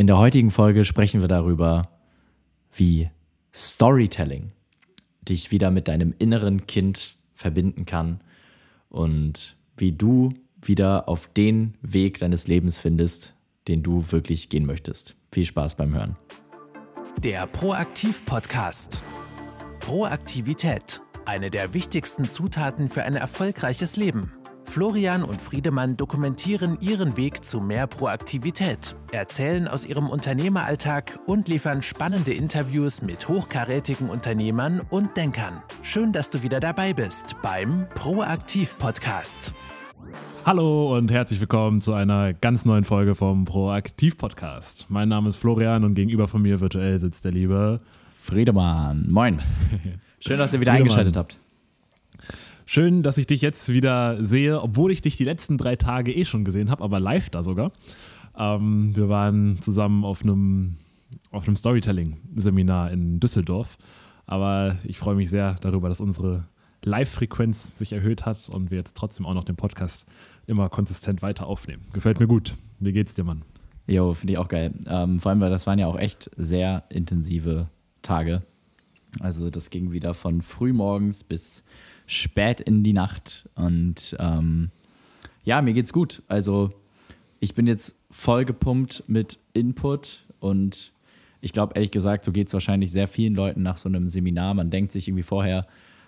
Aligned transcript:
In 0.00 0.06
der 0.06 0.16
heutigen 0.16 0.50
Folge 0.50 0.86
sprechen 0.86 1.20
wir 1.20 1.28
darüber, 1.28 1.90
wie 2.74 3.10
Storytelling 3.54 4.50
dich 5.20 5.50
wieder 5.50 5.70
mit 5.70 5.88
deinem 5.88 6.14
inneren 6.18 6.66
Kind 6.66 7.16
verbinden 7.34 7.84
kann 7.84 8.22
und 8.88 9.58
wie 9.76 9.92
du 9.92 10.32
wieder 10.62 11.06
auf 11.06 11.26
den 11.26 11.74
Weg 11.82 12.18
deines 12.18 12.48
Lebens 12.48 12.80
findest, 12.80 13.34
den 13.68 13.82
du 13.82 14.10
wirklich 14.10 14.48
gehen 14.48 14.64
möchtest. 14.64 15.16
Viel 15.32 15.44
Spaß 15.44 15.74
beim 15.74 15.94
Hören. 15.94 16.16
Der 17.22 17.46
Proaktiv-Podcast. 17.46 19.02
Proaktivität, 19.80 21.02
eine 21.26 21.50
der 21.50 21.74
wichtigsten 21.74 22.24
Zutaten 22.24 22.88
für 22.88 23.02
ein 23.02 23.16
erfolgreiches 23.16 23.98
Leben. 23.98 24.32
Florian 24.70 25.24
und 25.24 25.42
Friedemann 25.42 25.96
dokumentieren 25.96 26.78
ihren 26.80 27.16
Weg 27.16 27.44
zu 27.44 27.60
mehr 27.60 27.88
Proaktivität, 27.88 28.94
erzählen 29.10 29.66
aus 29.66 29.84
ihrem 29.84 30.08
Unternehmeralltag 30.08 31.18
und 31.26 31.48
liefern 31.48 31.82
spannende 31.82 32.32
Interviews 32.32 33.02
mit 33.02 33.26
hochkarätigen 33.26 34.08
Unternehmern 34.08 34.80
und 34.88 35.16
Denkern. 35.16 35.60
Schön, 35.82 36.12
dass 36.12 36.30
du 36.30 36.44
wieder 36.44 36.60
dabei 36.60 36.92
bist 36.92 37.34
beim 37.42 37.88
Proaktiv 37.96 38.78
Podcast. 38.78 39.52
Hallo 40.46 40.96
und 40.96 41.10
herzlich 41.10 41.40
willkommen 41.40 41.80
zu 41.80 41.92
einer 41.92 42.32
ganz 42.32 42.64
neuen 42.64 42.84
Folge 42.84 43.16
vom 43.16 43.46
Proaktiv 43.46 44.18
Podcast. 44.18 44.86
Mein 44.88 45.08
Name 45.08 45.30
ist 45.30 45.36
Florian 45.36 45.82
und 45.82 45.96
gegenüber 45.96 46.28
von 46.28 46.42
mir 46.42 46.60
virtuell 46.60 47.00
sitzt 47.00 47.24
der 47.24 47.32
liebe 47.32 47.80
Friedemann. 48.12 49.10
Moin. 49.10 49.40
Schön, 50.20 50.38
dass 50.38 50.52
ihr 50.52 50.60
wieder 50.60 50.70
eingeschaltet 50.70 51.16
habt. 51.16 51.40
Schön, 52.72 53.02
dass 53.02 53.18
ich 53.18 53.26
dich 53.26 53.42
jetzt 53.42 53.70
wieder 53.70 54.24
sehe, 54.24 54.62
obwohl 54.62 54.92
ich 54.92 55.02
dich 55.02 55.16
die 55.16 55.24
letzten 55.24 55.58
drei 55.58 55.74
Tage 55.74 56.14
eh 56.14 56.24
schon 56.24 56.44
gesehen 56.44 56.70
habe, 56.70 56.84
aber 56.84 57.00
live 57.00 57.28
da 57.28 57.42
sogar. 57.42 57.72
Ähm, 58.38 58.94
wir 58.94 59.08
waren 59.08 59.60
zusammen 59.60 60.04
auf 60.04 60.22
einem, 60.22 60.76
auf 61.32 61.48
einem 61.48 61.56
Storytelling-Seminar 61.56 62.92
in 62.92 63.18
Düsseldorf. 63.18 63.76
Aber 64.24 64.78
ich 64.84 65.00
freue 65.00 65.16
mich 65.16 65.30
sehr 65.30 65.56
darüber, 65.62 65.88
dass 65.88 66.00
unsere 66.00 66.46
Live-Frequenz 66.84 67.76
sich 67.76 67.92
erhöht 67.92 68.24
hat 68.24 68.48
und 68.48 68.70
wir 68.70 68.78
jetzt 68.78 68.96
trotzdem 68.96 69.26
auch 69.26 69.34
noch 69.34 69.42
den 69.42 69.56
Podcast 69.56 70.06
immer 70.46 70.68
konsistent 70.68 71.22
weiter 71.22 71.48
aufnehmen. 71.48 71.82
Gefällt 71.92 72.20
mir 72.20 72.28
gut. 72.28 72.54
Wie 72.78 72.92
geht's 72.92 73.14
dir, 73.14 73.24
Mann? 73.24 73.42
Jo, 73.88 74.14
finde 74.14 74.34
ich 74.34 74.38
auch 74.38 74.46
geil. 74.46 74.74
Ähm, 74.86 75.18
vor 75.18 75.30
allem, 75.30 75.40
weil 75.40 75.50
das 75.50 75.66
waren 75.66 75.80
ja 75.80 75.88
auch 75.88 75.98
echt 75.98 76.30
sehr 76.36 76.84
intensive 76.88 77.68
Tage. 78.02 78.42
Also 79.18 79.50
das 79.50 79.70
ging 79.70 79.90
wieder 79.90 80.14
von 80.14 80.40
frühmorgens 80.40 81.24
bis 81.24 81.64
spät 82.10 82.60
in 82.60 82.82
die 82.82 82.92
Nacht. 82.92 83.48
Und 83.54 84.16
ähm, 84.18 84.70
ja, 85.44 85.62
mir 85.62 85.72
geht's 85.72 85.92
gut. 85.92 86.22
Also 86.26 86.72
ich 87.38 87.54
bin 87.54 87.66
jetzt 87.66 87.96
voll 88.10 88.44
gepumpt 88.44 89.04
mit 89.06 89.38
Input 89.52 90.26
und 90.40 90.92
ich 91.40 91.52
glaube 91.52 91.74
ehrlich 91.76 91.92
gesagt, 91.92 92.24
so 92.24 92.32
geht 92.32 92.48
es 92.48 92.52
wahrscheinlich 92.52 92.90
sehr 92.90 93.06
vielen 93.06 93.34
Leuten 93.34 93.62
nach 93.62 93.78
so 93.78 93.88
einem 93.88 94.08
Seminar. 94.08 94.54
Man 94.54 94.70
denkt 94.70 94.90
sich 94.92 95.06
irgendwie 95.06 95.22
vorher, 95.22 95.66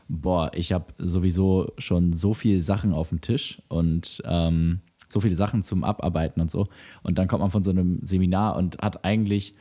boah, 0.08 0.50
ich 0.54 0.72
habe 0.72 0.92
sowieso 0.98 1.72
schon 1.78 2.12
so 2.12 2.34
viele 2.34 2.60
Sachen 2.60 2.92
auf 2.92 3.10
dem 3.10 3.20
Tisch 3.20 3.62
und 3.68 4.22
ähm, 4.24 4.80
so 5.08 5.20
viele 5.20 5.36
Sachen 5.36 5.62
zum 5.62 5.84
Abarbeiten 5.84 6.40
und 6.40 6.50
so. 6.50 6.66
Und 7.04 7.16
dann 7.16 7.28
kommt 7.28 7.42
man 7.42 7.52
von 7.52 7.62
so 7.62 7.70
einem 7.70 8.00
Seminar 8.02 8.56
und 8.56 8.78
hat 8.78 9.04
eigentlich 9.04 9.54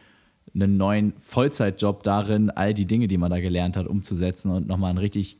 einen 0.55 0.77
neuen 0.77 1.13
Vollzeitjob 1.19 2.03
darin, 2.03 2.49
all 2.49 2.73
die 2.73 2.87
Dinge, 2.87 3.07
die 3.07 3.17
man 3.17 3.29
da 3.29 3.39
gelernt 3.39 3.77
hat, 3.77 3.85
umzusetzen 3.85 4.51
und 4.51 4.67
nochmal 4.67 4.89
ein 4.89 4.97
richtig 4.97 5.37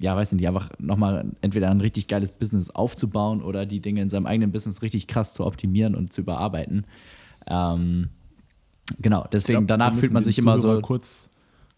ja, 0.00 0.16
weiß 0.16 0.32
nicht, 0.32 0.48
einfach 0.48 0.70
nochmal 0.78 1.30
entweder 1.42 1.70
ein 1.70 1.80
richtig 1.80 2.08
geiles 2.08 2.32
Business 2.32 2.70
aufzubauen 2.70 3.42
oder 3.42 3.66
die 3.66 3.80
Dinge 3.80 4.00
in 4.00 4.10
seinem 4.10 4.26
eigenen 4.26 4.50
Business 4.50 4.82
richtig 4.82 5.06
krass 5.06 5.34
zu 5.34 5.44
optimieren 5.44 5.94
und 5.94 6.12
zu 6.12 6.22
überarbeiten. 6.22 6.86
Ähm, 7.46 8.08
genau, 8.98 9.26
deswegen, 9.30 9.66
glaub, 9.66 9.68
danach 9.68 9.94
fühlt 9.94 10.12
man 10.12 10.24
sich 10.24 10.38
immer 10.38 10.58
so. 10.58 10.80
Kurz, 10.80 11.28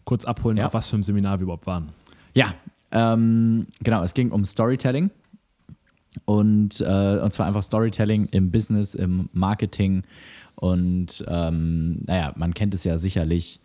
kurz 0.05 0.23
abholen, 0.23 0.57
ja. 0.57 0.67
auf 0.67 0.73
was 0.73 0.89
für 0.89 0.95
ein 0.95 1.03
Seminar 1.03 1.39
wir 1.39 1.43
überhaupt 1.43 1.67
waren. 1.67 1.89
Ja, 2.33 2.55
ähm, 2.91 3.67
genau, 3.81 4.03
es 4.03 4.13
ging 4.13 4.31
um 4.31 4.45
Storytelling. 4.45 5.11
Und, 6.25 6.79
äh, 6.79 7.19
und 7.19 7.33
zwar 7.33 7.47
einfach 7.47 7.63
Storytelling 7.63 8.27
im 8.31 8.51
Business, 8.51 8.93
im 8.95 9.29
Marketing. 9.33 10.03
Und 10.55 11.25
ähm, 11.27 12.01
naja, 12.05 12.33
man 12.37 12.53
kennt 12.53 12.73
es 12.73 12.83
ja 12.83 12.97
sicherlich. 12.97 13.59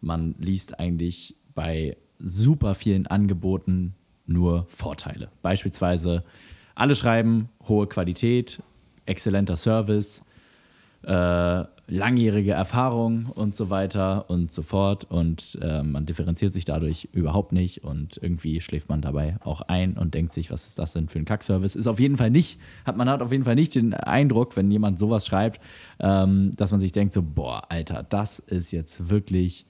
Man 0.00 0.34
liest 0.38 0.80
eigentlich 0.80 1.36
bei 1.54 1.96
super 2.18 2.74
vielen 2.74 3.06
Angeboten 3.06 3.94
nur 4.26 4.66
Vorteile. 4.68 5.30
Beispielsweise 5.42 6.24
alle 6.74 6.94
schreiben 6.94 7.48
hohe 7.68 7.86
Qualität, 7.86 8.62
exzellenter 9.06 9.56
Service, 9.56 10.22
äh, 11.04 11.64
langjährige 11.88 12.52
Erfahrung 12.52 13.26
und 13.26 13.56
so 13.56 13.68
weiter 13.68 14.30
und 14.30 14.52
so 14.52 14.62
fort. 14.62 15.04
Und 15.10 15.58
äh, 15.60 15.82
man 15.82 16.06
differenziert 16.06 16.54
sich 16.54 16.64
dadurch 16.64 17.08
überhaupt 17.12 17.52
nicht 17.52 17.84
und 17.84 18.18
irgendwie 18.22 18.60
schläft 18.60 18.88
man 18.88 19.02
dabei 19.02 19.36
auch 19.44 19.62
ein 19.62 19.98
und 19.98 20.14
denkt 20.14 20.32
sich, 20.32 20.50
was 20.50 20.68
ist 20.68 20.78
das 20.78 20.92
denn 20.92 21.08
für 21.08 21.18
ein 21.18 21.24
Kackservice? 21.24 21.76
Ist 21.76 21.88
auf 21.88 22.00
jeden 22.00 22.16
Fall 22.16 22.30
nicht, 22.30 22.60
hat 22.86 22.96
man 22.96 23.08
hat 23.10 23.20
auf 23.20 23.32
jeden 23.32 23.44
Fall 23.44 23.56
nicht 23.56 23.74
den 23.74 23.94
Eindruck, 23.94 24.56
wenn 24.56 24.70
jemand 24.70 24.98
sowas 24.98 25.26
schreibt, 25.26 25.60
ähm, 25.98 26.52
dass 26.56 26.70
man 26.70 26.80
sich 26.80 26.92
denkt, 26.92 27.12
so, 27.14 27.22
boah, 27.22 27.64
Alter, 27.68 28.04
das 28.08 28.38
ist 28.38 28.70
jetzt 28.70 29.10
wirklich 29.10 29.66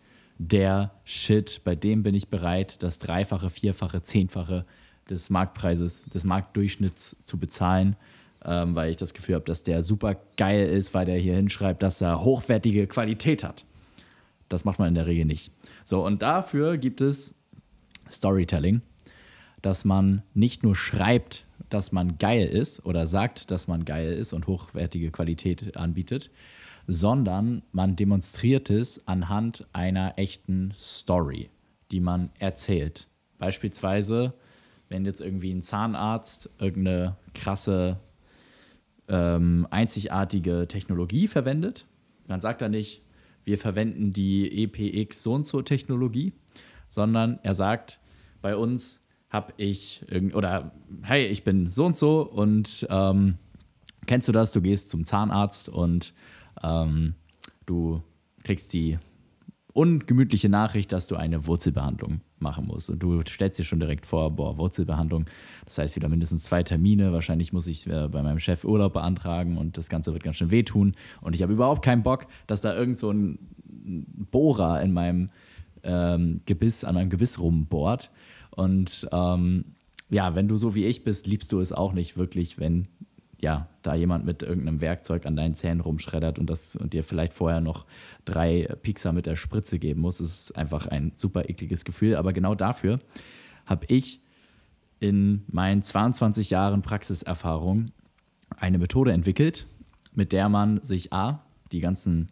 der 0.48 0.92
Shit, 1.04 1.62
bei 1.64 1.74
dem 1.74 2.02
bin 2.02 2.14
ich 2.14 2.28
bereit, 2.28 2.82
das 2.82 2.98
Dreifache, 2.98 3.50
Vierfache, 3.50 4.02
Zehnfache 4.02 4.64
des 5.08 5.30
Marktpreises, 5.30 6.06
des 6.06 6.24
Marktdurchschnitts 6.24 7.16
zu 7.24 7.38
bezahlen, 7.38 7.96
ähm, 8.44 8.74
weil 8.74 8.90
ich 8.90 8.96
das 8.96 9.14
Gefühl 9.14 9.36
habe, 9.36 9.44
dass 9.44 9.62
der 9.62 9.82
super 9.82 10.16
geil 10.36 10.68
ist, 10.68 10.94
weil 10.94 11.06
der 11.06 11.16
hier 11.16 11.34
hinschreibt, 11.34 11.82
dass 11.82 12.00
er 12.00 12.22
hochwertige 12.22 12.86
Qualität 12.86 13.44
hat. 13.44 13.64
Das 14.48 14.64
macht 14.64 14.78
man 14.78 14.88
in 14.88 14.94
der 14.94 15.06
Regel 15.06 15.24
nicht. 15.24 15.50
So, 15.84 16.04
und 16.04 16.22
dafür 16.22 16.76
gibt 16.76 17.00
es 17.00 17.34
Storytelling, 18.10 18.82
dass 19.62 19.84
man 19.84 20.22
nicht 20.34 20.62
nur 20.62 20.76
schreibt, 20.76 21.46
dass 21.70 21.92
man 21.92 22.18
geil 22.18 22.46
ist 22.46 22.84
oder 22.84 23.06
sagt, 23.06 23.50
dass 23.50 23.68
man 23.68 23.84
geil 23.84 24.12
ist 24.12 24.32
und 24.32 24.46
hochwertige 24.46 25.10
Qualität 25.10 25.76
anbietet, 25.76 26.30
sondern 26.86 27.62
man 27.72 27.96
demonstriert 27.96 28.70
es 28.70 29.06
anhand 29.06 29.66
einer 29.72 30.14
echten 30.18 30.74
Story, 30.78 31.50
die 31.90 32.00
man 32.00 32.30
erzählt. 32.38 33.08
Beispielsweise, 33.38 34.34
wenn 34.88 35.04
jetzt 35.04 35.20
irgendwie 35.20 35.52
ein 35.52 35.62
Zahnarzt 35.62 36.50
irgendeine 36.58 37.16
krasse, 37.34 37.98
ähm, 39.08 39.66
einzigartige 39.70 40.66
Technologie 40.68 41.28
verwendet, 41.28 41.86
dann 42.26 42.40
sagt 42.40 42.62
er 42.62 42.68
nicht, 42.68 43.02
wir 43.44 43.58
verwenden 43.58 44.12
die 44.12 44.64
EPX 44.64 45.22
so 45.22 45.34
und 45.34 45.46
so 45.46 45.62
Technologie, 45.62 46.32
sondern 46.88 47.40
er 47.42 47.54
sagt, 47.54 48.00
bei 48.40 48.56
uns 48.56 49.04
habe 49.28 49.54
ich 49.56 50.04
oder 50.34 50.72
hey, 51.02 51.26
ich 51.26 51.42
bin 51.42 51.68
so 51.68 51.86
und 51.86 51.96
so 51.96 52.20
und 52.22 52.86
ähm, 52.90 53.38
kennst 54.06 54.28
du 54.28 54.32
das? 54.32 54.52
Du 54.52 54.60
gehst 54.60 54.90
zum 54.90 55.04
Zahnarzt 55.04 55.68
und 55.68 56.12
ähm, 56.62 57.14
du 57.66 58.02
kriegst 58.42 58.72
die 58.72 58.98
ungemütliche 59.72 60.48
Nachricht, 60.48 60.92
dass 60.92 61.06
du 61.06 61.16
eine 61.16 61.46
Wurzelbehandlung 61.46 62.20
machen 62.38 62.66
musst. 62.66 62.90
Und 62.90 63.02
du 63.02 63.22
stellst 63.26 63.58
dir 63.58 63.64
schon 63.64 63.80
direkt 63.80 64.04
vor, 64.04 64.30
boah, 64.30 64.58
Wurzelbehandlung, 64.58 65.26
das 65.64 65.78
heißt 65.78 65.96
wieder 65.96 66.08
mindestens 66.08 66.42
zwei 66.42 66.62
Termine. 66.62 67.12
Wahrscheinlich 67.12 67.52
muss 67.52 67.66
ich 67.66 67.86
äh, 67.86 68.08
bei 68.08 68.22
meinem 68.22 68.38
Chef 68.38 68.64
Urlaub 68.64 68.92
beantragen 68.92 69.56
und 69.56 69.78
das 69.78 69.88
Ganze 69.88 70.12
wird 70.12 70.24
ganz 70.24 70.36
schön 70.36 70.50
wehtun. 70.50 70.94
Und 71.20 71.34
ich 71.34 71.42
habe 71.42 71.52
überhaupt 71.52 71.84
keinen 71.84 72.02
Bock, 72.02 72.26
dass 72.46 72.60
da 72.60 72.74
irgend 72.74 72.98
so 72.98 73.10
ein 73.10 73.38
Bohrer 74.30 74.82
in 74.82 74.92
meinem 74.92 75.30
ähm, 75.82 76.40
Gebiss, 76.44 76.84
an 76.84 76.94
meinem 76.94 77.10
Gebiss 77.10 77.40
rumbohrt. 77.40 78.10
Und 78.50 79.08
ähm, 79.12 79.64
ja, 80.10 80.34
wenn 80.34 80.48
du 80.48 80.56
so 80.56 80.74
wie 80.74 80.84
ich 80.84 81.04
bist, 81.04 81.26
liebst 81.26 81.52
du 81.52 81.60
es 81.60 81.72
auch 81.72 81.94
nicht 81.94 82.18
wirklich, 82.18 82.58
wenn 82.58 82.88
ja, 83.42 83.68
da 83.82 83.94
jemand 83.96 84.24
mit 84.24 84.42
irgendeinem 84.42 84.80
Werkzeug 84.80 85.26
an 85.26 85.34
deinen 85.34 85.56
Zähnen 85.56 85.80
rumschreddert 85.80 86.38
und, 86.38 86.48
das, 86.48 86.76
und 86.76 86.92
dir 86.92 87.02
vielleicht 87.02 87.32
vorher 87.32 87.60
noch 87.60 87.86
drei 88.24 88.68
Pixar 88.82 89.12
mit 89.12 89.26
der 89.26 89.34
Spritze 89.34 89.80
geben 89.80 90.00
muss, 90.00 90.20
ist 90.20 90.56
einfach 90.56 90.86
ein 90.86 91.12
super 91.16 91.48
ekliges 91.48 91.84
Gefühl. 91.84 92.14
Aber 92.14 92.32
genau 92.32 92.54
dafür 92.54 93.00
habe 93.66 93.86
ich 93.88 94.20
in 95.00 95.42
meinen 95.48 95.82
22 95.82 96.50
Jahren 96.50 96.82
Praxiserfahrung 96.82 97.90
eine 98.56 98.78
Methode 98.78 99.12
entwickelt, 99.12 99.66
mit 100.14 100.30
der 100.30 100.48
man 100.48 100.84
sich 100.84 101.12
A, 101.12 101.44
die 101.72 101.80
ganzen, 101.80 102.30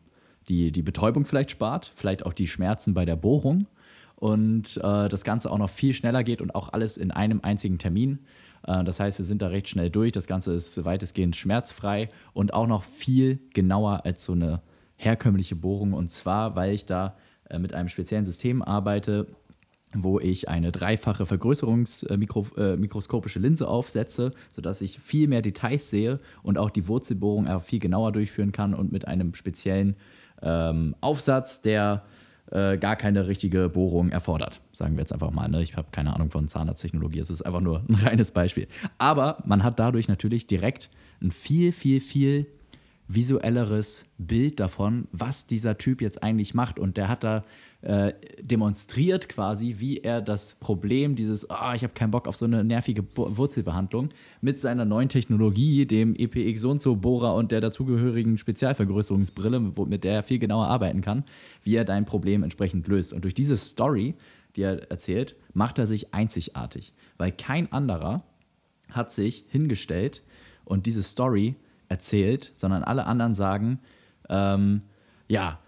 die, 0.48 0.70
die 0.70 0.82
Betäubung 0.82 1.24
vielleicht 1.24 1.50
spart, 1.50 1.92
vielleicht 1.96 2.24
auch 2.24 2.32
die 2.32 2.46
Schmerzen 2.46 2.94
bei 2.94 3.04
der 3.04 3.16
Bohrung 3.16 3.66
und 4.14 4.76
äh, 4.76 5.08
das 5.08 5.24
Ganze 5.24 5.50
auch 5.50 5.58
noch 5.58 5.70
viel 5.70 5.92
schneller 5.92 6.22
geht 6.22 6.40
und 6.40 6.54
auch 6.54 6.72
alles 6.72 6.96
in 6.96 7.10
einem 7.10 7.40
einzigen 7.42 7.78
Termin. 7.78 8.20
Äh, 8.66 8.84
das 8.84 9.00
heißt, 9.00 9.18
wir 9.18 9.24
sind 9.24 9.42
da 9.42 9.48
recht 9.48 9.68
schnell 9.68 9.90
durch. 9.90 10.12
Das 10.12 10.26
Ganze 10.26 10.52
ist 10.52 10.84
weitestgehend 10.84 11.36
schmerzfrei 11.36 12.08
und 12.32 12.54
auch 12.54 12.66
noch 12.66 12.84
viel 12.84 13.40
genauer 13.54 14.04
als 14.04 14.24
so 14.24 14.32
eine 14.32 14.62
herkömmliche 14.96 15.56
Bohrung. 15.56 15.92
Und 15.92 16.10
zwar, 16.10 16.56
weil 16.56 16.74
ich 16.74 16.86
da 16.86 17.16
äh, 17.48 17.58
mit 17.58 17.74
einem 17.74 17.88
speziellen 17.88 18.24
System 18.24 18.62
arbeite, 18.62 19.26
wo 19.92 20.20
ich 20.20 20.48
eine 20.48 20.70
dreifache 20.70 21.26
Vergrößerungsmikroskopische 21.26 23.38
äh, 23.38 23.42
Linse 23.42 23.66
aufsetze, 23.66 24.32
sodass 24.50 24.82
ich 24.82 25.00
viel 25.00 25.26
mehr 25.26 25.42
Details 25.42 25.90
sehe 25.90 26.20
und 26.44 26.58
auch 26.58 26.70
die 26.70 26.86
Wurzelbohrung 26.86 27.60
viel 27.60 27.80
genauer 27.80 28.12
durchführen 28.12 28.52
kann 28.52 28.72
und 28.72 28.92
mit 28.92 29.08
einem 29.08 29.34
speziellen 29.34 29.96
ähm, 30.42 30.94
Aufsatz, 31.00 31.60
der 31.60 32.04
äh, 32.50 32.78
gar 32.78 32.96
keine 32.96 33.26
richtige 33.26 33.68
Bohrung 33.68 34.10
erfordert. 34.10 34.60
Sagen 34.72 34.96
wir 34.96 35.00
jetzt 35.00 35.12
einfach 35.12 35.30
mal. 35.30 35.48
Ne? 35.48 35.62
Ich 35.62 35.76
habe 35.76 35.88
keine 35.92 36.14
Ahnung 36.14 36.30
von 36.30 36.48
Zahnarzttechnologie. 36.48 37.18
Es 37.18 37.30
ist 37.30 37.42
einfach 37.42 37.60
nur 37.60 37.84
ein 37.88 37.94
reines 38.06 38.32
Beispiel. 38.32 38.66
Aber 38.98 39.38
man 39.44 39.62
hat 39.62 39.78
dadurch 39.78 40.08
natürlich 40.08 40.46
direkt 40.46 40.90
ein 41.22 41.30
viel, 41.30 41.72
viel, 41.72 42.00
viel 42.00 42.46
visuelleres 43.14 44.06
Bild 44.18 44.60
davon, 44.60 45.08
was 45.10 45.46
dieser 45.46 45.78
Typ 45.78 46.00
jetzt 46.00 46.22
eigentlich 46.22 46.54
macht. 46.54 46.78
Und 46.78 46.96
der 46.96 47.08
hat 47.08 47.24
da 47.24 47.44
äh, 47.82 48.12
demonstriert 48.40 49.28
quasi, 49.28 49.76
wie 49.78 49.98
er 49.98 50.20
das 50.22 50.54
Problem 50.54 51.16
dieses, 51.16 51.48
oh, 51.50 51.72
ich 51.74 51.82
habe 51.82 51.92
keinen 51.92 52.12
Bock 52.12 52.28
auf 52.28 52.36
so 52.36 52.44
eine 52.44 52.62
nervige 52.62 53.04
Wurzelbehandlung, 53.16 54.10
mit 54.40 54.60
seiner 54.60 54.84
neuen 54.84 55.08
Technologie, 55.08 55.86
dem 55.86 56.14
EPX 56.14 56.64
und 56.64 56.80
so 56.82 56.96
Bohrer 56.96 57.34
und 57.34 57.50
der 57.52 57.60
dazugehörigen 57.60 58.38
Spezialvergrößerungsbrille, 58.38 59.60
mit 59.60 60.04
der 60.04 60.14
er 60.14 60.22
viel 60.22 60.38
genauer 60.38 60.68
arbeiten 60.68 61.00
kann, 61.00 61.24
wie 61.64 61.74
er 61.74 61.84
dein 61.84 62.04
Problem 62.04 62.42
entsprechend 62.42 62.86
löst. 62.86 63.12
Und 63.12 63.24
durch 63.24 63.34
diese 63.34 63.56
Story, 63.56 64.14
die 64.56 64.62
er 64.62 64.90
erzählt, 64.90 65.34
macht 65.52 65.78
er 65.78 65.86
sich 65.86 66.14
einzigartig, 66.14 66.94
weil 67.18 67.32
kein 67.32 67.72
anderer 67.72 68.22
hat 68.90 69.12
sich 69.12 69.46
hingestellt 69.48 70.22
und 70.64 70.86
diese 70.86 71.02
Story 71.02 71.56
erzählt, 71.90 72.52
sondern 72.54 72.82
alle 72.82 73.06
anderen 73.06 73.34
sagen, 73.34 73.80
ähm, 74.30 74.82
ja, 75.28 75.58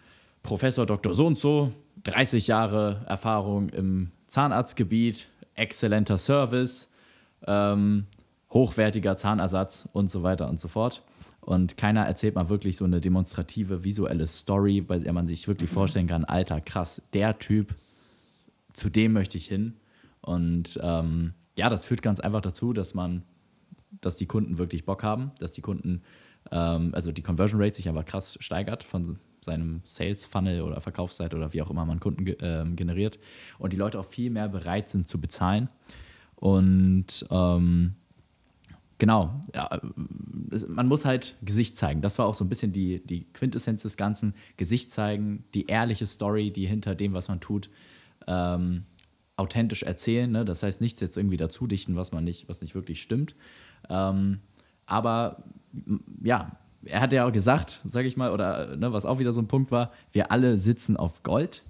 Professor 0.42 0.86
Dr. 0.86 1.14
So 1.14 1.26
und 1.26 1.38
so, 1.38 1.72
30 2.04 2.46
Jahre 2.46 3.04
Erfahrung 3.06 3.69
im 3.69 4.10
Zahnarztgebiet, 4.28 5.28
exzellenter 5.54 6.16
Service, 6.19 6.90
ähm, 7.46 8.06
hochwertiger 8.50 9.16
Zahnersatz 9.16 9.88
und 9.92 10.10
so 10.10 10.22
weiter 10.22 10.48
und 10.48 10.60
so 10.60 10.69
fort. 10.69 11.02
Und 11.40 11.76
keiner 11.76 12.02
erzählt 12.06 12.36
mal 12.36 12.48
wirklich 12.48 12.76
so 12.76 12.84
eine 12.84 13.00
demonstrative 13.00 13.82
visuelle 13.82 14.26
Story, 14.26 14.80
bei 14.80 14.98
der 14.98 15.12
man 15.12 15.26
sich 15.26 15.48
wirklich 15.48 15.70
vorstellen 15.70 16.06
kann, 16.06 16.25
alter, 16.25 16.60
krass, 16.60 17.02
der 17.12 17.38
Typ, 17.38 17.75
zu 18.72 18.88
dem 18.88 19.12
möchte 19.12 19.38
ich 19.38 19.48
hin. 19.48 19.75
Und 20.20 20.78
ähm, 20.82 21.34
ja, 21.56 21.68
das 21.68 21.84
führt 21.84 22.00
ganz 22.00 22.20
einfach 22.20 22.40
dazu, 22.40 22.72
dass 22.72 22.94
man 22.94 23.25
dass 24.00 24.16
die 24.16 24.26
Kunden 24.26 24.58
wirklich 24.58 24.84
Bock 24.84 25.02
haben, 25.02 25.32
dass 25.38 25.52
die 25.52 25.60
Kunden, 25.60 26.02
ähm, 26.50 26.90
also 26.94 27.12
die 27.12 27.22
Conversion 27.22 27.60
Rate 27.60 27.76
sich 27.76 27.88
aber 27.88 28.04
krass 28.04 28.38
steigert 28.40 28.84
von 28.84 29.18
seinem 29.44 29.80
Sales 29.84 30.24
Funnel 30.24 30.62
oder 30.62 30.80
Verkaufsseite 30.80 31.36
oder 31.36 31.52
wie 31.52 31.62
auch 31.62 31.70
immer 31.70 31.84
man 31.84 32.00
Kunden 32.00 32.26
äh, 32.26 32.64
generiert 32.74 33.18
und 33.58 33.72
die 33.72 33.76
Leute 33.76 33.98
auch 33.98 34.06
viel 34.06 34.30
mehr 34.30 34.48
bereit 34.48 34.88
sind 34.88 35.08
zu 35.08 35.20
bezahlen. 35.20 35.68
Und 36.36 37.26
ähm, 37.30 37.94
genau, 38.98 39.40
ja, 39.54 39.80
man 40.68 40.88
muss 40.88 41.04
halt 41.04 41.36
Gesicht 41.42 41.76
zeigen. 41.76 42.02
Das 42.02 42.18
war 42.18 42.26
auch 42.26 42.34
so 42.34 42.44
ein 42.44 42.48
bisschen 42.48 42.72
die, 42.72 43.04
die 43.04 43.26
Quintessenz 43.32 43.82
des 43.82 43.96
Ganzen. 43.96 44.34
Gesicht 44.56 44.92
zeigen, 44.92 45.44
die 45.54 45.66
ehrliche 45.66 46.06
Story, 46.06 46.50
die 46.50 46.66
hinter 46.66 46.94
dem, 46.94 47.12
was 47.12 47.28
man 47.28 47.40
tut, 47.40 47.70
ähm, 48.26 48.84
authentisch 49.36 49.82
erzählen. 49.82 50.30
Ne? 50.30 50.44
Das 50.44 50.62
heißt, 50.62 50.80
nichts 50.80 51.00
jetzt 51.00 51.16
irgendwie 51.16 51.36
dazu 51.36 51.66
dichten, 51.66 51.96
was 51.96 52.12
man 52.12 52.24
nicht, 52.24 52.48
was 52.48 52.60
nicht 52.60 52.74
wirklich 52.74 53.02
stimmt. 53.02 53.34
Ähm, 53.88 54.40
aber 54.87 55.43
ja, 56.23 56.52
er 56.84 57.00
hat 57.00 57.12
ja 57.12 57.26
auch 57.26 57.32
gesagt, 57.32 57.81
sage 57.84 58.08
ich 58.08 58.17
mal, 58.17 58.32
oder 58.32 58.76
ne, 58.76 58.93
was 58.93 59.06
auch 59.06 59.19
wieder 59.19 59.32
so 59.32 59.40
ein 59.40 59.49
Punkt 59.49 59.70
war, 59.70 59.93
wir 60.11 60.32
alle 60.32 60.58
sitzen 60.58 60.96
auf 60.96 61.23
Gold 61.23 61.64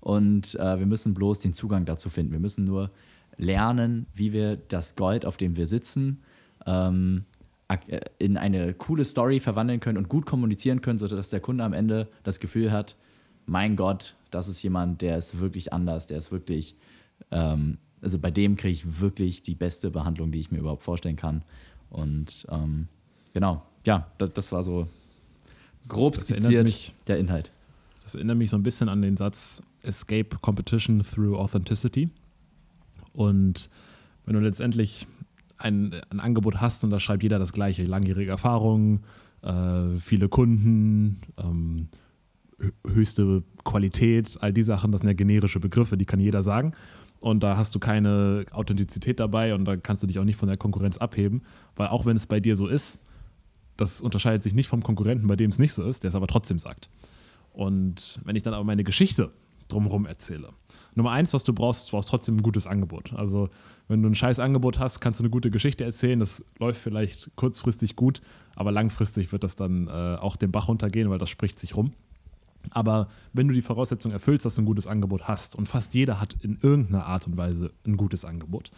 und 0.00 0.54
äh, 0.56 0.78
wir 0.78 0.86
müssen 0.86 1.14
bloß 1.14 1.40
den 1.40 1.54
Zugang 1.54 1.84
dazu 1.84 2.08
finden. 2.08 2.32
Wir 2.32 2.40
müssen 2.40 2.64
nur 2.64 2.90
lernen, 3.36 4.06
wie 4.14 4.32
wir 4.32 4.56
das 4.56 4.96
Gold, 4.96 5.26
auf 5.26 5.36
dem 5.36 5.56
wir 5.56 5.66
sitzen, 5.66 6.22
ähm, 6.66 7.24
äh, 7.68 8.00
in 8.18 8.36
eine 8.36 8.74
coole 8.74 9.04
Story 9.04 9.40
verwandeln 9.40 9.80
können 9.80 9.98
und 9.98 10.08
gut 10.08 10.26
kommunizieren 10.26 10.80
können, 10.80 10.98
sodass 10.98 11.30
der 11.30 11.40
Kunde 11.40 11.64
am 11.64 11.72
Ende 11.72 12.08
das 12.22 12.40
Gefühl 12.40 12.72
hat, 12.72 12.96
mein 13.46 13.76
Gott, 13.76 14.14
das 14.30 14.48
ist 14.48 14.62
jemand, 14.62 15.02
der 15.02 15.18
ist 15.18 15.38
wirklich 15.38 15.72
anders, 15.72 16.06
der 16.06 16.18
ist 16.18 16.32
wirklich 16.32 16.76
ähm, 17.30 17.78
also 18.02 18.18
bei 18.18 18.30
dem 18.30 18.56
kriege 18.56 18.72
ich 18.72 19.00
wirklich 19.00 19.42
die 19.42 19.54
beste 19.54 19.90
Behandlung, 19.90 20.32
die 20.32 20.40
ich 20.40 20.50
mir 20.50 20.58
überhaupt 20.58 20.82
vorstellen 20.82 21.16
kann. 21.16 21.42
Und 21.90 22.46
ähm, 22.50 22.88
genau, 23.32 23.62
ja, 23.84 24.10
das, 24.18 24.32
das, 24.32 24.52
war 24.52 24.62
so 24.62 24.88
grob 25.88 26.14
das 26.14 26.24
skizziert 26.24 26.64
mich, 26.64 26.94
der 27.06 27.18
Inhalt. 27.18 27.52
Das 28.02 28.14
erinnert 28.14 28.38
mich 28.38 28.50
so 28.50 28.56
ein 28.56 28.62
bisschen 28.62 28.88
an 28.88 29.02
den 29.02 29.16
Satz 29.16 29.62
Escape 29.82 30.36
Competition 30.40 31.00
through 31.00 31.36
Authenticity. 31.36 32.10
Und 33.12 33.70
wenn 34.24 34.34
du 34.34 34.40
letztendlich 34.40 35.06
ein, 35.58 35.94
ein 36.10 36.20
Angebot 36.20 36.60
hast 36.60 36.84
und 36.84 36.90
da 36.90 37.00
schreibt 37.00 37.22
jeder 37.22 37.38
das 37.38 37.52
gleiche, 37.52 37.84
langjährige 37.84 38.30
Erfahrung, 38.30 39.00
äh, 39.42 39.98
viele 39.98 40.28
Kunden, 40.28 41.22
ähm, 41.38 41.88
höchste 42.86 43.42
Qualität, 43.64 44.38
all 44.40 44.52
die 44.52 44.62
Sachen, 44.62 44.92
das 44.92 45.00
sind 45.02 45.08
ja 45.08 45.14
generische 45.14 45.60
Begriffe, 45.60 45.96
die 45.96 46.04
kann 46.04 46.20
jeder 46.20 46.42
sagen 46.42 46.72
und 47.26 47.42
da 47.42 47.56
hast 47.56 47.74
du 47.74 47.80
keine 47.80 48.46
Authentizität 48.52 49.18
dabei 49.18 49.52
und 49.52 49.64
da 49.64 49.76
kannst 49.76 50.00
du 50.00 50.06
dich 50.06 50.20
auch 50.20 50.24
nicht 50.24 50.36
von 50.36 50.46
der 50.46 50.56
Konkurrenz 50.56 50.96
abheben, 50.98 51.42
weil 51.74 51.88
auch 51.88 52.06
wenn 52.06 52.16
es 52.16 52.28
bei 52.28 52.38
dir 52.38 52.54
so 52.54 52.68
ist, 52.68 53.00
das 53.76 54.00
unterscheidet 54.00 54.44
sich 54.44 54.54
nicht 54.54 54.68
vom 54.68 54.80
Konkurrenten, 54.80 55.26
bei 55.26 55.34
dem 55.34 55.50
es 55.50 55.58
nicht 55.58 55.72
so 55.72 55.82
ist, 55.82 56.04
der 56.04 56.10
es 56.10 56.14
aber 56.14 56.28
trotzdem 56.28 56.60
sagt. 56.60 56.88
Und 57.52 58.20
wenn 58.24 58.36
ich 58.36 58.44
dann 58.44 58.54
aber 58.54 58.62
meine 58.62 58.84
Geschichte 58.84 59.32
drumherum 59.66 60.06
erzähle. 60.06 60.50
Nummer 60.94 61.10
eins, 61.10 61.34
was 61.34 61.42
du 61.42 61.52
brauchst, 61.52 61.88
du 61.88 61.96
brauchst 61.96 62.10
trotzdem 62.10 62.36
ein 62.36 62.42
gutes 62.44 62.68
Angebot. 62.68 63.12
Also, 63.14 63.48
wenn 63.88 64.02
du 64.02 64.08
ein 64.08 64.14
scheiß 64.14 64.38
Angebot 64.38 64.78
hast, 64.78 65.00
kannst 65.00 65.18
du 65.18 65.24
eine 65.24 65.30
gute 65.30 65.50
Geschichte 65.50 65.82
erzählen. 65.82 66.20
Das 66.20 66.44
läuft 66.60 66.80
vielleicht 66.80 67.34
kurzfristig 67.34 67.96
gut, 67.96 68.20
aber 68.54 68.70
langfristig 68.70 69.32
wird 69.32 69.42
das 69.42 69.56
dann 69.56 69.88
äh, 69.88 69.90
auch 69.90 70.36
den 70.36 70.52
Bach 70.52 70.68
runtergehen, 70.68 71.10
weil 71.10 71.18
das 71.18 71.30
spricht 71.30 71.58
sich 71.58 71.74
rum. 71.74 71.92
Aber 72.70 73.08
wenn 73.32 73.48
du 73.48 73.54
die 73.54 73.62
Voraussetzung 73.62 74.12
erfüllst, 74.12 74.44
dass 74.44 74.56
du 74.56 74.62
ein 74.62 74.66
gutes 74.66 74.86
Angebot 74.86 75.28
hast, 75.28 75.56
und 75.56 75.68
fast 75.68 75.94
jeder 75.94 76.20
hat 76.20 76.36
in 76.40 76.58
irgendeiner 76.60 77.06
Art 77.06 77.26
und 77.26 77.36
Weise 77.36 77.72
ein 77.86 77.96
gutes 77.96 78.24
Angebot, 78.24 78.70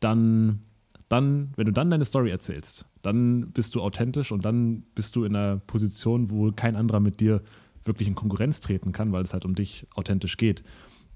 dann, 0.00 0.60
dann, 1.08 1.52
wenn 1.56 1.66
du 1.66 1.72
dann 1.72 1.90
deine 1.90 2.04
Story 2.04 2.30
erzählst, 2.30 2.86
dann 3.02 3.50
bist 3.52 3.74
du 3.74 3.82
authentisch 3.82 4.32
und 4.32 4.44
dann 4.44 4.82
bist 4.94 5.16
du 5.16 5.24
in 5.24 5.34
einer 5.34 5.58
Position, 5.58 6.30
wo 6.30 6.50
kein 6.52 6.76
anderer 6.76 7.00
mit 7.00 7.20
dir 7.20 7.42
wirklich 7.84 8.08
in 8.08 8.14
Konkurrenz 8.14 8.60
treten 8.60 8.92
kann, 8.92 9.12
weil 9.12 9.22
es 9.22 9.32
halt 9.32 9.44
um 9.44 9.54
dich 9.54 9.86
authentisch 9.94 10.36
geht. 10.36 10.62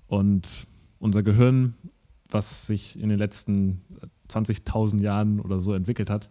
Und 0.06 0.66
unser 0.98 1.22
Gehirn, 1.22 1.74
was 2.28 2.66
sich 2.66 2.98
in 2.98 3.08
den 3.08 3.18
letzten 3.18 3.82
20.000 4.28 5.00
Jahren 5.00 5.40
oder 5.40 5.58
so 5.58 5.74
entwickelt 5.74 6.10
hat, 6.10 6.30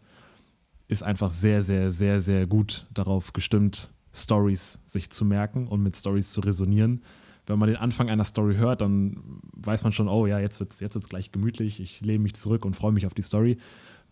ist 0.87 1.03
einfach 1.03 1.31
sehr, 1.31 1.61
sehr, 1.61 1.91
sehr, 1.91 2.19
sehr 2.19 2.47
gut 2.47 2.87
darauf 2.93 3.31
gestimmt, 3.33 3.91
Stories 4.19 4.79
sich 4.85 5.09
zu 5.09 5.25
merken 5.25 5.67
und 5.67 5.81
mit 5.81 5.97
Stories 5.97 6.31
zu 6.31 6.41
resonieren. 6.41 7.01
Wenn 7.45 7.57
man 7.57 7.67
den 7.67 7.77
Anfang 7.77 8.09
einer 8.09 8.23
Story 8.23 8.55
hört, 8.55 8.81
dann 8.81 9.17
weiß 9.53 9.83
man 9.83 9.91
schon, 9.91 10.07
oh 10.07 10.27
ja, 10.27 10.39
jetzt 10.39 10.59
wird 10.59 10.73
es 10.73 10.79
jetzt 10.79 10.95
wird's 10.95 11.09
gleich 11.09 11.31
gemütlich, 11.31 11.79
ich 11.79 12.01
lehne 12.01 12.19
mich 12.19 12.35
zurück 12.35 12.65
und 12.65 12.75
freue 12.75 12.91
mich 12.91 13.05
auf 13.05 13.13
die 13.13 13.23
Story. 13.23 13.57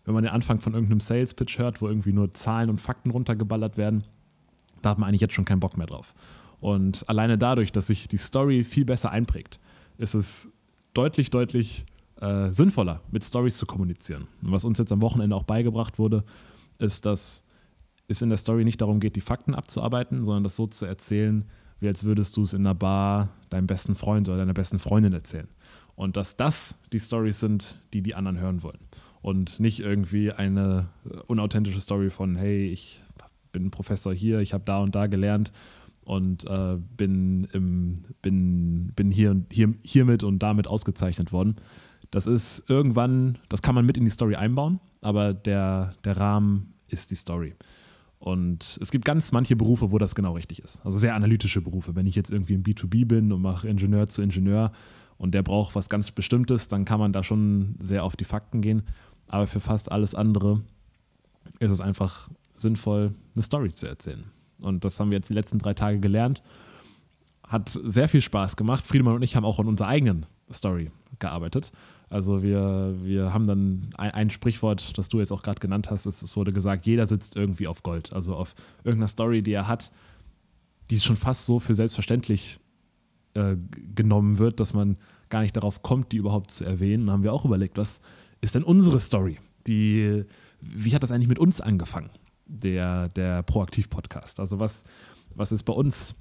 Wenn 0.04 0.14
man 0.14 0.24
den 0.24 0.32
Anfang 0.32 0.58
von 0.60 0.74
irgendeinem 0.74 1.00
Sales-Pitch 1.00 1.58
hört, 1.58 1.80
wo 1.80 1.88
irgendwie 1.88 2.12
nur 2.12 2.32
Zahlen 2.34 2.70
und 2.70 2.80
Fakten 2.80 3.10
runtergeballert 3.10 3.76
werden, 3.76 4.04
da 4.82 4.90
hat 4.90 4.98
man 4.98 5.08
eigentlich 5.08 5.20
jetzt 5.20 5.34
schon 5.34 5.44
keinen 5.44 5.60
Bock 5.60 5.76
mehr 5.76 5.86
drauf. 5.86 6.14
Und 6.60 7.08
alleine 7.08 7.38
dadurch, 7.38 7.72
dass 7.72 7.88
sich 7.88 8.08
die 8.08 8.16
Story 8.16 8.64
viel 8.64 8.84
besser 8.84 9.10
einprägt, 9.10 9.60
ist 9.98 10.14
es 10.14 10.50
deutlich, 10.94 11.30
deutlich 11.30 11.84
äh, 12.20 12.52
sinnvoller, 12.52 13.02
mit 13.10 13.24
Stories 13.24 13.56
zu 13.56 13.66
kommunizieren. 13.66 14.26
Und 14.42 14.50
was 14.50 14.64
uns 14.64 14.78
jetzt 14.78 14.90
am 14.90 15.02
Wochenende 15.02 15.36
auch 15.36 15.44
beigebracht 15.44 15.98
wurde, 15.98 16.24
ist, 16.78 17.06
dass 17.06 17.44
es 18.08 18.22
in 18.22 18.30
der 18.30 18.38
Story 18.38 18.64
nicht 18.64 18.80
darum 18.80 19.00
geht, 19.00 19.16
die 19.16 19.20
Fakten 19.20 19.54
abzuarbeiten, 19.54 20.24
sondern 20.24 20.44
das 20.44 20.56
so 20.56 20.66
zu 20.66 20.86
erzählen, 20.86 21.44
wie 21.80 21.88
als 21.88 22.04
würdest 22.04 22.36
du 22.36 22.42
es 22.42 22.54
in 22.54 22.60
einer 22.60 22.74
Bar 22.74 23.28
deinem 23.50 23.66
besten 23.66 23.94
Freund 23.94 24.28
oder 24.28 24.38
deiner 24.38 24.54
besten 24.54 24.78
Freundin 24.78 25.12
erzählen. 25.12 25.48
Und 25.94 26.16
dass 26.16 26.36
das 26.36 26.80
die 26.92 27.00
Stories 27.00 27.40
sind, 27.40 27.80
die 27.92 28.02
die 28.02 28.14
anderen 28.14 28.38
hören 28.38 28.62
wollen. 28.62 28.78
Und 29.20 29.60
nicht 29.60 29.80
irgendwie 29.80 30.32
eine 30.32 30.88
unauthentische 31.26 31.80
Story 31.80 32.10
von, 32.10 32.36
hey, 32.36 32.68
ich 32.68 33.02
bin 33.52 33.70
Professor 33.70 34.14
hier, 34.14 34.40
ich 34.40 34.54
habe 34.54 34.64
da 34.64 34.78
und 34.78 34.94
da 34.94 35.06
gelernt 35.06 35.52
und 36.02 36.44
äh, 36.44 36.78
bin, 36.96 37.44
im, 37.52 38.04
bin, 38.22 38.92
bin 38.94 39.10
hier, 39.10 39.42
hier, 39.50 39.74
hiermit 39.82 40.22
und 40.22 40.38
damit 40.38 40.66
ausgezeichnet 40.66 41.32
worden. 41.32 41.56
Das 42.10 42.26
ist 42.26 42.64
irgendwann, 42.68 43.38
das 43.48 43.60
kann 43.60 43.74
man 43.74 43.84
mit 43.84 43.98
in 43.98 44.04
die 44.04 44.10
Story 44.10 44.36
einbauen, 44.36 44.80
aber 45.02 45.34
der, 45.34 45.94
der 46.04 46.16
Rahmen 46.16 46.74
ist 46.88 47.10
die 47.10 47.16
Story. 47.16 47.54
Und 48.18 48.78
es 48.80 48.90
gibt 48.90 49.04
ganz 49.04 49.30
manche 49.32 49.54
Berufe, 49.54 49.92
wo 49.92 49.98
das 49.98 50.14
genau 50.14 50.32
richtig 50.32 50.60
ist. 50.60 50.84
Also 50.84 50.98
sehr 50.98 51.14
analytische 51.14 51.60
Berufe. 51.60 51.94
Wenn 51.94 52.06
ich 52.06 52.16
jetzt 52.16 52.30
irgendwie 52.30 52.54
im 52.54 52.62
B2B 52.62 53.06
bin 53.06 53.32
und 53.32 53.40
mache 53.40 53.68
Ingenieur 53.68 54.08
zu 54.08 54.22
Ingenieur 54.22 54.72
und 55.18 55.34
der 55.34 55.42
braucht 55.42 55.74
was 55.74 55.88
ganz 55.88 56.10
Bestimmtes, 56.10 56.68
dann 56.68 56.84
kann 56.84 56.98
man 56.98 57.12
da 57.12 57.22
schon 57.22 57.76
sehr 57.78 58.04
auf 58.04 58.16
die 58.16 58.24
Fakten 58.24 58.60
gehen. 58.60 58.82
Aber 59.28 59.46
für 59.46 59.60
fast 59.60 59.92
alles 59.92 60.14
andere 60.14 60.62
ist 61.60 61.70
es 61.70 61.80
einfach 61.80 62.28
sinnvoll, 62.56 63.14
eine 63.34 63.42
Story 63.42 63.72
zu 63.72 63.86
erzählen. 63.86 64.24
Und 64.60 64.84
das 64.84 64.98
haben 64.98 65.10
wir 65.10 65.18
jetzt 65.18 65.30
die 65.30 65.34
letzten 65.34 65.58
drei 65.58 65.74
Tage 65.74 66.00
gelernt. 66.00 66.42
Hat 67.46 67.68
sehr 67.70 68.08
viel 68.08 68.20
Spaß 68.20 68.56
gemacht. 68.56 68.84
Friedemann 68.84 69.14
und 69.14 69.22
ich 69.22 69.36
haben 69.36 69.44
auch 69.44 69.60
an 69.60 69.66
unserer 69.66 69.88
eigenen 69.88 70.26
Story 70.50 70.90
gearbeitet. 71.18 71.70
Also 72.10 72.42
wir, 72.42 72.96
wir 73.02 73.34
haben 73.34 73.46
dann 73.46 73.90
ein, 73.96 74.10
ein 74.12 74.30
Sprichwort, 74.30 74.96
das 74.96 75.08
du 75.08 75.20
jetzt 75.20 75.30
auch 75.32 75.42
gerade 75.42 75.60
genannt 75.60 75.90
hast, 75.90 76.06
es, 76.06 76.22
es 76.22 76.36
wurde 76.36 76.52
gesagt, 76.52 76.86
jeder 76.86 77.06
sitzt 77.06 77.36
irgendwie 77.36 77.66
auf 77.66 77.82
Gold. 77.82 78.12
Also 78.12 78.34
auf 78.34 78.54
irgendeiner 78.84 79.08
Story, 79.08 79.42
die 79.42 79.52
er 79.52 79.68
hat, 79.68 79.92
die 80.90 80.98
schon 81.00 81.16
fast 81.16 81.44
so 81.46 81.58
für 81.58 81.74
selbstverständlich 81.74 82.60
äh, 83.34 83.56
genommen 83.94 84.38
wird, 84.38 84.58
dass 84.58 84.72
man 84.72 84.96
gar 85.28 85.42
nicht 85.42 85.56
darauf 85.56 85.82
kommt, 85.82 86.12
die 86.12 86.16
überhaupt 86.16 86.50
zu 86.50 86.64
erwähnen. 86.64 87.06
Da 87.06 87.12
haben 87.12 87.22
wir 87.22 87.32
auch 87.32 87.44
überlegt, 87.44 87.76
was 87.76 88.00
ist 88.40 88.54
denn 88.54 88.62
unsere 88.62 89.00
Story? 89.00 89.38
Die, 89.66 90.24
wie 90.60 90.94
hat 90.94 91.02
das 91.02 91.10
eigentlich 91.10 91.28
mit 91.28 91.38
uns 91.38 91.60
angefangen, 91.60 92.10
der, 92.46 93.08
der 93.10 93.42
Proaktiv-Podcast? 93.42 94.40
Also 94.40 94.58
was, 94.58 94.84
was 95.34 95.52
ist 95.52 95.64
bei 95.64 95.74
uns 95.74 96.14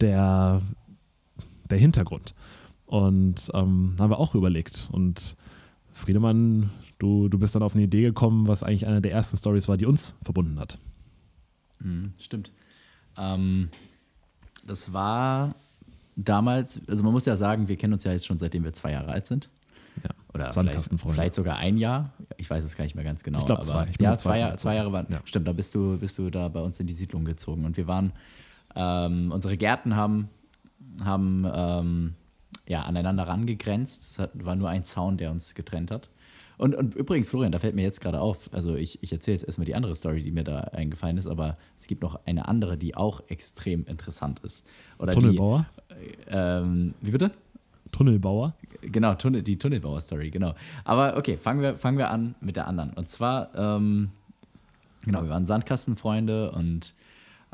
der, 0.00 0.62
der 1.68 1.78
Hintergrund? 1.78 2.34
Und 2.92 3.50
ähm, 3.54 3.96
haben 3.98 4.10
wir 4.10 4.18
auch 4.18 4.34
überlegt. 4.34 4.90
Und 4.92 5.38
Friedemann, 5.94 6.68
du, 6.98 7.30
du 7.30 7.38
bist 7.38 7.54
dann 7.54 7.62
auf 7.62 7.74
eine 7.74 7.84
Idee 7.84 8.02
gekommen, 8.02 8.48
was 8.48 8.62
eigentlich 8.62 8.86
eine 8.86 9.00
der 9.00 9.12
ersten 9.12 9.38
Stories 9.38 9.66
war, 9.66 9.78
die 9.78 9.86
uns 9.86 10.14
verbunden 10.20 10.60
hat. 10.60 10.78
Mhm, 11.80 12.12
stimmt. 12.20 12.52
Ähm, 13.16 13.70
das 14.66 14.92
war 14.92 15.54
damals, 16.16 16.82
also 16.86 17.02
man 17.02 17.14
muss 17.14 17.24
ja 17.24 17.34
sagen, 17.34 17.66
wir 17.66 17.78
kennen 17.78 17.94
uns 17.94 18.04
ja 18.04 18.12
jetzt 18.12 18.26
schon 18.26 18.38
seitdem 18.38 18.62
wir 18.62 18.74
zwei 18.74 18.92
Jahre 18.92 19.10
alt 19.10 19.26
sind. 19.26 19.48
Ja, 20.04 20.10
Oder 20.34 20.52
vielleicht, 20.52 21.00
vielleicht, 21.00 21.34
sogar 21.34 21.56
ein 21.56 21.78
Jahr. 21.78 22.12
Ich 22.36 22.50
weiß 22.50 22.62
es 22.62 22.76
gar 22.76 22.84
nicht 22.84 22.94
mehr 22.94 23.04
ganz 23.04 23.22
genau. 23.22 23.38
Ich 23.38 23.46
glaube 23.46 23.62
zwei. 23.62 23.86
Ich 23.88 23.98
ja, 24.02 24.18
zwei, 24.18 24.38
Jahr, 24.38 24.58
zwei 24.58 24.74
Jahre 24.74 24.92
waren. 24.92 25.06
Ja. 25.08 25.22
Stimmt, 25.24 25.48
da 25.48 25.54
bist 25.54 25.74
du, 25.74 25.98
bist 25.98 26.18
du 26.18 26.28
da 26.28 26.48
bei 26.48 26.60
uns 26.60 26.78
in 26.78 26.86
die 26.86 26.92
Siedlung 26.92 27.24
gezogen. 27.24 27.64
Und 27.64 27.78
wir 27.78 27.86
waren, 27.86 28.12
ähm, 28.74 29.32
unsere 29.32 29.56
Gärten 29.56 29.96
haben, 29.96 30.28
haben 31.02 31.46
ähm, 31.54 32.14
ja, 32.66 32.82
aneinander 32.82 33.26
rangegrenzt. 33.26 34.02
Es 34.02 34.18
hat, 34.18 34.30
war 34.44 34.54
nur 34.54 34.68
ein 34.68 34.84
Zaun, 34.84 35.16
der 35.16 35.30
uns 35.30 35.54
getrennt 35.54 35.90
hat. 35.90 36.08
Und, 36.58 36.74
und 36.76 36.94
übrigens, 36.94 37.30
Florian, 37.30 37.50
da 37.50 37.58
fällt 37.58 37.74
mir 37.74 37.82
jetzt 37.82 38.00
gerade 38.00 38.20
auf, 38.20 38.48
also 38.52 38.76
ich, 38.76 39.02
ich 39.02 39.12
erzähle 39.12 39.34
jetzt 39.34 39.44
erstmal 39.44 39.64
die 39.64 39.74
andere 39.74 39.96
Story, 39.96 40.22
die 40.22 40.30
mir 40.30 40.44
da 40.44 40.60
eingefallen 40.60 41.16
ist, 41.16 41.26
aber 41.26 41.56
es 41.76 41.86
gibt 41.86 42.02
noch 42.02 42.20
eine 42.26 42.46
andere, 42.46 42.78
die 42.78 42.94
auch 42.94 43.22
extrem 43.28 43.84
interessant 43.86 44.38
ist. 44.40 44.66
Oder 44.98 45.12
Tunnelbauer? 45.12 45.66
Die, 45.90 46.16
ähm, 46.28 46.94
wie 47.00 47.10
bitte? 47.10 47.32
Tunnelbauer? 47.90 48.54
Genau, 48.80 49.14
Tunnel, 49.14 49.42
die 49.42 49.58
Tunnelbauer-Story, 49.58 50.30
genau. 50.30 50.54
Aber 50.84 51.16
okay, 51.16 51.36
fangen 51.36 51.62
wir, 51.62 51.74
fangen 51.78 51.98
wir 51.98 52.10
an 52.10 52.34
mit 52.40 52.56
der 52.56 52.68
anderen. 52.68 52.92
Und 52.92 53.10
zwar, 53.10 53.54
ähm, 53.54 54.10
genau, 55.04 55.22
wir 55.22 55.30
waren 55.30 55.46
Sandkastenfreunde 55.46 56.52
und 56.52 56.94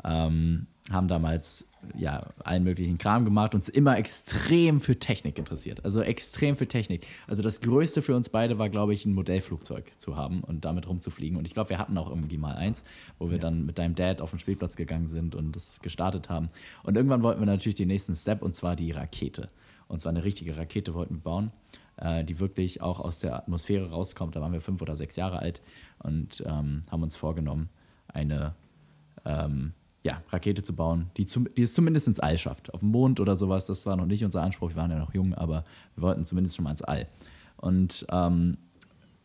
ähm, 0.03 0.67
haben 0.91 1.07
damals 1.07 1.67
ja, 1.97 2.19
allen 2.43 2.63
möglichen 2.63 2.97
Kram 2.97 3.25
gemacht, 3.25 3.55
uns 3.55 3.69
immer 3.69 3.97
extrem 3.97 4.81
für 4.81 4.99
Technik 4.99 5.37
interessiert. 5.37 5.85
Also 5.85 6.01
extrem 6.01 6.55
für 6.55 6.67
Technik. 6.67 7.07
Also 7.27 7.41
das 7.41 7.61
Größte 7.61 8.01
für 8.01 8.15
uns 8.15 8.29
beide 8.29 8.57
war, 8.57 8.69
glaube 8.69 8.93
ich, 8.93 9.05
ein 9.05 9.13
Modellflugzeug 9.13 9.91
zu 9.97 10.15
haben 10.15 10.41
und 10.41 10.65
damit 10.65 10.87
rumzufliegen. 10.87 11.37
Und 11.37 11.45
ich 11.45 11.53
glaube, 11.53 11.69
wir 11.69 11.79
hatten 11.79 11.97
auch 11.97 12.09
irgendwie 12.09 12.37
mal 12.37 12.55
eins, 12.55 12.83
wo 13.17 13.27
wir 13.27 13.37
ja. 13.37 13.41
dann 13.41 13.65
mit 13.65 13.77
deinem 13.77 13.95
Dad 13.95 14.21
auf 14.21 14.31
den 14.31 14.39
Spielplatz 14.39 14.75
gegangen 14.75 15.07
sind 15.07 15.35
und 15.35 15.55
das 15.55 15.79
gestartet 15.81 16.29
haben. 16.29 16.49
Und 16.83 16.97
irgendwann 16.97 17.23
wollten 17.23 17.39
wir 17.39 17.45
natürlich 17.45 17.75
den 17.75 17.87
nächsten 17.87 18.15
Step 18.15 18.41
und 18.41 18.55
zwar 18.55 18.75
die 18.75 18.91
Rakete. 18.91 19.49
Und 19.87 20.01
zwar 20.01 20.11
eine 20.11 20.23
richtige 20.23 20.57
Rakete 20.57 20.93
wollten 20.93 21.15
wir 21.15 21.21
bauen, 21.21 21.51
äh, 21.97 22.23
die 22.23 22.39
wirklich 22.39 22.81
auch 22.81 22.99
aus 22.99 23.19
der 23.19 23.35
Atmosphäre 23.35 23.89
rauskommt. 23.89 24.35
Da 24.35 24.41
waren 24.41 24.53
wir 24.53 24.61
fünf 24.61 24.81
oder 24.81 24.95
sechs 24.95 25.15
Jahre 25.15 25.39
alt 25.39 25.61
und 25.99 26.43
ähm, 26.45 26.83
haben 26.91 27.03
uns 27.03 27.15
vorgenommen, 27.15 27.69
eine 28.07 28.53
ähm, 29.25 29.73
ja, 30.03 30.21
Rakete 30.29 30.63
zu 30.63 30.73
bauen, 30.73 31.09
die, 31.17 31.25
zum, 31.25 31.47
die 31.55 31.61
es 31.61 31.73
zumindest 31.73 32.07
ins 32.07 32.19
All 32.19 32.37
schafft. 32.37 32.73
Auf 32.73 32.79
dem 32.79 32.89
Mond 32.89 33.19
oder 33.19 33.35
sowas, 33.35 33.65
das 33.65 33.85
war 33.85 33.97
noch 33.97 34.05
nicht 34.05 34.23
unser 34.23 34.41
Anspruch, 34.41 34.69
wir 34.69 34.77
waren 34.77 34.91
ja 34.91 34.99
noch 34.99 35.13
jung, 35.13 35.33
aber 35.33 35.63
wir 35.95 36.03
wollten 36.03 36.23
zumindest 36.23 36.55
schon 36.55 36.63
mal 36.63 36.71
ins 36.71 36.81
All. 36.81 37.07
Und 37.57 38.05
ähm, 38.11 38.57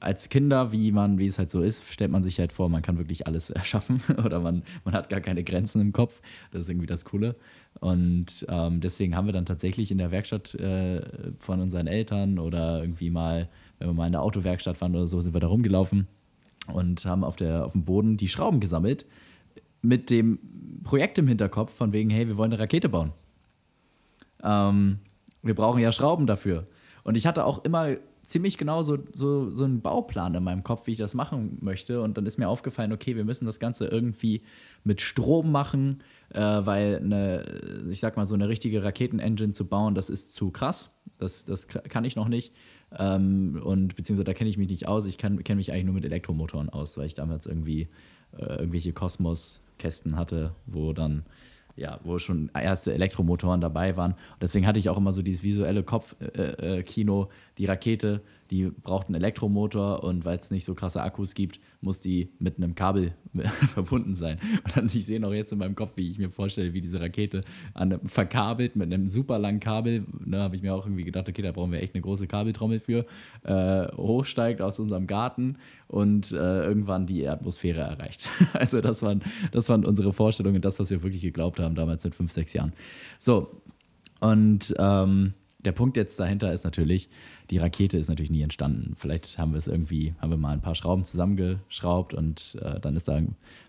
als 0.00 0.28
Kinder, 0.28 0.73
wie 0.73 0.93
man, 0.93 1.19
wie 1.19 1.26
es 1.26 1.38
halt 1.38 1.49
so 1.49 1.62
ist, 1.62 1.90
stellt 1.90 2.11
man 2.11 2.23
sich 2.23 2.38
halt 2.38 2.52
vor, 2.52 2.69
man 2.69 2.83
kann 2.83 2.99
wirklich 2.99 3.26
alles 3.26 3.50
erschaffen 3.50 4.02
oder 4.25 4.40
man, 4.40 4.62
man 4.85 4.95
hat 4.95 5.09
gar 5.09 5.21
keine 5.21 5.45
Grenzen 5.45 5.81
im 5.81 5.93
Kopf. 5.93 6.21
Das 6.50 6.62
ist 6.62 6.69
irgendwie 6.69 6.87
das 6.87 7.04
Coole. 7.04 7.37
Und 7.81 8.45
ähm, 8.49 8.81
deswegen 8.81 9.16
haben 9.16 9.26
wir 9.26 9.33
dann 9.33 9.47
tatsächlich 9.47 9.90
in 9.90 9.99
der 9.99 10.11
Werkstatt 10.11 10.54
äh, 10.57 11.02
von 11.38 11.61
unseren 11.61 11.87
Eltern 11.87 12.38
oder 12.38 12.81
irgendwie 12.81 13.11
mal, 13.11 13.49
wenn 13.78 13.88
wir 13.88 13.95
mal 13.95 14.07
in 14.07 14.12
der 14.12 14.23
Autowerkstatt 14.23 14.81
waren 14.81 14.95
oder 14.95 15.07
so, 15.07 15.21
sind 15.21 15.35
wir 15.35 15.40
da 15.40 15.47
rumgelaufen 15.47 16.07
und 16.73 17.04
haben 17.04 17.25
auf, 17.25 17.37
der, 17.37 17.64
auf 17.64 17.73
dem 17.73 17.85
Boden 17.85 18.16
die 18.16 18.28
Schrauben 18.28 18.61
gesammelt 18.61 19.07
mit 19.85 20.11
dem 20.11 20.38
Projekt 20.83 21.19
im 21.19 21.29
Hinterkopf, 21.29 21.73
von 21.73 21.93
wegen, 21.93 22.11
hey, 22.11 22.26
wir 22.26 22.37
wollen 22.37 22.53
eine 22.53 22.61
Rakete 22.61 22.88
bauen. 22.88 23.12
Ähm, 24.43 24.99
wir 25.43 25.55
brauchen 25.55 25.81
ja 25.81 25.93
Schrauben 25.93 26.26
dafür. 26.26 26.67
Und 27.05 27.17
ich 27.17 27.26
hatte 27.26 27.45
auch 27.45 27.64
immer 27.64 27.97
ziemlich 28.23 28.57
genau 28.57 28.83
so, 28.83 28.99
so, 29.12 29.50
so 29.50 29.64
einen 29.64 29.83
Bauplan 29.83 30.35
in 30.35 30.43
meinem 30.43 30.64
Kopf, 30.64 30.87
wie 30.87 30.93
ich 30.93 30.99
das 30.99 31.14
machen 31.14 31.59
möchte. 31.61 32.00
Und 32.00 32.17
dann 32.17 32.26
ist 32.26 32.38
mir 32.38 32.49
aufgefallen, 32.49 32.93
okay, 32.93 33.17
wir 33.17 33.25
müssen 33.25 33.45
das 33.45 33.61
Ganze 33.61 33.87
irgendwie 33.87 34.43
mit 34.83 35.00
Strom 35.00 35.53
machen, 35.53 36.03
äh, 36.31 36.41
weil 36.41 36.97
eine, 36.97 37.87
ich 37.91 38.00
sag 38.00 38.17
mal, 38.17 38.26
so 38.26 38.35
eine 38.35 38.49
richtige 38.49 38.83
Raketenengine 38.83 39.53
zu 39.53 39.67
bauen, 39.67 39.95
das 39.95 40.11
ist 40.11 40.35
zu 40.35 40.50
krass. 40.50 40.95
Das, 41.19 41.45
das 41.45 41.69
kann 41.69 42.05
ich 42.05 42.17
noch 42.17 42.29
nicht. 42.29 42.53
Ähm, 42.97 43.61
und 43.62 43.97
beziehungsweise 43.97 44.25
da 44.25 44.35
kenne 44.35 44.50
ich 44.50 44.59
mich 44.59 44.69
nicht 44.69 44.88
aus. 44.88 45.07
Ich 45.07 45.19
kenne 45.19 45.37
mich 45.37 45.73
eigentlich 45.73 45.85
nur 45.85 45.95
mit 45.95 46.05
Elektromotoren 46.05 46.71
aus, 46.71 46.97
weil 46.97 47.07
ich 47.07 47.14
damals 47.14 47.47
irgendwie 47.47 47.88
äh, 48.33 48.57
irgendwelche 48.57 48.93
Kosmos 48.93 49.63
Kästen 49.78 50.16
hatte, 50.16 50.54
wo 50.66 50.93
dann 50.93 51.25
ja, 51.76 51.99
wo 52.04 52.19
schon 52.19 52.50
erste 52.54 52.95
Elektromotoren 52.95 53.61
dabei 53.61 53.97
waren. 53.97 54.12
Und 54.12 54.43
deswegen 54.43 54.66
hatte 54.66 54.78
ich 54.78 54.88
auch 54.88 54.97
immer 54.97 55.12
so 55.12 55.23
dieses 55.23 55.43
visuelle 55.43 55.83
Kopfkino, 55.83 57.23
äh, 57.23 57.26
äh, 57.26 57.28
die 57.59 57.66
Rakete, 57.66 58.21
die 58.54 58.70
braucht 58.70 59.08
einen 59.08 59.16
Elektromotor 59.16 60.04
und 60.04 60.25
weil 60.25 60.38
es 60.38 60.52
nicht 60.52 60.64
so 60.64 60.76
krasse 60.76 61.02
Akkus 61.02 61.34
gibt, 61.34 61.58
muss 61.80 61.99
die 61.99 62.30
mit 62.38 62.56
einem 62.56 62.76
Kabel 62.76 63.14
verbunden 63.75 64.14
sein. 64.14 64.38
Und 64.64 64.76
dann, 64.76 64.87
ich 64.87 65.04
sehe 65.04 65.18
noch 65.18 65.32
jetzt 65.32 65.52
in 65.52 65.58
meinem 65.58 65.75
Kopf, 65.75 65.96
wie 65.96 66.08
ich 66.08 66.18
mir 66.18 66.30
vorstelle, 66.30 66.73
wie 66.73 66.80
diese 66.80 67.00
Rakete 67.00 67.40
an, 67.75 67.99
verkabelt 68.04 68.76
mit 68.76 68.92
einem 68.92 69.08
super 69.08 69.40
langen 69.40 69.58
Kabel, 69.58 70.04
da 70.20 70.38
ne, 70.38 70.42
habe 70.42 70.54
ich 70.54 70.62
mir 70.62 70.73
auch 70.73 70.87
irgendwie 70.87 71.02
gedacht, 71.02 71.28
okay, 71.28 71.42
da 71.42 71.50
brauchen 71.50 71.73
wir 71.73 71.82
echt 71.82 71.96
eine 71.96 72.02
große 72.02 72.28
Kabeltrommel 72.28 72.78
für, 72.78 73.06
äh, 73.42 73.88
hochsteigt 73.96 74.62
aus 74.62 74.78
unserem 74.78 75.08
Garten 75.08 75.56
und 75.88 76.30
äh, 76.30 76.37
irgendwann 76.64 77.06
die 77.06 77.26
Atmosphäre 77.26 77.80
erreicht. 77.80 78.30
also 78.52 78.80
das 78.80 79.02
waren, 79.02 79.20
das 79.50 79.68
waren 79.68 79.84
unsere 79.84 80.12
Vorstellungen, 80.12 80.62
das, 80.62 80.78
was 80.78 80.90
wir 80.90 81.02
wirklich 81.02 81.23
geglaubt 81.23 81.58
haben 81.58 81.75
damals 81.75 82.04
mit 82.04 82.14
fünf, 82.14 82.30
sechs 82.30 82.52
Jahren. 82.52 82.73
So, 83.18 83.62
und 84.20 84.73
ähm, 84.78 85.34
der 85.64 85.73
Punkt 85.73 85.96
jetzt 85.96 86.20
dahinter 86.20 86.52
ist 86.52 86.64
natürlich, 86.64 87.08
die 87.50 87.58
Rakete 87.58 87.98
ist 87.98 88.08
natürlich 88.08 88.30
nie 88.30 88.42
entstanden. 88.42 88.94
Vielleicht 88.96 89.38
haben 89.38 89.52
wir 89.52 89.58
es 89.58 89.66
irgendwie, 89.66 90.14
haben 90.18 90.30
wir 90.30 90.38
mal 90.38 90.52
ein 90.52 90.62
paar 90.62 90.74
Schrauben 90.74 91.04
zusammengeschraubt 91.04 92.14
und 92.14 92.56
äh, 92.62 92.80
dann 92.80 92.96
ist 92.96 93.06
da, 93.06 93.20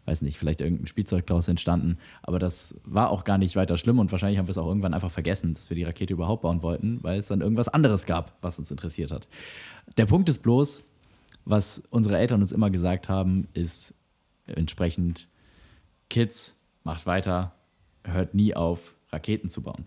weiß 0.06 0.22
nicht, 0.22 0.38
vielleicht 0.38 0.62
irgendein 0.62 0.88
Spielzeug 0.88 1.28
daraus 1.28 1.48
entstanden. 1.48 1.98
Aber 2.22 2.40
das 2.40 2.76
war 2.86 3.10
auch 3.10 3.26
gar 3.26 3.38
nicht 3.38 3.56
weiter 3.56 3.78
schlimm 3.78 4.00
und 4.00 4.12
wahrscheinlich 4.12 4.40
haben 4.40 4.48
wir 4.48 4.52
es 4.52 4.58
auch 4.58 4.68
irgendwann 4.68 4.94
einfach 4.94 5.12
vergessen, 5.12 5.54
dass 5.56 5.70
wir 5.70 5.76
die 5.76 5.84
Rakete 5.84 6.14
überhaupt 6.14 6.44
bauen 6.44 6.62
wollten, 6.62 7.00
weil 7.04 7.20
es 7.20 7.28
dann 7.28 7.42
irgendwas 7.42 7.68
anderes 7.68 8.06
gab, 8.06 8.38
was 8.42 8.60
uns 8.60 8.72
interessiert 8.72 9.12
hat. 9.12 9.28
Der 9.98 10.06
Punkt 10.06 10.30
ist 10.30 10.42
bloß, 10.42 10.84
was 11.44 11.84
unsere 11.90 12.18
Eltern 12.18 12.42
uns 12.42 12.54
immer 12.54 12.70
gesagt 12.70 13.10
haben, 13.10 13.48
ist 13.54 13.94
entsprechend, 14.46 15.28
Kids, 16.10 16.60
macht 16.84 17.06
weiter, 17.06 17.54
hört 18.04 18.36
nie 18.36 18.56
auf, 18.56 18.94
Raketen 19.12 19.50
zu 19.50 19.62
bauen. 19.62 19.86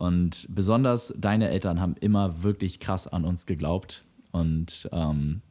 Und 0.00 0.48
besonders 0.54 1.12
deine 1.18 1.50
Eltern 1.50 1.78
haben 1.78 1.94
immer 2.00 2.42
wirklich 2.42 2.80
krass 2.80 3.06
an 3.06 3.26
uns 3.26 3.44
geglaubt 3.44 4.06
und 4.32 4.88
ähm, 4.92 5.42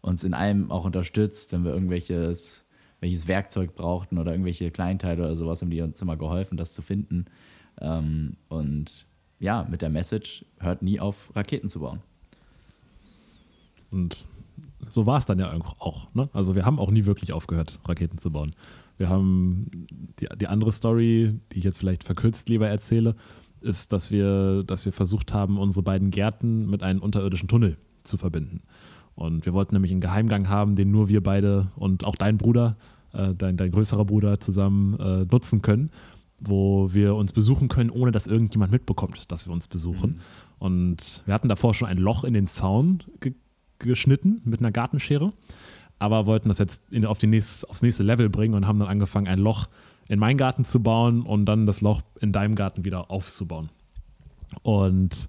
uns 0.00 0.24
in 0.24 0.34
allem 0.34 0.72
auch 0.72 0.84
unterstützt, 0.84 1.52
wenn 1.52 1.64
wir 1.64 1.72
irgendwelches 1.72 2.64
welches 2.98 3.28
Werkzeug 3.28 3.76
brauchten 3.76 4.18
oder 4.18 4.32
irgendwelche 4.32 4.72
Kleinteile 4.72 5.22
oder 5.22 5.36
sowas, 5.36 5.62
haben 5.62 5.70
die 5.70 5.80
uns 5.80 6.02
immer 6.02 6.16
geholfen, 6.16 6.56
das 6.56 6.74
zu 6.74 6.82
finden. 6.82 7.26
Ähm, 7.80 8.34
und 8.48 9.06
ja, 9.38 9.64
mit 9.70 9.80
der 9.80 9.90
Message, 9.90 10.44
hört 10.58 10.82
nie 10.82 10.98
auf, 10.98 11.30
Raketen 11.36 11.68
zu 11.68 11.78
bauen. 11.78 12.00
Und 13.92 14.26
so 14.88 15.06
war 15.06 15.18
es 15.18 15.24
dann 15.24 15.38
ja 15.38 15.52
auch. 15.78 16.12
Ne? 16.14 16.28
Also 16.32 16.56
wir 16.56 16.64
haben 16.64 16.80
auch 16.80 16.90
nie 16.90 17.04
wirklich 17.04 17.32
aufgehört, 17.32 17.78
Raketen 17.84 18.18
zu 18.18 18.32
bauen. 18.32 18.56
Wir 18.96 19.08
haben 19.08 19.86
die, 20.18 20.26
die 20.40 20.48
andere 20.48 20.72
Story, 20.72 21.38
die 21.52 21.58
ich 21.58 21.64
jetzt 21.64 21.78
vielleicht 21.78 22.02
verkürzt 22.02 22.48
lieber 22.48 22.68
erzähle, 22.68 23.14
ist, 23.64 23.92
dass 23.92 24.10
wir, 24.10 24.62
dass 24.64 24.84
wir 24.84 24.92
versucht 24.92 25.32
haben, 25.32 25.58
unsere 25.58 25.82
beiden 25.82 26.10
Gärten 26.10 26.66
mit 26.66 26.82
einem 26.82 27.00
unterirdischen 27.00 27.48
Tunnel 27.48 27.76
zu 28.04 28.16
verbinden. 28.16 28.62
Und 29.14 29.46
wir 29.46 29.52
wollten 29.52 29.74
nämlich 29.74 29.92
einen 29.92 30.00
Geheimgang 30.00 30.48
haben, 30.48 30.76
den 30.76 30.90
nur 30.90 31.08
wir 31.08 31.22
beide 31.22 31.70
und 31.76 32.04
auch 32.04 32.16
dein 32.16 32.36
Bruder, 32.36 32.76
äh, 33.12 33.34
dein, 33.34 33.56
dein 33.56 33.70
größerer 33.70 34.04
Bruder 34.04 34.40
zusammen 34.40 34.98
äh, 34.98 35.24
nutzen 35.30 35.62
können, 35.62 35.90
wo 36.40 36.92
wir 36.92 37.14
uns 37.14 37.32
besuchen 37.32 37.68
können, 37.68 37.90
ohne 37.90 38.12
dass 38.12 38.26
irgendjemand 38.26 38.72
mitbekommt, 38.72 39.30
dass 39.30 39.46
wir 39.46 39.52
uns 39.52 39.68
besuchen. 39.68 40.10
Mhm. 40.10 40.20
Und 40.58 41.22
wir 41.26 41.34
hatten 41.34 41.48
davor 41.48 41.74
schon 41.74 41.88
ein 41.88 41.98
Loch 41.98 42.24
in 42.24 42.34
den 42.34 42.46
Zaun 42.46 43.02
ge 43.20 43.34
geschnitten 43.80 44.40
mit 44.44 44.60
einer 44.60 44.70
Gartenschere, 44.70 45.30
aber 45.98 46.26
wollten 46.26 46.48
das 46.48 46.58
jetzt 46.58 46.82
in, 46.90 47.04
auf 47.04 47.18
die 47.18 47.26
nächst, 47.26 47.68
aufs 47.68 47.82
nächste 47.82 48.02
Level 48.02 48.30
bringen 48.30 48.54
und 48.54 48.66
haben 48.66 48.78
dann 48.78 48.88
angefangen, 48.88 49.26
ein 49.26 49.40
Loch 49.40 49.66
in 50.08 50.18
meinen 50.18 50.36
Garten 50.36 50.64
zu 50.64 50.82
bauen 50.82 51.22
und 51.22 51.46
dann 51.46 51.66
das 51.66 51.80
Loch 51.80 52.02
in 52.20 52.32
deinem 52.32 52.54
Garten 52.54 52.84
wieder 52.84 53.10
aufzubauen. 53.10 53.70
Und 54.62 55.28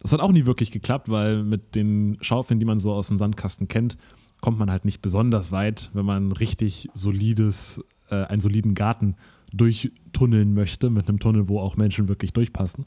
das 0.00 0.12
hat 0.12 0.20
auch 0.20 0.32
nie 0.32 0.46
wirklich 0.46 0.70
geklappt, 0.70 1.08
weil 1.08 1.42
mit 1.42 1.74
den 1.74 2.18
Schaufeln, 2.20 2.60
die 2.60 2.66
man 2.66 2.78
so 2.78 2.92
aus 2.92 3.08
dem 3.08 3.18
Sandkasten 3.18 3.68
kennt, 3.68 3.96
kommt 4.40 4.58
man 4.58 4.70
halt 4.70 4.84
nicht 4.84 5.02
besonders 5.02 5.52
weit, 5.52 5.90
wenn 5.94 6.04
man 6.04 6.32
richtig 6.32 6.88
solides, 6.94 7.82
äh, 8.10 8.24
einen 8.24 8.40
soliden 8.40 8.74
Garten 8.74 9.16
durchtunneln 9.52 10.54
möchte, 10.54 10.90
mit 10.90 11.08
einem 11.08 11.18
Tunnel, 11.18 11.48
wo 11.48 11.60
auch 11.60 11.76
Menschen 11.76 12.08
wirklich 12.08 12.32
durchpassen. 12.32 12.84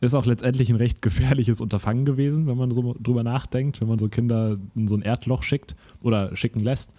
Ist 0.00 0.14
auch 0.14 0.26
letztendlich 0.26 0.68
ein 0.68 0.76
recht 0.76 1.00
gefährliches 1.00 1.60
Unterfangen 1.60 2.04
gewesen, 2.04 2.46
wenn 2.48 2.56
man 2.56 2.72
so 2.72 2.94
drüber 3.00 3.22
nachdenkt, 3.22 3.80
wenn 3.80 3.88
man 3.88 3.98
so 3.98 4.08
Kinder 4.08 4.58
in 4.74 4.88
so 4.88 4.96
ein 4.96 5.02
Erdloch 5.02 5.42
schickt 5.42 5.76
oder 6.02 6.34
schicken 6.36 6.60
lässt. 6.60 6.92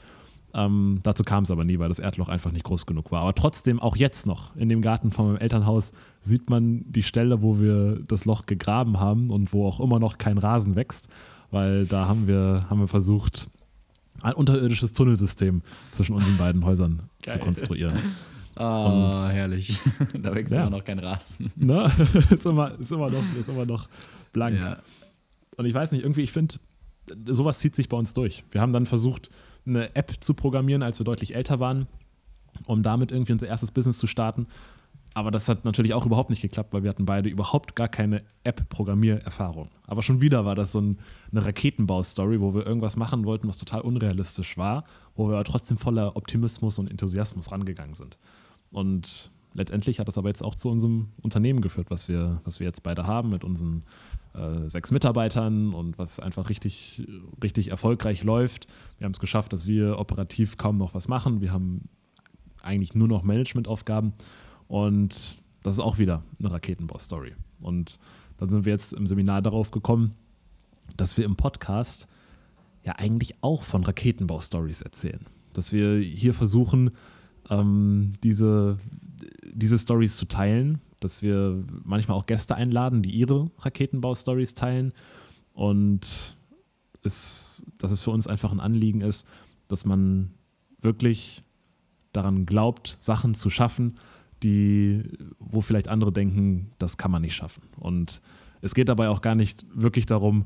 Ähm, 0.56 1.00
dazu 1.02 1.24
kam 1.24 1.44
es 1.44 1.52
aber 1.52 1.64
nie, 1.64 1.80
weil 1.80 1.90
das 1.90 2.00
Erdloch 2.00 2.30
einfach 2.30 2.52
nicht 2.52 2.64
groß 2.64 2.86
genug 2.86 3.12
war. 3.12 3.22
Aber 3.22 3.34
trotzdem, 3.34 3.80
auch 3.80 3.96
jetzt 3.96 4.28
noch, 4.28 4.56
in 4.56 4.70
dem 4.70 4.82
Garten 4.82 5.12
von 5.12 5.28
meinem 5.28 5.38
Elternhaus, 5.38 5.94
sieht 6.22 6.50
man 6.50 6.84
die 6.92 7.04
Stelle, 7.04 7.42
wo 7.42 7.60
wir 7.60 8.00
das 8.08 8.26
Loch 8.26 8.46
gegraben 8.46 9.00
haben 9.00 9.32
und 9.32 9.52
wo 9.52 9.68
auch 9.68 9.80
immer 9.80 10.00
noch 10.00 10.20
kein 10.20 10.38
Rasen 10.38 10.76
wächst, 10.76 11.08
weil 11.50 11.86
da 11.86 12.08
haben 12.08 12.28
wir, 12.28 12.68
haben 12.70 12.80
wir 12.80 12.88
versucht, 12.88 13.50
ein 14.22 14.34
unterirdisches 14.34 14.94
Tunnelsystem 14.94 15.64
zwischen 15.92 16.14
unseren 16.14 16.38
beiden 16.38 16.64
Häusern 16.66 17.04
Geil. 17.24 17.34
zu 17.34 17.40
konstruieren. 17.40 18.00
Oh, 18.56 18.62
und, 19.12 19.34
herrlich. 19.34 19.80
da 20.22 20.36
wächst 20.36 20.54
ja. 20.54 20.62
immer 20.62 20.78
noch 20.78 20.84
kein 20.84 21.00
Rasen. 21.00 21.52
Ne? 21.56 21.92
ist, 22.30 22.46
immer, 22.46 22.80
ist, 22.80 22.92
immer 22.92 23.10
noch, 23.10 23.24
ist 23.40 23.50
immer 23.50 23.66
noch 23.66 23.90
blank. 24.32 24.58
Ja. 24.58 24.78
Und 25.58 25.66
ich 25.66 25.74
weiß 25.74 25.92
nicht, 25.92 26.04
irgendwie, 26.04 26.22
ich 26.22 26.32
finde, 26.32 26.56
sowas 27.26 27.58
zieht 27.60 27.76
sich 27.76 27.90
bei 27.90 27.98
uns 27.98 28.14
durch. 28.14 28.44
Wir 28.52 28.62
haben 28.62 28.72
dann 28.72 28.86
versucht, 28.86 29.30
eine 29.66 29.96
App 29.96 30.14
zu 30.20 30.34
programmieren, 30.34 30.84
als 30.84 31.00
wir 31.00 31.06
deutlich 31.06 31.36
älter 31.36 31.60
waren, 31.60 31.88
um 32.66 32.84
damit 32.84 33.12
irgendwie 33.12 33.34
unser 33.34 33.48
erstes 33.48 33.72
Business 33.72 33.98
zu 33.98 34.08
starten. 34.08 34.48
Aber 35.16 35.30
das 35.30 35.48
hat 35.48 35.64
natürlich 35.64 35.94
auch 35.94 36.06
überhaupt 36.06 36.32
nicht 36.32 36.42
geklappt, 36.42 36.74
weil 36.74 36.84
wir 36.84 36.90
hatten 36.90 37.06
beide 37.06 37.30
überhaupt 37.30 37.76
gar 37.76 37.88
keine 37.88 38.24
App-Programmiererfahrung. 38.44 39.70
Aber 39.86 40.02
schon 40.02 40.22
wieder 40.22 40.44
war 40.44 40.56
das 40.56 40.72
so 40.72 40.82
ein, 40.82 40.98
eine 41.32 41.46
Raketenbau-Story, 41.46 42.42
wo 42.42 42.56
wir 42.56 42.66
irgendwas 42.66 42.98
machen 42.98 43.26
wollten, 43.26 43.48
was 43.48 43.60
total 43.60 43.82
unrealistisch 43.82 44.58
war, 44.58 44.86
wo 45.16 45.28
wir 45.28 45.36
aber 45.36 45.44
trotzdem 45.44 45.78
voller 45.78 46.18
Optimismus 46.18 46.80
und 46.80 46.90
Enthusiasmus 46.90 47.52
rangegangen 47.52 47.94
sind. 47.94 48.18
Und 48.72 49.30
letztendlich 49.54 50.00
hat 50.00 50.08
das 50.08 50.18
aber 50.18 50.30
jetzt 50.30 50.44
auch 50.44 50.56
zu 50.56 50.70
unserem 50.70 51.10
Unternehmen 51.22 51.62
geführt, 51.62 51.92
was 51.92 52.10
wir, 52.10 52.42
was 52.44 52.60
wir 52.60 52.66
jetzt 52.66 52.82
beide 52.82 53.06
haben 53.06 53.30
mit 53.30 53.44
unseren 53.44 53.84
äh, 54.34 54.70
sechs 54.70 54.92
Mitarbeitern 54.92 55.74
und 55.74 55.98
was 55.98 56.20
einfach 56.20 56.50
richtig, 56.50 57.08
richtig 57.42 57.70
erfolgreich 57.70 58.24
läuft. 58.24 58.68
Wir 58.98 59.06
haben 59.06 59.14
es 59.14 59.20
geschafft, 59.20 59.54
dass 59.54 59.68
wir 59.68 60.00
operativ 60.00 60.58
kaum 60.58 60.76
noch 60.76 60.94
was 60.94 61.08
machen. 61.08 61.42
Wir 61.42 61.52
haben 61.52 61.90
eigentlich 62.62 62.96
nur 62.96 63.08
noch 63.08 63.24
Managementaufgaben 63.24 64.14
und 64.68 65.38
das 65.62 65.74
ist 65.74 65.80
auch 65.80 65.98
wieder 65.98 66.24
eine 66.40 66.52
Raketenbau-Story. 66.52 67.34
Und 67.62 68.00
dann 68.38 68.50
sind 68.50 68.66
wir 68.66 68.74
jetzt 68.74 68.94
im 68.94 69.08
Seminar 69.08 69.42
darauf 69.42 69.72
gekommen, 69.72 70.16
dass 70.98 71.18
wir 71.18 71.26
im 71.26 71.36
Podcast 71.36 72.08
ja 72.84 72.94
eigentlich 72.98 73.34
auch 73.42 73.64
von 73.64 73.84
Raketenbau-Stories 73.84 74.82
erzählen. 74.82 75.26
Dass 75.54 75.72
wir 75.72 76.00
hier 76.00 76.34
versuchen, 76.34 76.92
ähm, 77.50 78.14
diese, 78.24 78.78
diese 79.54 79.78
Stories 79.78 80.18
zu 80.18 80.26
teilen, 80.26 80.82
dass 81.04 81.22
wir 81.22 81.64
manchmal 81.84 82.18
auch 82.18 82.26
Gäste 82.26 82.56
einladen, 82.56 83.02
die 83.02 83.12
ihre 83.12 83.52
Raketenbau-Stories 83.60 84.56
teilen 84.56 84.94
und 85.54 86.38
es, 87.04 87.64
dass 87.78 87.92
es 87.92 88.02
für 88.02 88.12
uns 88.12 88.28
einfach 88.28 88.52
ein 88.52 88.60
Anliegen 88.60 89.02
ist, 89.02 89.28
dass 89.68 89.86
man 89.86 90.32
wirklich 90.82 91.44
daran 92.12 92.46
glaubt, 92.46 92.98
Sachen 93.00 93.36
zu 93.36 93.50
schaffen, 93.50 93.96
die, 94.44 95.04
wo 95.40 95.62
vielleicht 95.62 95.88
andere 95.88 96.12
denken, 96.12 96.72
das 96.78 96.98
kann 96.98 97.12
man 97.12 97.22
nicht 97.22 97.36
schaffen. 97.36 97.64
Und 97.78 98.22
es 98.62 98.76
geht 98.76 98.90
dabei 98.90 99.10
auch 99.10 99.22
gar 99.22 99.36
nicht 99.36 99.66
wirklich 99.74 100.06
darum, 100.06 100.46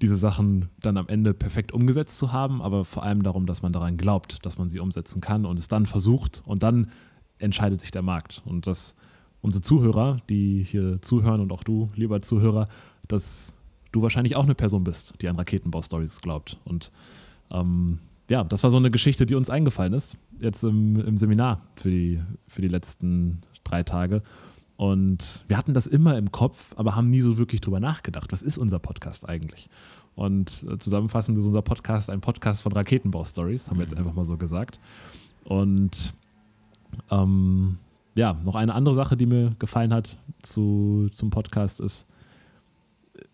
diese 0.00 0.16
Sachen 0.16 0.68
dann 0.80 0.96
am 0.96 1.08
Ende 1.08 1.34
perfekt 1.34 1.72
umgesetzt 1.72 2.18
zu 2.18 2.32
haben, 2.32 2.62
aber 2.62 2.84
vor 2.84 3.02
allem 3.02 3.22
darum, 3.22 3.46
dass 3.46 3.62
man 3.62 3.72
daran 3.72 3.96
glaubt, 3.96 4.44
dass 4.46 4.58
man 4.58 4.70
sie 4.70 4.78
umsetzen 4.78 5.20
kann 5.20 5.44
und 5.44 5.58
es 5.58 5.68
dann 5.68 5.86
versucht 5.86 6.42
und 6.46 6.62
dann 6.62 6.90
entscheidet 7.38 7.80
sich 7.80 7.90
der 7.90 8.02
Markt. 8.02 8.42
Und 8.44 8.66
dass 8.66 8.94
unsere 9.40 9.62
Zuhörer, 9.62 10.18
die 10.28 10.64
hier 10.64 11.00
zuhören 11.02 11.40
und 11.40 11.52
auch 11.52 11.62
du, 11.62 11.90
lieber 11.94 12.22
Zuhörer, 12.22 12.68
dass 13.06 13.56
du 13.92 14.02
wahrscheinlich 14.02 14.36
auch 14.36 14.44
eine 14.44 14.54
Person 14.54 14.84
bist, 14.84 15.14
die 15.22 15.28
an 15.28 15.36
Raketenbau-Stories 15.36 16.20
glaubt. 16.20 16.58
Und 16.64 16.92
ähm, 17.50 17.98
ja, 18.28 18.44
das 18.44 18.62
war 18.62 18.70
so 18.70 18.76
eine 18.76 18.90
Geschichte, 18.90 19.26
die 19.26 19.34
uns 19.34 19.48
eingefallen 19.48 19.94
ist, 19.94 20.16
jetzt 20.40 20.62
im, 20.62 21.00
im 21.00 21.16
Seminar 21.16 21.62
für 21.76 21.90
die, 21.90 22.20
für 22.46 22.62
die 22.62 22.68
letzten 22.68 23.40
drei 23.64 23.82
Tage. 23.82 24.22
Und 24.76 25.44
wir 25.48 25.56
hatten 25.56 25.74
das 25.74 25.86
immer 25.86 26.16
im 26.18 26.30
Kopf, 26.30 26.74
aber 26.76 26.94
haben 26.94 27.08
nie 27.08 27.20
so 27.20 27.38
wirklich 27.38 27.60
drüber 27.60 27.80
nachgedacht. 27.80 28.30
Was 28.30 28.42
ist 28.42 28.58
unser 28.58 28.78
Podcast 28.78 29.28
eigentlich? 29.28 29.68
Und 30.14 30.64
äh, 30.68 30.78
zusammenfassend 30.78 31.38
ist 31.38 31.46
unser 31.46 31.62
Podcast 31.62 32.10
ein 32.10 32.20
Podcast 32.20 32.62
von 32.62 32.72
Raketenbau-Stories, 32.72 33.68
haben 33.68 33.78
wir 33.78 33.84
jetzt 33.84 33.92
mhm. 33.92 33.98
einfach 33.98 34.14
mal 34.14 34.24
so 34.24 34.36
gesagt. 34.36 34.78
Und 35.44 36.14
ähm, 37.10 37.78
ja, 38.18 38.36
noch 38.44 38.54
eine 38.54 38.74
andere 38.74 38.94
Sache, 38.94 39.16
die 39.16 39.26
mir 39.26 39.54
gefallen 39.58 39.94
hat 39.94 40.18
zu, 40.42 41.08
zum 41.12 41.30
Podcast 41.30 41.80
ist, 41.80 42.06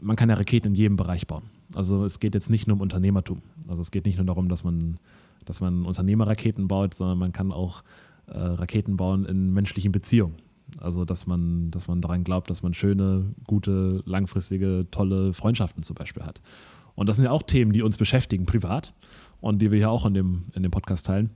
man 0.00 0.16
kann 0.16 0.28
ja 0.28 0.36
Raketen 0.36 0.68
in 0.68 0.74
jedem 0.74 0.96
Bereich 0.96 1.26
bauen. 1.26 1.44
Also 1.74 2.04
es 2.04 2.20
geht 2.20 2.34
jetzt 2.34 2.50
nicht 2.50 2.66
nur 2.66 2.76
um 2.76 2.80
Unternehmertum. 2.80 3.42
Also 3.66 3.82
es 3.82 3.90
geht 3.90 4.04
nicht 4.04 4.16
nur 4.16 4.26
darum, 4.26 4.48
dass 4.48 4.62
man, 4.62 4.98
dass 5.44 5.60
man 5.60 5.86
Unternehmerraketen 5.86 6.68
baut, 6.68 6.94
sondern 6.94 7.18
man 7.18 7.32
kann 7.32 7.50
auch 7.50 7.82
äh, 8.26 8.38
Raketen 8.38 8.96
bauen 8.96 9.24
in 9.24 9.52
menschlichen 9.52 9.90
Beziehungen. 9.90 10.36
Also, 10.78 11.04
dass 11.04 11.26
man, 11.26 11.70
dass 11.70 11.88
man 11.88 12.00
daran 12.00 12.24
glaubt, 12.24 12.48
dass 12.48 12.62
man 12.62 12.72
schöne, 12.72 13.34
gute, 13.46 14.02
langfristige, 14.06 14.86
tolle 14.90 15.34
Freundschaften 15.34 15.82
zum 15.82 15.94
Beispiel 15.94 16.22
hat. 16.22 16.40
Und 16.94 17.08
das 17.08 17.16
sind 17.16 17.26
ja 17.26 17.32
auch 17.32 17.42
Themen, 17.42 17.72
die 17.72 17.82
uns 17.82 17.98
beschäftigen, 17.98 18.46
privat 18.46 18.94
und 19.40 19.60
die 19.60 19.70
wir 19.70 19.78
ja 19.78 19.88
auch 19.88 20.06
in 20.06 20.14
dem, 20.14 20.44
in 20.54 20.62
dem 20.62 20.70
Podcast 20.70 21.06
teilen. 21.06 21.30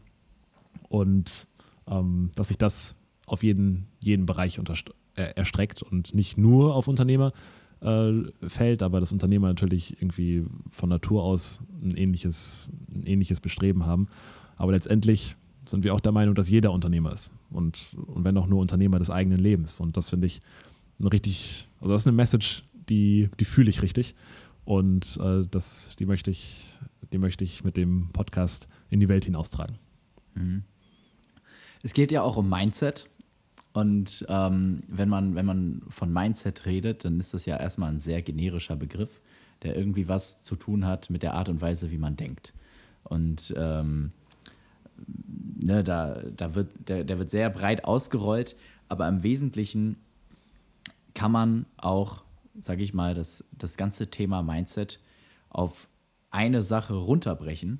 Und 0.88 1.46
ähm, 1.86 2.30
dass 2.36 2.48
sich 2.48 2.58
das 2.58 2.97
auf 3.28 3.42
jeden, 3.42 3.86
jeden 4.00 4.26
Bereich 4.26 4.58
äh, 4.58 5.22
erstreckt 5.34 5.82
und 5.82 6.14
nicht 6.14 6.38
nur 6.38 6.74
auf 6.74 6.88
Unternehmer 6.88 7.32
äh, 7.80 8.12
fällt, 8.48 8.82
aber 8.82 9.00
dass 9.00 9.12
Unternehmer 9.12 9.48
natürlich 9.48 10.00
irgendwie 10.00 10.44
von 10.70 10.88
Natur 10.88 11.22
aus 11.22 11.60
ein 11.82 11.96
ähnliches, 11.96 12.70
ein 12.92 13.06
ähnliches 13.06 13.40
Bestreben 13.40 13.86
haben. 13.86 14.08
Aber 14.56 14.72
letztendlich 14.72 15.36
sind 15.66 15.84
wir 15.84 15.94
auch 15.94 16.00
der 16.00 16.12
Meinung, 16.12 16.34
dass 16.34 16.48
jeder 16.48 16.72
Unternehmer 16.72 17.12
ist. 17.12 17.32
Und, 17.50 17.96
und 18.06 18.24
wenn 18.24 18.36
auch 18.36 18.46
nur 18.46 18.60
Unternehmer 18.60 18.98
des 18.98 19.10
eigenen 19.10 19.38
Lebens. 19.38 19.80
Und 19.80 19.96
das 19.96 20.08
finde 20.08 20.26
ich 20.26 20.40
eine 20.98 21.12
richtig, 21.12 21.68
also 21.80 21.92
das 21.92 22.02
ist 22.02 22.06
eine 22.08 22.16
Message, 22.16 22.64
die, 22.88 23.28
die 23.38 23.44
fühle 23.44 23.70
ich 23.70 23.82
richtig. 23.82 24.14
Und 24.64 25.18
äh, 25.22 25.46
das, 25.50 25.94
die, 25.98 26.06
möchte 26.06 26.30
ich, 26.30 26.64
die 27.12 27.18
möchte 27.18 27.44
ich 27.44 27.64
mit 27.64 27.76
dem 27.76 28.08
Podcast 28.12 28.68
in 28.90 29.00
die 29.00 29.08
Welt 29.08 29.24
hinaustragen. 29.24 29.78
Mhm. 30.34 30.64
Es 31.82 31.94
geht 31.94 32.10
ja 32.10 32.22
auch 32.22 32.36
um 32.36 32.48
Mindset. 32.48 33.08
Und 33.78 34.26
ähm, 34.28 34.80
wenn, 34.88 35.08
man, 35.08 35.36
wenn 35.36 35.46
man 35.46 35.82
von 35.88 36.12
Mindset 36.12 36.66
redet, 36.66 37.04
dann 37.04 37.20
ist 37.20 37.32
das 37.32 37.46
ja 37.46 37.56
erstmal 37.56 37.90
ein 37.90 38.00
sehr 38.00 38.22
generischer 38.22 38.74
Begriff, 38.74 39.20
der 39.62 39.76
irgendwie 39.76 40.08
was 40.08 40.42
zu 40.42 40.56
tun 40.56 40.84
hat 40.84 41.10
mit 41.10 41.22
der 41.22 41.34
Art 41.34 41.48
und 41.48 41.60
Weise, 41.60 41.92
wie 41.92 41.98
man 41.98 42.16
denkt. 42.16 42.54
Und 43.04 43.54
ähm, 43.56 44.10
ne, 45.60 45.84
da, 45.84 46.20
da 46.36 46.56
wird, 46.56 46.72
der, 46.88 47.04
der 47.04 47.20
wird 47.20 47.30
sehr 47.30 47.50
breit 47.50 47.84
ausgerollt, 47.84 48.56
aber 48.88 49.06
im 49.06 49.22
Wesentlichen 49.22 49.94
kann 51.14 51.30
man 51.30 51.64
auch, 51.76 52.24
sage 52.58 52.82
ich 52.82 52.94
mal, 52.94 53.14
das, 53.14 53.44
das 53.56 53.76
ganze 53.76 54.10
Thema 54.10 54.42
Mindset 54.42 54.98
auf 55.50 55.86
eine 56.30 56.62
Sache 56.62 56.94
runterbrechen. 56.94 57.78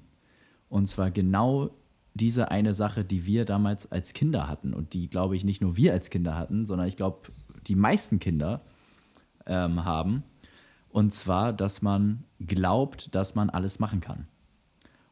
Und 0.68 0.86
zwar 0.86 1.10
genau 1.10 1.70
diese 2.18 2.50
eine 2.50 2.74
Sache, 2.74 3.04
die 3.04 3.24
wir 3.24 3.44
damals 3.44 3.90
als 3.90 4.12
Kinder 4.12 4.48
hatten 4.48 4.74
und 4.74 4.92
die, 4.92 5.08
glaube 5.08 5.36
ich, 5.36 5.44
nicht 5.44 5.62
nur 5.62 5.76
wir 5.76 5.92
als 5.92 6.10
Kinder 6.10 6.36
hatten, 6.36 6.66
sondern 6.66 6.86
ich 6.86 6.96
glaube, 6.96 7.30
die 7.66 7.76
meisten 7.76 8.18
Kinder 8.18 8.60
ähm, 9.46 9.84
haben. 9.84 10.22
Und 10.90 11.14
zwar, 11.14 11.52
dass 11.52 11.82
man 11.82 12.24
glaubt, 12.40 13.14
dass 13.14 13.34
man 13.34 13.50
alles 13.50 13.78
machen 13.78 14.00
kann. 14.00 14.26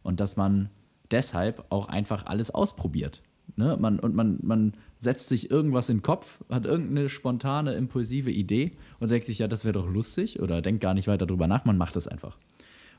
Und 0.02 0.20
dass 0.20 0.36
man 0.36 0.70
deshalb 1.10 1.64
auch 1.70 1.88
einfach 1.88 2.26
alles 2.26 2.50
ausprobiert. 2.50 3.22
Ne? 3.56 3.76
Man, 3.78 3.98
und 3.98 4.14
man, 4.14 4.38
man 4.42 4.74
setzt 4.98 5.28
sich 5.28 5.50
irgendwas 5.50 5.88
in 5.88 5.98
den 5.98 6.02
Kopf, 6.02 6.42
hat 6.50 6.64
irgendeine 6.64 7.08
spontane, 7.08 7.74
impulsive 7.74 8.30
Idee 8.30 8.72
und 8.98 9.10
denkt 9.10 9.26
sich, 9.26 9.38
ja, 9.38 9.48
das 9.48 9.64
wäre 9.64 9.74
doch 9.74 9.88
lustig 9.88 10.40
oder 10.40 10.62
denkt 10.62 10.80
gar 10.80 10.94
nicht 10.94 11.08
weiter 11.08 11.26
drüber 11.26 11.46
nach, 11.46 11.64
man 11.64 11.76
macht 11.76 11.96
das 11.96 12.08
einfach. 12.08 12.36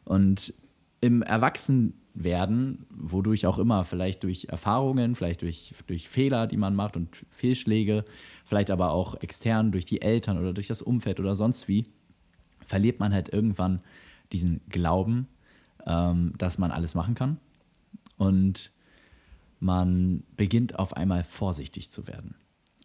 Und 0.06 0.54
im 1.02 1.22
Erwachsenwerden, 1.22 2.86
wodurch 2.90 3.46
auch 3.46 3.60
immer, 3.60 3.84
vielleicht 3.84 4.24
durch 4.24 4.46
Erfahrungen, 4.50 5.16
vielleicht 5.16 5.42
durch, 5.42 5.74
durch 5.88 6.10
Fehler, 6.10 6.48
die 6.48 6.58
man 6.58 6.76
macht 6.76 6.96
und 6.96 7.26
Fehlschläge, 7.30 8.06
vielleicht 8.46 8.72
aber 8.72 8.92
auch 8.92 9.16
extern 9.22 9.72
durch 9.72 9.86
die 9.86 10.02
Eltern 10.02 10.38
oder 10.38 10.54
durch 10.54 10.68
das 10.68 10.82
Umfeld 10.82 11.20
oder 11.20 11.36
sonst 11.36 11.68
wie, 11.68 11.86
verliert 12.66 13.00
man 13.00 13.14
halt 13.14 13.30
irgendwann 13.30 13.82
diesen 14.32 14.62
Glauben, 14.70 15.28
ähm, 15.86 16.34
dass 16.38 16.58
man 16.58 16.72
alles 16.72 16.96
machen 16.96 17.16
kann 17.16 17.38
und 18.18 18.72
man 19.60 20.24
beginnt 20.36 20.78
auf 20.78 20.96
einmal 20.96 21.24
vorsichtig 21.24 21.90
zu 21.90 22.08
werden. 22.08 22.36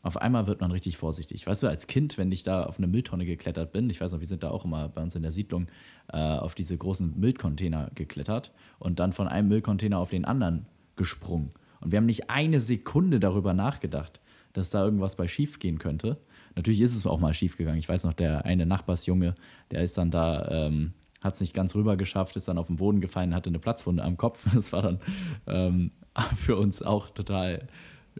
Auf 0.02 0.16
einmal 0.16 0.48
wird 0.48 0.60
man 0.60 0.72
richtig 0.72 0.96
vorsichtig. 0.96 1.46
Weißt 1.46 1.62
du, 1.62 1.68
als 1.68 1.86
Kind, 1.86 2.18
wenn 2.18 2.32
ich 2.32 2.42
da 2.42 2.64
auf 2.64 2.78
eine 2.78 2.88
Mülltonne 2.88 3.24
geklettert 3.24 3.72
bin, 3.72 3.88
ich 3.88 4.00
weiß 4.00 4.12
noch, 4.12 4.20
wir 4.20 4.26
sind 4.26 4.42
da 4.42 4.50
auch 4.50 4.64
immer 4.64 4.88
bei 4.88 5.00
uns 5.00 5.14
in 5.14 5.22
der 5.22 5.30
Siedlung 5.30 5.68
äh, 6.12 6.18
auf 6.18 6.54
diese 6.54 6.76
großen 6.76 7.18
Müllcontainer 7.18 7.90
geklettert 7.94 8.52
und 8.80 8.98
dann 8.98 9.12
von 9.12 9.28
einem 9.28 9.48
Müllcontainer 9.48 9.98
auf 9.98 10.10
den 10.10 10.24
anderen 10.24 10.66
gesprungen. 10.96 11.52
Und 11.80 11.92
wir 11.92 11.98
haben 11.98 12.06
nicht 12.06 12.30
eine 12.30 12.60
Sekunde 12.60 13.20
darüber 13.20 13.54
nachgedacht, 13.54 14.20
dass 14.52 14.70
da 14.70 14.84
irgendwas 14.84 15.16
bei 15.16 15.28
schief 15.28 15.60
gehen 15.60 15.78
könnte. 15.78 16.18
Natürlich 16.56 16.80
ist 16.80 16.96
es 16.96 17.06
auch 17.06 17.20
mal 17.20 17.32
schief 17.32 17.56
gegangen. 17.56 17.78
Ich 17.78 17.88
weiß 17.88 18.04
noch, 18.04 18.12
der 18.12 18.44
eine 18.44 18.66
Nachbarsjunge, 18.66 19.36
der 19.70 19.82
ist 19.82 19.96
dann 19.96 20.10
da, 20.10 20.48
ähm, 20.50 20.92
hat 21.22 21.34
es 21.34 21.40
nicht 21.40 21.54
ganz 21.54 21.74
rüber 21.74 21.96
geschafft, 21.96 22.36
ist 22.36 22.48
dann 22.48 22.58
auf 22.58 22.66
den 22.66 22.76
Boden 22.76 23.00
gefallen, 23.00 23.34
hatte 23.34 23.50
eine 23.50 23.60
Platzwunde 23.60 24.02
am 24.02 24.16
Kopf. 24.16 24.46
Das 24.54 24.72
war 24.72 24.82
dann 24.82 25.00
ähm, 25.46 25.92
für 26.34 26.56
uns 26.56 26.82
auch 26.82 27.10
total 27.10 27.68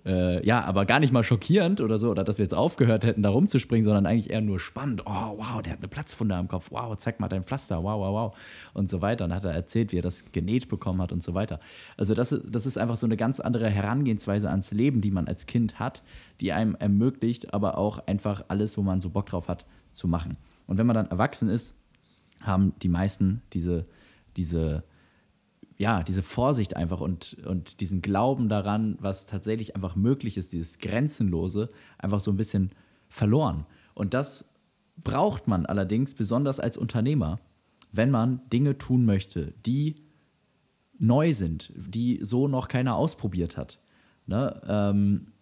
äh, 0.04 0.44
ja, 0.44 0.64
aber 0.64 0.86
gar 0.86 1.00
nicht 1.00 1.12
mal 1.12 1.22
schockierend 1.22 1.80
oder 1.80 1.98
so, 1.98 2.10
oder 2.10 2.24
dass 2.24 2.38
wir 2.38 2.44
jetzt 2.44 2.54
aufgehört 2.54 3.04
hätten, 3.04 3.22
da 3.22 3.30
rumzuspringen, 3.30 3.84
sondern 3.84 4.06
eigentlich 4.06 4.30
eher 4.30 4.40
nur 4.40 4.58
spannend. 4.58 5.02
Oh, 5.06 5.36
wow, 5.36 5.62
der 5.62 5.74
hat 5.74 5.80
eine 5.80 5.88
Platzwunde 5.88 6.34
am 6.34 6.48
Kopf. 6.48 6.70
Wow, 6.70 6.96
zeig 6.96 7.20
mal 7.20 7.28
dein 7.28 7.44
Pflaster. 7.44 7.82
Wow, 7.82 8.00
wow, 8.00 8.12
wow. 8.12 8.38
Und 8.74 8.90
so 8.90 9.02
weiter. 9.02 9.28
Dann 9.28 9.34
hat 9.34 9.44
er 9.44 9.52
erzählt, 9.52 9.92
wie 9.92 9.98
er 9.98 10.02
das 10.02 10.32
genäht 10.32 10.68
bekommen 10.68 11.00
hat 11.02 11.12
und 11.12 11.22
so 11.22 11.34
weiter. 11.34 11.60
Also, 11.96 12.14
das, 12.14 12.34
das 12.44 12.66
ist 12.66 12.78
einfach 12.78 12.96
so 12.96 13.06
eine 13.06 13.16
ganz 13.16 13.38
andere 13.38 13.68
Herangehensweise 13.68 14.50
ans 14.50 14.72
Leben, 14.72 15.00
die 15.00 15.10
man 15.10 15.28
als 15.28 15.46
Kind 15.46 15.78
hat, 15.78 16.02
die 16.40 16.52
einem 16.52 16.74
ermöglicht, 16.74 17.54
aber 17.54 17.78
auch 17.78 18.06
einfach 18.06 18.44
alles, 18.48 18.76
wo 18.78 18.82
man 18.82 19.00
so 19.00 19.10
Bock 19.10 19.26
drauf 19.26 19.48
hat, 19.48 19.66
zu 19.92 20.08
machen. 20.08 20.36
Und 20.66 20.78
wenn 20.78 20.86
man 20.86 20.94
dann 20.94 21.10
erwachsen 21.10 21.48
ist, 21.48 21.76
haben 22.42 22.72
die 22.82 22.88
meisten 22.88 23.42
diese, 23.52 23.86
diese 24.36 24.84
ja, 25.76 26.02
diese 26.02 26.22
Vorsicht 26.22 26.76
einfach 26.76 27.00
und, 27.00 27.38
und 27.46 27.80
diesen 27.80 28.02
Glauben 28.02 28.48
daran, 28.48 28.96
was 29.00 29.26
tatsächlich 29.26 29.74
einfach 29.74 29.96
möglich 29.96 30.36
ist, 30.36 30.52
dieses 30.52 30.78
Grenzenlose, 30.78 31.70
einfach 31.98 32.20
so 32.20 32.30
ein 32.30 32.36
bisschen 32.36 32.72
verloren. 33.08 33.66
Und 33.94 34.14
das 34.14 34.48
braucht 34.96 35.48
man 35.48 35.66
allerdings 35.66 36.14
besonders 36.14 36.60
als 36.60 36.76
Unternehmer, 36.76 37.40
wenn 37.90 38.10
man 38.10 38.40
Dinge 38.52 38.78
tun 38.78 39.04
möchte, 39.04 39.54
die 39.66 39.96
neu 40.98 41.34
sind, 41.34 41.72
die 41.74 42.20
so 42.22 42.48
noch 42.48 42.68
keiner 42.68 42.96
ausprobiert 42.96 43.56
hat. 43.56 43.80
Ne? 44.26 44.60
Ähm, 44.66 45.32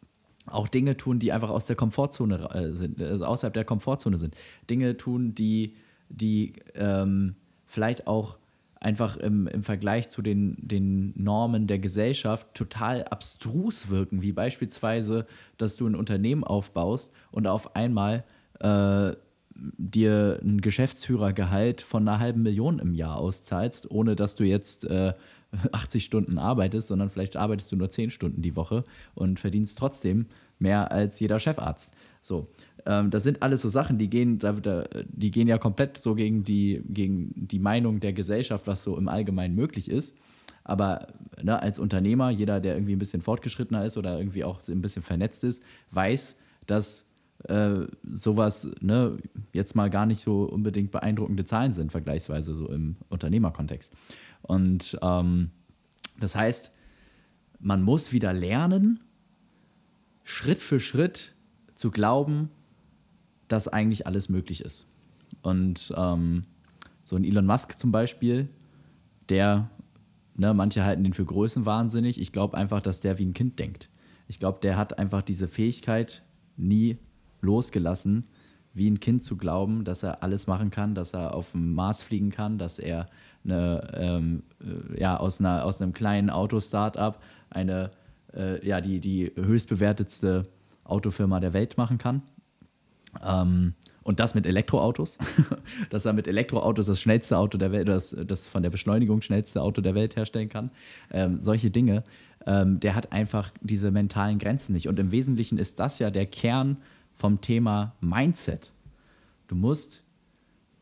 auch 0.46 0.68
Dinge 0.68 0.96
tun, 0.96 1.18
die 1.18 1.32
einfach 1.32 1.50
aus 1.50 1.66
der 1.66 1.76
Komfortzone 1.76 2.50
äh, 2.50 2.72
sind, 2.72 3.00
also 3.00 3.26
außerhalb 3.26 3.54
der 3.54 3.64
Komfortzone 3.64 4.16
sind. 4.16 4.34
Dinge 4.68 4.96
tun, 4.96 5.34
die, 5.34 5.76
die 6.08 6.54
ähm, 6.74 7.36
vielleicht 7.66 8.06
auch 8.06 8.39
einfach 8.80 9.18
im, 9.18 9.46
im 9.46 9.62
Vergleich 9.62 10.08
zu 10.08 10.22
den, 10.22 10.56
den 10.58 11.12
Normen 11.14 11.66
der 11.66 11.78
Gesellschaft 11.78 12.54
total 12.54 13.04
abstrus 13.04 13.90
wirken, 13.90 14.22
wie 14.22 14.32
beispielsweise, 14.32 15.26
dass 15.58 15.76
du 15.76 15.86
ein 15.86 15.94
Unternehmen 15.94 16.44
aufbaust 16.44 17.12
und 17.30 17.46
auf 17.46 17.76
einmal 17.76 18.24
äh, 18.60 19.12
dir 19.54 20.40
ein 20.42 20.62
Geschäftsführergehalt 20.62 21.82
von 21.82 22.08
einer 22.08 22.18
halben 22.18 22.42
Million 22.42 22.78
im 22.78 22.94
Jahr 22.94 23.16
auszahlst, 23.16 23.90
ohne 23.90 24.16
dass 24.16 24.34
du 24.34 24.44
jetzt 24.44 24.84
äh, 24.84 25.12
80 25.72 26.04
Stunden 26.04 26.38
arbeitest, 26.38 26.88
sondern 26.88 27.10
vielleicht 27.10 27.36
arbeitest 27.36 27.70
du 27.72 27.76
nur 27.76 27.90
10 27.90 28.10
Stunden 28.10 28.40
die 28.40 28.56
Woche 28.56 28.84
und 29.14 29.38
verdienst 29.38 29.78
trotzdem 29.78 30.26
mehr 30.58 30.90
als 30.90 31.20
jeder 31.20 31.38
Chefarzt. 31.38 31.92
So. 32.22 32.48
Ähm, 32.86 33.10
das 33.10 33.22
sind 33.22 33.42
alles 33.42 33.62
so 33.62 33.68
Sachen, 33.68 33.98
die 33.98 34.08
gehen, 34.08 34.38
die 35.08 35.30
gehen 35.30 35.48
ja 35.48 35.58
komplett 35.58 35.98
so 35.98 36.14
gegen 36.14 36.44
die, 36.44 36.82
gegen 36.88 37.32
die 37.34 37.58
Meinung 37.58 38.00
der 38.00 38.12
Gesellschaft, 38.12 38.66
was 38.66 38.84
so 38.84 38.96
im 38.96 39.08
Allgemeinen 39.08 39.54
möglich 39.54 39.90
ist. 39.90 40.16
Aber 40.64 41.08
ne, 41.42 41.60
als 41.60 41.78
Unternehmer, 41.78 42.30
jeder, 42.30 42.60
der 42.60 42.74
irgendwie 42.74 42.94
ein 42.94 42.98
bisschen 42.98 43.22
fortgeschrittener 43.22 43.84
ist 43.84 43.96
oder 43.96 44.18
irgendwie 44.18 44.44
auch 44.44 44.60
ein 44.68 44.82
bisschen 44.82 45.02
vernetzt 45.02 45.44
ist, 45.44 45.62
weiß, 45.90 46.36
dass 46.66 47.06
äh, 47.48 47.86
sowas 48.02 48.70
ne, 48.80 49.16
jetzt 49.52 49.74
mal 49.74 49.88
gar 49.88 50.06
nicht 50.06 50.20
so 50.20 50.44
unbedingt 50.44 50.90
beeindruckende 50.90 51.44
Zahlen 51.44 51.72
sind, 51.72 51.90
vergleichsweise 51.90 52.54
so 52.54 52.68
im 52.68 52.96
Unternehmerkontext. 53.08 53.94
Und 54.42 54.98
ähm, 55.02 55.50
das 56.18 56.36
heißt, 56.36 56.72
man 57.58 57.82
muss 57.82 58.12
wieder 58.12 58.32
lernen, 58.32 59.00
Schritt 60.22 60.60
für 60.60 60.80
Schritt 60.80 61.34
zu 61.80 61.90
glauben, 61.90 62.50
dass 63.48 63.66
eigentlich 63.66 64.06
alles 64.06 64.28
möglich 64.28 64.62
ist. 64.62 64.86
Und 65.40 65.94
ähm, 65.96 66.44
so 67.02 67.16
ein 67.16 67.24
Elon 67.24 67.46
Musk 67.46 67.78
zum 67.78 67.90
Beispiel, 67.90 68.50
der, 69.30 69.70
ne, 70.36 70.52
manche 70.52 70.84
halten 70.84 71.04
den 71.04 71.14
für 71.14 71.24
größenwahnsinnig. 71.24 72.20
Ich 72.20 72.32
glaube 72.32 72.58
einfach, 72.58 72.82
dass 72.82 73.00
der 73.00 73.18
wie 73.18 73.24
ein 73.24 73.32
Kind 73.32 73.58
denkt. 73.58 73.88
Ich 74.28 74.38
glaube, 74.38 74.58
der 74.60 74.76
hat 74.76 74.98
einfach 74.98 75.22
diese 75.22 75.48
Fähigkeit 75.48 76.22
nie 76.58 76.98
losgelassen, 77.40 78.24
wie 78.74 78.88
ein 78.90 79.00
Kind 79.00 79.24
zu 79.24 79.38
glauben, 79.38 79.84
dass 79.84 80.02
er 80.02 80.22
alles 80.22 80.46
machen 80.46 80.70
kann, 80.70 80.94
dass 80.94 81.14
er 81.14 81.34
auf 81.34 81.52
dem 81.52 81.72
Mars 81.72 82.02
fliegen 82.02 82.30
kann, 82.30 82.58
dass 82.58 82.78
er 82.78 83.08
eine, 83.42 83.90
ähm, 83.94 84.42
äh, 84.60 85.00
ja, 85.00 85.16
aus, 85.16 85.40
einer, 85.40 85.64
aus 85.64 85.80
einem 85.80 85.94
kleinen 85.94 86.28
Auto-Startup 86.28 87.18
eine, 87.48 87.90
äh, 88.34 88.64
ja, 88.68 88.82
die, 88.82 89.00
die 89.00 89.32
höchstbewertetste 89.34 90.46
Autofirma 90.90 91.40
der 91.40 91.52
Welt 91.52 91.76
machen 91.78 91.98
kann. 91.98 92.22
Ähm, 93.24 93.74
und 94.02 94.20
das 94.20 94.34
mit 94.34 94.46
Elektroautos. 94.46 95.18
dass 95.90 96.04
er 96.04 96.12
mit 96.12 96.26
Elektroautos 96.26 96.86
das 96.86 97.00
schnellste 97.00 97.36
Auto 97.36 97.58
der 97.58 97.72
Welt, 97.72 97.88
das, 97.88 98.16
das 98.26 98.46
von 98.46 98.62
der 98.62 98.70
Beschleunigung 98.70 99.22
schnellste 99.22 99.62
Auto 99.62 99.80
der 99.80 99.94
Welt 99.94 100.16
herstellen 100.16 100.48
kann. 100.48 100.70
Ähm, 101.10 101.40
solche 101.40 101.70
Dinge. 101.70 102.04
Ähm, 102.46 102.80
der 102.80 102.94
hat 102.94 103.12
einfach 103.12 103.52
diese 103.60 103.90
mentalen 103.90 104.38
Grenzen 104.38 104.72
nicht. 104.72 104.88
Und 104.88 104.98
im 104.98 105.12
Wesentlichen 105.12 105.58
ist 105.58 105.78
das 105.78 105.98
ja 105.98 106.10
der 106.10 106.26
Kern 106.26 106.78
vom 107.14 107.40
Thema 107.40 107.94
Mindset. 108.00 108.72
Du 109.46 109.54
musst, 109.54 110.02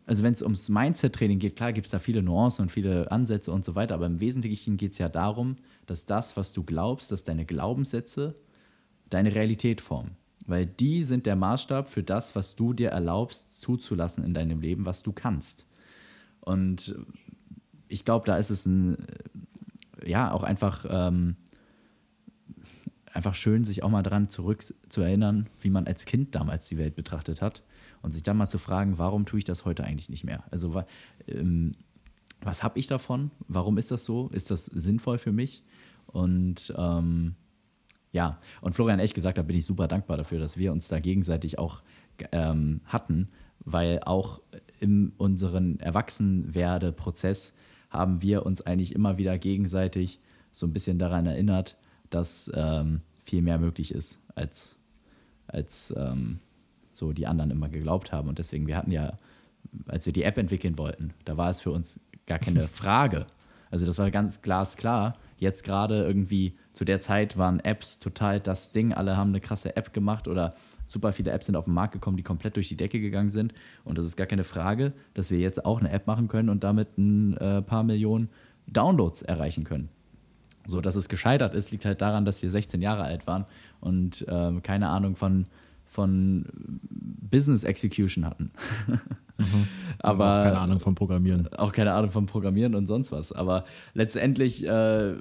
also 0.07 0.23
wenn 0.23 0.33
es 0.33 0.43
ums 0.43 0.69
Mindset-Training 0.69 1.41
geht, 1.41 1.57
klar 1.57 1.73
gibt 1.73 1.87
es 1.87 1.91
da 1.91 1.99
viele 1.99 2.23
Nuancen 2.23 2.63
und 2.63 2.69
viele 2.71 3.11
Ansätze 3.11 3.51
und 3.51 3.65
so 3.65 3.75
weiter, 3.75 3.95
aber 3.95 4.07
im 4.07 4.21
Wesentlichen 4.21 4.77
geht 4.77 4.93
es 4.93 4.99
ja 4.99 5.09
darum, 5.09 5.57
dass 5.87 6.07
das, 6.07 6.37
was 6.37 6.53
du 6.53 6.63
glaubst, 6.63 7.11
dass 7.11 7.25
deine 7.25 7.45
Glaubenssätze 7.45 8.35
deine 9.11 9.35
Realität 9.35 9.81
formen 9.81 10.17
weil 10.49 10.65
die 10.65 11.03
sind 11.03 11.27
der 11.27 11.37
Maßstab 11.37 11.91
für 11.91 12.03
das, 12.03 12.35
was 12.35 12.57
du 12.57 12.73
dir 12.73 12.89
erlaubst 12.89 13.61
zuzulassen 13.61 14.25
in 14.25 14.33
deinem 14.33 14.61
Leben, 14.63 14.87
was 14.87 15.03
du 15.03 15.13
kannst. 15.13 15.67
Und 16.41 16.97
ich 17.87 18.07
glaube, 18.07 18.25
da 18.27 18.39
ist 18.39 18.49
es 18.51 18.65
ein, 18.65 18.97
ja, 20.05 20.33
auch 20.33 20.43
einfach, 20.43 20.87
ähm, 20.89 21.37
einfach 23.13 23.35
schön, 23.35 23.63
sich 23.65 23.83
auch 23.83 23.91
mal 23.91 24.03
daran 24.03 24.31
zurück 24.31 24.65
zu 24.89 25.01
erinnern, 25.03 25.51
wie 25.61 25.71
man 25.71 25.87
als 25.87 26.07
Kind 26.07 26.35
damals 26.35 26.67
die 26.67 26.79
Welt 26.79 26.97
betrachtet 26.97 27.43
hat 27.43 27.63
und 28.01 28.13
sich 28.13 28.23
dann 28.23 28.39
mal 28.39 28.49
zu 28.49 28.59
fragen, 28.59 28.97
warum 28.97 29.27
tue 29.27 29.41
ich 29.41 29.45
das 29.45 29.67
heute 29.67 29.85
eigentlich 29.85 30.09
nicht 30.09 30.25
mehr? 30.25 30.45
Also, 30.51 30.83
ähm, 31.27 31.73
was 32.41 32.63
habe 32.63 32.79
ich 32.79 32.87
davon? 32.87 33.33
Warum 33.49 33.77
ist 33.77 33.91
das 33.91 34.05
so? 34.05 34.29
Ist 34.29 34.51
das 34.51 34.65
sinnvoll 34.65 35.19
für 35.19 35.33
mich? 35.33 35.63
Und 36.07 36.73
ähm, 36.79 37.35
ja, 38.13 38.39
und 38.61 38.75
Florian 38.75 39.01
echt 39.01 39.15
gesagt, 39.15 39.39
da 39.39 39.43
bin 39.43 39.57
ich 39.57 39.67
super 39.67 39.89
dankbar 39.89 40.17
dafür, 40.17 40.39
dass 40.39 40.57
wir 40.57 40.73
uns 40.73 40.89
da 40.89 40.99
gegenseitig 40.99 41.59
auch 41.59 41.83
ähm, 42.33 42.81
hatten, 42.87 43.29
weil 43.61 44.01
auch 44.05 44.41
in 44.81 45.13
unserem 45.17 45.79
Erwachsenwerde-Prozess 45.79 47.53
haben 47.91 48.23
wir 48.23 48.47
uns 48.47 48.63
eigentlich 48.63 48.95
immer 48.95 49.19
wieder 49.19 49.39
gegenseitig 49.39 50.21
so 50.53 50.67
ein 50.67 50.73
bisschen 50.73 50.99
daran 50.99 51.27
erinnert, 51.27 51.77
dass 52.11 52.51
ähm, 52.55 53.03
viel 53.23 53.43
mehr 53.43 53.59
möglich 53.59 53.93
ist, 53.95 54.21
als, 54.35 54.79
als 55.47 55.95
ähm, 55.97 56.39
so 56.93 57.13
die 57.13 57.27
anderen 57.27 57.51
immer 57.51 57.69
geglaubt 57.69 58.13
haben. 58.13 58.29
Und 58.29 58.39
deswegen, 58.39 58.67
wir 58.67 58.77
hatten 58.77 58.93
ja, 58.93 59.17
als 59.87 60.07
wir 60.07 60.13
die 60.13 60.23
App 60.23 60.39
entwickeln 60.39 60.79
wollten, 60.79 61.13
da 61.25 61.37
war 61.37 61.51
es 61.51 61.61
für 61.61 61.71
uns 61.71 62.01
gar 62.27 62.39
keine 62.39 62.63
Frage. 62.69 63.27
Also 63.71 63.87
das 63.87 63.99
war 63.99 64.11
ganz 64.11 64.43
glasklar. 64.43 65.17
Jetzt 65.37 65.63
gerade 65.63 66.03
irgendwie 66.03 66.55
zu 66.79 66.85
der 66.85 67.01
Zeit 67.01 67.37
waren 67.37 67.59
Apps 67.59 67.99
total 67.99 68.39
das 68.39 68.71
Ding. 68.71 68.93
Alle 68.93 69.17
haben 69.17 69.31
eine 69.31 69.41
krasse 69.41 69.75
App 69.75 69.93
gemacht 69.93 70.29
oder 70.29 70.55
super 70.87 71.13
viele 71.13 71.33
Apps 71.33 71.47
sind 71.47 71.57
auf 71.57 71.65
den 71.65 71.75
Markt 71.75 71.93
gekommen, 71.93 72.17
die 72.17 72.23
komplett 72.23 72.55
durch 72.55 72.69
die 72.69 72.77
Decke 72.77 73.01
gegangen 73.01 73.31
sind. 73.31 73.53
Und 73.83 73.99
das 73.99 74.07
ist 74.07 74.17
gar 74.17 74.29
keine 74.29 74.45
Frage, 74.45 74.93
dass 75.13 75.33
wir 75.33 75.39
jetzt 75.39 75.65
auch 75.65 75.81
eine 75.81 75.91
App 75.91 76.07
machen 76.07 76.29
können 76.29 76.49
und 76.49 76.63
damit 76.63 76.97
ein 76.97 77.37
äh, 77.39 77.63
paar 77.63 77.83
Millionen 77.83 78.29
Downloads 78.69 79.23
erreichen 79.23 79.65
können. 79.65 79.89
So, 80.69 80.81
dass 80.81 80.95
es 80.95 81.09
gescheitert 81.09 81.53
ist, 81.53 81.73
liegt 81.73 81.85
halt 81.85 82.01
daran, 82.01 82.25
dass 82.25 82.43
wir 82.43 82.51
16 82.51 82.81
Jahre 82.81 83.03
alt 83.03 83.27
waren 83.27 83.45
und 83.81 84.25
äh, 84.29 84.53
keine 84.63 84.89
Ahnung 84.89 85.17
von, 85.17 85.47
von 85.89 86.47
Business 87.29 87.65
Execution 87.65 88.25
hatten. 88.25 88.53
mhm. 89.37 89.67
Aber 89.99 90.27
auch 90.27 90.45
keine 90.45 90.59
Ahnung 90.59 90.79
vom 90.79 90.95
Programmieren. 90.95 91.53
Auch 91.55 91.73
keine 91.73 91.93
Ahnung 91.93 92.13
vom 92.13 92.27
Programmieren 92.27 92.77
und 92.77 92.87
sonst 92.87 93.11
was. 93.11 93.33
Aber 93.33 93.65
letztendlich, 93.95 94.65
äh, 94.65 95.15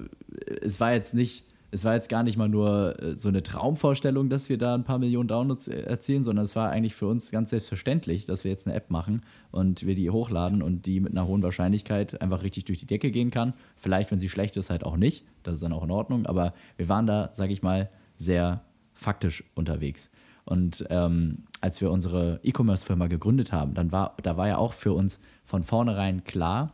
es 0.62 0.80
war 0.80 0.94
jetzt 0.94 1.16
nicht 1.16 1.47
es 1.72 1.84
war 1.84 1.94
jetzt 1.96 2.10
gar 2.10 2.24
nicht 2.24 2.38
mal 2.38 2.48
nur 2.48 3.02
äh, 3.02 3.16
so 3.16 3.30
eine 3.30 3.44
Traumvorstellung, 3.44 4.30
dass 4.30 4.50
wir 4.50 4.58
da 4.58 4.74
ein 4.74 4.84
paar 4.84 5.00
Millionen 5.00 5.28
Downloads 5.28 5.68
äh, 5.68 5.82
erzielen, 5.82 6.24
sondern 6.24 6.46
es 6.46 6.56
war 6.56 6.70
eigentlich 6.70 6.96
für 6.96 7.08
uns 7.08 7.32
ganz 7.32 7.50
selbstverständlich, 7.50 8.26
dass 8.26 8.44
wir 8.44 8.52
jetzt 8.52 8.68
eine 8.68 8.76
App 8.76 8.90
machen 8.90 9.22
und 9.52 9.86
wir 9.86 9.96
die 9.96 10.10
hochladen 10.10 10.62
und 10.62 10.86
die 10.86 11.00
mit 11.00 11.12
einer 11.12 11.28
hohen 11.28 11.44
Wahrscheinlichkeit 11.44 12.22
einfach 12.22 12.44
richtig 12.44 12.66
durch 12.66 12.78
die 12.78 12.88
Decke 12.88 13.12
gehen 13.12 13.32
kann. 13.32 13.54
Vielleicht, 13.76 14.12
wenn 14.12 14.20
sie 14.20 14.30
schlecht 14.30 14.56
ist, 14.58 14.70
halt 14.70 14.86
auch 14.86 14.98
nicht. 14.98 15.26
Das 15.44 15.56
ist 15.56 15.64
dann 15.64 15.74
auch 15.74 15.84
in 15.84 15.92
Ordnung. 15.92 16.26
Aber 16.26 16.54
wir 16.78 16.88
waren 16.88 17.06
da, 17.06 17.32
sage 17.34 17.52
ich 17.52 17.62
mal, 17.62 17.90
sehr 18.16 18.62
faktisch 18.94 19.44
unterwegs. 19.54 20.10
Und 20.46 20.86
ähm, 20.90 21.44
als 21.60 21.82
wir 21.82 21.92
unsere 21.92 22.40
E-Commerce-Firma 22.44 23.08
gegründet 23.08 23.52
haben, 23.52 23.74
dann 23.74 23.92
war, 23.92 24.16
da 24.24 24.38
war 24.38 24.48
ja 24.48 24.58
auch 24.58 24.72
für 24.72 24.94
uns 24.94 25.20
von 25.44 25.64
vornherein 25.64 26.24
klar, 26.24 26.72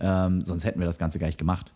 ähm, 0.00 0.42
sonst 0.46 0.64
hätten 0.64 0.80
wir 0.80 0.86
das 0.86 0.98
Ganze 0.98 1.18
gar 1.18 1.26
nicht 1.26 1.38
gemacht, 1.38 1.74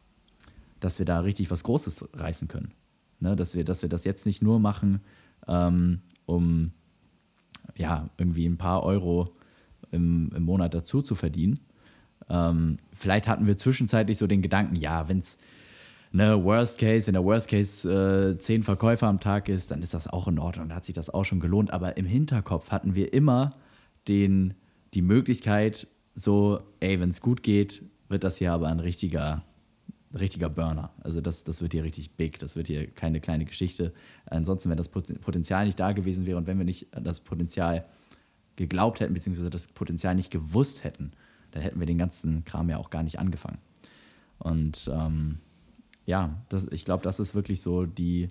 dass 0.81 0.99
wir 0.99 1.07
da 1.07 1.21
richtig 1.21 1.51
was 1.51 1.65
Großes 1.65 2.09
reißen 2.15 2.49
können. 2.49 2.73
Ne? 3.21 3.37
Dass, 3.37 3.55
wir, 3.55 3.65
dass 3.65 3.83
wir 3.83 3.89
das 3.89 4.05
jetzt 4.05 4.27
nicht 4.27 4.43
nur 4.43 4.61
machen, 4.61 5.01
ähm, 5.47 6.01
um 6.27 6.73
ja, 7.77 8.09
irgendwie 8.19 8.47
ein 8.47 8.59
paar 8.59 8.83
Euro 8.83 9.35
im, 9.91 10.31
im 10.35 10.43
Monat 10.43 10.75
dazu 10.75 11.03
zu 11.03 11.15
verdienen. 11.15 11.61
Ähm, 12.29 12.79
vielleicht 12.93 13.29
hatten 13.29 13.47
wir 13.47 13.57
zwischenzeitlich 13.57 14.19
so 14.19 14.27
den 14.27 14.43
Gedanken, 14.43 14.77
ja, 14.77 15.09
wenn 15.09 15.19
es 15.19 15.39
ne, 16.13 16.43
Worst 16.43 16.79
Case, 16.79 17.07
wenn 17.07 17.15
der 17.15 17.25
Worst 17.25 17.49
Case 17.49 17.91
äh, 17.91 18.39
zehn 18.39 18.63
Verkäufer 18.63 19.09
am 19.09 19.21
Tag 19.21 19.49
ist, 19.49 19.71
dann 19.71 19.83
ist 19.83 19.95
das 19.95 20.07
auch 20.07 20.29
in 20.29 20.39
Ordnung, 20.39 20.69
da 20.69 20.77
hat 20.77 20.85
sich 20.85 20.95
das 20.95 21.11
auch 21.11 21.25
schon 21.25 21.41
gelohnt. 21.41 21.73
Aber 21.73 21.97
im 21.97 22.07
Hinterkopf 22.07 22.71
hatten 22.71 22.95
wir 22.95 23.13
immer 23.13 23.51
den, 24.09 24.55
die 24.95 25.03
Möglichkeit, 25.03 25.89
so, 26.15 26.61
ey, 26.81 27.01
wenn 27.01 27.11
es 27.11 27.21
gut 27.21 27.43
geht, 27.43 27.83
wird 28.09 28.25
das 28.25 28.39
hier 28.39 28.53
aber 28.53 28.69
ein 28.69 28.81
richtiger, 28.81 29.43
richtiger 30.19 30.49
Burner. 30.49 30.91
Also 31.03 31.21
das, 31.21 31.45
das 31.45 31.61
wird 31.61 31.73
hier 31.73 31.85
richtig 31.85 32.13
big, 32.13 32.39
das 32.39 32.57
wird 32.57 32.69
hier 32.69 32.87
keine 32.87 33.21
kleine 33.21 33.45
Geschichte. 33.45 33.93
Ansonsten, 34.27 34.71
wenn 34.71 34.77
das 34.77 34.89
Potenzial 34.89 35.67
nicht 35.67 35.79
da 35.81 35.93
gewesen 35.93 36.27
wäre 36.27 36.39
und 36.39 36.47
wenn 36.47 36.59
wir 36.59 36.65
nicht 36.65 36.87
das 36.93 37.21
Potenzial 37.21 37.85
geglaubt 38.57 39.01
hätten, 39.01 39.15
beziehungsweise 39.15 39.51
das 39.51 39.69
Potenzial 39.69 40.15
nicht 40.15 40.31
gewusst 40.31 40.85
hätten, 40.85 41.13
dann 41.51 41.63
hätten 41.63 41.81
wir 41.81 41.87
den 41.87 41.99
ganzen 41.99 42.45
Kram 42.45 42.69
ja 42.69 42.79
auch 42.79 42.91
gar 42.91 43.03
nicht 43.03 43.19
angefangen. 43.19 43.59
Und 44.39 44.91
ähm, 44.93 45.39
ja, 46.07 46.43
das, 46.49 46.67
ich 46.71 46.85
glaube, 46.85 47.03
das 47.03 47.21
ist 47.21 47.35
wirklich 47.35 47.61
so 47.61 47.87
die, 47.87 48.31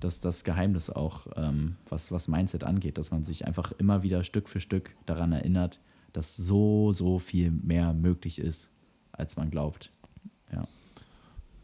das, 0.00 0.20
das 0.20 0.44
Geheimnis 0.44 0.90
auch, 0.90 1.26
ähm, 1.36 1.76
was, 1.88 2.10
was 2.10 2.28
Mindset 2.28 2.64
angeht, 2.64 2.98
dass 2.98 3.10
man 3.10 3.24
sich 3.24 3.46
einfach 3.46 3.72
immer 3.72 4.02
wieder 4.02 4.24
Stück 4.24 4.48
für 4.48 4.60
Stück 4.60 4.94
daran 5.06 5.32
erinnert, 5.32 5.80
dass 6.12 6.36
so, 6.36 6.92
so 6.92 7.18
viel 7.18 7.50
mehr 7.50 7.92
möglich 7.92 8.38
ist, 8.38 8.70
als 9.12 9.36
man 9.36 9.50
glaubt. 9.50 9.90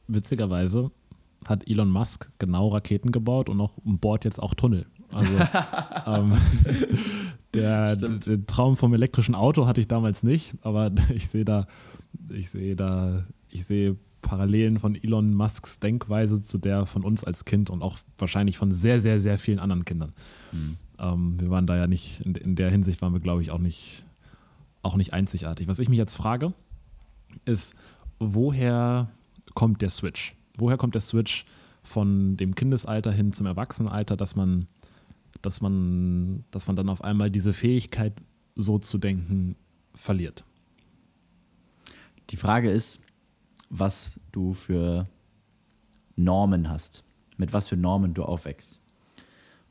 Witzigerweise 0.09 0.91
hat 1.47 1.69
Elon 1.69 1.91
Musk 1.91 2.31
genau 2.39 2.69
Raketen 2.69 3.13
gebaut 3.13 3.49
und 3.49 3.61
auch 3.61 3.73
bohrt 3.85 4.25
jetzt 4.25 4.43
auch 4.43 4.55
Tunnel. 4.55 4.87
Also 5.13 5.33
ähm, 6.07 6.33
der, 7.55 7.97
der, 7.97 8.47
Traum 8.47 8.77
vom 8.77 8.93
elektrischen 8.95 9.35
Auto 9.35 9.67
hatte 9.67 9.81
ich 9.81 9.89
damals 9.89 10.23
nicht, 10.23 10.55
aber 10.63 10.91
ich 11.15 11.29
sehe 11.29 11.45
da, 11.45 11.67
ich 12.29 12.51
sehe 12.51 12.77
da, 12.77 13.25
ich 13.49 13.65
sehe 13.65 13.97
Parallelen 14.21 14.79
von 14.79 14.97
Elon 14.97 15.33
Musks 15.33 15.79
Denkweise 15.79 16.43
zu 16.43 16.59
der 16.59 16.87
von 16.87 17.05
uns 17.05 17.23
als 17.23 17.45
Kind 17.45 17.71
und 17.71 17.83
auch 17.83 17.99
wahrscheinlich 18.19 18.59
von 18.59 18.73
sehr, 18.73 19.01
sehr, 19.01 19.21
sehr 19.21 19.39
vielen 19.39 19.61
anderen 19.61 19.85
Kindern. 19.85 20.13
Mhm. 20.53 20.77
Ähm, 20.99 21.41
wir 21.41 21.51
waren 21.51 21.67
da 21.67 21.77
ja 21.77 21.87
nicht, 21.87 22.27
in, 22.27 22.35
in 22.35 22.57
der 22.57 22.71
Hinsicht 22.71 23.01
waren 23.01 23.13
wir, 23.13 23.21
glaube 23.21 23.43
ich, 23.43 23.53
auch 23.53 23.59
nicht, 23.59 24.05
auch 24.83 24.97
nicht 24.97 25.13
einzigartig. 25.13 25.69
Was 25.69 25.79
ich 25.79 25.89
mich 25.89 25.99
jetzt 25.99 26.17
frage, 26.17 26.53
ist, 27.45 27.75
woher 28.19 29.09
kommt 29.59 29.83
der 29.83 29.91
Switch? 29.91 30.37
Woher 30.57 30.77
kommt 30.77 30.95
der 30.95 31.01
Switch 31.01 31.45
von 31.83 32.37
dem 32.37 32.55
Kindesalter 32.55 33.11
hin 33.11 33.33
zum 33.33 33.45
Erwachsenenalter, 33.45 34.17
dass 34.17 34.37
man, 34.37 34.69
dass 35.43 35.61
man, 35.61 36.45
dass 36.53 36.69
man 36.69 36.77
dann 36.77 36.89
auf 36.89 37.03
einmal 37.03 37.29
diese 37.29 37.53
Fähigkeit, 37.53 38.23
so 38.55 38.79
zu 38.79 38.99
denken, 38.99 39.57
verliert? 39.97 40.45
Die 42.31 42.37
Frage 42.37 42.71
ist, 42.71 43.01
was 43.69 44.21
du 44.31 44.53
für 44.53 45.09
Normen 46.15 46.71
hast, 46.71 47.03
mit 47.37 47.53
was 47.53 47.67
für 47.67 47.77
Normen 47.77 48.15
du 48.15 48.23
aufwächst 48.23 48.79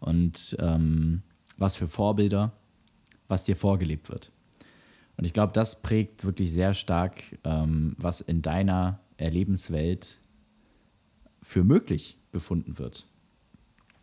und 0.02 0.58
ähm, 0.60 1.22
was 1.58 1.78
für 1.78 1.88
Vorbilder, 1.88 2.52
was 3.30 3.46
dir 3.46 3.56
vorgelebt 3.56 4.10
wird. 4.10 4.34
Und 5.16 5.24
ich 5.24 5.32
glaube, 5.32 5.54
das 5.54 5.82
prägt 5.82 6.26
wirklich 6.26 6.52
sehr 6.52 6.74
stark, 6.74 7.24
ähm, 7.46 7.96
was 7.98 8.20
in 8.20 8.42
deiner 8.42 9.00
Erlebenswelt 9.18 10.20
für 11.42 11.64
möglich 11.64 12.18
befunden 12.32 12.78
wird. 12.78 13.08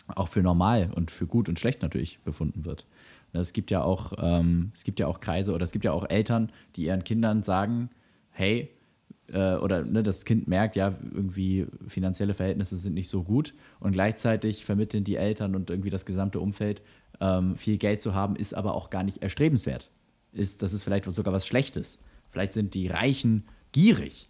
Auch 0.07 0.29
für 0.29 0.43
normal 0.43 0.91
und 0.95 1.11
für 1.11 1.27
gut 1.27 1.49
und 1.49 1.59
schlecht 1.59 1.83
natürlich 1.83 2.19
befunden 2.21 2.65
wird. 2.65 2.87
Es 3.33 3.53
gibt 3.53 3.71
ja 3.71 3.83
auch, 3.83 4.13
ähm, 4.19 4.71
es 4.75 4.85
gibt 4.85 5.01
ja 5.01 5.07
auch 5.07 5.21
Kreise 5.21 5.53
oder 5.53 5.65
es 5.65 5.73
gibt 5.73 5.85
ja 5.85 5.93
auch 5.93 6.09
Eltern, 6.09 6.53
die 6.77 6.85
ihren 6.85 7.05
Kindern 7.05 7.43
sagen, 7.43 7.91
hey, 8.31 8.71
äh, 9.29 9.57
oder 9.57 9.85
ne, 9.85 10.03
das 10.03 10.25
Kind 10.25 10.47
merkt, 10.47 10.77
ja, 10.77 10.95
irgendwie 11.13 11.67
finanzielle 11.89 12.35
Verhältnisse 12.35 12.77
sind 12.77 12.95
nicht 12.95 13.09
so 13.09 13.23
gut 13.25 13.55
und 13.81 13.93
gleichzeitig 13.93 14.65
vermitteln 14.65 15.05
die 15.05 15.17
Eltern 15.17 15.55
und 15.57 15.71
irgendwie 15.71 15.91
das 15.91 16.07
gesamte 16.07 16.41
Umfeld, 16.41 16.83
ähm, 17.21 17.57
viel 17.57 17.79
Geld 17.79 18.03
zu 18.03 18.15
haben, 18.15 18.37
ist 18.37 18.55
aber 18.55 18.75
auch 18.75 18.91
gar 18.91 19.03
nicht 19.03 19.23
erstrebenswert. 19.23 19.91
Ist, 20.33 20.63
das 20.63 20.73
ist 20.73 20.85
vielleicht 20.85 21.11
sogar 21.11 21.33
was 21.33 21.47
Schlechtes. 21.47 22.03
Vielleicht 22.31 22.53
sind 22.53 22.75
die 22.75 22.89
Reichen 22.89 23.45
gierig 23.73 24.29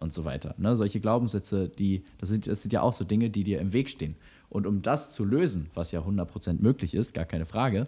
und 0.00 0.12
so 0.12 0.24
weiter. 0.24 0.54
Ne? 0.58 0.76
Solche 0.76 1.00
Glaubenssätze, 1.00 1.68
die, 1.68 2.04
das 2.18 2.28
sind, 2.28 2.46
das 2.46 2.62
sind 2.62 2.72
ja 2.72 2.82
auch 2.82 2.92
so 2.92 3.04
Dinge, 3.04 3.30
die 3.30 3.44
dir 3.44 3.60
im 3.60 3.72
Weg 3.72 3.88
stehen. 3.88 4.16
Und 4.48 4.66
um 4.66 4.82
das 4.82 5.12
zu 5.12 5.24
lösen, 5.24 5.70
was 5.74 5.92
ja 5.92 6.00
100% 6.00 6.60
möglich 6.60 6.94
ist, 6.94 7.14
gar 7.14 7.24
keine 7.24 7.46
Frage, 7.46 7.86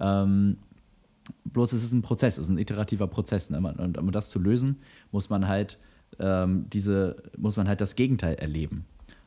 ähm, 0.00 0.56
Bloß 1.44 1.72
es 1.72 1.84
ist 1.84 1.92
ein 1.92 2.02
Prozess, 2.02 2.38
es 2.38 2.44
ist 2.44 2.50
ein 2.50 2.58
iterativer 2.58 3.06
Prozess. 3.06 3.50
Ne? 3.50 3.58
Und 3.58 3.98
um 3.98 4.10
das 4.10 4.30
zu 4.30 4.38
lösen, 4.38 4.78
muss 5.10 5.30
man 5.30 5.46
halt 5.46 5.78
ähm, 6.18 6.66
diese, 6.72 7.22
muss 7.36 7.56
man 7.56 7.68
halt 7.68 7.80
das 7.80 7.94
Gegenteil 7.94 8.34
erleben. 8.34 8.84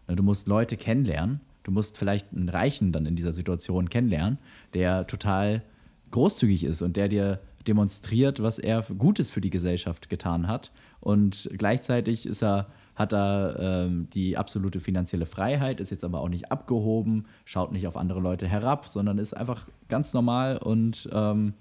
Ne, 0.08 0.16
du 0.16 0.24
musst 0.24 0.48
Leute 0.48 0.78
kennenlernen, 0.78 1.40
du 1.64 1.72
musst 1.72 1.98
vielleicht 1.98 2.34
einen 2.34 2.50
Reichen 2.50 2.92
dann 2.92 3.06
in 3.06 3.16
dieser 3.16 3.34
Situation 3.34 3.90
kennenlernen, 3.90 4.38
der 4.74 5.08
total 5.08 5.64
großzügig 6.12 6.64
ist 6.64 6.82
und 6.82 6.98
der 6.98 7.08
dir 7.08 7.40
demonstriert, 7.68 8.42
was 8.42 8.60
er 8.60 8.84
Gutes 8.84 9.30
für 9.30 9.42
die 9.42 9.50
Gesellschaft 9.50 10.10
getan 10.10 10.48
hat. 10.48 10.72
Und 11.06 11.52
gleichzeitig 11.56 12.26
ist 12.26 12.42
er, 12.42 12.66
hat 12.96 13.14
er 13.14 13.58
ähm, 13.60 14.08
die 14.16 14.38
absolute 14.38 14.80
finanzielle 14.80 15.28
Freiheit, 15.28 15.80
ist 15.80 15.92
jetzt 15.92 16.04
aber 16.04 16.20
auch 16.20 16.30
nicht 16.30 16.52
abgehoben, 16.52 17.28
schaut 17.44 17.72
nicht 17.72 17.86
auf 17.86 17.96
andere 17.96 18.20
Leute 18.20 18.48
herab, 18.48 18.88
sondern 18.88 19.20
ist 19.20 19.38
einfach 19.38 19.68
ganz 19.88 20.14
normal 20.14 20.58
und 20.58 21.08
ähm, 21.14 21.54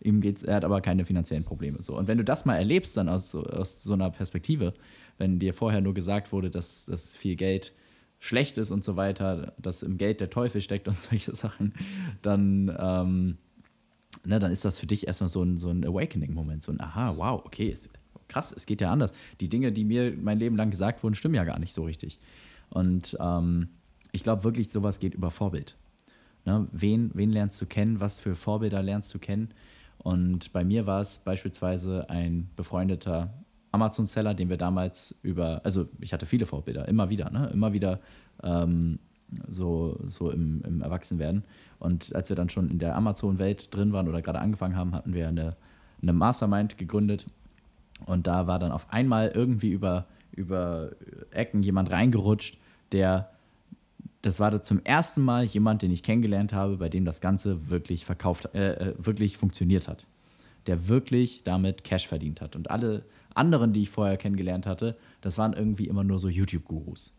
Ihm 0.00 0.20
geht's, 0.20 0.44
er 0.44 0.56
hat 0.56 0.64
aber 0.64 0.80
keine 0.80 1.04
finanziellen 1.04 1.44
Probleme. 1.44 1.82
So. 1.82 1.96
Und 1.96 2.06
wenn 2.06 2.18
du 2.18 2.24
das 2.24 2.44
mal 2.44 2.56
erlebst, 2.56 2.96
dann 2.96 3.08
aus, 3.08 3.34
aus 3.34 3.82
so 3.82 3.94
einer 3.94 4.10
Perspektive, 4.10 4.74
wenn 5.16 5.40
dir 5.40 5.54
vorher 5.54 5.80
nur 5.80 5.92
gesagt 5.92 6.30
wurde, 6.30 6.50
dass, 6.50 6.84
dass 6.84 7.16
viel 7.16 7.34
Geld 7.34 7.72
schlecht 8.20 8.58
ist 8.58 8.70
und 8.70 8.84
so 8.84 8.96
weiter, 8.96 9.54
dass 9.58 9.82
im 9.82 9.96
Geld 9.98 10.20
der 10.20 10.30
Teufel 10.30 10.60
steckt 10.60 10.86
und 10.86 11.00
solche 11.00 11.34
Sachen, 11.34 11.74
dann, 12.22 12.74
ähm, 12.78 13.38
ne, 14.24 14.38
dann 14.38 14.52
ist 14.52 14.64
das 14.64 14.78
für 14.78 14.86
dich 14.86 15.08
erstmal 15.08 15.28
so 15.28 15.42
ein, 15.42 15.58
so 15.58 15.68
ein 15.70 15.84
Awakening-Moment, 15.84 16.62
so 16.62 16.70
ein 16.70 16.80
Aha, 16.80 17.16
wow, 17.16 17.42
okay, 17.44 17.68
ist, 17.68 17.90
krass, 18.28 18.52
es 18.56 18.66
geht 18.66 18.80
ja 18.80 18.92
anders. 18.92 19.12
Die 19.40 19.48
Dinge, 19.48 19.72
die 19.72 19.84
mir 19.84 20.14
mein 20.20 20.38
Leben 20.38 20.56
lang 20.56 20.70
gesagt 20.70 21.02
wurden, 21.02 21.14
stimmen 21.14 21.34
ja 21.34 21.44
gar 21.44 21.58
nicht 21.58 21.72
so 21.72 21.84
richtig. 21.84 22.18
Und 22.70 23.16
ähm, 23.20 23.68
ich 24.12 24.22
glaube 24.22 24.44
wirklich, 24.44 24.70
sowas 24.70 25.00
geht 25.00 25.14
über 25.14 25.30
Vorbild. 25.30 25.76
Ne? 26.44 26.66
Wen, 26.72 27.10
wen 27.14 27.30
lernst 27.30 27.60
du 27.60 27.66
kennen? 27.66 28.00
Was 28.00 28.20
für 28.20 28.34
Vorbilder 28.34 28.82
lernst 28.82 29.12
du 29.14 29.18
kennen? 29.18 29.50
Und 29.98 30.52
bei 30.52 30.64
mir 30.64 30.86
war 30.86 31.00
es 31.00 31.18
beispielsweise 31.18 32.08
ein 32.08 32.48
befreundeter 32.56 33.34
Amazon-Seller, 33.72 34.34
den 34.34 34.48
wir 34.48 34.56
damals 34.56 35.14
über, 35.22 35.60
also 35.64 35.88
ich 36.00 36.12
hatte 36.12 36.26
viele 36.26 36.46
Vorbilder, 36.46 36.88
immer 36.88 37.10
wieder, 37.10 37.30
ne? 37.30 37.50
immer 37.52 37.72
wieder 37.72 38.00
ähm, 38.42 38.98
so, 39.48 39.98
so 40.06 40.30
im, 40.30 40.62
im 40.62 40.82
Erwachsenwerden. 40.82 41.44
Und 41.78 42.14
als 42.14 42.28
wir 42.28 42.36
dann 42.36 42.48
schon 42.48 42.70
in 42.70 42.78
der 42.78 42.96
Amazon-Welt 42.96 43.74
drin 43.74 43.92
waren 43.92 44.08
oder 44.08 44.22
gerade 44.22 44.38
angefangen 44.38 44.76
haben, 44.76 44.94
hatten 44.94 45.12
wir 45.12 45.28
eine, 45.28 45.56
eine 46.00 46.12
Mastermind 46.12 46.78
gegründet. 46.78 47.26
Und 48.06 48.26
da 48.26 48.46
war 48.46 48.58
dann 48.58 48.72
auf 48.72 48.92
einmal 48.92 49.28
irgendwie 49.28 49.70
über, 49.70 50.06
über 50.32 50.90
Ecken 51.30 51.62
jemand 51.62 51.90
reingerutscht, 51.90 52.58
der 52.92 53.30
das 54.22 54.40
war 54.40 54.62
zum 54.62 54.84
ersten 54.84 55.22
Mal 55.22 55.44
jemand, 55.44 55.82
den 55.82 55.92
ich 55.92 56.02
kennengelernt 56.02 56.52
habe, 56.52 56.76
bei 56.76 56.88
dem 56.88 57.04
das 57.04 57.20
Ganze 57.20 57.70
wirklich 57.70 58.04
verkauft, 58.04 58.52
äh, 58.54 58.72
äh, 58.72 58.94
wirklich 58.98 59.36
funktioniert 59.36 59.86
hat. 59.86 60.06
Der 60.66 60.88
wirklich 60.88 61.44
damit 61.44 61.84
Cash 61.84 62.08
verdient 62.08 62.40
hat. 62.40 62.56
Und 62.56 62.70
alle 62.70 63.04
anderen, 63.34 63.72
die 63.72 63.82
ich 63.82 63.90
vorher 63.90 64.16
kennengelernt 64.16 64.66
hatte, 64.66 64.96
das 65.20 65.38
waren 65.38 65.52
irgendwie 65.52 65.86
immer 65.86 66.04
nur 66.04 66.18
so 66.18 66.28
YouTube-Gurus. 66.28 67.12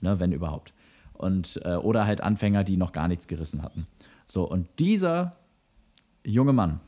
Ne, 0.00 0.20
wenn 0.20 0.32
überhaupt. 0.32 0.72
Und, 1.14 1.60
äh, 1.64 1.76
oder 1.76 2.06
halt 2.06 2.20
Anfänger, 2.20 2.62
die 2.62 2.76
noch 2.76 2.92
gar 2.92 3.08
nichts 3.08 3.26
gerissen 3.26 3.62
hatten. 3.62 3.86
So, 4.26 4.48
und 4.48 4.68
dieser 4.78 5.36
junge 6.24 6.52
Mann 6.52 6.80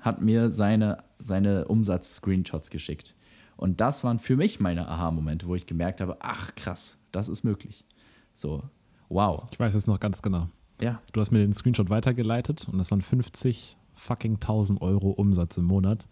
hat 0.00 0.22
mir 0.22 0.50
seine, 0.50 0.98
seine 1.22 1.66
Umsatz-Screenshots 1.66 2.70
geschickt. 2.70 3.14
Und 3.56 3.80
das 3.80 4.04
waren 4.04 4.18
für 4.18 4.36
mich 4.36 4.60
meine 4.60 4.88
Aha-Momente, 4.88 5.46
wo 5.46 5.54
ich 5.54 5.66
gemerkt 5.66 6.00
habe, 6.00 6.16
ach 6.20 6.54
krass, 6.54 6.98
das 7.12 7.28
ist 7.28 7.44
möglich. 7.44 7.84
So, 8.32 8.62
Wow. 9.10 9.42
Ich 9.50 9.60
weiß 9.60 9.74
jetzt 9.74 9.88
noch 9.88 10.00
ganz 10.00 10.22
genau. 10.22 10.48
Ja. 10.80 11.02
Du 11.12 11.20
hast 11.20 11.32
mir 11.32 11.40
den 11.40 11.52
Screenshot 11.52 11.90
weitergeleitet 11.90 12.68
und 12.70 12.78
das 12.78 12.90
waren 12.90 13.02
50 13.02 13.76
fucking 13.92 14.34
1000 14.36 14.80
Euro 14.80 15.10
Umsatz 15.10 15.58
im 15.58 15.64
Monat 15.64 16.06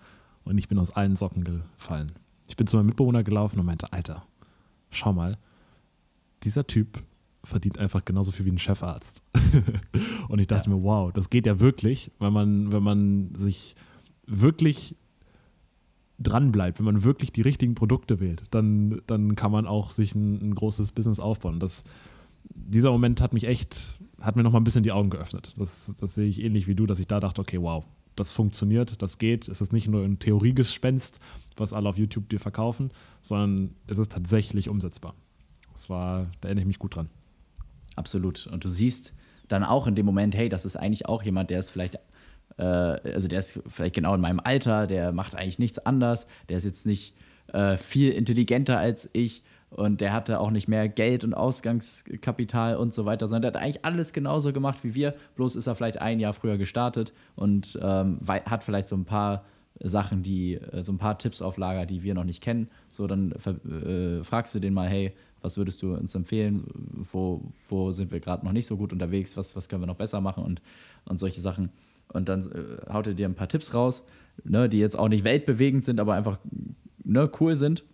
und 0.44 0.58
ich 0.58 0.68
bin 0.68 0.78
aus 0.78 0.90
allen 0.90 1.16
Socken 1.16 1.44
gefallen. 1.44 2.12
Ich 2.48 2.56
bin 2.56 2.66
zu 2.66 2.76
meinem 2.76 2.86
Mitbewohner 2.86 3.22
gelaufen 3.22 3.60
und 3.60 3.66
meinte, 3.66 3.92
Alter, 3.92 4.26
schau 4.90 5.12
mal, 5.12 5.38
dieser 6.42 6.66
Typ 6.66 7.02
verdient 7.44 7.78
einfach 7.78 8.04
genauso 8.04 8.32
viel 8.32 8.44
wie 8.46 8.52
ein 8.52 8.58
Chefarzt. 8.58 9.22
und 10.28 10.40
ich 10.40 10.48
dachte 10.48 10.68
ja. 10.68 10.76
mir, 10.76 10.82
wow, 10.82 11.12
das 11.12 11.30
geht 11.30 11.46
ja 11.46 11.60
wirklich, 11.60 12.10
wenn 12.18 12.32
man, 12.32 12.72
wenn 12.72 12.82
man 12.82 13.34
sich 13.36 13.76
wirklich 14.28 14.94
dran 16.18 16.52
bleibt, 16.52 16.78
wenn 16.78 16.86
man 16.86 17.04
wirklich 17.04 17.32
die 17.32 17.42
richtigen 17.42 17.74
Produkte 17.74 18.20
wählt, 18.20 18.42
dann, 18.50 19.00
dann 19.06 19.36
kann 19.36 19.52
man 19.52 19.66
auch 19.66 19.90
sich 19.90 20.14
ein, 20.14 20.50
ein 20.50 20.54
großes 20.54 20.92
Business 20.92 21.20
aufbauen. 21.20 21.60
Das, 21.60 21.84
dieser 22.44 22.90
Moment 22.90 23.20
hat 23.20 23.32
mich 23.32 23.44
echt, 23.44 23.98
hat 24.20 24.36
mir 24.36 24.42
nochmal 24.42 24.60
ein 24.60 24.64
bisschen 24.64 24.82
die 24.82 24.92
Augen 24.92 25.10
geöffnet. 25.10 25.54
Das, 25.56 25.94
das 25.98 26.14
sehe 26.14 26.26
ich 26.26 26.42
ähnlich 26.42 26.66
wie 26.66 26.74
du, 26.74 26.86
dass 26.86 26.98
ich 26.98 27.06
da 27.06 27.20
dachte, 27.20 27.40
okay, 27.40 27.60
wow, 27.60 27.84
das 28.16 28.32
funktioniert, 28.32 29.00
das 29.00 29.18
geht. 29.18 29.48
Es 29.48 29.60
ist 29.60 29.72
nicht 29.72 29.86
nur 29.86 30.04
ein 30.04 30.18
Theoriegespenst, 30.18 31.20
was 31.56 31.72
alle 31.72 31.88
auf 31.88 31.96
YouTube 31.96 32.28
dir 32.28 32.40
verkaufen, 32.40 32.90
sondern 33.20 33.74
es 33.86 33.98
ist 33.98 34.10
tatsächlich 34.10 34.68
umsetzbar. 34.68 35.14
Das 35.72 35.88
war, 35.88 36.26
da 36.40 36.48
erinnere 36.48 36.62
ich 36.62 36.66
mich 36.68 36.78
gut 36.80 36.96
dran. 36.96 37.08
Absolut. 37.94 38.48
Und 38.48 38.64
du 38.64 38.68
siehst 38.68 39.14
dann 39.46 39.62
auch 39.62 39.86
in 39.86 39.94
dem 39.94 40.04
Moment, 40.04 40.34
hey, 40.34 40.48
das 40.48 40.64
ist 40.64 40.76
eigentlich 40.76 41.06
auch 41.06 41.22
jemand, 41.22 41.50
der 41.50 41.60
ist 41.60 41.70
vielleicht, 41.70 41.98
äh, 42.58 42.62
also 42.62 43.28
der 43.28 43.38
ist 43.38 43.60
vielleicht 43.68 43.94
genau 43.94 44.14
in 44.14 44.20
meinem 44.20 44.40
Alter, 44.40 44.86
der 44.86 45.12
macht 45.12 45.34
eigentlich 45.34 45.58
nichts 45.58 45.78
anders, 45.78 46.26
der 46.48 46.58
ist 46.58 46.64
jetzt 46.64 46.86
nicht 46.86 47.14
äh, 47.52 47.76
viel 47.76 48.12
intelligenter 48.12 48.78
als 48.78 49.08
ich 49.12 49.42
und 49.70 50.00
der 50.00 50.12
hatte 50.12 50.40
auch 50.40 50.50
nicht 50.50 50.68
mehr 50.68 50.88
Geld 50.88 51.24
und 51.24 51.34
Ausgangskapital 51.34 52.76
und 52.76 52.94
so 52.94 53.04
weiter, 53.04 53.28
sondern 53.28 53.52
der 53.52 53.60
hat 53.60 53.62
eigentlich 53.62 53.84
alles 53.84 54.12
genauso 54.12 54.52
gemacht 54.52 54.78
wie 54.82 54.94
wir. 54.94 55.14
Bloß 55.36 55.56
ist 55.56 55.66
er 55.66 55.74
vielleicht 55.74 56.00
ein 56.00 56.20
Jahr 56.20 56.32
früher 56.32 56.56
gestartet 56.56 57.12
und 57.36 57.78
ähm, 57.82 58.20
hat 58.26 58.64
vielleicht 58.64 58.88
so 58.88 58.96
ein 58.96 59.04
paar 59.04 59.44
Sachen, 59.80 60.22
die, 60.22 60.54
äh, 60.54 60.82
so 60.82 60.92
ein 60.92 60.98
paar 60.98 61.18
Tipps 61.18 61.42
auf 61.42 61.56
Lager, 61.56 61.86
die 61.86 62.02
wir 62.02 62.14
noch 62.14 62.24
nicht 62.24 62.42
kennen. 62.42 62.68
So, 62.88 63.06
dann 63.06 63.32
äh, 63.32 64.24
fragst 64.24 64.54
du 64.54 64.58
den 64.58 64.74
mal, 64.74 64.88
hey, 64.88 65.12
was 65.40 65.56
würdest 65.56 65.82
du 65.82 65.94
uns 65.94 66.14
empfehlen? 66.14 66.64
Wo, 67.12 67.42
wo 67.68 67.92
sind 67.92 68.10
wir 68.10 68.20
gerade 68.20 68.44
noch 68.44 68.52
nicht 68.52 68.66
so 68.66 68.76
gut 68.76 68.92
unterwegs? 68.92 69.36
Was, 69.36 69.54
was 69.54 69.68
können 69.68 69.82
wir 69.82 69.86
noch 69.86 69.96
besser 69.96 70.20
machen? 70.20 70.44
Und, 70.44 70.60
und 71.04 71.18
solche 71.18 71.40
Sachen. 71.40 71.70
Und 72.12 72.28
dann 72.28 72.42
äh, 72.42 72.92
haut 72.92 73.06
er 73.06 73.14
dir 73.14 73.28
ein 73.28 73.34
paar 73.34 73.48
Tipps 73.48 73.74
raus, 73.74 74.04
ne, 74.44 74.68
die 74.68 74.78
jetzt 74.78 74.98
auch 74.98 75.08
nicht 75.08 75.24
weltbewegend 75.24 75.84
sind, 75.84 76.00
aber 76.00 76.14
einfach 76.14 76.38
ne, 77.04 77.30
cool 77.40 77.56
sind. 77.56 77.84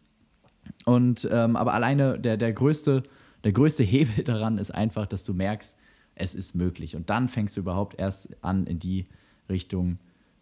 Und 0.84 1.28
ähm, 1.30 1.56
aber 1.56 1.74
alleine 1.74 2.18
der, 2.18 2.36
der, 2.36 2.52
größte, 2.52 3.02
der 3.44 3.52
größte 3.52 3.82
Hebel 3.84 4.24
daran 4.24 4.58
ist 4.58 4.72
einfach, 4.72 5.06
dass 5.06 5.24
du 5.24 5.34
merkst, 5.34 5.76
es 6.14 6.34
ist 6.34 6.54
möglich. 6.54 6.96
Und 6.96 7.10
dann 7.10 7.28
fängst 7.28 7.56
du 7.56 7.60
überhaupt 7.60 7.98
erst 7.98 8.28
an, 8.42 8.66
in 8.66 8.78
die 8.78 9.06
Richtung 9.48 9.98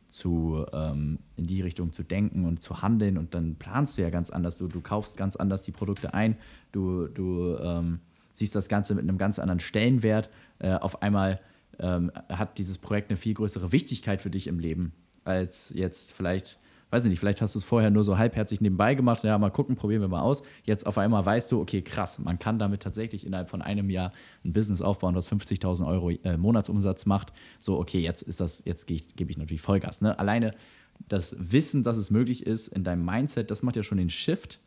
zu, 0.08 0.66
ähm, 0.72 1.20
in 1.36 1.46
die 1.46 1.62
Richtung 1.62 1.92
zu 1.92 2.02
denken 2.02 2.44
und 2.44 2.62
zu 2.62 2.82
handeln. 2.82 3.16
Und 3.16 3.34
dann 3.34 3.56
planst 3.56 3.96
du 3.96 4.02
ja 4.02 4.10
ganz 4.10 4.30
anders. 4.30 4.58
Du, 4.58 4.68
du 4.68 4.82
kaufst 4.82 5.16
ganz 5.16 5.36
anders 5.36 5.62
die 5.62 5.72
Produkte 5.72 6.12
ein. 6.12 6.36
Du, 6.70 7.08
du 7.08 7.56
ähm, 7.56 8.00
siehst 8.32 8.54
das 8.54 8.68
Ganze 8.68 8.94
mit 8.94 9.04
einem 9.04 9.16
ganz 9.16 9.38
anderen 9.38 9.60
Stellenwert. 9.60 10.28
Äh, 10.58 10.74
auf 10.74 11.00
einmal 11.00 11.40
ähm, 11.78 12.10
hat 12.28 12.58
dieses 12.58 12.78
Projekt 12.78 13.10
eine 13.10 13.16
viel 13.16 13.34
größere 13.34 13.72
Wichtigkeit 13.72 14.20
für 14.20 14.30
dich 14.30 14.46
im 14.46 14.58
Leben, 14.58 14.92
als 15.24 15.72
jetzt 15.74 16.12
vielleicht 16.12 16.58
weiß 16.92 17.04
ich 17.04 17.10
nicht, 17.10 17.20
vielleicht 17.20 17.40
hast 17.40 17.54
du 17.54 17.58
es 17.58 17.64
vorher 17.64 17.90
nur 17.90 18.04
so 18.04 18.18
halbherzig 18.18 18.60
nebenbei 18.60 18.94
gemacht, 18.94 19.24
ja, 19.24 19.38
mal 19.38 19.48
gucken, 19.48 19.76
probieren 19.76 20.02
wir 20.02 20.08
mal 20.08 20.20
aus. 20.20 20.42
Jetzt 20.64 20.86
auf 20.86 20.98
einmal 20.98 21.24
weißt 21.24 21.50
du, 21.50 21.58
okay, 21.58 21.80
krass, 21.80 22.18
man 22.18 22.38
kann 22.38 22.58
damit 22.58 22.82
tatsächlich 22.82 23.26
innerhalb 23.26 23.48
von 23.48 23.62
einem 23.62 23.88
Jahr 23.88 24.12
ein 24.44 24.52
Business 24.52 24.82
aufbauen, 24.82 25.14
das 25.14 25.32
50.000 25.32 25.86
Euro 25.86 26.10
äh, 26.10 26.36
Monatsumsatz 26.36 27.06
macht. 27.06 27.32
So, 27.58 27.80
okay, 27.80 28.00
jetzt 28.00 28.20
ist 28.20 28.40
das, 28.40 28.62
jetzt 28.66 28.86
gebe 28.86 29.30
ich 29.30 29.38
natürlich 29.38 29.62
Vollgas. 29.62 30.02
Ne? 30.02 30.18
Alleine 30.18 30.54
das 31.08 31.34
Wissen, 31.38 31.82
dass 31.82 31.96
es 31.96 32.10
möglich 32.10 32.46
ist 32.46 32.68
in 32.68 32.84
deinem 32.84 33.06
Mindset, 33.06 33.50
das 33.50 33.62
macht 33.62 33.76
ja 33.76 33.82
schon 33.82 33.96
den 33.96 34.10
Shift 34.10 34.60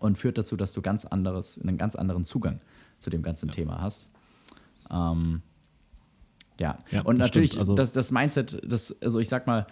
und 0.00 0.16
führt 0.16 0.38
dazu, 0.38 0.56
dass 0.56 0.72
du 0.72 0.80
ganz 0.80 1.04
anderes, 1.04 1.60
einen 1.60 1.76
ganz 1.76 1.96
anderen 1.96 2.24
Zugang 2.24 2.60
zu 2.96 3.10
dem 3.10 3.22
ganzen 3.22 3.50
ja. 3.50 3.54
Thema 3.54 3.82
hast. 3.82 4.08
Ähm, 4.90 5.42
ja. 6.58 6.78
ja. 6.90 7.02
und 7.02 7.18
natürlich, 7.18 7.58
also 7.58 7.74
das, 7.74 7.92
das 7.92 8.10
Mindset, 8.10 8.60
das, 8.64 9.00
also 9.02 9.18
ich 9.18 9.28
sag 9.28 9.46
mal, 9.46 9.66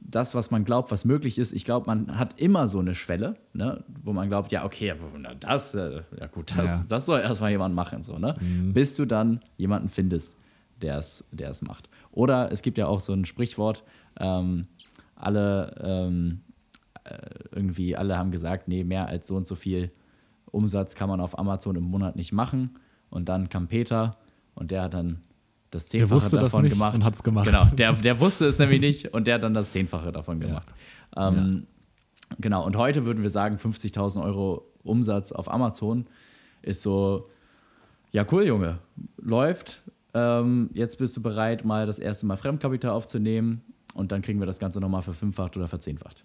das, 0.00 0.34
was 0.34 0.50
man 0.50 0.64
glaubt, 0.64 0.90
was 0.90 1.04
möglich 1.04 1.38
ist, 1.38 1.52
ich 1.52 1.64
glaube, 1.64 1.86
man 1.86 2.18
hat 2.18 2.40
immer 2.40 2.68
so 2.68 2.78
eine 2.78 2.94
Schwelle, 2.94 3.36
ne, 3.52 3.84
wo 4.02 4.12
man 4.12 4.28
glaubt, 4.28 4.50
ja, 4.52 4.64
okay, 4.64 4.94
das, 5.40 5.74
äh, 5.74 6.02
ja 6.18 6.26
gut, 6.26 6.56
das, 6.56 6.70
ja. 6.70 6.84
das 6.88 7.06
soll 7.06 7.20
erstmal 7.20 7.50
jemand 7.50 7.74
machen, 7.74 8.02
so, 8.02 8.18
ne? 8.18 8.36
Mhm. 8.40 8.72
Bis 8.72 8.96
du 8.96 9.04
dann 9.04 9.40
jemanden 9.56 9.88
findest, 9.88 10.36
der 10.80 10.98
es 10.98 11.62
macht. 11.62 11.88
Oder 12.12 12.50
es 12.52 12.62
gibt 12.62 12.78
ja 12.78 12.86
auch 12.86 13.00
so 13.00 13.12
ein 13.12 13.24
Sprichwort, 13.24 13.84
ähm, 14.18 14.66
alle 15.16 15.74
ähm, 15.80 16.40
äh, 17.04 17.16
irgendwie, 17.52 17.96
alle 17.96 18.16
haben 18.16 18.30
gesagt, 18.30 18.68
nee, 18.68 18.84
mehr 18.84 19.06
als 19.06 19.28
so 19.28 19.36
und 19.36 19.46
so 19.46 19.54
viel 19.54 19.90
Umsatz 20.50 20.94
kann 20.94 21.08
man 21.08 21.20
auf 21.20 21.38
Amazon 21.38 21.76
im 21.76 21.84
Monat 21.84 22.16
nicht 22.16 22.32
machen. 22.32 22.78
Und 23.10 23.28
dann 23.28 23.48
kam 23.48 23.68
Peter 23.68 24.16
und 24.54 24.70
der 24.70 24.82
hat 24.82 24.94
dann 24.94 25.22
das 25.70 25.88
Zehnfache 25.88 26.08
der 26.08 26.16
wusste 26.16 26.38
davon 26.38 26.62
das 26.62 26.70
nicht 26.70 26.78
gemacht. 26.78 26.94
Und 26.94 27.04
hat's 27.04 27.22
gemacht. 27.22 27.46
Genau, 27.46 27.64
der, 27.66 27.92
der 27.92 28.20
wusste 28.20 28.46
es 28.46 28.58
nämlich 28.58 28.80
nicht 28.80 29.12
und 29.12 29.26
der 29.26 29.34
hat 29.34 29.42
dann 29.42 29.54
das 29.54 29.72
Zehnfache 29.72 30.12
davon 30.12 30.40
gemacht. 30.40 30.68
Ja. 31.14 31.28
Ähm, 31.28 31.66
ja. 32.30 32.36
Genau, 32.40 32.64
und 32.64 32.76
heute 32.76 33.04
würden 33.04 33.22
wir 33.22 33.30
sagen, 33.30 33.56
50.000 33.56 34.22
Euro 34.22 34.70
Umsatz 34.82 35.32
auf 35.32 35.50
Amazon 35.50 36.06
ist 36.62 36.82
so, 36.82 37.28
ja 38.12 38.24
cool, 38.30 38.46
Junge, 38.46 38.78
läuft. 39.16 39.82
Ähm, 40.14 40.70
jetzt 40.72 40.98
bist 40.98 41.16
du 41.16 41.22
bereit, 41.22 41.64
mal 41.64 41.86
das 41.86 41.98
erste 41.98 42.26
Mal 42.26 42.36
Fremdkapital 42.36 42.90
aufzunehmen 42.90 43.62
und 43.94 44.12
dann 44.12 44.22
kriegen 44.22 44.40
wir 44.40 44.46
das 44.46 44.58
Ganze 44.58 44.80
nochmal 44.80 45.02
verfünffacht 45.02 45.56
oder 45.56 45.68
verzehnfacht. 45.68 46.24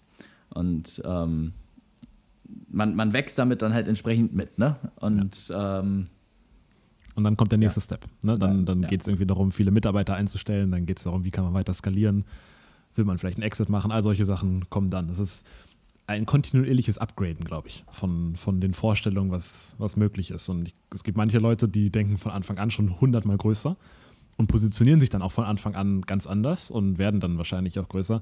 Und 0.50 1.02
ähm, 1.04 1.52
man, 2.68 2.94
man 2.94 3.12
wächst 3.12 3.38
damit 3.38 3.62
dann 3.62 3.74
halt 3.74 3.88
entsprechend 3.88 4.34
mit, 4.34 4.58
ne? 4.58 4.76
Und 4.96 5.48
ja. 5.48 5.80
ähm, 5.80 6.08
und 7.14 7.24
dann 7.24 7.36
kommt 7.36 7.52
der 7.52 7.58
nächste 7.58 7.80
ja. 7.80 7.84
Step. 7.84 8.06
Ne? 8.22 8.38
Dann, 8.38 8.64
dann 8.66 8.82
ja. 8.82 8.88
geht 8.88 9.02
es 9.02 9.08
irgendwie 9.08 9.26
darum, 9.26 9.52
viele 9.52 9.70
Mitarbeiter 9.70 10.14
einzustellen, 10.14 10.70
dann 10.70 10.86
geht 10.86 10.98
es 10.98 11.04
darum, 11.04 11.24
wie 11.24 11.30
kann 11.30 11.44
man 11.44 11.54
weiter 11.54 11.72
skalieren, 11.72 12.24
will 12.94 13.04
man 13.04 13.18
vielleicht 13.18 13.38
einen 13.38 13.44
Exit 13.44 13.68
machen, 13.68 13.90
all 13.90 14.02
solche 14.02 14.24
Sachen 14.24 14.68
kommen 14.70 14.90
dann. 14.90 15.08
Das 15.08 15.18
ist 15.18 15.46
ein 16.06 16.26
kontinuierliches 16.26 16.98
Upgraden, 16.98 17.44
glaube 17.44 17.68
ich, 17.68 17.84
von, 17.90 18.36
von 18.36 18.60
den 18.60 18.74
Vorstellungen, 18.74 19.30
was, 19.30 19.74
was 19.78 19.96
möglich 19.96 20.30
ist. 20.30 20.48
Und 20.48 20.68
ich, 20.68 20.74
es 20.92 21.02
gibt 21.02 21.16
manche 21.16 21.38
Leute, 21.38 21.68
die 21.68 21.90
denken 21.90 22.18
von 22.18 22.32
Anfang 22.32 22.58
an 22.58 22.70
schon 22.70 23.00
hundertmal 23.00 23.38
größer 23.38 23.76
und 24.36 24.48
positionieren 24.48 25.00
sich 25.00 25.10
dann 25.10 25.22
auch 25.22 25.32
von 25.32 25.44
Anfang 25.44 25.74
an 25.74 26.02
ganz 26.02 26.26
anders 26.26 26.70
und 26.70 26.98
werden 26.98 27.20
dann 27.20 27.38
wahrscheinlich 27.38 27.78
auch 27.78 27.88
größer. 27.88 28.20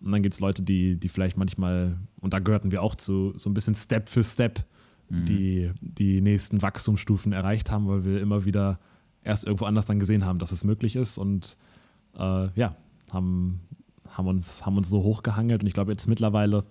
Und 0.00 0.12
dann 0.12 0.22
gibt 0.22 0.34
es 0.34 0.40
Leute, 0.40 0.62
die, 0.62 0.98
die 0.98 1.08
vielleicht 1.08 1.36
manchmal, 1.36 1.96
und 2.20 2.34
da 2.34 2.38
gehörten 2.40 2.70
wir 2.70 2.82
auch 2.82 2.96
zu, 2.96 3.32
so 3.36 3.48
ein 3.48 3.54
bisschen 3.54 3.74
Step 3.74 4.08
für 4.08 4.24
Step 4.24 4.64
Mhm. 5.12 5.26
die 5.26 5.72
die 5.80 6.22
nächsten 6.22 6.62
Wachstumsstufen 6.62 7.32
erreicht 7.32 7.70
haben, 7.70 7.86
weil 7.86 8.04
wir 8.04 8.20
immer 8.20 8.46
wieder 8.46 8.80
erst 9.22 9.44
irgendwo 9.44 9.66
anders 9.66 9.84
dann 9.84 9.98
gesehen 9.98 10.24
haben, 10.24 10.38
dass 10.38 10.52
es 10.52 10.64
möglich 10.64 10.96
ist 10.96 11.18
und 11.18 11.58
äh, 12.16 12.48
ja, 12.58 12.76
haben, 13.10 13.60
haben, 14.08 14.26
uns, 14.26 14.64
haben 14.64 14.78
uns 14.78 14.88
so 14.88 15.02
hochgehangelt 15.02 15.60
und 15.60 15.66
ich 15.66 15.74
glaube 15.74 15.92
jetzt 15.92 16.08
mittlerweile 16.08 16.64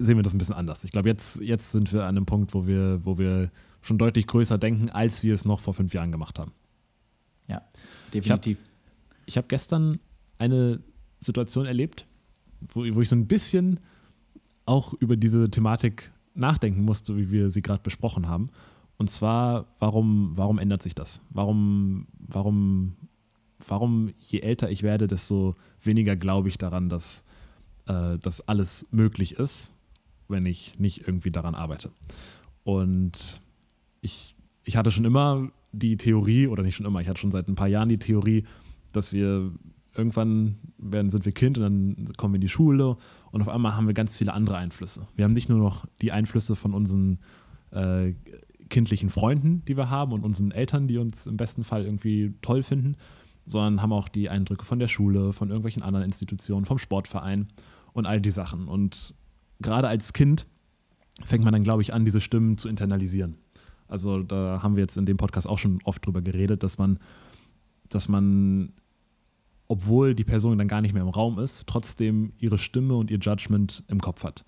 sehen 0.00 0.16
wir 0.16 0.22
das 0.22 0.34
ein 0.34 0.38
bisschen 0.38 0.54
anders. 0.54 0.84
Ich 0.84 0.90
glaube, 0.92 1.08
jetzt, 1.08 1.40
jetzt 1.40 1.70
sind 1.72 1.92
wir 1.92 2.02
an 2.02 2.16
einem 2.16 2.26
Punkt, 2.26 2.54
wo 2.54 2.66
wir, 2.66 3.04
wo 3.04 3.18
wir 3.18 3.50
schon 3.80 3.98
deutlich 3.98 4.26
größer 4.26 4.58
denken, 4.58 4.90
als 4.90 5.22
wir 5.22 5.34
es 5.34 5.44
noch 5.44 5.60
vor 5.60 5.74
fünf 5.74 5.94
Jahren 5.94 6.12
gemacht 6.12 6.38
haben. 6.38 6.52
Ja, 7.48 7.62
definitiv. 8.12 8.58
Ich 9.26 9.36
habe 9.36 9.44
hab 9.44 9.48
gestern 9.48 9.98
eine 10.38 10.80
Situation 11.20 11.66
erlebt, 11.66 12.06
wo, 12.72 12.80
wo 12.80 13.00
ich 13.00 13.08
so 13.08 13.16
ein 13.16 13.26
bisschen 13.26 13.80
auch 14.66 14.92
über 14.94 15.16
diese 15.16 15.50
Thematik 15.50 16.12
nachdenken 16.38 16.84
musste, 16.84 17.16
wie 17.16 17.30
wir 17.30 17.50
sie 17.50 17.62
gerade 17.62 17.82
besprochen 17.82 18.28
haben. 18.28 18.50
Und 18.96 19.10
zwar, 19.10 19.66
warum, 19.78 20.32
warum 20.34 20.58
ändert 20.58 20.82
sich 20.82 20.94
das? 20.94 21.22
Warum, 21.30 22.06
warum, 22.18 22.96
warum, 23.66 24.12
je 24.18 24.40
älter 24.40 24.70
ich 24.70 24.82
werde, 24.82 25.06
desto 25.06 25.54
weniger 25.82 26.16
glaube 26.16 26.48
ich 26.48 26.58
daran, 26.58 26.88
dass, 26.88 27.24
äh, 27.86 28.18
dass 28.18 28.46
alles 28.48 28.86
möglich 28.90 29.34
ist, 29.34 29.74
wenn 30.26 30.46
ich 30.46 30.78
nicht 30.78 31.06
irgendwie 31.06 31.30
daran 31.30 31.54
arbeite. 31.54 31.90
Und 32.64 33.40
ich, 34.00 34.34
ich 34.64 34.76
hatte 34.76 34.90
schon 34.90 35.04
immer 35.04 35.50
die 35.72 35.96
Theorie, 35.96 36.48
oder 36.48 36.62
nicht 36.62 36.76
schon 36.76 36.86
immer, 36.86 37.00
ich 37.00 37.08
hatte 37.08 37.20
schon 37.20 37.32
seit 37.32 37.48
ein 37.48 37.54
paar 37.54 37.68
Jahren 37.68 37.88
die 37.88 37.98
Theorie, 37.98 38.44
dass 38.92 39.12
wir 39.12 39.52
irgendwann 39.94 40.56
werden, 40.78 41.10
sind 41.10 41.24
wir 41.24 41.32
Kind 41.32 41.58
und 41.58 41.62
dann 41.62 42.12
kommen 42.16 42.34
wir 42.34 42.38
in 42.38 42.42
die 42.42 42.48
Schule 42.48 42.96
und 43.30 43.40
auf 43.40 43.48
einmal 43.48 43.76
haben 43.76 43.86
wir 43.86 43.94
ganz 43.94 44.16
viele 44.16 44.32
andere 44.32 44.56
Einflüsse. 44.56 45.06
Wir 45.16 45.24
haben 45.24 45.32
nicht 45.32 45.48
nur 45.48 45.58
noch 45.58 45.86
die 46.00 46.12
Einflüsse 46.12 46.56
von 46.56 46.74
unseren 46.74 47.18
äh, 47.70 48.14
kindlichen 48.68 49.10
Freunden, 49.10 49.64
die 49.66 49.76
wir 49.76 49.90
haben 49.90 50.12
und 50.12 50.24
unseren 50.24 50.50
Eltern, 50.50 50.88
die 50.88 50.98
uns 50.98 51.26
im 51.26 51.36
besten 51.36 51.64
Fall 51.64 51.84
irgendwie 51.84 52.34
toll 52.42 52.62
finden, 52.62 52.96
sondern 53.46 53.82
haben 53.82 53.92
auch 53.92 54.08
die 54.08 54.28
Eindrücke 54.28 54.64
von 54.64 54.78
der 54.78 54.88
Schule, 54.88 55.32
von 55.32 55.48
irgendwelchen 55.48 55.82
anderen 55.82 56.04
Institutionen, 56.04 56.66
vom 56.66 56.78
Sportverein 56.78 57.48
und 57.92 58.06
all 58.06 58.20
die 58.20 58.30
Sachen. 58.30 58.68
Und 58.68 59.14
gerade 59.60 59.88
als 59.88 60.12
Kind 60.12 60.46
fängt 61.24 61.44
man 61.44 61.52
dann, 61.52 61.64
glaube 61.64 61.82
ich, 61.82 61.94
an, 61.94 62.04
diese 62.04 62.20
Stimmen 62.20 62.58
zu 62.58 62.68
internalisieren. 62.68 63.36
Also 63.88 64.22
da 64.22 64.62
haben 64.62 64.76
wir 64.76 64.82
jetzt 64.82 64.98
in 64.98 65.06
dem 65.06 65.16
Podcast 65.16 65.48
auch 65.48 65.58
schon 65.58 65.78
oft 65.84 66.04
drüber 66.04 66.20
geredet, 66.20 66.62
dass 66.62 66.78
man, 66.78 66.98
dass 67.88 68.08
man 68.08 68.72
obwohl 69.68 70.14
die 70.14 70.24
Person 70.24 70.58
dann 70.58 70.68
gar 70.68 70.80
nicht 70.80 70.94
mehr 70.94 71.02
im 71.02 71.08
Raum 71.08 71.38
ist, 71.38 71.66
trotzdem 71.66 72.32
ihre 72.38 72.58
Stimme 72.58 72.96
und 72.96 73.10
ihr 73.10 73.18
Judgment 73.18 73.84
im 73.88 74.00
Kopf 74.00 74.24
hat. 74.24 74.44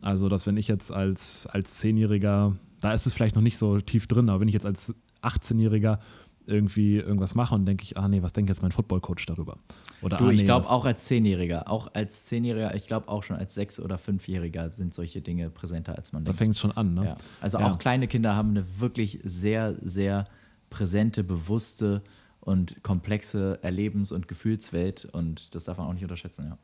Also, 0.00 0.28
dass 0.28 0.46
wenn 0.46 0.56
ich 0.56 0.68
jetzt 0.68 0.90
als, 0.92 1.46
als 1.46 1.78
Zehnjähriger 1.78 2.56
Da 2.80 2.92
ist 2.92 3.06
es 3.06 3.14
vielleicht 3.14 3.36
noch 3.36 3.42
nicht 3.42 3.56
so 3.56 3.80
tief 3.80 4.06
drin, 4.06 4.28
aber 4.28 4.40
wenn 4.40 4.48
ich 4.48 4.54
jetzt 4.54 4.66
als 4.66 4.94
18-Jähriger 5.22 5.98
irgendwie 6.46 6.96
irgendwas 6.96 7.34
mache 7.34 7.54
und 7.54 7.66
denke 7.66 7.84
ich, 7.84 7.96
ah 7.96 8.06
nee, 8.08 8.20
was 8.22 8.32
denkt 8.32 8.50
jetzt 8.50 8.60
mein 8.60 8.72
Footballcoach 8.72 9.24
darüber? 9.26 9.56
Oder, 10.02 10.18
du, 10.18 10.24
ah, 10.24 10.28
nee, 10.28 10.34
ich 10.34 10.44
glaube 10.44 10.68
auch 10.68 10.84
als 10.84 11.04
Zehnjähriger, 11.06 11.70
auch 11.70 11.88
als 11.94 12.26
Zehnjähriger, 12.26 12.74
ich 12.74 12.86
glaube 12.86 13.08
auch 13.08 13.22
schon 13.22 13.36
als 13.36 13.54
Sechs- 13.54 13.80
oder 13.80 13.96
Fünfjähriger 13.96 14.70
sind 14.70 14.94
solche 14.94 15.22
Dinge 15.22 15.48
präsenter, 15.48 15.96
als 15.96 16.12
man 16.12 16.24
da 16.24 16.32
denkt. 16.32 16.38
Da 16.38 16.44
fängt 16.44 16.54
es 16.54 16.60
schon 16.60 16.72
an, 16.72 16.94
ne? 16.94 17.04
Ja. 17.06 17.16
Also 17.40 17.58
ja. 17.58 17.70
auch 17.70 17.78
kleine 17.78 18.08
Kinder 18.08 18.36
haben 18.36 18.50
eine 18.50 18.80
wirklich 18.80 19.20
sehr, 19.24 19.76
sehr 19.80 20.26
präsente, 20.68 21.24
bewusste 21.24 22.02
und 22.44 22.82
komplexe 22.82 23.58
Erlebens- 23.62 24.12
und 24.12 24.28
Gefühlswelt 24.28 25.06
und 25.06 25.54
das 25.54 25.64
darf 25.64 25.78
man 25.78 25.86
auch 25.88 25.92
nicht 25.94 26.02
unterschätzen, 26.02 26.46
ja. 26.46 26.58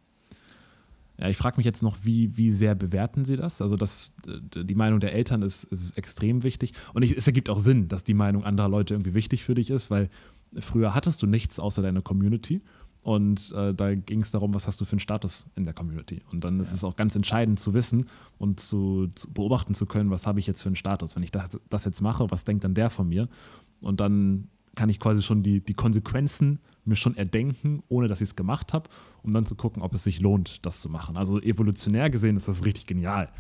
Ja, 1.18 1.28
ich 1.28 1.36
frage 1.36 1.58
mich 1.58 1.66
jetzt 1.66 1.82
noch, 1.82 1.98
wie, 2.02 2.34
wie 2.38 2.50
sehr 2.50 2.74
bewerten 2.74 3.26
Sie 3.26 3.36
das? 3.36 3.60
Also, 3.60 3.76
das, 3.76 4.14
die 4.54 4.74
Meinung 4.74 5.00
der 5.00 5.12
Eltern 5.12 5.42
ist, 5.42 5.64
ist 5.64 5.98
extrem 5.98 6.42
wichtig. 6.42 6.72
Und 6.94 7.02
ich, 7.02 7.14
es 7.14 7.26
ergibt 7.26 7.50
auch 7.50 7.58
Sinn, 7.58 7.88
dass 7.88 8.04
die 8.04 8.14
Meinung 8.14 8.42
anderer 8.42 8.70
Leute 8.70 8.94
irgendwie 8.94 9.12
wichtig 9.12 9.44
für 9.44 9.54
dich 9.54 9.68
ist, 9.68 9.90
weil 9.90 10.08
früher 10.58 10.94
hattest 10.94 11.22
du 11.22 11.26
nichts 11.26 11.60
außer 11.60 11.82
deiner 11.82 12.00
Community. 12.00 12.62
Und 13.02 13.52
äh, 13.52 13.74
da 13.74 13.94
ging 13.94 14.22
es 14.22 14.30
darum, 14.30 14.54
was 14.54 14.66
hast 14.66 14.80
du 14.80 14.86
für 14.86 14.92
einen 14.92 15.00
Status 15.00 15.46
in 15.56 15.66
der 15.66 15.74
Community. 15.74 16.22
Und 16.32 16.42
dann 16.42 16.56
ja. 16.56 16.62
ist 16.62 16.72
es 16.72 16.84
auch 16.84 16.96
ganz 16.96 17.14
entscheidend 17.16 17.60
zu 17.60 17.74
wissen 17.74 18.06
und 18.38 18.58
zu, 18.58 19.08
zu 19.14 19.30
beobachten 19.30 19.74
zu 19.74 19.84
können, 19.84 20.10
was 20.10 20.26
habe 20.26 20.38
ich 20.38 20.46
jetzt 20.46 20.62
für 20.62 20.70
einen 20.70 20.76
Status. 20.76 21.16
Wenn 21.16 21.22
ich 21.22 21.30
das, 21.30 21.58
das 21.68 21.84
jetzt 21.84 22.00
mache, 22.00 22.30
was 22.30 22.44
denkt 22.44 22.64
dann 22.64 22.72
der 22.72 22.88
von 22.88 23.08
mir? 23.08 23.28
Und 23.82 24.00
dann 24.00 24.48
kann 24.74 24.88
ich 24.88 25.00
quasi 25.00 25.22
schon 25.22 25.42
die, 25.42 25.60
die 25.60 25.74
Konsequenzen 25.74 26.60
mir 26.84 26.96
schon 26.96 27.16
erdenken, 27.16 27.82
ohne 27.88 28.08
dass 28.08 28.20
ich 28.20 28.30
es 28.30 28.36
gemacht 28.36 28.72
habe, 28.72 28.88
um 29.22 29.32
dann 29.32 29.46
zu 29.46 29.54
gucken, 29.54 29.82
ob 29.82 29.92
es 29.94 30.04
sich 30.04 30.20
lohnt, 30.20 30.64
das 30.64 30.80
zu 30.80 30.88
machen. 30.88 31.16
Also 31.16 31.40
evolutionär 31.40 32.10
gesehen 32.10 32.36
ist 32.36 32.48
das 32.48 32.64
richtig 32.64 32.86
genial, 32.86 33.30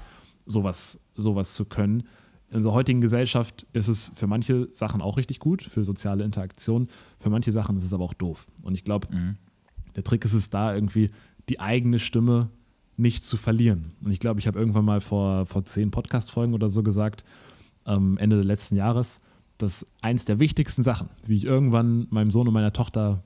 sowas, 0.46 1.00
sowas 1.14 1.54
zu 1.54 1.64
können. 1.64 2.04
In 2.50 2.56
unserer 2.56 2.72
heutigen 2.72 3.00
Gesellschaft 3.00 3.66
ist 3.72 3.88
es 3.88 4.12
für 4.14 4.26
manche 4.26 4.68
Sachen 4.74 5.00
auch 5.00 5.16
richtig 5.16 5.38
gut, 5.38 5.62
für 5.62 5.84
soziale 5.84 6.24
Interaktion. 6.24 6.88
Für 7.18 7.30
manche 7.30 7.52
Sachen 7.52 7.76
ist 7.76 7.84
es 7.84 7.92
aber 7.92 8.04
auch 8.04 8.14
doof. 8.14 8.46
Und 8.62 8.74
ich 8.74 8.84
glaube, 8.84 9.08
mhm. 9.14 9.36
der 9.94 10.02
Trick 10.02 10.24
ist 10.24 10.34
es 10.34 10.50
da 10.50 10.74
irgendwie, 10.74 11.10
die 11.48 11.60
eigene 11.60 11.98
Stimme 11.98 12.50
nicht 12.96 13.24
zu 13.24 13.36
verlieren. 13.36 13.92
Und 14.04 14.10
ich 14.10 14.20
glaube, 14.20 14.40
ich 14.40 14.46
habe 14.46 14.58
irgendwann 14.58 14.84
mal 14.84 15.00
vor, 15.00 15.46
vor 15.46 15.64
zehn 15.64 15.90
Podcast-Folgen 15.90 16.52
oder 16.52 16.68
so 16.68 16.82
gesagt, 16.82 17.24
ähm, 17.86 18.18
Ende 18.18 18.36
des 18.36 18.44
letzten 18.44 18.76
Jahres, 18.76 19.20
dass 19.62 19.86
eins 20.00 20.24
der 20.24 20.40
wichtigsten 20.40 20.82
Sachen, 20.82 21.08
wie 21.26 21.36
ich 21.36 21.44
irgendwann 21.44 22.06
meinem 22.10 22.30
Sohn 22.30 22.48
und 22.48 22.54
meiner 22.54 22.72
Tochter 22.72 23.24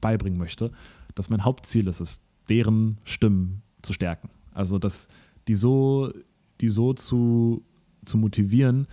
beibringen 0.00 0.38
möchte, 0.38 0.70
dass 1.14 1.30
mein 1.30 1.44
Hauptziel 1.44 1.86
ist 1.86 2.00
es, 2.00 2.22
deren 2.48 2.98
Stimmen 3.04 3.62
zu 3.82 3.92
stärken. 3.92 4.30
Also 4.52 4.78
dass 4.78 5.08
die 5.46 5.54
so, 5.54 6.12
die 6.60 6.68
so 6.68 6.92
zu, 6.92 7.64
zu 8.04 8.18
motivieren 8.18 8.86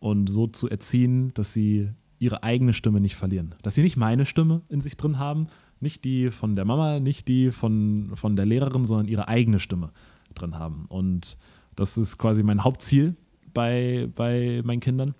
und 0.00 0.28
so 0.28 0.46
zu 0.46 0.68
erziehen, 0.68 1.32
dass 1.34 1.52
sie 1.52 1.90
ihre 2.18 2.42
eigene 2.42 2.72
Stimme 2.72 3.00
nicht 3.00 3.16
verlieren. 3.16 3.54
Dass 3.62 3.74
sie 3.74 3.82
nicht 3.82 3.96
meine 3.96 4.26
Stimme 4.26 4.62
in 4.68 4.80
sich 4.80 4.96
drin 4.96 5.18
haben, 5.18 5.46
nicht 5.80 6.04
die 6.04 6.30
von 6.30 6.56
der 6.56 6.64
Mama, 6.64 6.98
nicht 7.00 7.28
die 7.28 7.52
von, 7.52 8.10
von 8.14 8.36
der 8.36 8.46
Lehrerin, 8.46 8.84
sondern 8.84 9.06
ihre 9.06 9.28
eigene 9.28 9.60
Stimme 9.60 9.92
drin 10.34 10.58
haben. 10.58 10.86
Und 10.88 11.38
das 11.76 11.96
ist 11.96 12.18
quasi 12.18 12.42
mein 12.42 12.64
Hauptziel 12.64 13.16
bei, 13.54 14.08
bei 14.14 14.62
meinen 14.64 14.80
Kindern. 14.80 15.14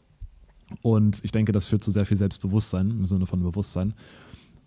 Und 0.83 1.21
ich 1.25 1.33
denke, 1.33 1.53
das 1.53 1.67
führt 1.67 1.83
zu 1.83 1.91
sehr 1.91 2.07
viel 2.07 2.17
Selbstbewusstsein 2.17 2.91
im 2.91 3.07
Sinne 3.07 3.27
von 3.27 3.43
Bewusstsein. 3.43 3.95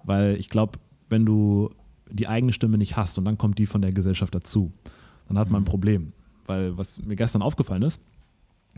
Weil 0.04 0.36
ich 0.38 0.50
glaube, 0.50 0.80
wenn 1.10 1.26
du 1.26 1.70
die 2.10 2.28
eigene 2.28 2.54
Stimme 2.54 2.78
nicht 2.78 2.98
hast 2.98 3.18
und 3.18 3.26
dann 3.26 3.38
kommt 3.38 3.60
die 3.60 3.66
von 3.66 3.82
der 3.82 3.92
Gesellschaft 3.92 4.34
dazu, 4.34 4.72
dann 5.28 5.38
hat 5.38 5.50
man 5.50 5.62
ein 5.62 5.64
mhm. 5.64 5.70
Problem. 5.70 6.14
Weil 6.46 6.78
was 6.78 7.02
mir 7.02 7.16
gestern 7.16 7.42
aufgefallen 7.42 7.84
ist, 7.84 8.02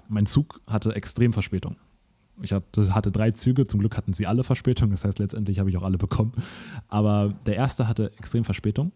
mein 0.07 0.25
Zug 0.25 0.61
hatte 0.67 0.95
extrem 0.95 1.33
Verspätung. 1.33 1.75
Ich 2.41 2.51
hatte, 2.51 2.93
hatte 2.93 3.11
drei 3.11 3.31
Züge, 3.31 3.67
zum 3.67 3.79
Glück 3.79 3.95
hatten 3.95 4.13
sie 4.13 4.25
alle 4.25 4.43
Verspätung, 4.43 4.89
das 4.89 5.05
heißt 5.05 5.19
letztendlich 5.19 5.59
habe 5.59 5.69
ich 5.69 5.77
auch 5.77 5.83
alle 5.83 5.97
bekommen. 5.97 6.33
Aber 6.87 7.33
der 7.45 7.55
erste 7.55 7.87
hatte 7.87 8.11
extrem 8.17 8.43
Verspätung 8.43 8.91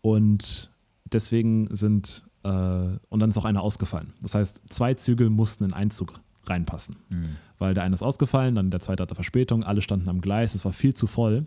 und 0.00 0.70
deswegen 1.04 1.74
sind, 1.74 2.24
äh, 2.44 2.48
und 2.48 3.20
dann 3.20 3.30
ist 3.30 3.36
auch 3.36 3.44
einer 3.44 3.62
ausgefallen. 3.62 4.14
Das 4.22 4.34
heißt, 4.34 4.62
zwei 4.70 4.94
Züge 4.94 5.28
mussten 5.28 5.64
in 5.64 5.72
einen 5.74 5.90
Zug 5.90 6.14
reinpassen. 6.44 6.96
Mhm. 7.08 7.36
Weil 7.58 7.74
der 7.74 7.84
eine 7.84 7.94
ist 7.94 8.02
ausgefallen, 8.02 8.54
dann 8.54 8.70
der 8.70 8.80
zweite 8.80 9.02
hatte 9.02 9.14
Verspätung, 9.14 9.64
alle 9.64 9.82
standen 9.82 10.08
am 10.08 10.20
Gleis, 10.20 10.54
es 10.54 10.64
war 10.64 10.72
viel 10.72 10.94
zu 10.94 11.06
voll. 11.06 11.46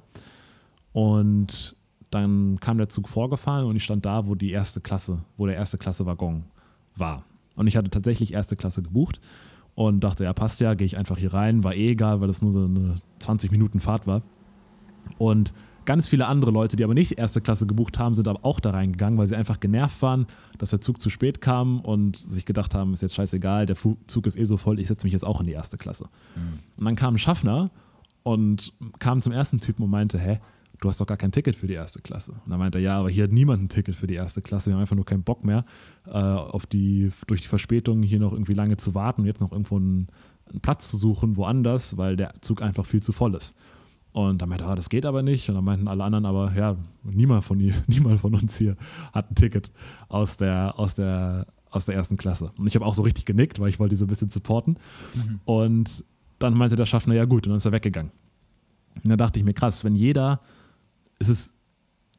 Und 0.93 1.75
dann 2.09 2.59
kam 2.59 2.77
der 2.77 2.89
Zug 2.89 3.09
vorgefahren 3.09 3.65
und 3.65 3.75
ich 3.75 3.83
stand 3.83 4.05
da, 4.05 4.27
wo 4.27 4.35
die 4.35 4.51
erste 4.51 4.79
Klasse, 4.79 5.23
wo 5.37 5.45
der 5.45 5.55
erste 5.55 5.77
Klasse 5.77 6.05
Waggon 6.05 6.45
war. 6.95 7.23
Und 7.55 7.67
ich 7.67 7.75
hatte 7.75 7.89
tatsächlich 7.89 8.33
erste 8.33 8.55
Klasse 8.55 8.81
gebucht 8.81 9.19
und 9.75 9.99
dachte, 10.01 10.23
ja, 10.23 10.33
passt 10.33 10.61
ja, 10.61 10.73
gehe 10.73 10.85
ich 10.85 10.97
einfach 10.97 11.17
hier 11.17 11.33
rein, 11.33 11.63
war 11.63 11.73
eh 11.73 11.91
egal, 11.91 12.21
weil 12.21 12.27
das 12.27 12.41
nur 12.41 12.51
so 12.51 12.63
eine 12.63 13.01
20 13.19 13.51
Minuten 13.51 13.79
Fahrt 13.79 14.07
war. 14.07 14.21
Und 15.17 15.53
Ganz 15.85 16.07
viele 16.07 16.27
andere 16.27 16.51
Leute, 16.51 16.75
die 16.75 16.83
aber 16.83 16.93
nicht 16.93 17.17
erste 17.17 17.41
Klasse 17.41 17.67
gebucht 17.67 17.99
haben, 17.99 18.15
sind 18.15 18.27
aber 18.27 18.43
auch 18.43 18.59
da 18.59 18.71
reingegangen, 18.71 19.17
weil 19.19 19.27
sie 19.27 19.35
einfach 19.35 19.59
genervt 19.59 20.01
waren, 20.01 20.25
dass 20.57 20.71
der 20.71 20.81
Zug 20.81 20.99
zu 20.99 21.09
spät 21.09 21.41
kam 21.41 21.79
und 21.81 22.17
sich 22.17 22.45
gedacht 22.45 22.73
haben, 22.73 22.93
ist 22.93 23.01
jetzt 23.01 23.15
scheißegal, 23.15 23.65
der 23.65 23.75
Zug 23.75 24.27
ist 24.27 24.37
eh 24.37 24.45
so 24.45 24.57
voll, 24.57 24.79
ich 24.79 24.87
setze 24.87 25.05
mich 25.05 25.13
jetzt 25.13 25.25
auch 25.25 25.39
in 25.41 25.47
die 25.47 25.53
erste 25.53 25.77
Klasse. 25.77 26.05
Mhm. 26.35 26.59
Und 26.77 26.85
dann 26.85 26.95
kam 26.95 27.15
ein 27.15 27.19
Schaffner 27.19 27.69
und 28.23 28.73
kam 28.99 29.21
zum 29.21 29.31
ersten 29.31 29.59
Typen 29.59 29.83
und 29.83 29.91
meinte, 29.91 30.17
hä, 30.17 30.39
du 30.79 30.89
hast 30.89 30.99
doch 30.99 31.05
gar 31.05 31.17
kein 31.17 31.31
Ticket 31.31 31.55
für 31.55 31.67
die 31.67 31.73
erste 31.73 32.01
Klasse. 32.01 32.31
Und 32.31 32.49
dann 32.49 32.59
meinte 32.59 32.79
er, 32.79 32.81
ja, 32.81 32.97
aber 32.97 33.09
hier 33.09 33.25
hat 33.25 33.31
niemand 33.31 33.63
ein 33.63 33.69
Ticket 33.69 33.95
für 33.95 34.07
die 34.07 34.15
erste 34.15 34.41
Klasse. 34.41 34.69
Wir 34.69 34.75
haben 34.75 34.81
einfach 34.81 34.95
nur 34.95 35.05
keinen 35.05 35.23
Bock 35.23 35.43
mehr, 35.43 35.65
äh, 36.07 36.11
auf 36.11 36.65
die, 36.65 37.11
durch 37.27 37.41
die 37.41 37.47
Verspätung 37.47 38.03
hier 38.03 38.19
noch 38.19 38.33
irgendwie 38.33 38.53
lange 38.53 38.77
zu 38.77 38.95
warten 38.95 39.21
und 39.21 39.27
jetzt 39.27 39.41
noch 39.41 39.51
irgendwo 39.51 39.77
einen, 39.77 40.07
einen 40.49 40.61
Platz 40.61 40.89
zu 40.89 40.97
suchen 40.97 41.37
woanders, 41.37 41.97
weil 41.97 42.15
der 42.15 42.33
Zug 42.41 42.61
einfach 42.61 42.85
viel 42.85 43.01
zu 43.01 43.11
voll 43.11 43.35
ist. 43.35 43.57
Und 44.15 44.41
dann 44.41 44.47
meinte 44.47 44.63
er, 44.63 44.69
ah, 44.69 44.75
das 44.75 44.87
geht 44.87 45.05
aber 45.05 45.23
nicht. 45.23 45.49
Und 45.49 45.55
dann 45.55 45.65
meinten 45.65 45.89
alle 45.89 46.01
anderen 46.01 46.25
aber, 46.25 46.53
ja, 46.55 46.77
niemand 47.03 47.43
von, 47.43 47.57
niemand 47.87 48.21
von 48.21 48.33
uns 48.33 48.57
hier 48.57 48.77
hat 49.11 49.29
ein 49.29 49.35
Ticket 49.35 49.73
aus 50.07 50.37
der, 50.37 50.79
aus 50.79 50.95
der, 50.95 51.47
aus 51.69 51.83
der 51.83 51.95
ersten 51.95 52.15
Klasse. 52.15 52.53
Und 52.57 52.65
ich 52.65 52.75
habe 52.75 52.85
auch 52.85 52.95
so 52.95 53.01
richtig 53.01 53.25
genickt, 53.25 53.59
weil 53.59 53.67
ich 53.67 53.77
wollte 53.77 53.89
die 53.89 53.97
so 53.97 54.05
ein 54.05 54.07
bisschen 54.07 54.29
supporten. 54.29 54.79
Mhm. 55.15 55.39
Und 55.43 56.05
dann 56.39 56.53
meinte 56.53 56.77
der 56.77 56.85
Schaffner, 56.85 57.13
ja 57.13 57.25
gut, 57.25 57.45
und 57.45 57.49
dann 57.49 57.57
ist 57.57 57.65
er 57.65 57.73
weggegangen. 57.73 58.13
Und 59.03 59.09
dann 59.09 59.17
dachte 59.17 59.37
ich 59.37 59.43
mir, 59.43 59.53
krass, 59.53 59.83
wenn 59.83 59.97
jeder, 59.97 60.39
es 61.19 61.27
ist 61.27 61.53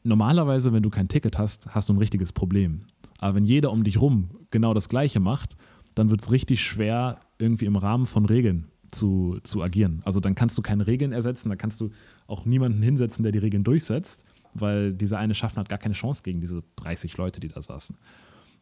normalerweise, 0.02 0.74
wenn 0.74 0.82
du 0.82 0.90
kein 0.90 1.08
Ticket 1.08 1.38
hast, 1.38 1.74
hast 1.74 1.88
du 1.88 1.94
ein 1.94 1.98
richtiges 1.98 2.30
Problem. 2.34 2.82
Aber 3.20 3.36
wenn 3.36 3.44
jeder 3.44 3.72
um 3.72 3.84
dich 3.84 3.98
rum 3.98 4.28
genau 4.50 4.74
das 4.74 4.90
Gleiche 4.90 5.18
macht, 5.18 5.56
dann 5.94 6.10
wird 6.10 6.20
es 6.20 6.30
richtig 6.30 6.62
schwer, 6.62 7.20
irgendwie 7.38 7.64
im 7.64 7.76
Rahmen 7.76 8.04
von 8.04 8.26
Regeln 8.26 8.66
zu, 8.90 9.38
zu 9.42 9.62
agieren. 9.62 10.02
Also 10.04 10.20
dann 10.20 10.34
kannst 10.34 10.56
du 10.58 10.62
keine 10.62 10.86
Regeln 10.86 11.12
ersetzen, 11.12 11.48
da 11.48 11.56
kannst 11.56 11.80
du 11.80 11.90
auch 12.26 12.44
niemanden 12.44 12.82
hinsetzen, 12.82 13.22
der 13.22 13.32
die 13.32 13.38
Regeln 13.38 13.64
durchsetzt, 13.64 14.24
weil 14.54 14.92
dieser 14.92 15.18
eine 15.18 15.34
Schaffner 15.34 15.60
hat 15.60 15.68
gar 15.68 15.78
keine 15.78 15.94
Chance 15.94 16.22
gegen 16.22 16.40
diese 16.40 16.62
30 16.76 17.16
Leute, 17.16 17.40
die 17.40 17.48
da 17.48 17.60
saßen. 17.60 17.96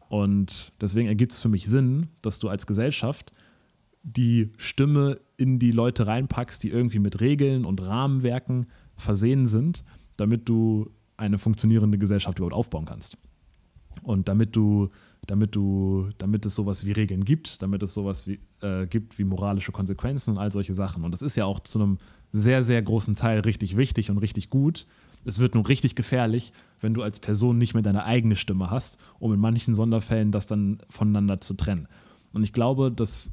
Und 0.09 0.72
deswegen 0.81 1.09
ergibt 1.09 1.33
es 1.33 1.41
für 1.41 1.49
mich 1.49 1.66
Sinn, 1.66 2.09
dass 2.22 2.39
du 2.39 2.49
als 2.49 2.66
Gesellschaft 2.66 3.33
die 4.03 4.53
Stimme 4.59 5.18
in 5.37 5.59
die 5.59 5.70
Leute 5.70 6.07
reinpackst, 6.07 6.62
die 6.62 6.68
irgendwie 6.68 6.99
mit 6.99 7.20
Regeln 7.20 7.64
und 7.64 7.81
Rahmenwerken 7.81 8.66
versehen 8.97 9.47
sind, 9.47 9.85
damit 10.16 10.49
du 10.49 10.91
eine 11.16 11.39
funktionierende 11.39 11.99
Gesellschaft 11.99 12.39
überhaupt 12.39 12.55
aufbauen 12.55 12.85
kannst. 12.85 13.16
Und 14.03 14.29
damit 14.29 14.57
du 14.57 14.91
damit 15.27 15.55
du, 15.55 16.09
damit 16.18 16.47
es 16.47 16.55
sowas 16.55 16.85
wie 16.85 16.93
Regeln 16.93 17.25
gibt, 17.25 17.62
damit 17.62 17.83
es 17.83 17.95
sowas 17.95 18.27
wie, 18.27 18.41
äh, 18.61 18.87
gibt 18.87 19.18
wie 19.18 19.25
moralische 19.25 19.72
Konsequenzen 19.72 20.33
und 20.33 20.39
all 20.39 20.51
solche 20.51 20.75
Sachen. 20.75 21.05
Und 21.05 21.12
das 21.12 21.22
ist 21.22 21.37
ja 21.37 21.45
auch 21.45 21.61
zu 21.61 21.79
einem 21.79 21.99
sehr, 22.33 22.62
sehr 22.62 22.83
großen 22.83 23.16
Teil 23.16 23.41
richtig 23.41 23.77
wichtig 23.77 24.11
und 24.11 24.18
richtig 24.18 24.51
gut. 24.51 24.87
Es 25.25 25.39
wird 25.39 25.55
nur 25.55 25.68
richtig 25.68 25.95
gefährlich, 25.95 26.53
wenn 26.81 26.95
du 26.95 27.03
als 27.03 27.18
Person 27.18 27.57
nicht 27.59 27.75
mehr 27.75 27.83
deine 27.83 28.05
eigene 28.05 28.37
Stimme 28.37 28.70
hast, 28.70 28.99
um 29.18 29.33
in 29.33 29.41
manchen 29.41 29.75
Sonderfällen 29.75 30.33
das 30.33 30.47
dann 30.47 30.79
voneinander 30.91 31.41
zu 31.41 31.55
trennen. 31.55 31.89
Und 32.35 32.43
ich 32.43 32.53
glaube, 32.53 32.93
dass 32.93 33.33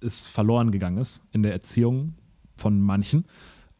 es 0.00 0.26
verloren 0.26 0.70
gegangen 0.70 0.98
ist 0.98 1.22
in 1.32 1.42
der 1.42 1.52
Erziehung 1.52 2.14
von 2.56 2.80
manchen, 2.80 3.24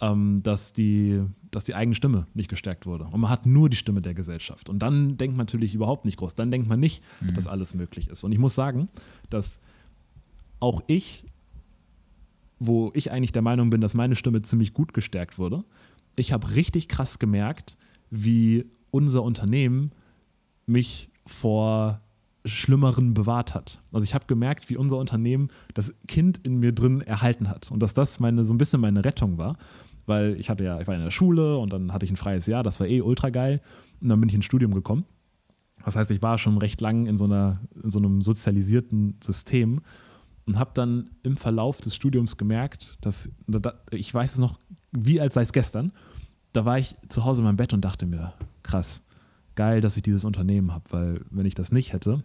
ähm, 0.01 0.43
dass 0.43 0.73
die 0.73 1.23
dass 1.51 1.65
die 1.65 1.75
eigene 1.75 1.95
Stimme 1.95 2.27
nicht 2.35 2.49
gestärkt 2.49 2.87
wurde. 2.87 3.05
Und 3.05 3.21
man 3.21 3.31
hat 3.31 3.47
nur 3.47 3.69
die 3.69 3.77
Stimme 3.77 4.01
der 4.01 4.15
Gesellschaft. 4.15 4.69
Und 4.69 4.81
dann 4.81 5.17
denkt 5.17 5.37
man 5.37 5.47
natürlich 5.47 5.75
überhaupt 5.75 6.05
nicht 6.05 6.17
groß. 6.17 6.35
Dann 6.35 6.51
denkt 6.51 6.69
man 6.69 6.79
nicht, 6.79 7.03
mhm. 7.21 7.35
dass 7.35 7.47
alles 7.47 7.75
möglich 7.75 8.09
ist. 8.09 8.25
Und 8.25 8.33
ich 8.33 8.39
muss 8.39 8.55
sagen, 8.55 8.89
dass 9.31 9.61
auch 10.61 10.83
ich, 10.87 11.25
wo 12.59 12.93
ich 12.95 13.11
eigentlich 13.11 13.33
der 13.33 13.43
Meinung 13.43 13.71
bin, 13.71 13.81
dass 13.81 13.95
meine 13.95 14.17
Stimme 14.17 14.43
ziemlich 14.43 14.75
gut 14.75 14.93
gestärkt 14.93 15.39
wurde, 15.39 15.65
ich 16.17 16.33
habe 16.33 16.55
richtig 16.55 16.89
krass 16.89 17.19
gemerkt, 17.19 17.77
wie 18.11 18.67
unser 18.91 19.23
Unternehmen 19.23 19.91
mich 20.67 21.09
vor 21.27 22.01
Schlimmeren 22.45 23.15
bewahrt 23.15 23.55
hat. 23.55 23.81
Also 23.93 24.05
ich 24.05 24.15
habe 24.15 24.27
gemerkt, 24.27 24.71
wie 24.71 24.77
unser 24.77 24.97
Unternehmen 24.97 25.49
das 25.75 25.95
Kind 26.09 26.47
in 26.47 26.59
mir 26.59 26.73
drin 26.73 27.01
erhalten 27.01 27.49
hat 27.49 27.71
und 27.71 27.81
dass 27.81 27.93
das 27.93 28.19
meine 28.19 28.45
so 28.45 28.55
ein 28.55 28.59
bisschen 28.59 28.81
meine 28.81 29.05
Rettung 29.05 29.37
war 29.37 29.57
weil 30.11 30.39
ich 30.39 30.51
hatte 30.51 30.65
ja, 30.65 30.79
ich 30.79 30.87
war 30.87 30.95
in 30.95 31.03
der 31.03 31.11
Schule 31.11 31.57
und 31.57 31.73
dann 31.73 31.95
hatte 31.95 32.05
ich 32.05 32.11
ein 32.11 32.17
freies 32.17 32.47
Jahr, 32.47 32.63
das 32.63 32.79
war 32.81 32.87
eh 32.87 33.01
ultra 33.01 33.31
geil. 33.31 33.63
Und 34.03 34.11
dann 34.11 34.21
bin 34.21 34.29
ich 34.29 34.35
ins 34.35 34.45
Studium 34.45 34.75
gekommen. 34.75 35.07
Das 35.85 35.97
heißt, 35.97 36.11
ich 36.11 36.21
war 36.21 36.37
schon 36.37 36.59
recht 36.59 36.83
lang 36.83 37.07
in 37.07 37.17
so, 37.17 37.25
einer, 37.25 37.61
in 37.83 37.91
so 37.91 37.99
einem 37.99 38.21
sozialisierten 38.21 39.17
System. 39.23 39.81
Und 40.47 40.59
habe 40.59 40.73
dann 40.75 41.11
im 41.23 41.37
Verlauf 41.37 41.81
des 41.81 41.95
Studiums 41.95 42.37
gemerkt, 42.37 42.99
dass 43.01 43.31
ich 43.93 44.13
weiß 44.13 44.33
es 44.33 44.39
noch, 44.39 44.59
wie 44.91 45.21
als 45.21 45.35
sei 45.35 45.43
es 45.43 45.53
gestern, 45.53 45.93
da 46.53 46.65
war 46.65 46.79
ich 46.79 46.97
zu 47.09 47.25
Hause 47.25 47.41
in 47.41 47.45
meinem 47.47 47.57
Bett 47.57 47.73
und 47.73 47.85
dachte 47.85 48.07
mir, 48.07 48.33
krass, 48.63 49.05
geil, 49.55 49.81
dass 49.81 49.97
ich 49.97 50.03
dieses 50.03 50.25
Unternehmen 50.25 50.73
habe, 50.73 50.85
weil 50.91 51.21
wenn 51.31 51.47
ich 51.47 51.55
das 51.55 51.71
nicht 51.71 51.93
hätte, 51.93 52.25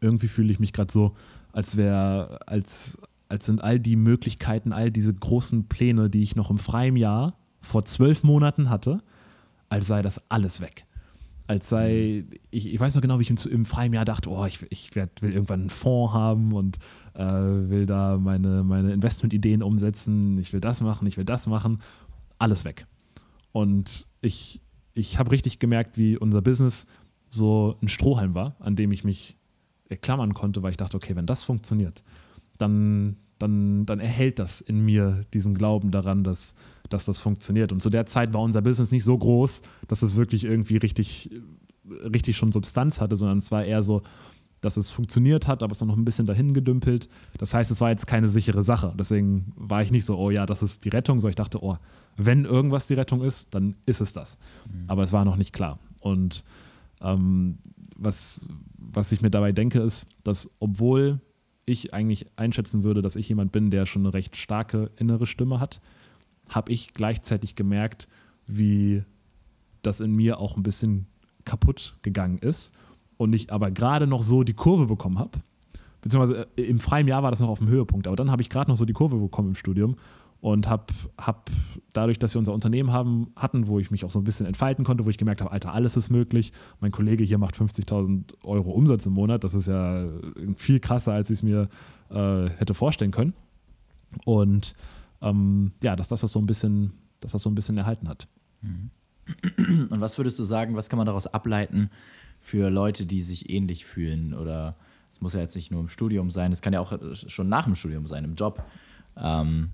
irgendwie 0.00 0.28
fühle 0.28 0.52
ich 0.52 0.60
mich 0.60 0.72
gerade 0.72 0.92
so, 0.92 1.14
als 1.52 1.76
wäre, 1.76 2.40
als, 2.46 2.98
als 3.28 3.46
sind 3.46 3.62
all 3.62 3.78
die 3.78 3.96
Möglichkeiten, 3.96 4.72
all 4.72 4.90
diese 4.90 5.12
großen 5.12 5.68
Pläne, 5.68 6.10
die 6.10 6.22
ich 6.22 6.36
noch 6.36 6.50
im 6.50 6.58
freien 6.58 6.96
Jahr 6.96 7.38
vor 7.60 7.84
zwölf 7.84 8.24
Monaten 8.24 8.70
hatte, 8.70 9.02
als 9.68 9.86
sei 9.86 10.02
das 10.02 10.22
alles 10.30 10.60
weg. 10.60 10.86
Als 11.46 11.68
sei, 11.68 12.24
ich, 12.50 12.72
ich 12.72 12.78
weiß 12.78 12.94
noch 12.94 13.02
genau, 13.02 13.18
wie 13.18 13.22
ich 13.22 13.30
im, 13.30 13.36
im 13.50 13.64
freien 13.64 13.94
Jahr 13.94 14.04
dachte, 14.04 14.30
oh, 14.30 14.44
ich, 14.44 14.64
ich 14.70 14.94
werd, 14.94 15.22
will 15.22 15.32
irgendwann 15.32 15.60
einen 15.60 15.70
Fonds 15.70 16.12
haben 16.12 16.52
und 16.52 16.78
äh, 17.14 17.24
will 17.24 17.86
da 17.86 18.18
meine, 18.18 18.62
meine 18.64 18.92
Investmentideen 18.92 19.62
umsetzen, 19.62 20.36
ich 20.38 20.52
will 20.52 20.60
das 20.60 20.82
machen, 20.82 21.06
ich 21.06 21.16
will 21.16 21.24
das 21.24 21.46
machen. 21.46 21.80
Alles 22.38 22.64
weg. 22.64 22.86
Und 23.52 24.06
ich, 24.20 24.60
ich 24.92 25.18
habe 25.18 25.30
richtig 25.30 25.58
gemerkt, 25.58 25.96
wie 25.96 26.18
unser 26.18 26.42
Business 26.42 26.86
so 27.30 27.76
ein 27.82 27.88
Strohhalm 27.88 28.34
war, 28.34 28.56
an 28.60 28.76
dem 28.76 28.92
ich 28.92 29.04
mich 29.04 29.36
klammern 30.02 30.34
konnte, 30.34 30.62
weil 30.62 30.72
ich 30.72 30.76
dachte, 30.76 30.96
okay, 30.96 31.16
wenn 31.16 31.26
das 31.26 31.44
funktioniert, 31.44 32.04
dann, 32.58 33.16
dann, 33.38 33.86
dann 33.86 34.00
erhält 34.00 34.38
das 34.38 34.60
in 34.60 34.84
mir 34.84 35.22
diesen 35.32 35.54
Glauben 35.54 35.90
daran, 35.90 36.24
dass, 36.24 36.54
dass 36.88 37.06
das 37.06 37.18
funktioniert. 37.18 37.72
Und 37.72 37.80
zu 37.80 37.90
der 37.90 38.06
Zeit 38.06 38.32
war 38.32 38.42
unser 38.42 38.62
Business 38.62 38.90
nicht 38.90 39.04
so 39.04 39.16
groß, 39.16 39.62
dass 39.88 40.02
es 40.02 40.16
wirklich 40.16 40.44
irgendwie 40.44 40.76
richtig, 40.76 41.30
richtig 41.88 42.36
schon 42.36 42.52
Substanz 42.52 43.00
hatte, 43.00 43.16
sondern 43.16 43.38
es 43.38 43.50
war 43.50 43.64
eher 43.64 43.82
so, 43.82 44.02
dass 44.60 44.76
es 44.76 44.90
funktioniert 44.90 45.46
hat, 45.46 45.62
aber 45.62 45.72
es 45.72 45.80
noch 45.80 45.96
ein 45.96 46.04
bisschen 46.04 46.26
dahin 46.26 46.52
gedümpelt. 46.52 47.08
Das 47.38 47.54
heißt, 47.54 47.70
es 47.70 47.80
war 47.80 47.90
jetzt 47.90 48.06
keine 48.06 48.28
sichere 48.28 48.62
Sache. 48.62 48.92
Deswegen 48.98 49.52
war 49.54 49.82
ich 49.82 49.90
nicht 49.90 50.04
so, 50.04 50.18
oh 50.18 50.30
ja, 50.30 50.46
das 50.46 50.62
ist 50.62 50.84
die 50.84 50.88
Rettung, 50.88 51.20
sondern 51.20 51.30
ich 51.30 51.36
dachte, 51.36 51.62
oh, 51.62 51.76
wenn 52.16 52.44
irgendwas 52.44 52.86
die 52.86 52.94
Rettung 52.94 53.22
ist, 53.22 53.54
dann 53.54 53.76
ist 53.86 54.00
es 54.00 54.12
das. 54.12 54.38
Mhm. 54.66 54.84
Aber 54.88 55.04
es 55.04 55.12
war 55.12 55.24
noch 55.24 55.36
nicht 55.36 55.52
klar. 55.52 55.78
Und 56.00 56.44
ähm, 57.00 57.58
was, 57.96 58.48
was 58.76 59.12
ich 59.12 59.20
mir 59.20 59.30
dabei 59.30 59.52
denke, 59.52 59.80
ist, 59.80 60.06
dass 60.24 60.50
obwohl 60.58 61.20
ich 61.68 61.94
eigentlich 61.94 62.26
einschätzen 62.36 62.82
würde, 62.82 63.02
dass 63.02 63.16
ich 63.16 63.28
jemand 63.28 63.52
bin, 63.52 63.70
der 63.70 63.86
schon 63.86 64.02
eine 64.02 64.14
recht 64.14 64.36
starke 64.36 64.90
innere 64.96 65.26
Stimme 65.26 65.60
hat, 65.60 65.80
habe 66.48 66.72
ich 66.72 66.94
gleichzeitig 66.94 67.54
gemerkt, 67.54 68.08
wie 68.46 69.04
das 69.82 70.00
in 70.00 70.12
mir 70.14 70.38
auch 70.38 70.56
ein 70.56 70.62
bisschen 70.62 71.06
kaputt 71.44 71.96
gegangen 72.02 72.38
ist 72.38 72.74
und 73.16 73.34
ich 73.34 73.52
aber 73.52 73.70
gerade 73.70 74.06
noch 74.06 74.22
so 74.22 74.42
die 74.42 74.54
Kurve 74.54 74.86
bekommen 74.86 75.18
habe. 75.18 75.40
Beziehungsweise 76.00 76.46
äh, 76.56 76.62
im 76.62 76.80
freien 76.80 77.08
Jahr 77.08 77.22
war 77.22 77.30
das 77.30 77.40
noch 77.40 77.48
auf 77.48 77.58
dem 77.58 77.68
Höhepunkt, 77.68 78.06
aber 78.06 78.16
dann 78.16 78.30
habe 78.30 78.42
ich 78.42 78.50
gerade 78.50 78.70
noch 78.70 78.76
so 78.76 78.84
die 78.84 78.92
Kurve 78.92 79.16
bekommen 79.16 79.48
im 79.48 79.54
Studium 79.54 79.96
und 80.40 80.68
habe 80.68 80.86
hab 81.20 81.50
dadurch, 81.92 82.18
dass 82.18 82.34
wir 82.34 82.38
unser 82.38 82.54
Unternehmen 82.54 82.92
haben, 82.92 83.32
hatten, 83.34 83.66
wo 83.66 83.78
ich 83.80 83.90
mich 83.90 84.04
auch 84.04 84.10
so 84.10 84.20
ein 84.20 84.24
bisschen 84.24 84.46
entfalten 84.46 84.84
konnte, 84.84 85.04
wo 85.04 85.10
ich 85.10 85.18
gemerkt 85.18 85.40
habe, 85.40 85.50
Alter, 85.50 85.74
alles 85.74 85.96
ist 85.96 86.10
möglich. 86.10 86.52
Mein 86.80 86.92
Kollege 86.92 87.24
hier 87.24 87.38
macht 87.38 87.56
50.000 87.56 88.44
Euro 88.44 88.70
Umsatz 88.70 89.06
im 89.06 89.14
Monat. 89.14 89.42
Das 89.42 89.54
ist 89.54 89.66
ja 89.66 90.06
viel 90.56 90.78
krasser, 90.78 91.12
als 91.12 91.30
ich 91.30 91.38
es 91.38 91.42
mir 91.42 91.68
äh, 92.10 92.48
hätte 92.50 92.74
vorstellen 92.74 93.10
können. 93.10 93.34
Und 94.24 94.74
ähm, 95.20 95.72
ja, 95.82 95.96
dass 95.96 96.08
das, 96.08 96.20
das 96.20 96.32
so 96.32 96.38
ein 96.38 96.46
bisschen, 96.46 96.92
dass 97.20 97.32
das 97.32 97.42
so 97.42 97.50
ein 97.50 97.54
bisschen 97.54 97.76
erhalten 97.76 98.08
hat. 98.08 98.28
Mhm. 98.62 98.90
Und 99.90 100.00
was 100.00 100.18
würdest 100.18 100.38
du 100.38 100.44
sagen, 100.44 100.76
was 100.76 100.88
kann 100.88 100.96
man 100.96 101.06
daraus 101.06 101.26
ableiten 101.26 101.90
für 102.40 102.70
Leute, 102.70 103.06
die 103.06 103.22
sich 103.22 103.50
ähnlich 103.50 103.84
fühlen? 103.84 104.34
Oder 104.34 104.76
es 105.10 105.20
muss 105.20 105.34
ja 105.34 105.40
jetzt 105.40 105.56
nicht 105.56 105.70
nur 105.70 105.80
im 105.80 105.88
Studium 105.88 106.30
sein, 106.30 106.52
es 106.52 106.62
kann 106.62 106.72
ja 106.72 106.80
auch 106.80 106.96
schon 107.14 107.48
nach 107.48 107.64
dem 107.64 107.74
Studium 107.74 108.06
sein, 108.06 108.24
im 108.24 108.36
Job. 108.36 108.62
Ähm, 109.16 109.70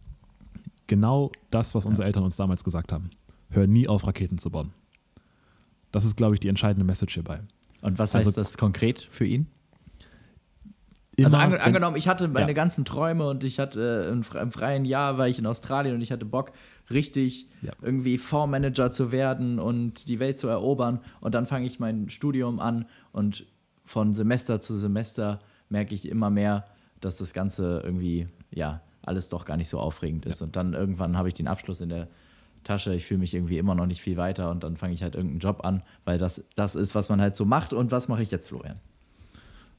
genau 0.87 1.33
das, 1.51 1.75
was 1.75 1.87
unsere 1.87 2.07
Eltern 2.07 2.25
uns 2.25 2.37
damals 2.37 2.65
gesagt 2.65 2.93
haben. 2.93 3.11
Hör 3.51 3.67
nie 3.67 3.89
auf, 3.89 4.07
Raketen 4.07 4.39
zu 4.39 4.51
bauen. 4.51 4.73
Das 5.93 6.05
ist, 6.05 6.17
glaube 6.17 6.35
ich, 6.35 6.41
die 6.41 6.49
entscheidende 6.49 6.85
Message 6.85 7.15
hierbei. 7.15 7.41
Und 7.81 7.99
was 7.99 8.15
heißt 8.15 8.27
also, 8.27 8.41
das 8.41 8.59
konkret 8.59 9.07
für 9.11 9.25
ihn? 9.25 9.47
also 11.23 11.37
an, 11.37 11.55
angenommen, 11.55 11.97
ich 11.97 12.09
hatte 12.09 12.27
meine 12.29 12.49
ja. 12.49 12.53
ganzen 12.55 12.85
Träume 12.85 13.29
und 13.29 13.45
ich 13.45 13.61
hatte 13.61 14.07
äh, 14.07 14.13
im, 14.13 14.25
im, 14.41 14.51
freien 14.51 14.85
Jahr 14.85 15.19
war 15.19 15.29
ich 15.29 15.39
in 15.39 15.47
Australien 15.47 15.95
und 15.95 16.01
ich 16.01 16.11
hatte 16.11 16.25
Bock, 16.25 16.53
richtig 16.91 17.49
ja. 17.63 17.73
irgendwie 17.83 18.19
Fondsmanager 18.19 18.91
zu 18.91 19.13
werden 19.13 19.59
und 19.59 20.09
die 20.09 20.19
Welt 20.19 20.39
zu 20.39 20.49
erobern. 20.49 21.01
Und 21.21 21.35
dann 21.35 21.47
fange 21.47 21.67
ich 21.67 21.79
mein 21.79 22.09
Studium 22.09 22.59
an 22.59 22.87
und 23.13 23.47
von 23.85 24.13
Semester 24.15 24.61
zu 24.61 24.77
Semester 24.77 25.41
merke 25.69 25.95
ich 25.95 26.09
immer 26.09 26.31
mehr, 26.31 26.65
dass 27.01 27.19
das 27.19 27.33
Ganze 27.33 27.83
irgendwie, 27.85 28.29
ja, 28.51 28.81
alles 29.09 29.29
doch 29.29 29.45
gar 29.45 29.57
nicht 29.57 29.69
so 29.69 29.79
aufregend 29.79 30.27
ist. 30.27 30.41
Ja. 30.41 30.47
Und 30.47 30.57
dann 30.57 30.75
irgendwann 30.75 31.17
habe 31.17 31.29
ich 31.29 31.35
den 31.35 31.49
Abschluss 31.49 31.81
in 31.81 31.89
der 31.89 32.09
Tasche, 32.65 32.95
ich 32.95 33.05
fühle 33.05 33.21
mich 33.21 33.35
irgendwie 33.35 33.59
immer 33.59 33.75
noch 33.75 33.87
nicht 33.87 34.01
viel 34.01 34.17
weiter 34.17 34.51
und 34.51 34.65
dann 34.65 34.77
fange 34.77 34.95
ich 34.95 35.03
halt 35.03 35.15
irgendeinen 35.15 35.41
Job 35.41 35.65
an, 35.65 35.83
weil 36.05 36.19
das 36.19 36.43
das 36.57 36.75
ist, 36.75 36.95
was 36.95 37.09
man 37.09 37.21
halt 37.21 37.37
so 37.37 37.45
macht. 37.45 37.73
Und 37.73 37.93
was 37.93 38.09
mache 38.09 38.23
ich 38.23 38.31
jetzt, 38.31 38.49
Florian? 38.49 38.81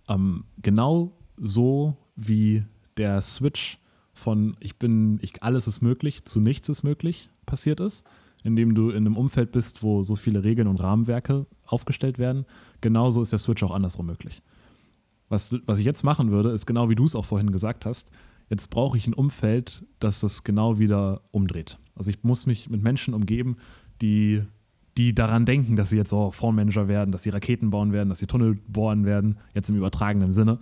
Ähm, 0.08 0.46
genau 0.62 1.12
so 1.38 1.98
wie 2.16 2.64
der 2.98 3.22
Switch 3.22 3.80
von 4.14 4.56
ich 4.60 4.78
bin, 4.78 5.20
ich, 5.22 5.44
alles 5.44 5.68
ist 5.68 5.82
möglich 5.82 6.26
zu 6.26 6.40
nichts 6.40 6.70
ist 6.70 6.84
möglich 6.84 7.30
passiert 7.46 7.80
ist, 7.80 8.06
indem 8.44 8.76
du 8.76 8.90
in 8.90 8.98
einem 8.98 9.18
Umfeld 9.18 9.52
bist, 9.52 9.84
wo 9.84 10.04
so 10.04 10.16
viele 10.16 10.44
Regeln 10.44 10.68
und 10.68 10.82
Rahmenwerke 10.82 11.46
aufgestellt 11.66 12.18
werden. 12.18 12.46
Genauso 12.82 13.22
ist 13.22 13.32
der 13.32 13.40
Switch 13.40 13.64
auch 13.64 13.72
andersrum 13.72 14.06
möglich. 14.06 14.42
Was, 15.28 15.56
was 15.66 15.80
ich 15.80 15.86
jetzt 15.86 16.04
machen 16.04 16.32
würde, 16.32 16.52
ist 16.52 16.66
genau 16.66 16.90
wie 16.90 16.96
du 16.96 17.06
es 17.06 17.16
auch 17.16 17.26
vorhin 17.26 17.52
gesagt 17.52 17.86
hast, 17.86 18.12
jetzt 18.50 18.70
brauche 18.70 18.98
ich 18.98 19.08
ein 19.08 19.14
Umfeld, 19.14 19.86
das 20.00 20.20
das 20.20 20.44
genau 20.44 20.80
wieder 20.80 21.22
umdreht. 21.32 21.80
Also 21.96 22.10
ich 22.10 22.24
muss 22.24 22.46
mich 22.46 22.70
mit 22.70 22.84
Menschen 22.84 23.14
umgeben, 23.14 23.58
die, 24.02 24.42
die 24.98 25.16
daran 25.16 25.46
denken, 25.46 25.76
dass 25.76 25.90
sie 25.90 25.98
jetzt 25.98 26.14
auch 26.14 26.34
Fondsmanager 26.34 26.88
werden, 26.88 27.12
dass 27.12 27.24
sie 27.24 27.30
Raketen 27.30 27.70
bauen 27.70 27.92
werden, 27.92 28.10
dass 28.10 28.20
sie 28.20 28.28
Tunnel 28.28 28.60
bohren 28.68 29.06
werden, 29.06 29.38
jetzt 29.54 29.70
im 29.70 29.78
übertragenen 29.78 30.34
Sinne, 30.34 30.60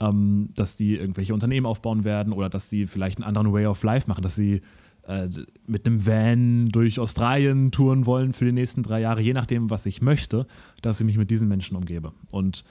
ähm, 0.00 0.50
dass 0.54 0.76
die 0.76 0.96
irgendwelche 0.96 1.34
Unternehmen 1.34 1.66
aufbauen 1.66 2.04
werden 2.04 2.32
oder 2.32 2.48
dass 2.48 2.68
sie 2.68 2.86
vielleicht 2.86 3.18
einen 3.18 3.26
anderen 3.26 3.52
Way 3.52 3.66
of 3.66 3.82
Life 3.82 4.08
machen, 4.08 4.22
dass 4.22 4.34
sie 4.34 4.62
äh, 5.06 5.28
mit 5.66 5.86
einem 5.86 6.06
Van 6.06 6.68
durch 6.70 6.98
Australien 6.98 7.70
touren 7.70 8.06
wollen 8.06 8.32
für 8.32 8.46
die 8.46 8.52
nächsten 8.52 8.82
drei 8.82 9.00
Jahre, 9.00 9.20
je 9.20 9.34
nachdem, 9.34 9.70
was 9.70 9.86
ich 9.86 10.02
möchte, 10.02 10.46
dass 10.82 11.00
ich 11.00 11.06
mich 11.06 11.18
mit 11.18 11.30
diesen 11.30 11.48
Menschen 11.48 11.76
umgebe. 11.76 12.12
Und 12.30 12.64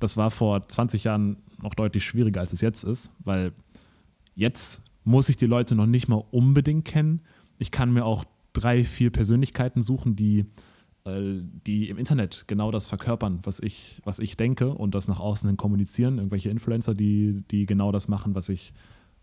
das 0.00 0.16
war 0.16 0.30
vor 0.30 0.66
20 0.68 1.04
Jahren 1.04 1.36
noch 1.62 1.74
deutlich 1.74 2.04
schwieriger, 2.04 2.40
als 2.40 2.52
es 2.52 2.60
jetzt 2.60 2.84
ist, 2.84 3.12
weil 3.20 3.52
Jetzt 4.34 4.82
muss 5.04 5.28
ich 5.28 5.36
die 5.36 5.46
Leute 5.46 5.74
noch 5.74 5.86
nicht 5.86 6.08
mal 6.08 6.24
unbedingt 6.30 6.84
kennen. 6.84 7.20
Ich 7.58 7.70
kann 7.70 7.92
mir 7.92 8.04
auch 8.04 8.24
drei, 8.52 8.84
vier 8.84 9.10
Persönlichkeiten 9.10 9.82
suchen, 9.82 10.16
die, 10.16 10.46
äh, 11.04 11.40
die 11.66 11.88
im 11.88 11.98
Internet 11.98 12.44
genau 12.46 12.70
das 12.70 12.88
verkörpern, 12.88 13.40
was 13.42 13.60
ich, 13.60 14.00
was 14.04 14.18
ich 14.18 14.36
denke 14.36 14.70
und 14.70 14.94
das 14.94 15.08
nach 15.08 15.20
außen 15.20 15.48
hin 15.48 15.56
kommunizieren. 15.56 16.18
Irgendwelche 16.18 16.48
Influencer, 16.48 16.94
die, 16.94 17.42
die 17.50 17.66
genau 17.66 17.92
das 17.92 18.08
machen, 18.08 18.34
was 18.34 18.48
ich, 18.48 18.72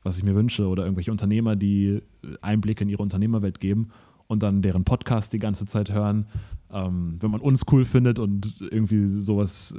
was 0.03 0.17
ich 0.17 0.23
mir 0.23 0.35
wünsche. 0.35 0.67
Oder 0.67 0.83
irgendwelche 0.83 1.11
Unternehmer, 1.11 1.55
die 1.55 2.01
Einblicke 2.41 2.83
in 2.83 2.89
ihre 2.89 3.03
Unternehmerwelt 3.03 3.59
geben 3.59 3.89
und 4.27 4.43
dann 4.43 4.61
deren 4.61 4.85
Podcast 4.85 5.33
die 5.33 5.39
ganze 5.39 5.65
Zeit 5.65 5.91
hören. 5.91 6.27
Ähm, 6.71 7.17
wenn 7.19 7.31
man 7.31 7.41
uns 7.41 7.63
cool 7.71 7.83
findet 7.83 8.17
und 8.19 8.61
irgendwie 8.61 9.05
sowas 9.05 9.75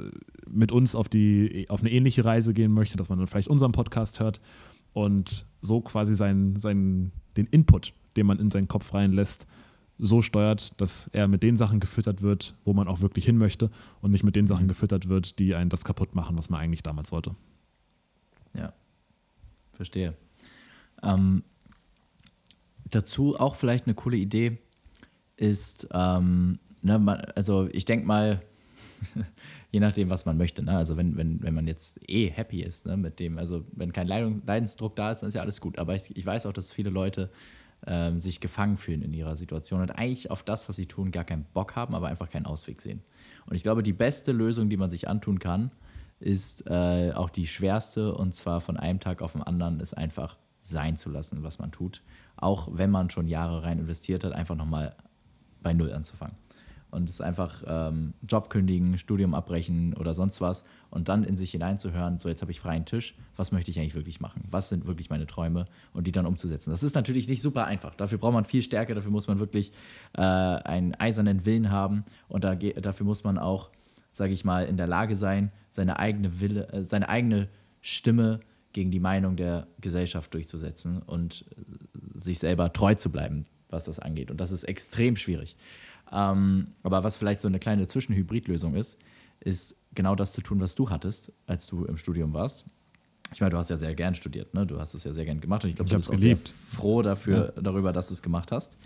mit 0.47 0.71
uns 0.71 0.93
auf, 0.93 1.09
die, 1.09 1.65
auf 1.69 1.79
eine 1.79 1.91
ähnliche 1.91 2.23
Reise 2.23 2.53
gehen 2.53 2.71
möchte, 2.71 2.97
dass 2.97 3.09
man 3.09 3.17
dann 3.17 3.27
vielleicht 3.27 3.47
unseren 3.47 3.71
Podcast 3.71 4.19
hört 4.19 4.41
und 4.93 5.45
so 5.61 5.81
quasi 5.81 6.15
seinen, 6.15 6.59
seinen, 6.59 7.11
den 7.37 7.47
Input, 7.47 7.93
den 8.15 8.25
man 8.25 8.39
in 8.39 8.51
seinen 8.51 8.67
Kopf 8.67 8.93
reinlässt, 8.93 9.47
so 9.99 10.21
steuert, 10.21 10.79
dass 10.81 11.07
er 11.13 11.27
mit 11.27 11.43
den 11.43 11.57
Sachen 11.57 11.79
gefüttert 11.79 12.21
wird, 12.21 12.55
wo 12.65 12.73
man 12.73 12.87
auch 12.87 13.01
wirklich 13.01 13.25
hin 13.25 13.37
möchte 13.37 13.69
und 14.01 14.11
nicht 14.11 14.23
mit 14.23 14.35
den 14.35 14.47
Sachen 14.47 14.67
gefüttert 14.67 15.07
wird, 15.07 15.39
die 15.39 15.55
einen 15.55 15.69
das 15.69 15.83
kaputt 15.83 16.15
machen, 16.15 16.37
was 16.37 16.49
man 16.49 16.59
eigentlich 16.59 16.83
damals 16.83 17.11
wollte. 17.11 17.35
Ja, 18.53 18.73
verstehe. 19.71 20.15
Ähm, 21.01 21.43
dazu 22.89 23.39
auch 23.39 23.55
vielleicht 23.55 23.85
eine 23.85 23.93
coole 23.93 24.17
Idee 24.17 24.57
ist, 25.37 25.87
ähm, 25.91 26.59
ne, 26.81 26.99
man, 26.99 27.21
also 27.35 27.67
ich 27.71 27.85
denke 27.85 28.05
mal, 28.05 28.41
je 29.73 29.79
nachdem, 29.79 30.09
was 30.09 30.25
man 30.25 30.37
möchte. 30.37 30.61
Ne? 30.61 30.77
Also 30.77 30.97
wenn, 30.97 31.17
wenn, 31.17 31.41
wenn 31.41 31.55
man 31.55 31.65
jetzt 31.65 31.99
eh 32.07 32.29
happy 32.29 32.61
ist 32.61 32.85
ne, 32.85 32.95
mit 32.95 33.19
dem, 33.19 33.39
also 33.39 33.65
wenn 33.71 33.91
kein 33.91 34.07
Leidensdruck 34.07 34.95
da 34.95 35.11
ist, 35.11 35.23
dann 35.23 35.29
ist 35.29 35.33
ja 35.33 35.41
alles 35.41 35.59
gut. 35.61 35.79
Aber 35.79 35.95
ich, 35.95 36.15
ich 36.15 36.25
weiß 36.25 36.45
auch, 36.45 36.53
dass 36.53 36.71
viele 36.71 36.91
Leute 36.91 37.31
ähm, 37.87 38.19
sich 38.19 38.39
gefangen 38.39 38.77
fühlen 38.77 39.01
in 39.01 39.13
ihrer 39.13 39.35
Situation 39.35 39.81
und 39.81 39.89
eigentlich 39.89 40.29
auf 40.29 40.43
das, 40.43 40.69
was 40.69 40.75
sie 40.75 40.85
tun, 40.85 41.09
gar 41.09 41.23
keinen 41.23 41.45
Bock 41.55 41.75
haben, 41.75 41.95
aber 41.95 42.07
einfach 42.07 42.29
keinen 42.29 42.45
Ausweg 42.45 42.83
sehen. 42.83 43.01
Und 43.47 43.55
ich 43.55 43.63
glaube, 43.63 43.81
die 43.81 43.93
beste 43.93 44.31
Lösung, 44.31 44.69
die 44.69 44.77
man 44.77 44.91
sich 44.91 45.07
antun 45.07 45.39
kann, 45.39 45.71
ist 46.19 46.69
äh, 46.69 47.11
auch 47.15 47.31
die 47.31 47.47
schwerste 47.47 48.13
und 48.13 48.35
zwar 48.35 48.61
von 48.61 48.77
einem 48.77 48.99
Tag 48.99 49.23
auf 49.23 49.31
den 49.31 49.41
anderen, 49.41 49.79
ist 49.79 49.97
einfach 49.97 50.37
sein 50.61 50.97
zu 50.97 51.09
lassen, 51.09 51.41
was 51.41 51.57
man 51.57 51.71
tut. 51.71 52.03
Auch 52.37 52.69
wenn 52.71 52.91
man 52.91 53.09
schon 53.09 53.27
Jahre 53.27 53.63
rein 53.63 53.79
investiert 53.79 54.23
hat, 54.23 54.33
einfach 54.33 54.55
nochmal 54.55 54.95
bei 55.63 55.73
Null 55.73 55.91
anzufangen. 55.91 56.35
Und 56.93 57.09
es 57.09 57.21
einfach 57.21 57.63
ähm, 57.65 58.13
Job 58.27 58.49
kündigen, 58.49 58.97
Studium 58.97 59.33
abbrechen 59.33 59.93
oder 59.95 60.13
sonst 60.13 60.41
was 60.41 60.63
und 60.89 61.09
dann 61.09 61.23
in 61.23 61.35
sich 61.35 61.51
hineinzuhören, 61.51 62.19
so 62.19 62.29
jetzt 62.29 62.41
habe 62.41 62.51
ich 62.51 62.59
freien 62.59 62.85
Tisch, 62.85 63.15
was 63.35 63.51
möchte 63.51 63.71
ich 63.71 63.79
eigentlich 63.79 63.95
wirklich 63.95 64.21
machen? 64.21 64.43
Was 64.49 64.69
sind 64.69 64.85
wirklich 64.85 65.09
meine 65.09 65.25
Träume 65.25 65.65
und 65.93 66.05
die 66.05 66.11
dann 66.11 66.25
umzusetzen? 66.25 66.69
Das 66.69 66.83
ist 66.83 66.95
natürlich 66.95 67.27
nicht 67.27 67.41
super 67.41 67.65
einfach. 67.65 67.95
Dafür 67.95 68.17
braucht 68.19 68.33
man 68.33 68.45
viel 68.45 68.61
Stärke, 68.61 68.93
dafür 68.93 69.11
muss 69.11 69.27
man 69.27 69.39
wirklich 69.39 69.71
äh, 70.13 70.21
einen 70.21 70.93
eisernen 70.95 71.45
Willen 71.45 71.71
haben 71.71 72.05
und 72.27 72.43
da, 72.43 72.55
dafür 72.55 73.05
muss 73.05 73.23
man 73.23 73.37
auch, 73.37 73.69
sage 74.11 74.33
ich 74.33 74.45
mal, 74.45 74.65
in 74.65 74.77
der 74.77 74.87
Lage 74.87 75.15
sein, 75.15 75.51
seine 75.71 75.99
eigene 75.99 76.39
Wille, 76.39 76.69
äh, 76.69 76.83
seine 76.83 77.09
eigene 77.09 77.49
Stimme 77.81 78.39
gegen 78.71 78.91
die 78.91 78.99
Meinung 78.99 79.35
der 79.35 79.67
Gesellschaft 79.79 80.33
durchzusetzen 80.33 81.01
und 81.01 81.45
äh, 81.57 82.19
sich 82.19 82.39
selber 82.39 82.73
treu 82.73 82.95
zu 82.95 83.11
bleiben, 83.11 83.45
was 83.69 83.85
das 83.85 83.99
angeht. 83.99 84.29
Und 84.31 84.37
das 84.37 84.51
ist 84.51 84.63
extrem 84.63 85.15
schwierig. 85.15 85.55
Ähm, 86.13 86.67
aber 86.83 87.03
was 87.03 87.17
vielleicht 87.17 87.41
so 87.41 87.47
eine 87.47 87.59
kleine 87.59 87.87
Zwischenhybridlösung 87.87 88.75
ist, 88.75 88.99
ist 89.39 89.75
genau 89.95 90.15
das 90.15 90.31
zu 90.31 90.41
tun, 90.41 90.59
was 90.59 90.75
du 90.75 90.89
hattest, 90.89 91.31
als 91.47 91.65
du 91.67 91.85
im 91.85 91.97
Studium 91.97 92.33
warst. 92.33 92.65
Ich 93.33 93.41
meine, 93.41 93.49
du 93.49 93.57
hast 93.57 93.71
ja 93.71 93.77
sehr 93.77 93.95
gern 93.95 94.13
studiert, 94.13 94.53
ne? 94.53 94.65
Du 94.67 94.79
hast 94.79 94.93
es 94.93 95.03
ja 95.03 95.11
sehr 95.11 95.25
gern 95.25 95.41
gemacht 95.41 95.63
und 95.63 95.71
ich 95.71 95.75
glaube, 95.75 95.89
du 95.89 95.95
bist 95.95 96.11
auch 96.11 96.17
sehr 96.17 96.37
froh 96.69 97.01
dafür, 97.01 97.53
ja. 97.55 97.61
darüber, 97.61 97.91
dass 97.91 98.07
du 98.07 98.13
es 98.13 98.21
gemacht 98.21 98.51
hast. 98.51 98.77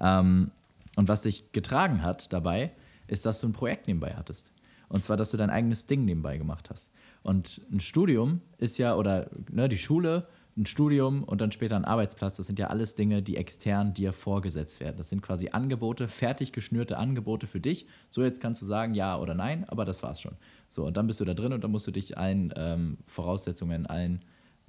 Ähm, 0.00 0.50
und 0.96 1.08
was 1.08 1.20
dich 1.20 1.52
getragen 1.52 2.02
hat 2.02 2.32
dabei, 2.32 2.72
ist, 3.06 3.26
dass 3.26 3.40
du 3.40 3.48
ein 3.48 3.52
Projekt 3.52 3.88
nebenbei 3.88 4.14
hattest. 4.16 4.52
Und 4.88 5.04
zwar, 5.04 5.16
dass 5.16 5.30
du 5.30 5.36
dein 5.36 5.50
eigenes 5.50 5.86
Ding 5.86 6.04
nebenbei 6.04 6.38
gemacht 6.38 6.70
hast. 6.70 6.90
Und 7.22 7.60
ein 7.70 7.80
Studium 7.80 8.40
ist 8.58 8.78
ja, 8.78 8.96
oder 8.96 9.30
ne, 9.50 9.68
die 9.68 9.78
Schule 9.78 10.26
ein 10.60 10.66
Studium 10.66 11.24
und 11.24 11.40
dann 11.40 11.52
später 11.52 11.76
ein 11.76 11.84
Arbeitsplatz, 11.84 12.36
das 12.36 12.46
sind 12.46 12.58
ja 12.58 12.68
alles 12.68 12.94
Dinge, 12.94 13.22
die 13.22 13.36
extern 13.36 13.94
dir 13.94 14.12
vorgesetzt 14.12 14.78
werden. 14.80 14.96
Das 14.98 15.08
sind 15.08 15.22
quasi 15.22 15.48
Angebote, 15.48 16.06
fertig 16.06 16.52
geschnürte 16.52 16.98
Angebote 16.98 17.46
für 17.46 17.60
dich. 17.60 17.86
So, 18.10 18.22
jetzt 18.22 18.40
kannst 18.40 18.60
du 18.60 18.66
sagen 18.66 18.94
ja 18.94 19.18
oder 19.18 19.34
nein, 19.34 19.64
aber 19.68 19.84
das 19.84 20.02
war's 20.02 20.20
schon. 20.20 20.36
So, 20.68 20.86
und 20.86 20.96
dann 20.96 21.06
bist 21.06 21.20
du 21.20 21.24
da 21.24 21.34
drin 21.34 21.52
und 21.52 21.64
dann 21.64 21.70
musst 21.70 21.86
du 21.86 21.90
dich 21.90 22.18
allen 22.18 22.52
ähm, 22.56 22.98
Voraussetzungen, 23.06 23.86
allen 23.86 24.22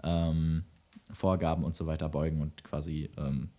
ähm, 0.03 0.63
Vorgaben 1.11 1.63
und 1.63 1.75
so 1.75 1.85
weiter 1.87 2.07
beugen 2.09 2.41
und 2.41 2.63
quasi 2.63 3.09
ähm, 3.17 3.49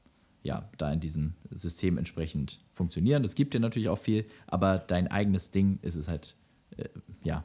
ja, 0.43 0.68
da 0.78 0.93
in 0.93 1.01
diesem 1.01 1.35
System 1.51 1.99
entsprechend 1.99 2.61
funktionieren. 2.72 3.22
Das 3.22 3.35
gibt 3.35 3.55
dir 3.55 3.61
natürlich 3.61 3.89
auch 3.89 3.99
viel, 3.99 4.26
aber 4.47 4.78
dein 4.78 5.07
eigenes 5.09 5.51
Ding 5.51 5.78
ist 5.83 5.97
es 5.97 6.09
halt, 6.09 6.35
äh, 6.76 6.89
ja, 7.22 7.45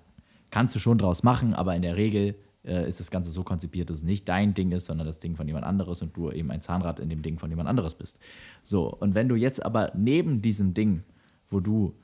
kannst 0.50 0.76
du 0.76 0.80
schon 0.80 0.98
draus 0.98 1.24
machen, 1.24 1.54
aber 1.54 1.76
in 1.76 1.82
der 1.82 1.98
Regel 1.98 2.36
äh, 2.68 2.88
ist 2.88 2.99
das 2.99 3.09
Ganze 3.09 3.32
so 3.32 3.43
konzipiert, 3.43 3.89
dass 3.89 3.97
es 3.97 4.03
nicht 4.03 4.28
dein 4.28 4.53
Ding 4.53 4.72
ist, 4.72 4.86
sondern 4.86 5.07
das 5.07 5.20
Ding 5.20 5.36
von 5.36 5.47
jemand 5.47 5.65
anderes 5.65 6.01
und 6.01 6.15
du 6.15 6.32
eben 6.32 6.51
ein 6.51 6.61
Zahnrad 6.61 6.99
in 6.99 7.09
dem 7.09 7.22
Ding 7.22 7.39
von 7.39 7.49
jemand 7.49 7.70
anderes 7.70 7.95
bist. 7.95 8.20
So, 8.63 8.93
und 8.93 9.15
wenn 9.15 9.30
du 9.30 9.36
jetzt 9.36 9.65
aber 9.65 9.91
neben 9.95 10.41
diesem 10.41 10.74
Ding, 10.74 11.03
wo 11.49 11.59
du 11.59 11.95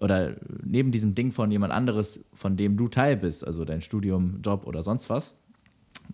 oder 0.00 0.36
neben 0.64 0.90
diesem 0.90 1.14
Ding 1.14 1.32
von 1.32 1.50
jemand 1.50 1.72
anderes, 1.72 2.24
von 2.32 2.56
dem 2.56 2.76
du 2.76 2.88
Teil 2.88 3.16
bist, 3.16 3.46
also 3.46 3.64
dein 3.64 3.80
Studium, 3.80 4.40
Job 4.42 4.66
oder 4.66 4.82
sonst 4.82 5.08
was, 5.08 5.36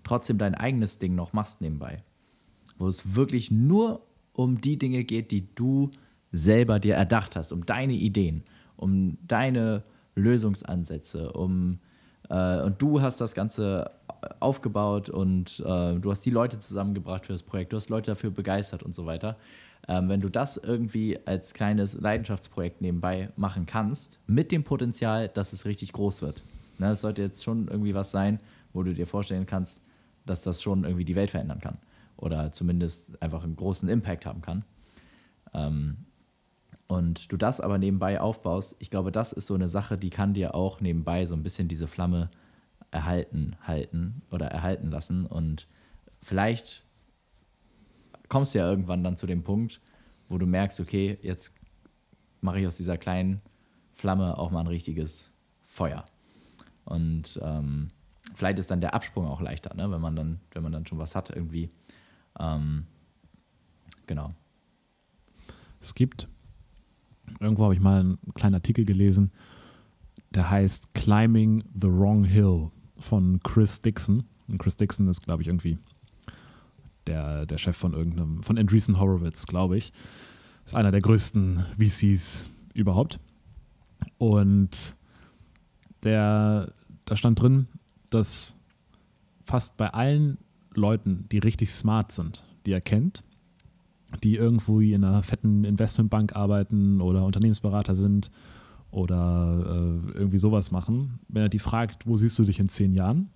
trotzdem 0.05 0.39
dein 0.39 0.55
eigenes 0.55 0.99
Ding 0.99 1.15
noch 1.15 1.33
machst 1.33 1.61
nebenbei, 1.61 2.03
wo 2.79 2.89
es 2.89 3.15
wirklich 3.15 3.51
nur 3.51 4.07
um 4.33 4.61
die 4.61 4.79
Dinge 4.79 5.05
geht, 5.05 5.31
die 5.31 5.55
du 5.55 5.91
selber 6.33 6.79
dir 6.79 6.95
erdacht 6.95 7.37
hast, 7.37 7.53
um 7.53 7.67
deine 7.67 7.95
Ideen, 7.95 8.45
um 8.77 9.19
deine 9.27 9.83
Lösungsansätze, 10.15 11.33
um 11.33 11.79
äh, 12.31 12.63
und 12.63 12.81
du 12.81 13.03
hast 13.03 13.21
das 13.21 13.35
Ganze 13.35 13.91
aufgebaut 14.39 15.11
und 15.11 15.61
äh, 15.61 15.99
du 15.99 16.11
hast 16.11 16.25
die 16.25 16.31
Leute 16.31 16.59
zusammengebracht 16.59 17.27
für 17.27 17.33
das 17.33 17.43
Projekt, 17.43 17.73
du 17.73 17.77
hast 17.77 17.91
Leute 17.91 18.13
dafür 18.13 18.31
begeistert 18.31 18.83
und 18.83 18.95
so 18.95 19.05
weiter. 19.05 19.37
Ähm, 19.89 20.09
wenn 20.09 20.21
du 20.21 20.29
das 20.29 20.57
irgendwie 20.57 21.19
als 21.27 21.55
kleines 21.55 22.01
Leidenschaftsprojekt 22.01 22.81
nebenbei 22.81 23.31
machen 23.37 23.67
kannst, 23.67 24.21
mit 24.27 24.53
dem 24.53 24.63
Potenzial, 24.63 25.29
dass 25.29 25.53
es 25.53 25.65
richtig 25.65 25.93
groß 25.93 26.23
wird. 26.23 26.43
Ne, 26.79 26.89
das 26.89 27.01
sollte 27.01 27.23
jetzt 27.23 27.43
schon 27.43 27.69
irgendwie 27.69 27.95
was 27.95 28.11
sein, 28.11 28.41
wo 28.73 28.83
du 28.83 28.95
dir 28.95 29.07
vorstellen 29.07 29.47
kannst, 29.47 29.81
dass 30.27 30.43
das 30.43 30.63
schon 30.63 30.85
irgendwie 30.85 31.05
die 31.05 31.17
Welt 31.17 31.31
verändern 31.31 31.61
kann. 31.61 31.79
Oder 32.17 32.53
zumindest 32.53 33.21
einfach 33.23 33.43
einen 33.43 33.57
großen 33.57 33.89
Impact 33.89 34.27
haben 34.27 34.43
kann. 34.43 34.65
Ähm, 35.55 35.97
und 36.91 37.31
du 37.31 37.37
das 37.37 37.61
aber 37.61 37.79
nebenbei 37.79 38.21
aufbaust, 38.21 38.75
ich 38.81 38.91
glaube, 38.91 39.13
das 39.13 39.33
ist 39.33 39.47
so 39.47 39.55
eine 39.55 39.69
Sache, 39.69 39.97
die 39.97 40.11
kann 40.11 40.35
dir 40.35 40.57
auch 40.57 40.81
nebenbei 40.81 41.25
so 41.25 41.37
ein 41.37 41.45
bisschen 41.45 41.69
diese 41.69 41.87
Flamme 41.87 42.31
erhalten 42.91 43.55
halten 43.63 44.23
oder 44.33 44.47
erhalten 44.47 44.91
lassen. 44.91 45.25
Und 45.25 45.69
vielleicht 46.21 46.85
kommst 48.29 48.55
du 48.55 48.59
ja 48.59 48.69
irgendwann 48.69 49.05
dann 49.05 49.17
zu 49.17 49.29
dem 49.29 49.45
Punkt, 49.45 49.81
wo 50.29 50.37
du 50.37 50.47
merkst, 50.47 50.81
okay, 50.81 51.17
jetzt 51.23 51.55
mache 52.41 52.59
ich 52.59 52.67
aus 52.67 52.77
dieser 52.77 52.99
kleinen 52.99 53.41
Flamme 53.93 54.37
auch 54.37 54.51
mal 54.51 54.59
ein 54.59 54.67
richtiges 54.67 55.33
Feuer. 55.65 56.09
Und 56.85 57.39
ähm, 57.41 57.93
vielleicht 58.35 58.59
ist 58.59 58.73
dann 58.73 58.81
der 58.81 58.95
Absprung 58.95 59.29
auch 59.29 59.41
leichter, 59.41 59.77
ne? 59.77 59.89
wenn 59.93 60.01
man 60.01 60.17
dann, 60.17 60.41
wenn 60.51 60.65
man 60.65 60.73
dann 60.73 60.87
schon 60.87 60.99
was 60.99 61.15
hat 61.15 61.31
irgendwie. 61.31 61.71
Ähm, 62.37 62.89
genau. 64.09 64.35
Es 65.79 65.95
gibt 65.95 66.29
irgendwo 67.39 67.65
habe 67.65 67.75
ich 67.75 67.81
mal 67.81 68.01
einen 68.01 68.19
kleinen 68.35 68.55
Artikel 68.55 68.85
gelesen, 68.85 69.31
der 70.31 70.51
heißt 70.51 70.95
Climbing 70.95 71.65
the 71.75 71.89
Wrong 71.89 72.25
Hill 72.25 72.71
von 72.99 73.41
Chris 73.43 73.81
Dixon. 73.81 74.25
Und 74.49 74.59
Chris 74.59 74.77
Dixon 74.77 75.09
ist, 75.09 75.23
glaube 75.23 75.43
ich, 75.43 75.49
irgendwie 75.49 75.79
der, 77.07 77.47
der 77.47 77.59
Chef 77.59 77.77
von 77.77 77.93
irgendeinem, 77.93 78.43
von 78.43 78.59
Andreessen 78.59 78.99
Horowitz, 79.01 79.47
glaube 79.47 79.77
ich. 79.77 79.93
Ist 80.65 80.75
einer 80.75 80.91
der 80.91 81.01
größten 81.01 81.65
VCs 81.79 82.49
überhaupt. 82.75 83.19
Und 84.19 84.97
der, 86.03 86.73
da 87.05 87.17
stand 87.17 87.41
drin, 87.41 87.67
dass 88.11 88.57
fast 89.41 89.77
bei 89.77 89.93
allen 89.93 90.39
Leuten, 90.75 91.27
die 91.31 91.39
richtig 91.39 91.71
smart 91.71 92.13
sind, 92.13 92.45
die 92.67 92.73
er 92.73 92.81
kennt, 92.81 93.25
die 94.23 94.37
irgendwo 94.37 94.81
in 94.81 95.05
einer 95.05 95.23
fetten 95.23 95.65
Investmentbank 95.65 96.35
arbeiten 96.35 97.01
oder 97.01 97.25
Unternehmensberater 97.25 97.95
sind 97.95 98.31
oder 98.91 99.63
äh, 99.67 100.19
irgendwie 100.19 100.39
sowas 100.39 100.71
machen, 100.71 101.21
wenn 101.29 101.43
er 101.43 101.49
die 101.49 101.59
fragt, 101.59 102.07
wo 102.07 102.17
siehst 102.17 102.39
du 102.39 102.45
dich 102.45 102.59
in 102.59 102.69
zehn 102.69 102.93
Jahren, 102.93 103.31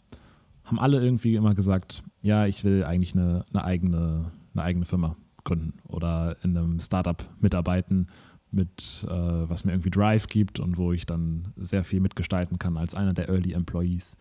haben 0.65 0.79
alle 0.81 1.03
irgendwie 1.03 1.37
immer 1.37 1.55
gesagt, 1.55 2.03
ja, 2.23 2.47
ich 2.47 2.65
will 2.65 2.85
eigentlich 2.85 3.15
eine, 3.15 3.45
eine, 3.53 3.65
eigene, 3.65 4.33
eine 4.55 4.63
eigene 4.63 4.85
Firma 4.85 5.17
gründen 5.45 5.75
oder 5.87 6.37
in 6.43 6.57
einem 6.57 6.81
Startup 6.81 7.23
mitarbeiten, 7.39 8.09
mit, 8.51 9.05
äh, 9.09 9.13
was 9.13 9.65
mir 9.65 9.73
irgendwie 9.73 9.91
Drive 9.91 10.29
gibt 10.29 10.61
und 10.61 10.77
wo 10.77 10.93
ich 10.93 11.07
dann 11.07 11.53
sehr 11.57 11.85
viel 11.85 12.01
mitgestalten 12.01 12.59
kann 12.59 12.77
als 12.77 12.95
einer 12.95 13.13
der 13.13 13.29
Early 13.29 13.53
Employees. 13.53 14.17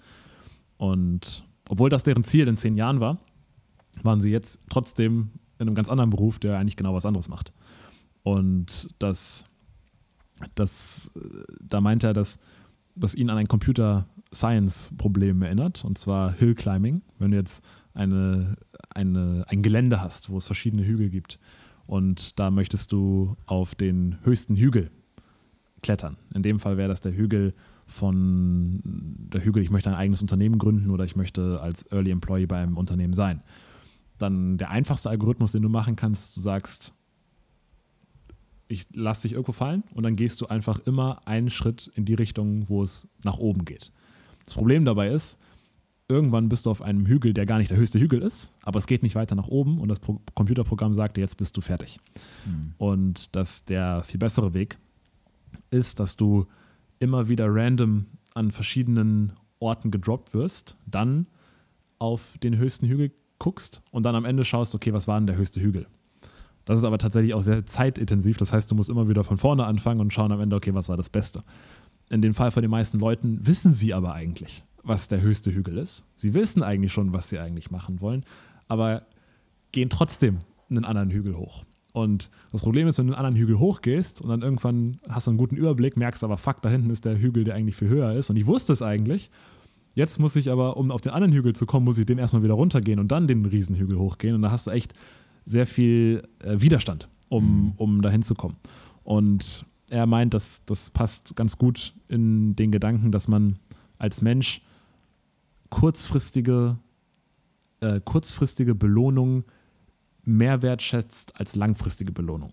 Und 0.78 1.46
obwohl 1.70 1.90
das 1.90 2.04
deren 2.04 2.24
Ziel 2.24 2.48
in 2.48 2.58
zehn 2.58 2.76
Jahren 2.76 3.00
war, 3.00 3.20
waren 4.02 4.22
sie 4.22 4.32
jetzt 4.32 4.66
trotzdem 4.70 5.30
in 5.60 5.68
einem 5.68 5.76
ganz 5.76 5.90
anderen 5.90 6.10
Beruf, 6.10 6.40
der 6.40 6.58
eigentlich 6.58 6.76
genau 6.76 6.94
was 6.94 7.06
anderes 7.06 7.30
macht. 7.30 7.54
Und 8.24 8.88
das, 9.00 9.46
das, 10.56 11.12
da 11.62 11.82
meint 11.82 12.04
er, 12.04 12.14
dass 12.14 12.40
das 12.96 13.16
ihn 13.16 13.30
an 13.30 13.38
ein 13.38 13.48
Computer 13.48 14.08
Science 14.34 14.92
Problem 14.98 15.42
erinnert, 15.42 15.84
und 15.86 15.98
zwar 15.98 16.34
Hill 16.34 16.56
Climbing. 16.56 17.02
Wenn 17.20 17.32
du 17.32 17.38
jetzt 17.38 17.64
eine, 17.94 18.56
eine, 18.94 19.46
ein 19.48 19.62
Gelände 19.62 20.02
hast, 20.02 20.30
wo 20.30 20.38
es 20.38 20.46
verschiedene 20.46 20.86
Hügel 20.86 21.10
gibt 21.10 21.40
und 21.86 22.40
da 22.40 22.50
möchtest 22.50 22.92
du 22.92 23.36
auf 23.46 23.76
den 23.76 24.18
höchsten 24.24 24.56
Hügel 24.56 24.90
klettern. 25.82 26.18
In 26.34 26.44
dem 26.44 26.60
Fall 26.60 26.78
wäre 26.78 26.88
das 26.88 27.02
der 27.02 27.14
Hügel 27.14 27.54
von 27.86 28.80
der 28.84 29.44
Hügel, 29.44 29.62
ich 29.62 29.70
möchte 29.70 29.90
ein 29.90 29.96
eigenes 29.96 30.22
Unternehmen 30.22 30.58
gründen 30.58 30.90
oder 30.90 31.04
ich 31.04 31.16
möchte 31.16 31.60
als 31.60 31.84
Early 31.92 32.12
Employee 32.12 32.46
bei 32.46 32.62
einem 32.62 32.78
Unternehmen 32.78 33.14
sein 33.14 33.44
dann 34.18 34.58
der 34.58 34.70
einfachste 34.70 35.10
Algorithmus, 35.10 35.52
den 35.52 35.62
du 35.62 35.70
machen 35.70 35.96
kannst, 35.96 36.38
du 36.38 36.42
sagst, 36.42 36.94
ich 38.68 38.88
lasse 38.94 39.24
dich 39.24 39.34
irgendwo 39.34 39.52
fallen 39.52 39.84
und 39.94 40.04
dann 40.04 40.16
gehst 40.16 40.42
du 40.42 40.48
einfach 40.48 40.80
immer 40.80 41.28
einen 41.28 41.50
Schritt 41.50 41.92
in 41.96 42.06
die 42.06 42.14
Richtung, 42.14 42.70
wo 42.70 42.82
es 42.84 43.08
nach 43.24 43.38
oben 43.38 43.66
geht. 43.66 43.92
Das 44.46 44.54
Problem 44.54 44.86
dabei 44.86 45.10
ist, 45.10 45.40
irgendwann 46.08 46.50
bist 46.50 46.66
du 46.66 46.72
auf 46.72 46.82
einem 46.82 47.06
Hügel, 47.06 47.34
der 47.34 47.46
gar 47.46 47.58
nicht 47.58 47.72
der 47.72 47.78
höchste 47.78 48.00
Hügel 48.00 48.22
ist, 48.22 48.56
aber 48.64 48.80
es 48.80 48.88
geht 48.88 49.04
nicht 49.04 49.16
weiter 49.16 49.36
nach 49.36 49.48
oben 49.48 49.80
und 49.80 49.90
das 49.90 50.00
Pro 50.00 50.22
Computerprogramm 50.34 50.94
sagt 50.94 51.18
dir, 51.18 51.22
jetzt 51.22 51.38
bist 51.38 51.56
du 51.58 51.62
fertig. 51.62 52.00
Mhm. 52.46 52.74
Und 52.78 53.36
dass 53.36 53.66
der 53.66 54.04
viel 54.04 54.20
bessere 54.20 54.54
Weg 54.54 54.78
ist, 55.70 56.00
dass 56.00 56.16
du 56.16 56.48
immer 57.00 57.28
wieder 57.30 57.48
random 57.50 58.06
an 58.34 58.52
verschiedenen 58.52 59.34
Orten 59.60 59.92
gedroppt 59.92 60.34
wirst, 60.34 60.78
dann 60.86 61.28
auf 62.00 62.38
den 62.44 62.58
höchsten 62.58 62.88
Hügel 62.88 63.12
guckst 63.44 63.82
und 63.92 64.04
dann 64.04 64.16
am 64.16 64.24
Ende 64.24 64.46
schaust, 64.46 64.74
okay, 64.74 64.94
was 64.94 65.06
war 65.06 65.20
denn 65.20 65.28
der 65.28 65.36
höchste 65.36 65.60
Hügel? 65.60 65.86
Das 66.64 66.78
ist 66.78 66.86
aber 66.86 66.98
tatsächlich 66.98 67.34
auch 67.34 67.42
sehr 67.42 67.66
zeitintensiv. 67.66 68.38
Das 68.38 68.54
heißt, 68.54 68.72
du 68.72 68.76
musst 68.76 68.90
immer 68.90 69.10
wieder 69.10 69.26
von 69.26 69.38
vorne 69.38 69.66
anfangen 69.66 70.00
und 70.00 70.14
schauen 70.14 70.32
am 70.32 70.40
Ende, 70.40 70.56
okay, 70.56 70.74
was 70.74 70.88
war 70.88 70.96
das 70.96 71.10
Beste? 71.10 71.44
In 72.10 72.22
dem 72.22 72.34
Fall 72.34 72.52
von 72.52 72.62
den 72.62 72.72
meisten 72.72 73.00
Leuten 73.00 73.46
wissen 73.46 73.74
sie 73.74 73.94
aber 73.94 74.14
eigentlich, 74.14 74.64
was 74.82 75.10
der 75.10 75.20
höchste 75.20 75.54
Hügel 75.54 75.78
ist. 75.78 76.06
Sie 76.16 76.34
wissen 76.34 76.64
eigentlich 76.64 76.94
schon, 76.94 77.12
was 77.12 77.28
sie 77.28 77.38
eigentlich 77.38 77.70
machen 77.70 78.00
wollen, 78.00 78.24
aber 78.70 79.04
gehen 79.74 79.90
trotzdem 79.90 80.40
einen 80.70 80.86
anderen 80.86 81.12
Hügel 81.12 81.36
hoch. 81.36 81.66
Und 81.92 82.30
das 82.52 82.62
Problem 82.64 82.88
ist, 82.88 82.98
wenn 82.98 83.08
du 83.08 83.14
einen 83.14 83.26
anderen 83.26 83.36
Hügel 83.36 83.60
hochgehst 83.60 84.22
und 84.22 84.30
dann 84.30 84.42
irgendwann 84.42 85.00
hast 85.10 85.28
du 85.28 85.32
einen 85.32 85.38
guten 85.38 85.58
Überblick, 85.58 85.98
merkst 85.98 86.24
aber, 86.24 86.38
fuck, 86.38 86.62
da 86.62 86.70
hinten 86.70 86.90
ist 86.92 87.04
der 87.04 87.20
Hügel, 87.20 87.44
der 87.44 87.56
eigentlich 87.56 87.76
viel 87.76 87.90
höher 87.90 88.14
ist. 88.14 88.30
Und 88.30 88.38
ich 88.38 88.46
wusste 88.46 88.72
es 88.72 88.82
eigentlich. 88.82 89.30
Jetzt 89.96 90.20
muss 90.20 90.36
ich 90.36 90.50
aber, 90.52 90.78
um 90.78 90.92
auf 90.92 91.02
den 91.02 91.12
anderen 91.12 91.34
Hügel 91.34 91.54
zu 91.54 91.66
kommen, 91.66 91.86
muss 91.86 91.98
ich 91.98 92.06
den 92.06 92.18
erstmal 92.18 92.44
wieder 92.44 92.56
runtergehen 92.56 93.00
und 93.00 93.12
dann 93.12 93.28
den 93.28 93.46
Riesenhügel 93.46 93.98
hochgehen. 93.98 94.36
Und 94.36 94.42
da 94.42 94.52
hast 94.52 94.68
du 94.68 94.72
echt 94.72 94.94
sehr 95.46 95.68
viel 95.68 96.24
äh, 96.40 96.60
Widerstand, 96.60 97.10
um, 97.30 97.46
mhm. 97.46 97.72
um 97.78 98.02
da 98.02 98.10
hinzukommen. 98.10 98.58
Und 99.04 99.66
er 99.90 100.08
meint, 100.08 100.34
dass 100.34 100.66
das 100.66 100.90
passt 100.90 101.36
ganz 101.36 101.58
gut 101.58 101.94
in 102.08 102.56
den 102.56 102.72
Gedanken, 102.72 103.12
dass 103.12 103.28
man 103.28 103.60
als 104.00 104.22
Mensch 104.22 104.62
kurzfristige, 105.70 106.78
äh, 107.82 108.00
kurzfristige 108.04 108.74
Belohnung 108.74 109.44
mehr 110.24 110.62
wertschätzt 110.62 111.40
als 111.40 111.56
langfristige 111.56 112.12
Belohnung. 112.12 112.50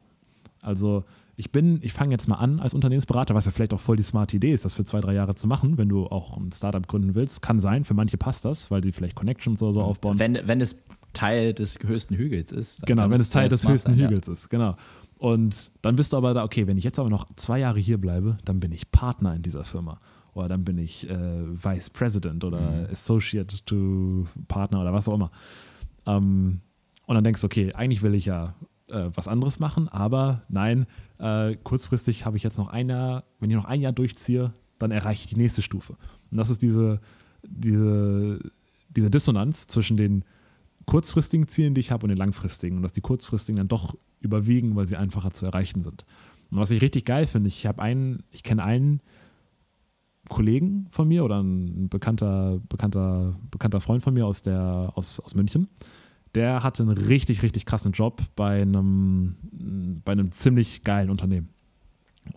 Also 0.61 1.05
ich 1.41 1.51
bin, 1.51 1.80
ich 1.82 1.95
fange 1.95 2.12
jetzt 2.12 2.28
mal 2.28 2.36
an 2.36 2.61
als 2.61 2.74
Unternehmensberater, 2.74 3.34
was 3.34 3.47
ja 3.47 3.51
vielleicht 3.51 3.72
auch 3.72 3.80
voll 3.80 3.97
die 3.97 4.03
smarte 4.03 4.36
Idee 4.36 4.53
ist, 4.53 4.66
das 4.66 4.74
für 4.74 4.84
zwei, 4.84 5.01
drei 5.01 5.14
Jahre 5.14 5.34
zu 5.34 5.49
machen, 5.49 5.78
wenn 5.78 5.88
du 5.88 6.07
auch 6.07 6.36
ein 6.36 6.53
Startup 6.53 6.86
gründen 6.86 7.14
willst. 7.14 7.41
Kann 7.41 7.61
sein, 7.61 7.84
für 7.84 7.95
manche 7.95 8.18
passt 8.18 8.45
das, 8.45 8.70
weil 8.70 8.82
die 8.82 8.93
vielleicht 8.93 9.16
Connections 9.16 9.62
oder 9.62 9.72
so 9.72 9.80
aufbauen. 9.80 10.18
Wenn, 10.18 10.38
wenn 10.45 10.61
es 10.61 10.84
Teil 11.14 11.55
des 11.55 11.78
höchsten 11.82 12.14
Hügels 12.14 12.53
ist. 12.53 12.86
Genau, 12.86 13.09
wenn 13.09 13.22
es 13.22 13.30
Teil 13.30 13.49
des 13.49 13.66
höchsten 13.66 13.97
sein, 13.97 14.07
Hügels 14.07 14.26
ja. 14.26 14.34
ist, 14.34 14.51
genau. 14.51 14.76
Und 15.16 15.70
dann 15.80 15.97
bist 15.97 16.12
du 16.12 16.18
aber 16.18 16.34
da, 16.34 16.45
okay, 16.45 16.66
wenn 16.66 16.76
ich 16.76 16.84
jetzt 16.84 16.99
aber 16.99 17.09
noch 17.09 17.26
zwei 17.36 17.59
Jahre 17.59 17.80
hier 17.80 17.99
bleibe, 17.99 18.36
dann 18.45 18.61
bin 18.61 18.70
ich 18.70 18.93
Partner 18.93 19.34
in 19.34 19.43
dieser 19.43 19.64
Firma. 19.64 19.99
Oder 20.34 20.49
dann 20.49 20.64
bin 20.64 20.76
ich 20.76 21.09
äh, 21.09 21.14
Vice 21.16 21.88
President 21.88 22.45
oder 22.45 22.61
mhm. 22.61 22.86
Associate 22.93 23.64
to 23.64 24.26
Partner 24.47 24.82
oder 24.82 24.93
was 24.93 25.09
auch 25.09 25.14
immer. 25.14 25.30
Ähm, 26.07 26.61
und 27.07 27.14
dann 27.14 27.24
denkst 27.24 27.41
du, 27.41 27.47
okay, 27.47 27.72
eigentlich 27.72 28.03
will 28.03 28.14
ich 28.14 28.26
ja 28.26 28.55
äh, 28.88 29.11
was 29.14 29.26
anderes 29.26 29.59
machen, 29.59 29.88
aber 29.88 30.43
nein, 30.49 30.86
äh, 31.21 31.57
kurzfristig 31.62 32.25
habe 32.25 32.37
ich 32.37 32.43
jetzt 32.43 32.59
noch 32.59 32.68
ein 32.68 32.89
Jahr, 32.89 33.25
wenn 33.39 33.51
ich 33.51 33.57
noch 33.57 33.66
ein 33.66 33.81
Jahr 33.81 33.93
durchziehe, 33.93 34.53
dann 34.79 34.91
erreiche 34.91 35.25
ich 35.25 35.31
die 35.31 35.37
nächste 35.37 35.62
Stufe. 35.62 35.97
Und 36.31 36.39
das 36.39 36.51
ist 36.51 36.62
diese, 36.62 37.01
diese, 37.47 38.41
diese 38.89 39.11
Dissonanz 39.11 39.66
zwischen 39.66 39.97
den 39.97 40.25
kurzfristigen 40.87 41.47
Zielen, 41.49 41.75
die 41.75 41.81
ich 41.81 41.91
habe, 41.91 42.05
und 42.05 42.09
den 42.09 42.18
langfristigen. 42.18 42.77
Und 42.79 42.83
dass 42.83 42.93
die 42.93 43.03
kurzfristigen 43.03 43.59
dann 43.59 43.68
doch 43.68 43.95
überwiegen, 44.21 44.75
weil 44.77 44.87
sie 44.87 44.97
einfacher 44.97 45.31
zu 45.31 45.45
erreichen 45.45 45.83
sind. 45.83 46.05
Und 46.51 46.59
was 46.59 46.71
ich 46.71 46.81
richtig 46.81 47.05
geil 47.05 47.27
finde, 47.27 47.49
ich 47.49 47.66
habe 47.66 47.83
einen, 47.83 48.23
ich 48.31 48.43
kenne 48.43 48.64
einen 48.64 49.01
Kollegen 50.29 50.87
von 50.91 51.09
mir 51.09 51.25
oder 51.25 51.43
ein 51.43 51.89
bekannter, 51.89 52.61
bekannter, 52.68 53.39
bekannter 53.51 53.81
Freund 53.81 54.03
von 54.03 54.14
mir 54.14 54.27
aus, 54.27 54.43
der, 54.43 54.91
aus, 54.95 55.21
aus 55.21 55.35
München, 55.35 55.68
der 56.35 56.62
hatte 56.62 56.83
einen 56.83 56.97
richtig, 56.97 57.43
richtig 57.43 57.66
krassen 57.66 57.93
Job 57.93 58.22
bei 58.37 58.62
einem, 58.62 59.37
bei 60.05 60.12
einem 60.12 60.31
ziemlich 60.31 60.85
geilen 60.85 61.11
Unternehmen. 61.11 61.51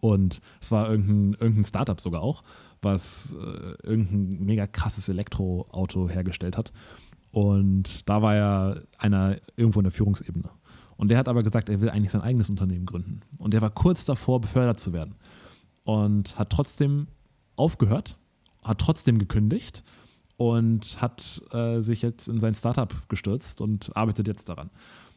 Und 0.01 0.41
es 0.61 0.71
war 0.71 0.89
irgendein, 0.89 1.39
irgendein 1.39 1.65
Startup 1.65 1.99
sogar 1.99 2.21
auch, 2.21 2.43
was 2.81 3.35
äh, 3.39 3.87
irgendein 3.87 4.45
mega 4.45 4.65
krasses 4.65 5.09
Elektroauto 5.09 6.09
hergestellt 6.09 6.57
hat. 6.57 6.71
Und 7.31 8.07
da 8.07 8.21
war 8.21 8.35
er 8.35 8.83
einer 8.97 9.37
irgendwo 9.55 9.79
in 9.79 9.85
der 9.85 9.91
Führungsebene. 9.91 10.49
Und 10.97 11.09
der 11.09 11.17
hat 11.17 11.27
aber 11.27 11.43
gesagt, 11.43 11.69
er 11.69 11.81
will 11.81 11.89
eigentlich 11.89 12.11
sein 12.11 12.21
eigenes 12.21 12.49
Unternehmen 12.49 12.85
gründen. 12.85 13.21
Und 13.39 13.53
der 13.53 13.61
war 13.61 13.71
kurz 13.71 14.05
davor, 14.05 14.39
befördert 14.41 14.79
zu 14.79 14.93
werden. 14.93 15.15
Und 15.85 16.37
hat 16.37 16.49
trotzdem 16.49 17.07
aufgehört, 17.55 18.17
hat 18.63 18.79
trotzdem 18.79 19.17
gekündigt 19.17 19.83
und 20.37 21.01
hat 21.01 21.41
äh, 21.51 21.79
sich 21.81 22.01
jetzt 22.01 22.27
in 22.27 22.39
sein 22.39 22.55
Startup 22.55 22.93
gestürzt 23.09 23.61
und 23.61 23.95
arbeitet 23.95 24.27
jetzt 24.27 24.49
daran. 24.49 24.69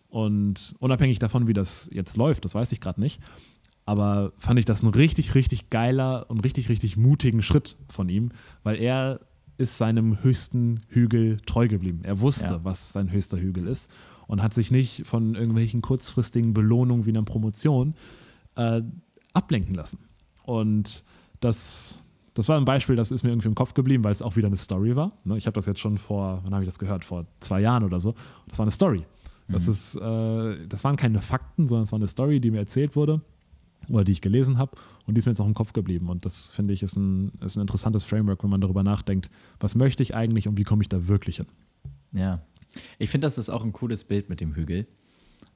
Und 0.08 0.74
unabhängig 0.78 1.18
davon, 1.18 1.46
wie 1.46 1.52
das 1.52 1.88
jetzt 1.92 2.16
läuft, 2.16 2.44
das 2.44 2.54
weiß 2.54 2.72
ich 2.72 2.80
gerade 2.80 3.00
nicht, 3.00 3.20
aber 3.84 4.32
fand 4.38 4.58
ich 4.58 4.64
das 4.64 4.82
ein 4.82 4.88
richtig, 4.88 5.34
richtig 5.34 5.70
geiler 5.70 6.26
und 6.28 6.44
richtig, 6.44 6.68
richtig 6.68 6.96
mutigen 6.96 7.42
Schritt 7.42 7.76
von 7.88 8.08
ihm, 8.08 8.30
weil 8.62 8.76
er 8.76 9.20
ist 9.58 9.78
seinem 9.78 10.22
höchsten 10.22 10.80
Hügel 10.88 11.38
treu 11.46 11.68
geblieben. 11.68 12.00
Er 12.02 12.20
wusste, 12.20 12.46
ja. 12.46 12.64
was 12.64 12.92
sein 12.92 13.10
höchster 13.10 13.38
Hügel 13.38 13.66
ist 13.66 13.90
und 14.26 14.42
hat 14.42 14.54
sich 14.54 14.70
nicht 14.70 15.06
von 15.06 15.34
irgendwelchen 15.34 15.82
kurzfristigen 15.82 16.52
Belohnungen 16.52 17.06
wie 17.06 17.10
einer 17.10 17.22
Promotion 17.22 17.94
äh, 18.56 18.82
ablenken 19.32 19.74
lassen. 19.74 19.98
Und 20.44 21.04
das, 21.40 22.02
das 22.36 22.50
war 22.50 22.58
ein 22.58 22.66
Beispiel, 22.66 22.96
das 22.96 23.10
ist 23.10 23.22
mir 23.22 23.30
irgendwie 23.30 23.48
im 23.48 23.54
Kopf 23.54 23.72
geblieben, 23.72 24.04
weil 24.04 24.12
es 24.12 24.20
auch 24.20 24.36
wieder 24.36 24.48
eine 24.48 24.58
Story 24.58 24.94
war. 24.94 25.12
Ne? 25.24 25.38
Ich 25.38 25.46
habe 25.46 25.54
das 25.54 25.64
jetzt 25.64 25.80
schon 25.80 25.96
vor, 25.96 26.42
wann 26.44 26.52
habe 26.52 26.64
ich 26.64 26.68
das 26.68 26.78
gehört? 26.78 27.02
Vor 27.02 27.24
zwei 27.40 27.62
Jahren 27.62 27.82
oder 27.82 27.98
so. 27.98 28.14
Das 28.46 28.58
war 28.58 28.64
eine 28.64 28.70
Story. 28.70 29.06
Das, 29.48 29.66
mhm. 29.66 29.72
ist, 29.72 29.94
äh, 29.96 30.66
das 30.68 30.84
waren 30.84 30.96
keine 30.96 31.22
Fakten, 31.22 31.66
sondern 31.66 31.84
es 31.84 31.92
war 31.92 31.98
eine 31.98 32.08
Story, 32.08 32.38
die 32.38 32.50
mir 32.50 32.58
erzählt 32.58 32.94
wurde 32.94 33.22
oder 33.88 34.04
die 34.04 34.12
ich 34.12 34.20
gelesen 34.20 34.58
habe 34.58 34.72
und 35.06 35.14
die 35.14 35.18
ist 35.18 35.24
mir 35.24 35.32
jetzt 35.32 35.40
auch 35.40 35.46
im 35.46 35.54
Kopf 35.54 35.72
geblieben. 35.72 36.10
Und 36.10 36.26
das 36.26 36.52
finde 36.52 36.74
ich 36.74 36.82
ist 36.82 36.96
ein, 36.96 37.32
ist 37.40 37.56
ein 37.56 37.62
interessantes 37.62 38.04
Framework, 38.04 38.42
wenn 38.42 38.50
man 38.50 38.60
darüber 38.60 38.82
nachdenkt, 38.82 39.30
was 39.58 39.74
möchte 39.74 40.02
ich 40.02 40.14
eigentlich 40.14 40.46
und 40.46 40.58
wie 40.58 40.64
komme 40.64 40.82
ich 40.82 40.90
da 40.90 41.08
wirklich 41.08 41.36
hin. 41.36 41.46
Ja, 42.12 42.42
ich 42.98 43.08
finde, 43.08 43.24
das 43.24 43.38
ist 43.38 43.48
auch 43.48 43.64
ein 43.64 43.72
cooles 43.72 44.04
Bild 44.04 44.28
mit 44.28 44.40
dem 44.40 44.54
Hügel. 44.54 44.86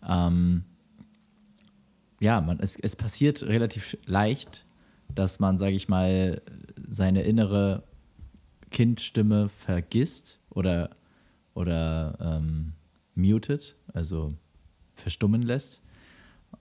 Ähm, 0.08 0.64
ja, 2.20 2.40
man, 2.40 2.58
es, 2.60 2.76
es 2.76 2.96
passiert 2.96 3.42
relativ 3.42 3.98
leicht, 4.06 4.64
dass 5.14 5.40
man, 5.40 5.58
sage 5.58 5.74
ich 5.74 5.88
mal, 5.88 6.40
seine 6.90 7.22
innere 7.22 7.84
Kindstimme 8.70 9.48
vergisst 9.48 10.40
oder, 10.50 10.90
oder 11.54 12.18
ähm, 12.20 12.74
mutet, 13.14 13.76
also 13.92 14.34
verstummen 14.94 15.42
lässt. 15.42 15.82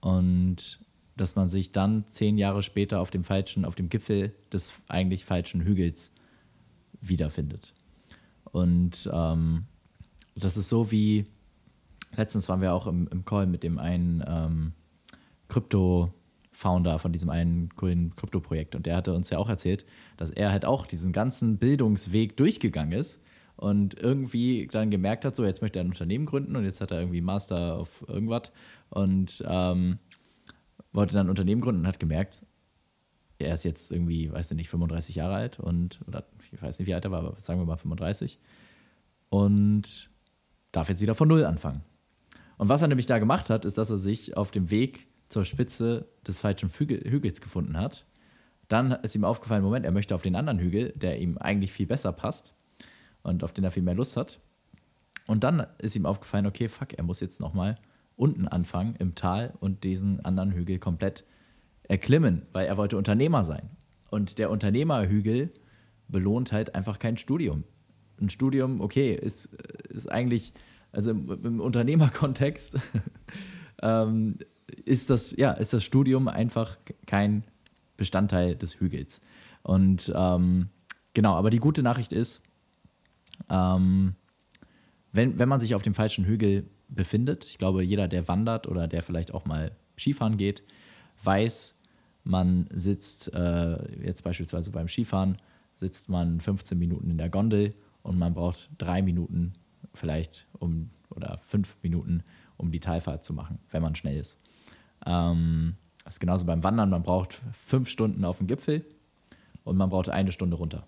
Und 0.00 0.80
dass 1.16 1.36
man 1.36 1.48
sich 1.48 1.72
dann 1.72 2.06
zehn 2.06 2.38
Jahre 2.38 2.62
später 2.62 3.00
auf 3.00 3.10
dem 3.10 3.24
falschen, 3.24 3.64
auf 3.64 3.74
dem 3.74 3.88
Gipfel 3.88 4.32
des 4.52 4.72
eigentlich 4.88 5.24
falschen 5.24 5.62
Hügels 5.62 6.12
wiederfindet. 7.00 7.74
Und 8.44 9.10
ähm, 9.12 9.64
das 10.34 10.56
ist 10.56 10.68
so 10.68 10.90
wie, 10.90 11.26
letztens 12.16 12.48
waren 12.48 12.60
wir 12.60 12.72
auch 12.72 12.86
im, 12.86 13.08
im 13.08 13.24
Call 13.24 13.46
mit 13.46 13.62
dem 13.62 13.78
einen 13.78 14.24
ähm, 14.26 14.72
Krypto-Founder 16.60 16.98
von 16.98 17.12
diesem 17.12 17.30
einen 17.30 17.70
grünen 17.70 18.14
Krypto-Projekt 18.16 18.74
und 18.74 18.86
der 18.86 18.96
hatte 18.96 19.14
uns 19.14 19.30
ja 19.30 19.38
auch 19.38 19.48
erzählt, 19.48 19.84
dass 20.16 20.30
er 20.30 20.52
halt 20.52 20.64
auch 20.64 20.86
diesen 20.86 21.12
ganzen 21.12 21.58
Bildungsweg 21.58 22.36
durchgegangen 22.36 22.92
ist 22.98 23.20
und 23.56 23.94
irgendwie 23.98 24.68
dann 24.70 24.90
gemerkt 24.90 25.24
hat, 25.24 25.36
so 25.36 25.44
jetzt 25.44 25.62
möchte 25.62 25.78
er 25.78 25.84
ein 25.84 25.90
Unternehmen 25.90 26.26
gründen 26.26 26.56
und 26.56 26.64
jetzt 26.64 26.80
hat 26.80 26.90
er 26.90 27.00
irgendwie 27.00 27.20
Master 27.20 27.76
auf 27.76 28.04
irgendwas 28.06 28.52
und 28.90 29.42
ähm, 29.46 29.98
wollte 30.92 31.14
dann 31.14 31.26
ein 31.26 31.30
Unternehmen 31.30 31.60
gründen 31.60 31.82
und 31.82 31.86
hat 31.86 32.00
gemerkt, 32.00 32.44
er 33.38 33.54
ist 33.54 33.64
jetzt 33.64 33.90
irgendwie, 33.90 34.30
weiß 34.30 34.50
ich 34.50 34.56
nicht, 34.56 34.68
35 34.68 35.16
Jahre 35.16 35.34
alt 35.34 35.60
und, 35.60 36.00
oder 36.06 36.24
ich 36.52 36.60
weiß 36.60 36.78
nicht, 36.78 36.88
wie 36.88 36.94
alt 36.94 37.04
er 37.04 37.10
war, 37.10 37.20
aber 37.20 37.40
sagen 37.40 37.60
wir 37.60 37.64
mal 37.64 37.76
35 37.76 38.38
und 39.30 40.10
darf 40.72 40.88
jetzt 40.88 41.00
wieder 41.00 41.14
von 41.14 41.28
Null 41.28 41.44
anfangen. 41.44 41.82
Und 42.58 42.68
was 42.68 42.82
er 42.82 42.88
nämlich 42.88 43.06
da 43.06 43.18
gemacht 43.18 43.48
hat, 43.48 43.64
ist, 43.64 43.78
dass 43.78 43.88
er 43.88 43.96
sich 43.96 44.36
auf 44.36 44.50
dem 44.50 44.70
Weg 44.70 45.09
zur 45.30 45.44
Spitze 45.44 46.08
des 46.26 46.40
falschen 46.40 46.68
Hügels 46.68 47.40
gefunden 47.40 47.78
hat. 47.78 48.04
Dann 48.68 48.92
ist 48.92 49.14
ihm 49.14 49.24
aufgefallen, 49.24 49.64
Moment, 49.64 49.86
er 49.86 49.92
möchte 49.92 50.14
auf 50.14 50.22
den 50.22 50.36
anderen 50.36 50.58
Hügel, 50.58 50.92
der 50.94 51.18
ihm 51.18 51.38
eigentlich 51.38 51.72
viel 51.72 51.86
besser 51.86 52.12
passt 52.12 52.52
und 53.22 53.42
auf 53.42 53.52
den 53.52 53.64
er 53.64 53.70
viel 53.70 53.82
mehr 53.82 53.94
Lust 53.94 54.16
hat. 54.16 54.40
Und 55.26 55.44
dann 55.44 55.66
ist 55.78 55.96
ihm 55.96 56.06
aufgefallen, 56.06 56.46
okay, 56.46 56.68
fuck, 56.68 56.92
er 56.92 57.04
muss 57.04 57.20
jetzt 57.20 57.40
nochmal 57.40 57.78
unten 58.16 58.48
anfangen 58.48 58.96
im 58.98 59.14
Tal 59.14 59.54
und 59.60 59.84
diesen 59.84 60.24
anderen 60.24 60.52
Hügel 60.52 60.78
komplett 60.78 61.24
erklimmen, 61.84 62.42
weil 62.52 62.66
er 62.66 62.76
wollte 62.76 62.96
Unternehmer 62.96 63.44
sein. 63.44 63.70
Und 64.10 64.38
der 64.38 64.50
Unternehmerhügel 64.50 65.52
belohnt 66.08 66.52
halt 66.52 66.74
einfach 66.74 66.98
kein 66.98 67.16
Studium. 67.16 67.64
Ein 68.20 68.30
Studium, 68.30 68.80
okay, 68.80 69.14
ist, 69.14 69.46
ist 69.88 70.10
eigentlich, 70.10 70.52
also 70.92 71.12
im, 71.12 71.44
im 71.44 71.60
Unternehmerkontext 71.60 72.78
ähm, 73.82 74.36
ist, 74.84 75.10
das, 75.10 75.36
ja, 75.36 75.52
ist 75.52 75.72
das 75.72 75.84
Studium 75.84 76.28
einfach 76.28 76.78
kein 77.06 77.44
Bestandteil 77.96 78.56
des 78.56 78.80
Hügels. 78.80 79.20
Und 79.62 80.12
ähm, 80.14 80.68
genau, 81.14 81.34
aber 81.34 81.50
die 81.50 81.58
gute 81.58 81.82
Nachricht 81.82 82.12
ist, 82.12 82.42
ähm, 83.48 84.14
wenn, 85.12 85.38
wenn 85.38 85.48
man 85.48 85.60
sich 85.60 85.74
auf 85.74 85.82
dem 85.82 85.94
falschen 85.94 86.24
Hügel 86.24 86.64
befindet. 86.88 87.44
Ich 87.44 87.58
glaube, 87.58 87.82
jeder, 87.82 88.08
der 88.08 88.28
wandert 88.28 88.66
oder 88.66 88.88
der 88.88 89.02
vielleicht 89.02 89.32
auch 89.32 89.44
mal 89.44 89.72
Skifahren 89.98 90.36
geht, 90.36 90.62
weiß, 91.22 91.76
man 92.24 92.68
sitzt 92.72 93.32
äh, 93.34 94.04
jetzt 94.04 94.22
beispielsweise 94.24 94.70
beim 94.70 94.88
Skifahren, 94.88 95.38
sitzt 95.74 96.08
man 96.08 96.40
15 96.40 96.78
Minuten 96.78 97.10
in 97.10 97.18
der 97.18 97.30
Gondel 97.30 97.74
und 98.02 98.18
man 98.18 98.34
braucht 98.34 98.68
drei 98.78 99.02
Minuten 99.02 99.54
vielleicht 99.94 100.46
um 100.58 100.90
oder 101.10 101.40
fünf 101.44 101.76
Minuten, 101.82 102.22
um 102.56 102.70
die 102.70 102.80
Talfahrt 102.80 103.24
zu 103.24 103.32
machen, 103.32 103.58
wenn 103.70 103.82
man 103.82 103.94
schnell 103.94 104.16
ist. 104.16 104.38
Ähm, 105.06 105.76
das 106.04 106.14
ist 106.14 106.20
genauso 106.20 106.46
beim 106.46 106.62
Wandern, 106.62 106.90
man 106.90 107.02
braucht 107.02 107.40
fünf 107.52 107.88
Stunden 107.88 108.24
auf 108.24 108.38
dem 108.38 108.46
Gipfel 108.46 108.84
und 109.64 109.76
man 109.76 109.90
braucht 109.90 110.08
eine 110.08 110.32
Stunde 110.32 110.56
runter. 110.56 110.86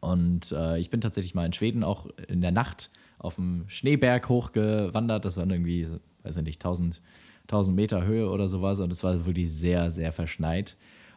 Und 0.00 0.52
äh, 0.52 0.78
ich 0.78 0.90
bin 0.90 1.00
tatsächlich 1.00 1.34
mal 1.34 1.46
in 1.46 1.52
Schweden 1.52 1.82
auch 1.82 2.06
in 2.28 2.40
der 2.40 2.52
Nacht 2.52 2.90
auf 3.18 3.34
dem 3.34 3.64
Schneeberg 3.68 4.28
hochgewandert. 4.28 5.24
Das 5.24 5.36
waren 5.36 5.50
irgendwie, 5.50 5.88
weiß 6.22 6.36
ich 6.36 6.44
nicht, 6.44 6.60
1000, 6.60 7.00
1000 7.42 7.76
Meter 7.76 8.04
Höhe 8.04 8.30
oder 8.30 8.48
sowas 8.48 8.80
und 8.80 8.92
es 8.92 9.02
war 9.02 9.26
wirklich 9.26 9.50
sehr, 9.52 9.90
sehr 9.90 10.12
verschneit. 10.12 10.76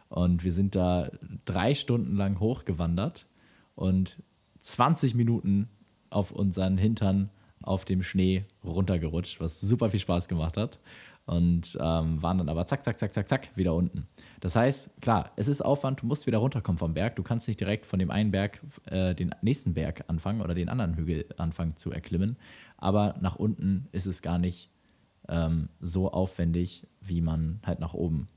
Und 0.10 0.44
wir 0.44 0.52
sind 0.52 0.76
da 0.76 1.10
drei 1.46 1.74
Stunden 1.74 2.18
lang 2.18 2.40
hochgewandert 2.40 3.28
und 3.76 4.18
20 4.62 5.16
Minuten 5.16 5.70
auf 6.10 6.32
unseren 6.32 6.78
Hintern 6.78 7.30
auf 7.62 7.86
dem 7.86 8.04
Schnee 8.04 8.46
runtergerutscht, 8.64 9.40
was 9.40 9.62
super 9.62 9.90
viel 9.90 10.00
Spaß 10.00 10.28
gemacht 10.28 10.58
hat. 10.58 10.80
Und 11.26 11.78
ähm, 11.80 12.22
waren 12.22 12.40
dann 12.40 12.50
aber 12.50 12.66
zack, 12.66 12.84
zack, 12.84 12.98
zack, 13.00 13.14
zack, 13.14 13.30
zack 13.30 13.56
wieder 13.56 13.74
unten. 13.74 14.08
Das 14.40 14.56
heißt, 14.56 15.02
klar, 15.02 15.32
es 15.36 15.48
ist 15.48 15.62
Aufwand, 15.62 16.02
du 16.02 16.06
musst 16.06 16.28
wieder 16.28 16.40
runterkommen 16.40 16.80
vom 16.80 16.94
Berg. 16.94 17.16
Du 17.16 17.24
kannst 17.24 17.48
nicht 17.48 17.60
direkt 17.60 17.86
von 17.86 18.00
dem 18.00 18.12
einen 18.12 18.32
Berg 18.32 18.60
äh, 18.86 19.14
den 19.14 19.34
nächsten 19.42 19.74
Berg 19.74 20.04
anfangen 20.08 20.42
oder 20.42 20.56
den 20.56 20.68
anderen 20.68 20.96
Hügel 20.96 21.26
anfangen 21.38 21.78
zu 21.78 21.92
erklimmen. 21.92 22.38
Aber 22.78 23.16
nach 23.22 23.36
unten 23.36 23.88
ist 23.92 24.08
es 24.08 24.22
gar 24.22 24.40
nicht 24.40 24.72
ähm, 25.30 25.70
so 25.80 26.12
aufwendig, 26.12 26.88
wie 27.02 27.22
man 27.22 27.62
halt 27.66 27.80
nach 27.80 27.94
oben 27.94 28.28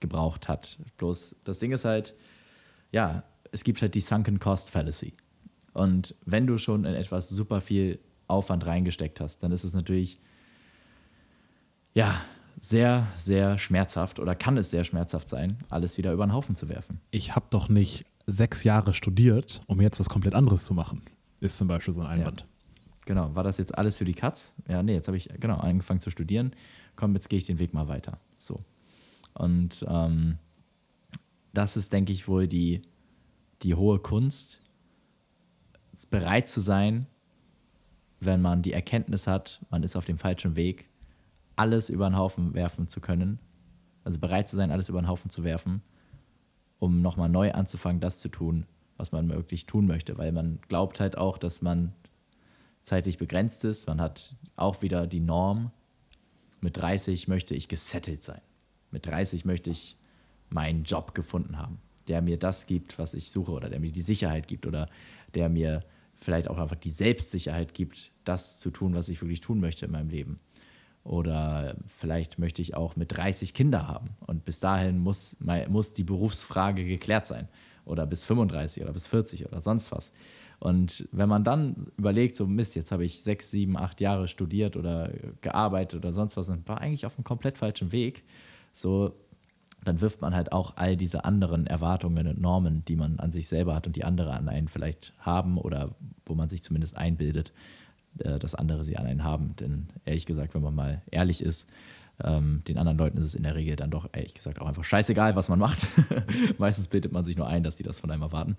gebraucht 0.00 0.48
hat. 0.48 0.78
Bloß 0.98 1.36
das 1.44 1.58
Ding 1.58 1.72
ist 1.72 1.84
halt, 1.84 2.14
ja, 2.92 3.24
es 3.50 3.64
gibt 3.64 3.82
halt 3.82 3.94
die 3.94 4.00
Sunken 4.00 4.38
Cost 4.38 4.70
Fallacy. 4.70 5.14
Und 5.72 6.14
wenn 6.24 6.46
du 6.46 6.58
schon 6.58 6.84
in 6.84 6.94
etwas 6.94 7.28
super 7.28 7.60
viel 7.60 7.98
Aufwand 8.26 8.66
reingesteckt 8.66 9.20
hast, 9.20 9.42
dann 9.42 9.52
ist 9.52 9.64
es 9.64 9.74
natürlich, 9.74 10.20
ja, 11.94 12.20
sehr, 12.60 13.08
sehr 13.18 13.58
schmerzhaft 13.58 14.20
oder 14.20 14.34
kann 14.34 14.56
es 14.56 14.70
sehr 14.70 14.84
schmerzhaft 14.84 15.28
sein, 15.28 15.58
alles 15.68 15.98
wieder 15.98 16.12
über 16.12 16.26
den 16.26 16.32
Haufen 16.32 16.54
zu 16.56 16.68
werfen. 16.68 17.00
Ich 17.10 17.34
habe 17.34 17.46
doch 17.50 17.68
nicht 17.68 18.04
sechs 18.26 18.62
Jahre 18.62 18.94
studiert, 18.94 19.60
um 19.66 19.80
jetzt 19.80 19.98
was 19.98 20.08
komplett 20.08 20.34
anderes 20.34 20.64
zu 20.64 20.74
machen, 20.74 21.02
ist 21.40 21.56
zum 21.56 21.66
Beispiel 21.66 21.92
so 21.92 22.02
ein 22.02 22.06
Einwand. 22.06 22.42
Ja. 22.42 22.46
Genau, 23.04 23.34
war 23.34 23.42
das 23.42 23.58
jetzt 23.58 23.76
alles 23.76 23.98
für 23.98 24.04
die 24.04 24.14
Katz? 24.14 24.54
Ja, 24.68 24.82
nee, 24.82 24.94
jetzt 24.94 25.08
habe 25.08 25.16
ich 25.16 25.28
genau 25.40 25.56
angefangen 25.56 26.00
zu 26.00 26.10
studieren. 26.10 26.54
Komm, 26.94 27.14
jetzt 27.14 27.28
gehe 27.28 27.38
ich 27.38 27.46
den 27.46 27.58
Weg 27.58 27.74
mal 27.74 27.88
weiter. 27.88 28.18
So. 28.38 28.60
Und 29.34 29.84
ähm, 29.88 30.38
das 31.52 31.76
ist, 31.76 31.92
denke 31.92 32.12
ich, 32.12 32.28
wohl 32.28 32.46
die, 32.46 32.82
die 33.62 33.74
hohe 33.74 33.98
Kunst, 33.98 34.58
bereit 36.10 36.48
zu 36.48 36.60
sein, 36.60 37.06
wenn 38.20 38.40
man 38.40 38.62
die 38.62 38.72
Erkenntnis 38.72 39.26
hat, 39.26 39.60
man 39.70 39.82
ist 39.82 39.96
auf 39.96 40.04
dem 40.04 40.18
falschen 40.18 40.56
Weg, 40.56 40.88
alles 41.56 41.90
über 41.90 42.08
den 42.08 42.16
Haufen 42.16 42.54
werfen 42.54 42.88
zu 42.88 43.00
können. 43.00 43.38
Also 44.04 44.18
bereit 44.18 44.48
zu 44.48 44.56
sein, 44.56 44.70
alles 44.70 44.88
über 44.88 45.00
den 45.00 45.08
Haufen 45.08 45.30
zu 45.30 45.44
werfen, 45.44 45.82
um 46.78 47.02
nochmal 47.02 47.28
neu 47.28 47.52
anzufangen, 47.52 48.00
das 48.00 48.18
zu 48.18 48.28
tun, 48.28 48.66
was 48.96 49.12
man 49.12 49.28
wirklich 49.28 49.66
tun 49.66 49.86
möchte. 49.86 50.18
Weil 50.18 50.32
man 50.32 50.58
glaubt 50.68 51.00
halt 51.00 51.16
auch, 51.16 51.38
dass 51.38 51.62
man 51.62 51.92
zeitlich 52.82 53.18
begrenzt 53.18 53.64
ist. 53.64 53.86
Man 53.86 54.00
hat 54.00 54.34
auch 54.56 54.82
wieder 54.82 55.06
die 55.06 55.20
Norm. 55.20 55.70
Mit 56.60 56.76
30 56.76 57.28
möchte 57.28 57.54
ich 57.54 57.68
gesettelt 57.68 58.22
sein. 58.22 58.40
Mit 58.90 59.06
30 59.06 59.44
möchte 59.44 59.70
ich 59.70 59.96
meinen 60.50 60.84
Job 60.84 61.14
gefunden 61.14 61.58
haben, 61.58 61.80
der 62.08 62.22
mir 62.22 62.38
das 62.38 62.66
gibt, 62.66 62.98
was 62.98 63.14
ich 63.14 63.30
suche 63.30 63.52
oder 63.52 63.68
der 63.70 63.80
mir 63.80 63.92
die 63.92 64.02
Sicherheit 64.02 64.48
gibt 64.48 64.66
oder 64.66 64.88
der 65.34 65.48
mir 65.48 65.84
vielleicht 66.16 66.48
auch 66.48 66.58
einfach 66.58 66.76
die 66.76 66.90
Selbstsicherheit 66.90 67.74
gibt, 67.74 68.12
das 68.24 68.60
zu 68.60 68.70
tun, 68.70 68.94
was 68.94 69.08
ich 69.08 69.20
wirklich 69.20 69.40
tun 69.40 69.60
möchte 69.60 69.86
in 69.86 69.92
meinem 69.92 70.08
Leben. 70.08 70.40
Oder 71.04 71.76
vielleicht 71.98 72.38
möchte 72.38 72.62
ich 72.62 72.76
auch 72.76 72.94
mit 72.94 73.16
30 73.16 73.54
Kinder 73.54 73.88
haben 73.88 74.10
und 74.20 74.44
bis 74.44 74.60
dahin 74.60 74.98
muss, 74.98 75.36
muss 75.68 75.92
die 75.92 76.04
Berufsfrage 76.04 76.84
geklärt 76.84 77.26
sein. 77.26 77.48
Oder 77.84 78.06
bis 78.06 78.24
35 78.24 78.82
oder 78.84 78.92
bis 78.92 79.08
40 79.08 79.46
oder 79.46 79.60
sonst 79.60 79.90
was. 79.90 80.12
Und 80.60 81.08
wenn 81.10 81.28
man 81.28 81.42
dann 81.42 81.88
überlegt, 81.98 82.36
so 82.36 82.46
Mist, 82.46 82.76
jetzt 82.76 82.92
habe 82.92 83.04
ich 83.04 83.20
sechs, 83.20 83.50
sieben, 83.50 83.76
acht 83.76 84.00
Jahre 84.00 84.28
studiert 84.28 84.76
oder 84.76 85.10
gearbeitet 85.40 85.98
oder 85.98 86.12
sonst 86.12 86.36
was 86.36 86.48
und 86.50 86.68
war 86.68 86.80
eigentlich 86.80 87.04
auf 87.04 87.18
einem 87.18 87.24
komplett 87.24 87.58
falschen 87.58 87.90
Weg, 87.90 88.22
so 88.72 89.12
dann 89.84 90.00
wirft 90.00 90.20
man 90.20 90.34
halt 90.34 90.52
auch 90.52 90.76
all 90.76 90.96
diese 90.96 91.24
anderen 91.24 91.66
Erwartungen 91.66 92.28
und 92.28 92.40
Normen, 92.40 92.84
die 92.84 92.94
man 92.94 93.18
an 93.18 93.32
sich 93.32 93.48
selber 93.48 93.74
hat 93.74 93.88
und 93.88 93.96
die 93.96 94.04
andere 94.04 94.32
an 94.34 94.48
einen 94.48 94.68
vielleicht 94.68 95.12
haben 95.18 95.58
oder 95.58 95.96
wo 96.24 96.34
man 96.34 96.48
sich 96.48 96.62
zumindest 96.62 96.96
einbildet, 96.96 97.52
dass 98.14 98.54
andere 98.54 98.84
sie 98.84 98.96
an 98.96 99.06
einen 99.06 99.24
haben. 99.24 99.54
Denn 99.58 99.88
ehrlich 100.04 100.26
gesagt, 100.26 100.54
wenn 100.54 100.62
man 100.62 100.74
mal 100.74 101.02
ehrlich 101.10 101.42
ist, 101.42 101.68
ähm, 102.22 102.62
den 102.68 102.78
anderen 102.78 102.98
Leuten 102.98 103.18
ist 103.18 103.24
es 103.24 103.34
in 103.34 103.42
der 103.42 103.54
Regel 103.54 103.76
dann 103.76 103.90
doch 103.90 104.08
ehrlich 104.12 104.34
gesagt 104.34 104.60
auch 104.60 104.66
einfach 104.66 104.84
scheißegal, 104.84 105.34
was 105.34 105.48
man 105.48 105.58
macht. 105.58 105.88
Meistens 106.58 106.88
bildet 106.88 107.12
man 107.12 107.24
sich 107.24 107.36
nur 107.36 107.46
ein, 107.46 107.62
dass 107.62 107.76
die 107.76 107.82
das 107.82 107.98
von 107.98 108.10
einem 108.10 108.22
erwarten. 108.22 108.56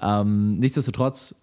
Ähm, 0.00 0.52
nichtsdestotrotz, 0.52 1.36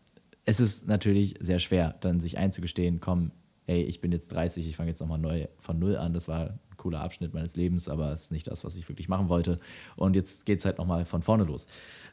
es 0.46 0.60
ist 0.60 0.88
natürlich 0.88 1.36
sehr 1.40 1.60
schwer, 1.60 1.96
dann 2.02 2.20
sich 2.20 2.38
einzugestehen, 2.38 3.00
komm, 3.00 3.32
ey, 3.68 3.84
ich 3.84 4.02
bin 4.02 4.12
jetzt 4.12 4.32
30, 4.32 4.68
ich 4.68 4.76
fange 4.76 4.90
jetzt 4.90 5.00
nochmal 5.00 5.20
neu 5.20 5.48
von 5.60 5.80
Null 5.80 5.96
an. 5.96 6.14
Das 6.14 6.28
war 6.28 6.60
cooler 6.84 7.00
Abschnitt 7.00 7.34
meines 7.34 7.56
Lebens, 7.56 7.88
aber 7.88 8.12
es 8.12 8.24
ist 8.24 8.32
nicht 8.32 8.48
das, 8.48 8.66
was 8.66 8.76
ich 8.76 8.88
wirklich 8.90 9.08
machen 9.08 9.30
wollte. 9.30 9.60
Und 9.96 10.16
jetzt 10.16 10.46
geht 10.46 10.60
es 10.60 10.66
halt 10.66 10.78
nochmal 10.78 11.06
von 11.06 11.22
vorne 11.22 11.46
los. 11.46 11.66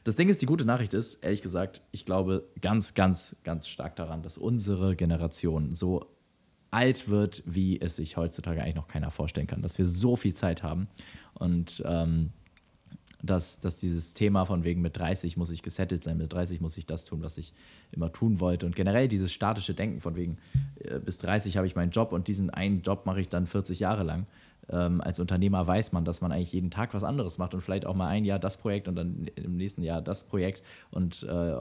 Das 0.04 0.14
Ding 0.14 0.28
ist, 0.28 0.40
die 0.40 0.46
gute 0.46 0.64
Nachricht 0.64 0.94
ist, 0.94 1.14
ehrlich 1.24 1.42
gesagt, 1.42 1.82
ich 1.90 2.06
glaube 2.06 2.44
ganz, 2.62 2.94
ganz, 2.94 3.34
ganz 3.42 3.66
stark 3.68 3.96
daran, 3.96 4.22
dass 4.22 4.38
unsere 4.38 4.94
Generation 4.94 5.74
so 5.74 6.06
alt 6.70 7.08
wird, 7.08 7.42
wie 7.46 7.80
es 7.80 7.96
sich 7.96 8.16
heutzutage 8.16 8.62
eigentlich 8.62 8.76
noch 8.76 8.86
keiner 8.86 9.10
vorstellen 9.10 9.48
kann. 9.48 9.60
Dass 9.60 9.76
wir 9.76 9.86
so 9.86 10.14
viel 10.14 10.34
Zeit 10.34 10.62
haben 10.62 10.86
und 11.34 11.82
ähm, 11.84 12.30
dass, 13.22 13.60
dass 13.60 13.76
dieses 13.76 14.14
Thema 14.14 14.44
von 14.44 14.64
wegen 14.64 14.80
mit 14.80 14.96
30 14.96 15.36
muss 15.36 15.50
ich 15.50 15.62
gesettelt 15.62 16.04
sein, 16.04 16.16
mit 16.16 16.32
30 16.32 16.60
muss 16.60 16.78
ich 16.78 16.86
das 16.86 17.04
tun, 17.04 17.22
was 17.22 17.38
ich 17.38 17.52
immer 17.92 18.12
tun 18.12 18.40
wollte. 18.40 18.66
Und 18.66 18.76
generell 18.76 19.08
dieses 19.08 19.32
statische 19.32 19.74
Denken 19.74 20.00
von 20.00 20.16
wegen, 20.16 20.38
äh, 20.76 21.00
bis 21.00 21.18
30 21.18 21.56
habe 21.56 21.66
ich 21.66 21.76
meinen 21.76 21.90
Job 21.90 22.12
und 22.12 22.28
diesen 22.28 22.50
einen 22.50 22.82
Job 22.82 23.04
mache 23.06 23.20
ich 23.20 23.28
dann 23.28 23.46
40 23.46 23.80
Jahre 23.80 24.04
lang 24.04 24.26
ähm, 24.70 25.00
als 25.00 25.20
Unternehmer 25.20 25.66
weiß 25.66 25.92
man, 25.92 26.04
dass 26.04 26.20
man 26.20 26.32
eigentlich 26.32 26.52
jeden 26.52 26.70
Tag 26.70 26.94
was 26.94 27.04
anderes 27.04 27.38
macht 27.38 27.54
und 27.54 27.60
vielleicht 27.60 27.86
auch 27.86 27.94
mal 27.94 28.08
ein 28.08 28.24
Jahr 28.24 28.38
das 28.38 28.56
Projekt 28.56 28.88
und 28.88 28.96
dann 28.96 29.26
im 29.36 29.56
nächsten 29.56 29.82
Jahr 29.82 30.02
das 30.02 30.24
Projekt 30.24 30.62
und 30.90 31.22
äh, 31.24 31.54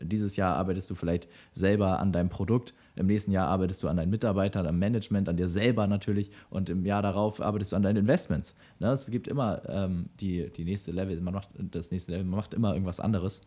dieses 0.00 0.36
Jahr 0.36 0.56
arbeitest 0.56 0.90
du 0.90 0.94
vielleicht 0.94 1.28
selber 1.52 2.00
an 2.00 2.12
deinem 2.12 2.28
Produkt, 2.28 2.74
im 2.96 3.06
nächsten 3.06 3.32
Jahr 3.32 3.48
arbeitest 3.48 3.82
du 3.82 3.88
an 3.88 3.96
deinen 3.96 4.10
Mitarbeitern, 4.10 4.66
am 4.66 4.78
Management, 4.78 5.28
an 5.28 5.36
dir 5.36 5.48
selber 5.48 5.86
natürlich 5.86 6.30
und 6.50 6.70
im 6.70 6.84
Jahr 6.84 7.02
darauf 7.02 7.40
arbeitest 7.40 7.72
du 7.72 7.76
an 7.76 7.82
deinen 7.82 7.98
Investments. 7.98 8.56
Ne? 8.78 8.88
Es 8.88 9.10
gibt 9.10 9.28
immer 9.28 9.62
ähm, 9.68 10.08
die, 10.20 10.50
die 10.50 10.64
nächste 10.64 10.92
Level, 10.92 11.20
man 11.20 11.34
macht 11.34 11.48
das 11.58 11.90
nächste 11.90 12.12
Level, 12.12 12.24
man 12.24 12.38
macht 12.38 12.54
immer 12.54 12.72
irgendwas 12.72 13.00
anderes. 13.00 13.42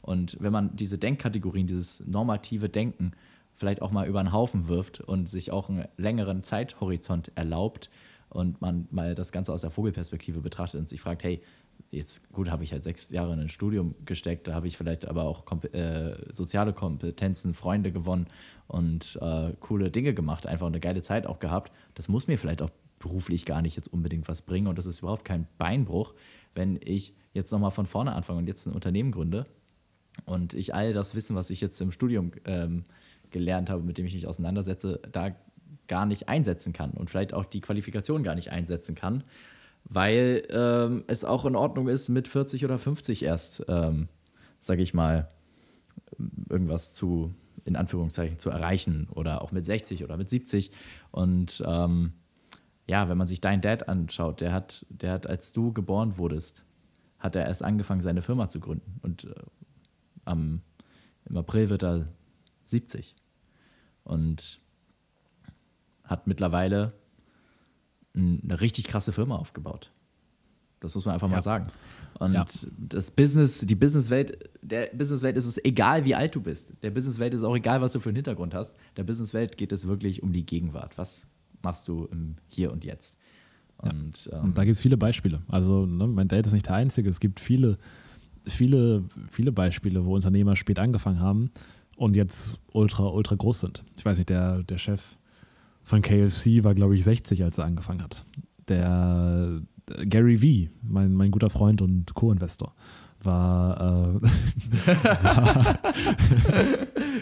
Und 0.00 0.36
wenn 0.40 0.52
man 0.52 0.74
diese 0.76 0.96
Denkkategorien, 0.98 1.66
dieses 1.66 2.06
normative 2.06 2.68
Denken 2.68 3.12
vielleicht 3.54 3.82
auch 3.82 3.90
mal 3.90 4.06
über 4.06 4.22
den 4.22 4.32
Haufen 4.32 4.68
wirft 4.68 5.00
und 5.00 5.28
sich 5.28 5.50
auch 5.50 5.68
einen 5.68 5.86
längeren 5.96 6.42
Zeithorizont 6.42 7.32
erlaubt, 7.34 7.90
und 8.30 8.60
man 8.60 8.88
mal 8.90 9.14
das 9.14 9.32
Ganze 9.32 9.52
aus 9.52 9.62
der 9.62 9.70
Vogelperspektive 9.70 10.40
betrachtet 10.40 10.80
und 10.80 10.88
sich 10.88 11.00
fragt, 11.00 11.24
hey, 11.24 11.42
jetzt 11.90 12.30
gut, 12.32 12.50
habe 12.50 12.64
ich 12.64 12.72
halt 12.72 12.84
sechs 12.84 13.10
Jahre 13.10 13.32
in 13.32 13.40
ein 13.40 13.48
Studium 13.48 13.94
gesteckt, 14.04 14.46
da 14.46 14.54
habe 14.54 14.66
ich 14.66 14.76
vielleicht 14.76 15.06
aber 15.06 15.24
auch 15.24 15.44
äh, 15.72 16.16
soziale 16.32 16.72
Kompetenzen, 16.72 17.54
Freunde 17.54 17.92
gewonnen 17.92 18.26
und 18.66 19.18
äh, 19.22 19.52
coole 19.60 19.90
Dinge 19.90 20.14
gemacht, 20.14 20.46
einfach 20.46 20.66
eine 20.66 20.80
geile 20.80 21.02
Zeit 21.02 21.26
auch 21.26 21.38
gehabt. 21.38 21.72
Das 21.94 22.08
muss 22.08 22.26
mir 22.26 22.38
vielleicht 22.38 22.62
auch 22.62 22.70
beruflich 22.98 23.46
gar 23.46 23.62
nicht 23.62 23.76
jetzt 23.76 23.92
unbedingt 23.92 24.28
was 24.28 24.42
bringen 24.42 24.66
und 24.66 24.76
das 24.76 24.86
ist 24.86 25.00
überhaupt 25.00 25.24
kein 25.24 25.46
Beinbruch, 25.56 26.14
wenn 26.54 26.78
ich 26.82 27.14
jetzt 27.32 27.52
nochmal 27.52 27.70
von 27.70 27.86
vorne 27.86 28.12
anfange 28.12 28.40
und 28.40 28.48
jetzt 28.48 28.66
ein 28.66 28.72
Unternehmen 28.72 29.12
gründe 29.12 29.46
und 30.24 30.54
ich 30.54 30.74
all 30.74 30.92
das 30.92 31.14
Wissen, 31.14 31.36
was 31.36 31.50
ich 31.50 31.60
jetzt 31.60 31.80
im 31.80 31.92
Studium 31.92 32.32
ähm, 32.44 32.84
gelernt 33.30 33.70
habe, 33.70 33.82
mit 33.82 33.98
dem 33.98 34.06
ich 34.06 34.14
mich 34.14 34.26
auseinandersetze, 34.26 35.00
da 35.12 35.36
gar 35.88 36.06
nicht 36.06 36.28
einsetzen 36.28 36.72
kann 36.72 36.92
und 36.92 37.10
vielleicht 37.10 37.34
auch 37.34 37.44
die 37.44 37.60
Qualifikation 37.60 38.22
gar 38.22 38.34
nicht 38.34 38.52
einsetzen 38.52 38.94
kann, 38.94 39.24
weil 39.84 40.46
ähm, 40.50 41.04
es 41.06 41.24
auch 41.24 41.44
in 41.44 41.56
Ordnung 41.56 41.88
ist, 41.88 42.08
mit 42.08 42.28
40 42.28 42.64
oder 42.64 42.78
50 42.78 43.22
erst, 43.24 43.64
ähm, 43.68 44.08
sage 44.60 44.82
ich 44.82 44.94
mal, 44.94 45.28
irgendwas 46.48 46.94
zu, 46.94 47.34
in 47.64 47.76
Anführungszeichen, 47.76 48.38
zu 48.38 48.50
erreichen 48.50 49.08
oder 49.10 49.42
auch 49.42 49.52
mit 49.52 49.66
60 49.66 50.04
oder 50.04 50.16
mit 50.16 50.30
70. 50.30 50.70
Und 51.10 51.62
ähm, 51.66 52.12
ja, 52.86 53.08
wenn 53.08 53.18
man 53.18 53.26
sich 53.26 53.40
deinen 53.40 53.60
Dad 53.60 53.88
anschaut, 53.88 54.40
der 54.40 54.52
hat, 54.52 54.86
der 54.90 55.12
hat, 55.12 55.26
als 55.26 55.52
du 55.52 55.72
geboren 55.72 56.18
wurdest, 56.18 56.64
hat 57.18 57.36
er 57.36 57.46
erst 57.46 57.62
angefangen, 57.62 58.00
seine 58.00 58.22
Firma 58.22 58.48
zu 58.48 58.60
gründen. 58.60 58.98
Und 59.02 59.24
äh, 59.24 59.34
am, 60.24 60.62
im 61.24 61.36
April 61.36 61.70
wird 61.70 61.82
er 61.82 62.08
70. 62.66 63.16
Und 64.04 64.60
hat 66.08 66.26
mittlerweile 66.26 66.92
eine 68.14 68.60
richtig 68.60 68.86
krasse 68.88 69.12
Firma 69.12 69.36
aufgebaut. 69.36 69.92
Das 70.80 70.94
muss 70.94 71.04
man 71.04 71.14
einfach 71.14 71.28
ja. 71.28 71.36
mal 71.36 71.42
sagen. 71.42 71.66
Und 72.18 72.32
ja. 72.32 72.44
das 72.78 73.10
Business, 73.10 73.60
die 73.60 73.74
Businesswelt, 73.74 74.50
der 74.62 74.86
Businesswelt 74.92 75.36
ist 75.36 75.46
es 75.46 75.62
egal, 75.64 76.04
wie 76.04 76.14
alt 76.14 76.34
du 76.34 76.40
bist. 76.40 76.72
Der 76.82 76.90
Businesswelt 76.90 77.34
ist 77.34 77.42
auch 77.42 77.54
egal, 77.54 77.80
was 77.80 77.92
du 77.92 78.00
für 78.00 78.08
einen 78.08 78.16
Hintergrund 78.16 78.54
hast. 78.54 78.74
Der 78.96 79.04
Businesswelt 79.04 79.56
geht 79.56 79.72
es 79.72 79.86
wirklich 79.86 80.22
um 80.22 80.32
die 80.32 80.44
Gegenwart. 80.44 80.96
Was 80.96 81.28
machst 81.62 81.86
du 81.88 82.08
im 82.10 82.36
Hier 82.48 82.72
und 82.72 82.84
Jetzt? 82.84 83.18
Und, 83.78 84.26
ja. 84.26 84.38
ähm, 84.38 84.44
und 84.46 84.58
da 84.58 84.64
gibt 84.64 84.74
es 84.74 84.80
viele 84.80 84.96
Beispiele. 84.96 85.42
Also, 85.48 85.86
ne, 85.86 86.06
mein 86.06 86.28
Dad 86.28 86.46
ist 86.46 86.52
nicht 86.52 86.66
der 86.66 86.74
Einzige. 86.74 87.08
Es 87.08 87.20
gibt 87.20 87.38
viele, 87.38 87.78
viele, 88.44 89.04
viele 89.30 89.52
Beispiele, 89.52 90.04
wo 90.04 90.14
Unternehmer 90.14 90.56
spät 90.56 90.78
angefangen 90.78 91.20
haben 91.20 91.50
und 91.96 92.16
jetzt 92.16 92.58
ultra, 92.72 93.06
ultra 93.06 93.36
groß 93.36 93.60
sind. 93.60 93.84
Ich 93.96 94.04
weiß 94.04 94.18
nicht, 94.18 94.30
der, 94.30 94.62
der 94.64 94.78
Chef 94.78 95.17
von 95.88 96.02
KFC 96.02 96.62
war, 96.64 96.74
glaube 96.74 96.94
ich, 96.96 97.02
60, 97.04 97.42
als 97.44 97.56
er 97.58 97.64
angefangen 97.64 98.02
hat. 98.02 98.24
der 98.68 99.60
Gary 100.04 100.42
Vee, 100.42 100.70
mein, 100.82 101.14
mein 101.14 101.30
guter 101.30 101.48
Freund 101.48 101.80
und 101.80 102.12
Co-Investor, 102.14 102.74
war, 103.22 103.80
äh, 103.80 104.20
war 105.24 105.78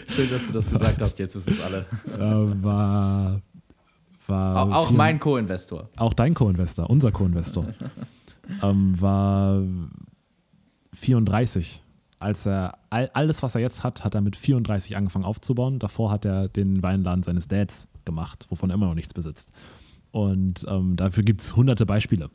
Schön, 0.07 0.29
dass 0.29 0.45
du 0.47 0.51
das 0.51 0.69
gesagt 0.69 1.01
hast, 1.01 1.17
jetzt 1.19 1.35
wissen 1.35 1.53
es 1.53 1.61
alle. 1.61 1.85
äh, 2.17 2.63
war, 2.63 3.37
war 4.27 4.77
Auch, 4.77 4.89
vier- 4.89 4.97
mein 4.97 5.19
Co-Investor. 5.19 5.89
auch 5.95 6.13
dein 6.13 6.33
Co-Investor, 6.33 6.89
unser 6.89 7.11
Co-Investor, 7.11 7.65
ähm, 8.61 8.99
war 8.99 9.61
34. 10.93 11.83
Als 12.19 12.45
er 12.47 12.77
all, 12.89 13.09
alles, 13.13 13.43
was 13.43 13.55
er 13.55 13.61
jetzt 13.61 13.83
hat, 13.83 14.03
hat 14.03 14.15
er 14.15 14.21
mit 14.21 14.35
34 14.35 14.97
angefangen 14.97 15.23
aufzubauen. 15.25 15.77
Davor 15.79 16.09
hat 16.11 16.25
er 16.25 16.47
den 16.49 16.81
Weinladen 16.81 17.21
seines 17.23 17.47
Dads 17.47 17.87
gemacht, 18.07 18.47
wovon 18.49 18.71
er 18.71 18.73
immer 18.73 18.87
noch 18.87 18.95
nichts 18.95 19.13
besitzt. 19.13 19.51
Und 20.11 20.65
ähm, 20.67 20.95
dafür 20.95 21.21
gibt 21.23 21.41
es 21.41 21.55
hunderte 21.55 21.85
Beispiele. 21.85 22.31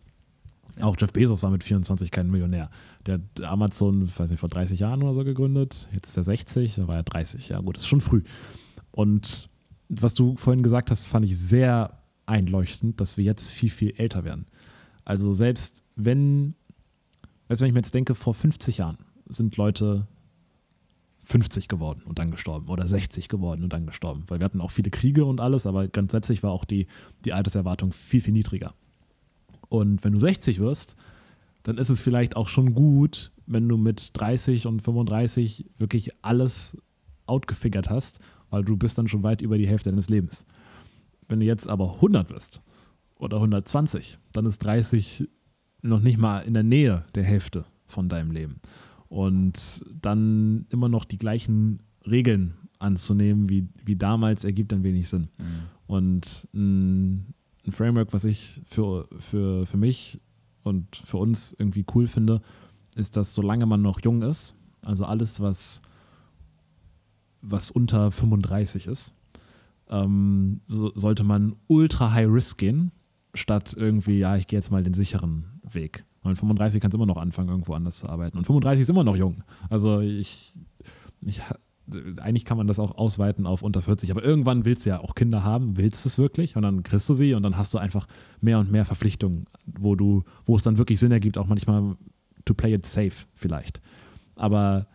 Auch 0.80 0.96
Jeff 0.98 1.12
Bezos 1.12 1.42
war 1.42 1.50
mit 1.50 1.64
24 1.64 2.10
kein 2.10 2.30
Millionär. 2.30 2.70
Der 3.04 3.14
hat 3.14 3.42
Amazon, 3.42 4.08
weiß 4.16 4.30
nicht, 4.30 4.40
vor 4.40 4.48
30 4.48 4.78
Jahren 4.78 5.02
oder 5.02 5.14
so 5.14 5.24
gegründet. 5.24 5.88
Jetzt 5.92 6.08
ist 6.08 6.16
er 6.16 6.24
60, 6.24 6.76
da 6.76 6.88
war 6.88 6.96
er 6.96 7.02
30. 7.02 7.48
Ja, 7.48 7.60
gut, 7.60 7.76
das 7.76 7.82
ist 7.82 7.88
schon 7.88 8.00
früh. 8.00 8.22
Und 8.92 9.50
was 9.88 10.14
du 10.14 10.36
vorhin 10.36 10.62
gesagt 10.62 10.90
hast, 10.90 11.04
fand 11.04 11.24
ich 11.26 11.36
sehr 11.36 11.98
einleuchtend, 12.26 13.00
dass 13.00 13.16
wir 13.16 13.24
jetzt 13.24 13.50
viel, 13.50 13.70
viel 13.70 13.94
älter 13.96 14.24
werden. 14.24 14.46
Also 15.04 15.32
selbst 15.32 15.82
wenn, 15.96 16.54
weißt 17.48 17.60
du, 17.60 17.64
wenn 17.64 17.70
ich 17.70 17.74
mir 17.74 17.80
jetzt 17.80 17.94
denke, 17.94 18.14
vor 18.14 18.34
50 18.34 18.78
Jahren 18.78 18.98
sind 19.26 19.56
Leute 19.56 20.06
50 21.32 21.66
geworden 21.66 22.02
und 22.04 22.18
dann 22.18 22.30
gestorben 22.30 22.68
oder 22.68 22.86
60 22.86 23.28
geworden 23.28 23.64
und 23.64 23.72
dann 23.72 23.86
gestorben, 23.86 24.24
weil 24.28 24.38
wir 24.38 24.44
hatten 24.44 24.60
auch 24.60 24.70
viele 24.70 24.90
Kriege 24.90 25.24
und 25.24 25.40
alles, 25.40 25.66
aber 25.66 25.88
grundsätzlich 25.88 26.42
war 26.42 26.50
auch 26.50 26.66
die, 26.66 26.86
die 27.24 27.32
Alterserwartung 27.32 27.92
viel, 27.92 28.20
viel 28.20 28.34
niedriger. 28.34 28.74
Und 29.70 30.04
wenn 30.04 30.12
du 30.12 30.18
60 30.18 30.60
wirst, 30.60 30.94
dann 31.62 31.78
ist 31.78 31.88
es 31.88 32.02
vielleicht 32.02 32.36
auch 32.36 32.48
schon 32.48 32.74
gut, 32.74 33.32
wenn 33.46 33.66
du 33.66 33.78
mit 33.78 34.10
30 34.12 34.66
und 34.66 34.82
35 34.82 35.70
wirklich 35.78 36.10
alles 36.20 36.76
outgefigert 37.24 37.88
hast, 37.88 38.20
weil 38.50 38.62
du 38.62 38.76
bist 38.76 38.98
dann 38.98 39.08
schon 39.08 39.22
weit 39.22 39.40
über 39.40 39.56
die 39.56 39.66
Hälfte 39.66 39.88
deines 39.88 40.10
Lebens. 40.10 40.44
Wenn 41.28 41.40
du 41.40 41.46
jetzt 41.46 41.66
aber 41.66 41.94
100 41.94 42.28
wirst 42.28 42.60
oder 43.16 43.38
120, 43.38 44.18
dann 44.32 44.44
ist 44.44 44.58
30 44.58 45.28
noch 45.80 46.00
nicht 46.00 46.18
mal 46.18 46.40
in 46.40 46.52
der 46.52 46.62
Nähe 46.62 47.06
der 47.14 47.24
Hälfte 47.24 47.64
von 47.86 48.10
deinem 48.10 48.32
Leben. 48.32 48.60
Und 49.12 49.84
dann 50.00 50.64
immer 50.70 50.88
noch 50.88 51.04
die 51.04 51.18
gleichen 51.18 51.80
Regeln 52.06 52.54
anzunehmen 52.78 53.50
wie, 53.50 53.68
wie 53.84 53.94
damals, 53.94 54.42
ergibt 54.42 54.72
dann 54.72 54.84
wenig 54.84 55.06
Sinn. 55.10 55.28
Und 55.86 56.48
ein, 56.54 57.34
ein 57.66 57.72
Framework, 57.72 58.14
was 58.14 58.24
ich 58.24 58.62
für, 58.64 59.06
für, 59.18 59.66
für 59.66 59.76
mich 59.76 60.18
und 60.62 60.96
für 60.96 61.18
uns 61.18 61.54
irgendwie 61.58 61.84
cool 61.94 62.06
finde, 62.06 62.40
ist, 62.96 63.18
dass 63.18 63.34
solange 63.34 63.66
man 63.66 63.82
noch 63.82 64.00
jung 64.02 64.22
ist, 64.22 64.56
also 64.82 65.04
alles, 65.04 65.40
was, 65.40 65.82
was 67.42 67.70
unter 67.70 68.10
35 68.10 68.86
ist, 68.86 69.14
ähm, 69.90 70.62
so, 70.64 70.90
sollte 70.94 71.22
man 71.22 71.54
ultra 71.66 72.12
high 72.12 72.30
risk 72.30 72.56
gehen, 72.56 72.92
statt 73.34 73.74
irgendwie, 73.76 74.20
ja, 74.20 74.36
ich 74.36 74.46
gehe 74.46 74.58
jetzt 74.58 74.70
mal 74.70 74.82
den 74.82 74.94
sicheren 74.94 75.60
Weg. 75.70 76.06
Weil 76.22 76.36
35 76.36 76.80
kannst 76.80 76.94
du 76.94 76.98
immer 76.98 77.06
noch 77.06 77.16
anfangen, 77.16 77.48
irgendwo 77.48 77.74
anders 77.74 77.98
zu 77.98 78.08
arbeiten. 78.08 78.38
Und 78.38 78.46
35 78.46 78.82
ist 78.82 78.90
immer 78.90 79.04
noch 79.04 79.16
jung. 79.16 79.42
Also 79.68 80.00
ich, 80.00 80.52
ich 81.20 81.42
eigentlich 82.20 82.44
kann 82.44 82.56
man 82.56 82.66
das 82.66 82.78
auch 82.78 82.96
ausweiten 82.96 83.46
auf 83.46 83.62
unter 83.62 83.82
40, 83.82 84.10
aber 84.10 84.24
irgendwann 84.24 84.64
willst 84.64 84.86
du 84.86 84.90
ja 84.90 85.00
auch 85.00 85.14
Kinder 85.14 85.42
haben, 85.42 85.76
willst 85.76 86.04
du 86.04 86.08
es 86.08 86.18
wirklich 86.18 86.56
und 86.56 86.62
dann 86.62 86.82
kriegst 86.82 87.08
du 87.08 87.14
sie 87.14 87.34
und 87.34 87.42
dann 87.42 87.56
hast 87.56 87.74
du 87.74 87.78
einfach 87.78 88.06
mehr 88.40 88.58
und 88.58 88.70
mehr 88.70 88.84
Verpflichtungen, 88.84 89.46
wo 89.66 89.96
du, 89.96 90.22
wo 90.44 90.56
es 90.56 90.62
dann 90.62 90.78
wirklich 90.78 91.00
Sinn 91.00 91.12
ergibt, 91.12 91.38
auch 91.38 91.46
manchmal 91.46 91.96
to 92.44 92.54
play 92.54 92.74
it 92.74 92.86
safe 92.86 93.26
vielleicht. 93.34 93.80
Aber 94.36 94.86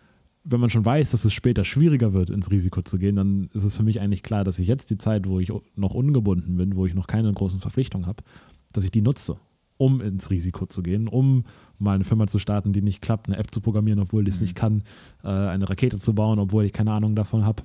wenn 0.44 0.62
man 0.62 0.70
schon 0.70 0.86
weiß, 0.86 1.12
dass 1.12 1.26
es 1.26 1.34
später 1.34 1.66
schwieriger 1.66 2.14
wird, 2.14 2.30
ins 2.30 2.50
Risiko 2.50 2.82
zu 2.82 2.98
gehen, 2.98 3.18
dann 3.18 3.50
ist 3.54 3.64
es 3.64 3.76
für 3.76 3.84
mich 3.84 4.00
eigentlich 4.00 4.24
klar, 4.24 4.46
dass 4.46 4.60
ich 4.60 4.68
jetzt 4.68 4.90
die 4.90 4.98
Zeit, 4.98 5.28
wo 5.28 5.40
ich 5.40 5.52
noch 5.76 5.94
ungebunden 5.94 6.56
bin, 6.56 6.76
wo 6.78 6.86
ich 6.86 6.94
noch 6.94 7.08
keine 7.08 7.32
großen 7.34 7.60
Verpflichtungen 7.60 8.08
habe, 8.08 8.24
dass 8.72 8.86
ich 8.86 8.92
die 8.92 9.02
nutze, 9.02 9.38
um 9.78 10.02
ins 10.02 10.30
Risiko 10.30 10.66
zu 10.66 10.82
gehen, 10.82 11.08
um 11.08 11.46
mal 11.80 11.94
eine 11.96 12.04
Firma 12.04 12.28
zu 12.28 12.40
starten, 12.40 12.74
die 12.74 12.82
nicht 12.82 13.02
klappt, 13.02 13.28
eine 13.28 13.38
App 13.38 13.54
zu 13.54 13.62
programmieren, 13.62 14.00
obwohl 14.00 14.28
ich 14.28 14.36
es 14.36 14.42
nicht 14.42 14.56
kann, 14.56 14.84
äh, 15.24 15.28
eine 15.28 15.70
Rakete 15.70 15.98
zu 15.98 16.14
bauen, 16.16 16.40
obwohl 16.40 16.66
ich 16.66 16.74
keine 16.74 16.92
Ahnung 16.92 17.16
davon 17.16 17.46
habe, 17.46 17.64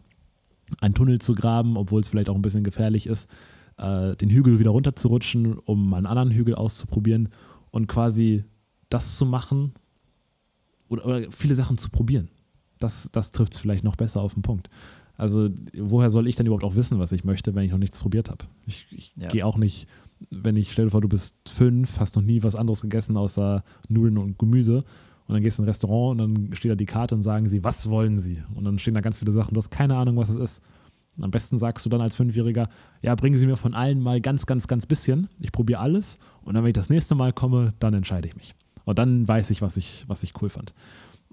einen 0.80 0.94
Tunnel 0.94 1.20
zu 1.20 1.34
graben, 1.34 1.76
obwohl 1.76 2.00
es 2.00 2.08
vielleicht 2.08 2.28
auch 2.28 2.34
ein 2.34 2.42
bisschen 2.42 2.64
gefährlich 2.64 3.06
ist, 3.06 3.28
äh, 3.78 4.14
den 4.16 4.30
Hügel 4.30 4.58
wieder 4.58 4.70
runterzurutschen, 4.70 5.58
um 5.58 5.88
mal 5.88 5.96
einen 5.98 6.06
anderen 6.06 6.30
Hügel 6.30 6.54
auszuprobieren 6.54 7.28
und 7.70 7.86
quasi 7.88 8.44
das 8.90 9.16
zu 9.16 9.24
machen 9.26 9.72
oder, 10.88 11.06
oder 11.06 11.30
viele 11.30 11.54
Sachen 11.54 11.78
zu 11.78 11.88
probieren. 11.90 12.28
Das, 12.78 13.08
das 13.12 13.32
trifft 13.32 13.52
es 13.54 13.58
vielleicht 13.58 13.84
noch 13.84 13.96
besser 13.96 14.20
auf 14.20 14.34
den 14.34 14.42
Punkt. 14.42 14.68
Also, 15.16 15.50
woher 15.78 16.10
soll 16.10 16.26
ich 16.26 16.36
denn 16.36 16.46
überhaupt 16.46 16.64
auch 16.64 16.74
wissen, 16.74 16.98
was 16.98 17.12
ich 17.12 17.22
möchte, 17.22 17.54
wenn 17.54 17.64
ich 17.64 17.70
noch 17.70 17.78
nichts 17.78 18.00
probiert 18.00 18.28
habe? 18.30 18.44
Ich, 18.66 18.86
ich 18.90 19.12
Ja. 19.16 19.28
gehe 19.28 19.46
auch 19.46 19.56
nicht, 19.56 19.86
wenn 20.30 20.56
ich 20.56 20.72
stelle 20.72 20.90
vor, 20.90 21.00
du 21.00 21.08
bist 21.08 21.36
fünf, 21.48 22.00
hast 22.00 22.16
noch 22.16 22.22
nie 22.22 22.42
was 22.42 22.56
anderes 22.56 22.82
gegessen 22.82 23.16
außer 23.16 23.62
Nudeln 23.88 24.18
und 24.18 24.38
Gemüse 24.38 24.84
und 25.26 25.34
dann 25.34 25.42
gehst 25.42 25.58
du 25.58 25.62
in 25.62 25.66
ein 25.66 25.70
Restaurant 25.70 26.20
und 26.20 26.34
dann 26.48 26.54
steht 26.54 26.70
da 26.70 26.74
die 26.74 26.86
Karte 26.86 27.14
und 27.14 27.22
sagen 27.22 27.48
sie, 27.48 27.64
was 27.64 27.88
wollen 27.88 28.18
sie? 28.18 28.42
Und 28.54 28.64
dann 28.64 28.78
stehen 28.78 28.94
da 28.94 29.00
ganz 29.00 29.18
viele 29.18 29.32
Sachen, 29.32 29.54
du 29.54 29.58
hast 29.58 29.70
keine 29.70 29.96
Ahnung, 29.96 30.16
was 30.16 30.28
es 30.28 30.36
ist. 30.36 30.62
Und 31.16 31.24
am 31.24 31.30
besten 31.30 31.58
sagst 31.58 31.84
du 31.84 31.90
dann 31.90 32.00
als 32.00 32.16
Fünfjähriger, 32.16 32.68
ja, 33.02 33.14
bringen 33.14 33.36
Sie 33.36 33.46
mir 33.46 33.56
von 33.56 33.74
allen 33.74 34.00
mal 34.00 34.20
ganz, 34.20 34.46
ganz, 34.46 34.66
ganz 34.66 34.86
bisschen. 34.86 35.28
Ich 35.40 35.52
probiere 35.52 35.80
alles 35.80 36.18
und 36.42 36.54
dann, 36.54 36.64
wenn 36.64 36.70
ich 36.70 36.74
das 36.74 36.88
nächste 36.88 37.14
Mal 37.14 37.32
komme, 37.32 37.68
dann 37.78 37.94
entscheide 37.94 38.26
ich 38.26 38.36
mich. 38.36 38.54
Und 38.84 38.98
dann 38.98 39.28
weiß 39.28 39.50
ich, 39.50 39.62
was 39.62 39.76
ich, 39.76 40.04
was 40.08 40.22
ich 40.22 40.40
cool 40.40 40.48
fand. 40.48 40.74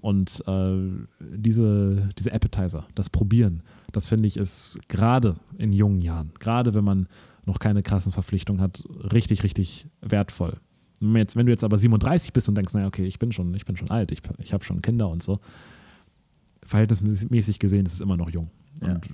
Und 0.00 0.42
äh, 0.46 0.76
diese, 1.20 2.08
diese 2.18 2.32
Appetizer, 2.32 2.86
das 2.94 3.10
Probieren, 3.10 3.62
das 3.92 4.06
finde 4.06 4.28
ich 4.28 4.36
ist 4.36 4.78
gerade 4.88 5.34
in 5.58 5.72
jungen 5.72 6.00
Jahren, 6.00 6.32
gerade 6.38 6.74
wenn 6.74 6.84
man 6.84 7.08
noch 7.50 7.58
keine 7.58 7.82
krassen 7.82 8.12
Verpflichtungen 8.12 8.62
hat, 8.62 8.84
richtig, 9.12 9.42
richtig 9.42 9.88
wertvoll. 10.00 10.58
Wenn, 11.00 11.16
jetzt, 11.16 11.34
wenn 11.34 11.46
du 11.46 11.52
jetzt 11.52 11.64
aber 11.64 11.78
37 11.78 12.32
bist 12.32 12.48
und 12.48 12.54
denkst, 12.54 12.74
naja, 12.74 12.86
okay, 12.86 13.04
ich 13.04 13.18
bin 13.18 13.32
schon, 13.32 13.52
ich 13.54 13.64
bin 13.64 13.76
schon 13.76 13.90
alt, 13.90 14.12
ich, 14.12 14.20
ich 14.38 14.52
habe 14.52 14.62
schon 14.62 14.82
Kinder 14.82 15.08
und 15.08 15.22
so, 15.22 15.40
verhältnismäßig 16.62 17.58
gesehen 17.58 17.86
ist 17.86 17.94
es 17.94 18.00
immer 18.00 18.16
noch 18.16 18.30
jung. 18.30 18.48
Ja. 18.82 18.94
Und 18.94 19.08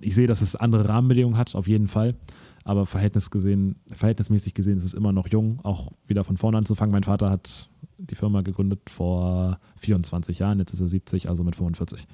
ich 0.00 0.14
sehe, 0.14 0.26
dass 0.26 0.40
es 0.40 0.56
andere 0.56 0.88
Rahmenbedingungen 0.88 1.38
hat, 1.38 1.54
auf 1.54 1.68
jeden 1.68 1.86
Fall. 1.86 2.16
Aber 2.64 2.84
verhältnis 2.86 3.30
gesehen, 3.30 3.76
verhältnismäßig 3.86 4.54
gesehen 4.54 4.76
ist 4.76 4.84
es 4.84 4.94
immer 4.94 5.12
noch 5.12 5.28
jung, 5.28 5.60
auch 5.62 5.92
wieder 6.06 6.24
von 6.24 6.36
vorne 6.36 6.58
anzufangen. 6.58 6.92
Mein 6.92 7.04
Vater 7.04 7.30
hat 7.30 7.70
die 7.98 8.14
Firma 8.16 8.40
gegründet 8.40 8.90
vor 8.90 9.60
24 9.76 10.40
Jahren, 10.40 10.58
jetzt 10.58 10.72
ist 10.72 10.80
er 10.80 10.88
70, 10.88 11.28
also 11.28 11.44
mit 11.44 11.54
45. 11.54 12.08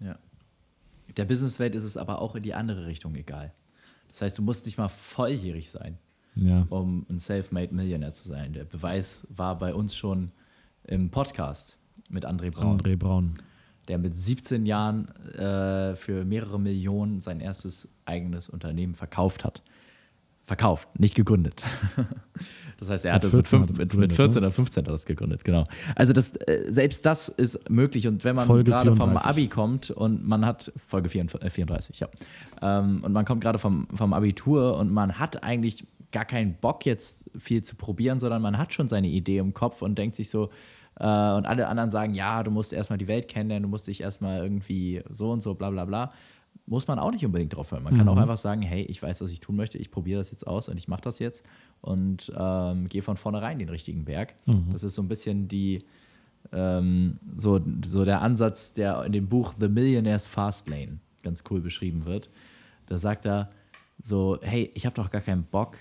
Ja. 0.00 0.18
Der 1.16 1.24
Businesswelt 1.24 1.74
ist 1.74 1.84
es 1.84 1.96
aber 1.96 2.20
auch 2.20 2.34
in 2.34 2.42
die 2.42 2.54
andere 2.54 2.86
Richtung 2.86 3.14
egal. 3.14 3.52
Das 4.12 4.22
heißt, 4.22 4.38
du 4.38 4.42
musst 4.42 4.66
nicht 4.66 4.78
mal 4.78 4.88
volljährig 4.88 5.70
sein, 5.70 5.98
Ja. 6.34 6.66
um 6.70 7.04
ein 7.10 7.18
Self-Made 7.18 7.74
Millionär 7.74 8.12
zu 8.12 8.28
sein. 8.28 8.52
Der 8.52 8.64
Beweis 8.64 9.26
war 9.30 9.58
bei 9.58 9.74
uns 9.74 9.96
schon 9.96 10.30
im 10.84 11.10
Podcast 11.10 11.78
mit 12.08 12.24
André 12.26 12.50
Braun, 12.52 12.80
André 12.80 12.96
Braun. 12.96 13.34
der 13.88 13.98
mit 13.98 14.16
17 14.16 14.66
Jahren 14.66 15.08
äh, 15.34 15.96
für 15.96 16.24
mehrere 16.24 16.60
Millionen 16.60 17.20
sein 17.20 17.40
erstes 17.40 17.88
eigenes 18.04 18.48
Unternehmen 18.48 18.94
verkauft 18.94 19.44
hat. 19.44 19.62
Verkauft, 20.44 20.88
nicht 20.98 21.14
gegründet. 21.14 21.62
Das 22.78 22.90
heißt, 22.90 23.04
er 23.04 23.12
Mit 23.12 23.22
hat 23.22 23.24
es 23.26 23.32
mit, 23.32 23.46
14 23.46 23.58
fünf- 23.58 23.62
hat 23.62 23.78
mit, 23.78 23.78
mit 23.78 23.90
gegründet, 23.90 24.16
14 24.16 24.40
ne? 24.40 24.46
oder 24.48 24.52
15 24.52 24.84
hat 24.84 24.92
das 24.92 25.06
gegründet, 25.06 25.44
genau. 25.44 25.64
Also 25.94 26.12
das, 26.12 26.34
äh, 26.34 26.64
selbst 26.66 27.06
das 27.06 27.28
ist 27.28 27.70
möglich 27.70 28.08
und 28.08 28.24
wenn 28.24 28.34
man 28.34 28.48
Folge 28.48 28.72
gerade 28.72 28.88
vom 28.88 29.10
34. 29.10 29.30
Abi 29.30 29.46
kommt 29.46 29.90
und 29.92 30.26
man 30.26 30.44
hat, 30.44 30.72
Folge 30.88 31.08
34, 31.08 31.46
äh, 31.46 31.50
34 31.50 32.00
ja, 32.00 32.08
ähm, 32.60 33.04
und 33.04 33.12
man 33.12 33.24
kommt 33.24 33.40
gerade 33.40 33.60
vom, 33.60 33.86
vom 33.94 34.12
Abitur 34.12 34.76
und 34.78 34.90
man 34.90 35.20
hat 35.20 35.44
eigentlich 35.44 35.86
gar 36.10 36.24
keinen 36.24 36.54
Bock 36.54 36.84
jetzt 36.84 37.30
viel 37.38 37.62
zu 37.62 37.76
probieren, 37.76 38.18
sondern 38.18 38.42
man 38.42 38.58
hat 38.58 38.74
schon 38.74 38.88
seine 38.88 39.06
Idee 39.06 39.38
im 39.38 39.54
Kopf 39.54 39.80
und 39.80 39.96
denkt 39.96 40.16
sich 40.16 40.28
so, 40.28 40.50
äh, 40.98 41.04
und 41.04 41.46
alle 41.46 41.68
anderen 41.68 41.92
sagen, 41.92 42.14
ja, 42.14 42.42
du 42.42 42.50
musst 42.50 42.72
erstmal 42.72 42.98
die 42.98 43.06
Welt 43.06 43.28
kennenlernen, 43.28 43.62
du 43.62 43.68
musst 43.68 43.86
dich 43.86 44.00
erstmal 44.00 44.42
irgendwie 44.42 45.02
so 45.08 45.30
und 45.30 45.40
so, 45.40 45.54
bla 45.54 45.70
bla 45.70 45.84
bla. 45.84 46.12
Muss 46.66 46.86
man 46.86 46.98
auch 46.98 47.10
nicht 47.10 47.26
unbedingt 47.26 47.54
drauf 47.54 47.72
hören. 47.72 47.82
Man 47.82 47.96
kann 47.96 48.08
auch 48.08 48.16
einfach 48.16 48.38
sagen, 48.38 48.62
hey, 48.62 48.82
ich 48.84 49.02
weiß, 49.02 49.20
was 49.20 49.30
ich 49.30 49.40
tun 49.40 49.56
möchte, 49.56 49.78
ich 49.78 49.90
probiere 49.90 50.20
das 50.20 50.30
jetzt 50.30 50.46
aus 50.46 50.68
und 50.68 50.78
ich 50.78 50.88
mache 50.88 51.02
das 51.02 51.18
jetzt 51.18 51.44
und 51.80 52.32
ähm, 52.36 52.88
gehe 52.88 53.02
von 53.02 53.16
vornherein 53.16 53.58
den 53.58 53.68
richtigen 53.68 54.04
Berg. 54.04 54.34
Das 54.72 54.84
ist 54.84 54.94
so 54.94 55.02
ein 55.02 55.08
bisschen 55.08 55.48
die, 55.48 55.84
ähm, 56.52 57.18
so, 57.36 57.60
so 57.84 58.04
der 58.04 58.22
Ansatz, 58.22 58.72
der 58.72 59.04
in 59.04 59.12
dem 59.12 59.28
Buch 59.28 59.54
The 59.58 59.68
Millionaire's 59.68 60.28
Fastlane 60.28 60.98
ganz 61.22 61.44
cool 61.50 61.60
beschrieben 61.60 62.04
wird. 62.06 62.30
Da 62.86 62.96
sagt 62.96 63.26
er 63.26 63.50
so, 64.02 64.38
hey, 64.40 64.70
ich 64.74 64.86
habe 64.86 64.94
doch 64.94 65.10
gar 65.10 65.20
keinen 65.20 65.44
Bock, 65.44 65.76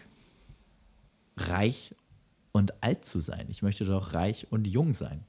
reich 1.37 1.95
und 2.51 2.83
alt 2.83 3.05
zu 3.05 3.19
sein. 3.19 3.45
Ich 3.49 3.61
möchte 3.61 3.85
doch 3.85 4.13
reich 4.13 4.47
und 4.51 4.67
jung 4.67 4.93
sein. 4.93 5.23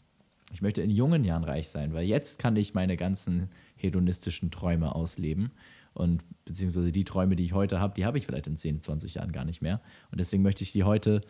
Ich 0.53 0.61
möchte 0.61 0.82
in 0.82 0.90
jungen 0.90 1.24
Jahren 1.24 1.45
reich 1.45 1.68
sein, 1.68 1.95
weil 1.95 2.05
jetzt 2.05 2.38
kann 2.38 2.57
ich 2.57 2.74
meine 2.74 2.97
ganzen 2.97 3.49
hedonistischen 3.83 4.51
Träume 4.51 4.95
ausleben 4.95 5.51
Und 5.95 6.22
beziehungsweise 6.45 6.93
die 6.93 7.05
Träume, 7.05 7.37
die 7.37 7.45
ich 7.45 7.53
heute 7.53 7.80
habe, 7.80 7.95
die 7.95 8.05
habe 8.05 8.18
ich 8.18 8.26
vielleicht 8.26 8.47
in 8.47 8.57
10, 8.57 8.80
20 8.80 9.14
Jahren 9.14 9.33
gar 9.33 9.45
nicht 9.45 9.62
mehr. 9.62 9.80
Und 10.11 10.20
deswegen 10.20 10.43
möchte 10.43 10.62
ich 10.64 10.72
die 10.72 10.85
heute 10.85 11.20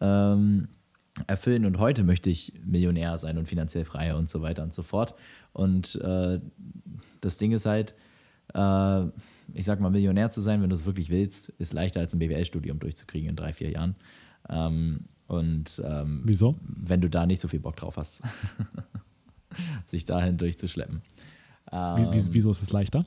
ähm, 0.00 0.68
erfüllen 1.26 1.64
und 1.64 1.78
heute 1.78 2.04
möchte 2.04 2.30
ich 2.30 2.52
Millionär 2.64 3.18
sein 3.18 3.38
und 3.38 3.46
finanziell 3.46 3.84
frei 3.84 4.14
und 4.14 4.30
so 4.30 4.42
weiter 4.42 4.62
und 4.62 4.72
so 4.72 4.82
fort. 4.82 5.14
Und 5.52 5.96
äh, 5.96 6.40
das 7.20 7.38
Ding 7.38 7.52
ist 7.52 7.66
halt, 7.66 7.94
äh, 8.54 9.04
ich 9.54 9.64
sag 9.64 9.80
mal, 9.80 9.90
Millionär 9.90 10.30
zu 10.30 10.40
sein, 10.40 10.62
wenn 10.62 10.70
du 10.70 10.74
es 10.74 10.86
wirklich 10.86 11.10
willst, 11.10 11.48
ist 11.50 11.72
leichter 11.72 12.00
als 12.00 12.14
ein 12.14 12.18
BWL-Studium 12.18 12.78
durchzukriegen 12.78 13.30
in 13.30 13.36
drei, 13.36 13.52
vier 13.52 13.70
Jahren. 13.70 13.96
Ähm, 14.48 15.06
und 15.26 15.82
ähm, 15.84 16.22
wieso? 16.24 16.56
Wenn 16.62 17.00
du 17.00 17.10
da 17.10 17.26
nicht 17.26 17.40
so 17.40 17.48
viel 17.48 17.60
Bock 17.60 17.76
drauf 17.76 17.96
hast, 17.96 18.22
sich 19.86 20.04
dahin 20.04 20.36
durchzuschleppen. 20.36 21.02
Ähm, 21.72 22.08
wieso 22.12 22.50
ist 22.50 22.62
es 22.62 22.70
leichter? 22.70 23.04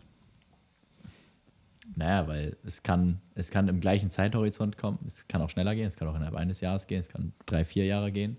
Naja, 1.96 2.28
weil 2.28 2.58
es 2.64 2.84
kann, 2.84 3.20
es 3.36 3.52
kann 3.52 3.68
im 3.68 3.80
gleichen 3.80 4.10
Zeithorizont 4.10 4.78
kommen. 4.78 5.00
Es 5.06 5.28
kann 5.28 5.42
auch 5.42 5.50
schneller 5.50 5.76
gehen, 5.76 5.88
es 5.88 5.98
kann 5.98 6.08
auch 6.08 6.16
innerhalb 6.16 6.36
eines 6.36 6.62
Jahres 6.62 6.88
gehen, 6.88 7.00
es 7.00 7.10
kann 7.10 7.34
drei, 7.46 7.66
vier 7.66 7.86
Jahre 7.86 8.12
gehen. 8.12 8.38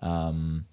Ähm, 0.00 0.66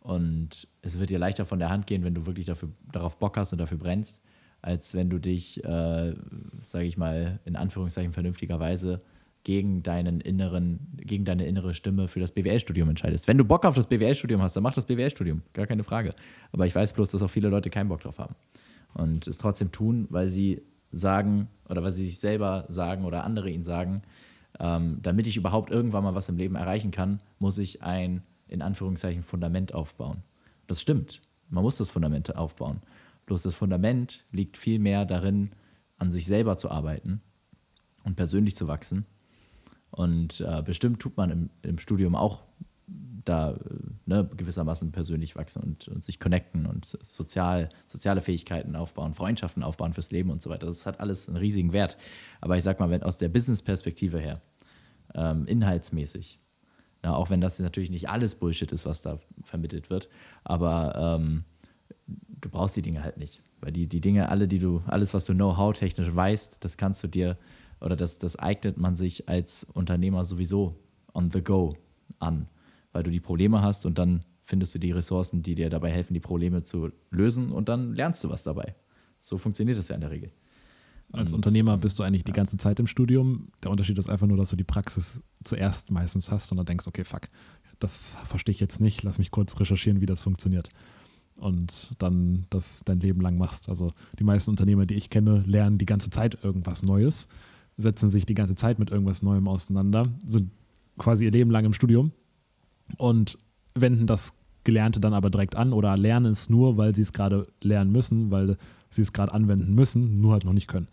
und 0.00 0.68
es 0.82 0.98
wird 0.98 1.10
dir 1.10 1.18
leichter 1.18 1.46
von 1.46 1.58
der 1.58 1.68
Hand 1.68 1.86
gehen, 1.86 2.04
wenn 2.04 2.14
du 2.14 2.26
wirklich 2.26 2.46
dafür, 2.46 2.70
darauf 2.90 3.18
Bock 3.18 3.36
hast 3.36 3.52
und 3.52 3.58
dafür 3.58 3.78
brennst, 3.78 4.20
als 4.60 4.94
wenn 4.94 5.10
du 5.10 5.18
dich, 5.18 5.62
äh, 5.64 6.14
sage 6.64 6.86
ich 6.86 6.96
mal, 6.96 7.38
in 7.44 7.56
Anführungszeichen 7.56 8.12
vernünftigerweise 8.12 9.02
gegen 9.44 9.82
deinen 9.82 10.20
inneren, 10.20 10.96
gegen 10.96 11.24
deine 11.24 11.46
innere 11.46 11.74
Stimme 11.74 12.08
für 12.08 12.20
das 12.20 12.32
BWL-Studium 12.32 12.88
entscheidest. 12.88 13.26
Wenn 13.26 13.38
du 13.38 13.44
Bock 13.44 13.64
auf 13.64 13.74
das 13.74 13.88
BWL-Studium 13.88 14.40
hast, 14.40 14.54
dann 14.54 14.62
mach 14.62 14.74
das 14.74 14.86
BWL-Studium, 14.86 15.42
gar 15.52 15.66
keine 15.66 15.84
Frage. 15.84 16.14
Aber 16.52 16.66
ich 16.66 16.74
weiß 16.74 16.92
bloß, 16.92 17.10
dass 17.10 17.22
auch 17.22 17.30
viele 17.30 17.48
Leute 17.48 17.70
keinen 17.70 17.88
Bock 17.88 18.00
drauf 18.00 18.18
haben 18.18 18.34
und 18.94 19.26
es 19.26 19.38
trotzdem 19.38 19.72
tun, 19.72 20.06
weil 20.10 20.28
sie 20.28 20.62
sagen 20.90 21.48
oder 21.68 21.82
weil 21.82 21.90
sie 21.90 22.04
sich 22.04 22.18
selber 22.18 22.66
sagen 22.68 23.04
oder 23.04 23.24
andere 23.24 23.50
ihnen 23.50 23.64
sagen, 23.64 24.02
ähm, 24.60 24.98
damit 25.02 25.26
ich 25.26 25.36
überhaupt 25.36 25.70
irgendwann 25.70 26.04
mal 26.04 26.14
was 26.14 26.28
im 26.28 26.36
Leben 26.36 26.54
erreichen 26.54 26.90
kann, 26.90 27.20
muss 27.38 27.58
ich 27.58 27.82
ein 27.82 28.22
in 28.46 28.62
Anführungszeichen 28.62 29.22
Fundament 29.22 29.74
aufbauen. 29.74 30.22
Das 30.66 30.80
stimmt. 30.80 31.22
Man 31.48 31.64
muss 31.64 31.78
das 31.78 31.90
Fundament 31.90 32.36
aufbauen. 32.36 32.80
Bloß 33.26 33.42
das 33.42 33.54
Fundament 33.54 34.24
liegt 34.30 34.56
viel 34.56 34.78
mehr 34.78 35.04
darin, 35.04 35.52
an 35.98 36.10
sich 36.10 36.26
selber 36.26 36.58
zu 36.58 36.70
arbeiten 36.70 37.22
und 38.04 38.16
persönlich 38.16 38.56
zu 38.56 38.68
wachsen. 38.68 39.06
Und 39.92 40.40
äh, 40.40 40.62
bestimmt 40.62 41.00
tut 41.00 41.16
man 41.16 41.30
im, 41.30 41.50
im 41.62 41.78
Studium 41.78 42.14
auch 42.14 42.42
da 43.24 43.56
ne, 44.06 44.28
gewissermaßen 44.36 44.90
persönlich 44.90 45.36
wachsen 45.36 45.62
und, 45.62 45.86
und, 45.88 46.02
sich 46.02 46.18
connecten 46.18 46.66
und 46.66 46.86
sozial, 47.02 47.68
soziale 47.86 48.20
Fähigkeiten 48.20 48.74
aufbauen, 48.74 49.14
Freundschaften 49.14 49.62
aufbauen 49.62 49.92
fürs 49.92 50.10
Leben 50.10 50.30
und 50.30 50.42
so 50.42 50.50
weiter. 50.50 50.66
Das 50.66 50.86
hat 50.86 50.98
alles 50.98 51.28
einen 51.28 51.36
riesigen 51.36 51.72
Wert. 51.72 51.98
Aber 52.40 52.56
ich 52.56 52.64
sag 52.64 52.80
mal, 52.80 52.90
wenn 52.90 53.02
aus 53.02 53.18
der 53.18 53.28
Business-Perspektive 53.28 54.18
her, 54.18 54.40
ähm, 55.14 55.46
inhaltsmäßig, 55.46 56.40
na, 57.02 57.14
auch 57.14 57.30
wenn 57.30 57.40
das 57.40 57.58
natürlich 57.58 57.90
nicht 57.90 58.08
alles 58.08 58.34
Bullshit 58.34 58.72
ist, 58.72 58.86
was 58.86 59.02
da 59.02 59.18
vermittelt 59.42 59.90
wird, 59.90 60.08
aber 60.42 61.18
ähm, 61.18 61.44
du 62.40 62.48
brauchst 62.48 62.76
die 62.76 62.82
Dinge 62.82 63.04
halt 63.04 63.18
nicht. 63.18 63.42
Weil 63.60 63.72
die, 63.72 63.86
die 63.86 64.00
Dinge, 64.00 64.28
alle, 64.28 64.48
die 64.48 64.58
du, 64.58 64.82
alles, 64.86 65.14
was 65.14 65.24
du 65.24 65.34
Know-how 65.34 65.72
technisch 65.76 66.12
weißt, 66.12 66.64
das 66.64 66.76
kannst 66.76 67.04
du 67.04 67.08
dir 67.08 67.38
oder 67.82 67.96
das, 67.96 68.18
das 68.18 68.36
eignet 68.36 68.78
man 68.78 68.94
sich 68.94 69.28
als 69.28 69.64
Unternehmer 69.64 70.24
sowieso 70.24 70.76
on 71.12 71.30
the 71.30 71.42
go 71.42 71.76
an 72.18 72.48
weil 72.92 73.02
du 73.02 73.10
die 73.10 73.20
Probleme 73.20 73.62
hast 73.62 73.86
und 73.86 73.98
dann 73.98 74.24
findest 74.42 74.74
du 74.74 74.78
die 74.78 74.92
Ressourcen, 74.92 75.42
die 75.42 75.54
dir 75.54 75.70
dabei 75.70 75.90
helfen, 75.90 76.14
die 76.14 76.20
Probleme 76.20 76.62
zu 76.62 76.90
lösen 77.10 77.50
und 77.50 77.68
dann 77.68 77.94
lernst 77.94 78.22
du 78.24 78.28
was 78.28 78.42
dabei. 78.42 78.74
So 79.20 79.38
funktioniert 79.38 79.78
das 79.78 79.88
ja 79.88 79.94
in 79.94 80.00
der 80.00 80.10
Regel. 80.10 80.32
Als 81.12 81.30
und, 81.30 81.36
Unternehmer 81.36 81.76
bist 81.78 81.98
du 81.98 82.02
eigentlich 82.02 82.24
die 82.24 82.32
ganze 82.32 82.56
Zeit 82.56 82.80
im 82.80 82.86
Studium. 82.86 83.48
Der 83.62 83.70
Unterschied 83.70 83.98
ist 83.98 84.08
einfach 84.08 84.26
nur, 84.26 84.36
dass 84.36 84.50
du 84.50 84.56
die 84.56 84.64
Praxis 84.64 85.22
zuerst 85.44 85.90
meistens 85.90 86.30
hast 86.30 86.50
und 86.50 86.56
dann 86.56 86.66
denkst, 86.66 86.86
okay, 86.86 87.04
fuck, 87.04 87.28
das 87.78 88.16
verstehe 88.24 88.52
ich 88.52 88.60
jetzt 88.60 88.80
nicht, 88.80 89.02
lass 89.02 89.18
mich 89.18 89.30
kurz 89.30 89.58
recherchieren, 89.58 90.00
wie 90.00 90.06
das 90.06 90.22
funktioniert. 90.22 90.68
Und 91.36 91.92
dann 91.98 92.46
das 92.50 92.82
dein 92.84 93.00
Leben 93.00 93.20
lang 93.20 93.36
machst. 93.36 93.68
Also 93.68 93.92
die 94.18 94.24
meisten 94.24 94.50
Unternehmer, 94.50 94.86
die 94.86 94.94
ich 94.94 95.10
kenne, 95.10 95.42
lernen 95.46 95.78
die 95.78 95.86
ganze 95.86 96.10
Zeit 96.10 96.38
irgendwas 96.42 96.82
Neues, 96.82 97.28
setzen 97.76 98.10
sich 98.10 98.26
die 98.26 98.34
ganze 98.34 98.54
Zeit 98.54 98.78
mit 98.78 98.90
irgendwas 98.90 99.22
Neuem 99.22 99.48
auseinander, 99.48 100.02
sind 100.24 100.50
quasi 100.98 101.24
ihr 101.24 101.30
Leben 101.30 101.50
lang 101.50 101.64
im 101.64 101.72
Studium 101.72 102.12
und 102.98 103.38
wenden 103.74 104.06
das 104.06 104.34
Gelernte 104.64 105.00
dann 105.00 105.14
aber 105.14 105.30
direkt 105.30 105.56
an 105.56 105.72
oder 105.72 105.96
lernen 105.96 106.32
es 106.32 106.48
nur, 106.48 106.76
weil 106.76 106.94
sie 106.94 107.02
es 107.02 107.12
gerade 107.12 107.48
lernen 107.60 107.90
müssen, 107.90 108.30
weil 108.30 108.56
sie 108.90 109.02
es 109.02 109.12
gerade 109.12 109.32
anwenden 109.32 109.74
müssen, 109.74 110.14
nur 110.14 110.32
halt 110.32 110.44
noch 110.44 110.52
nicht 110.52 110.68
können. 110.68 110.88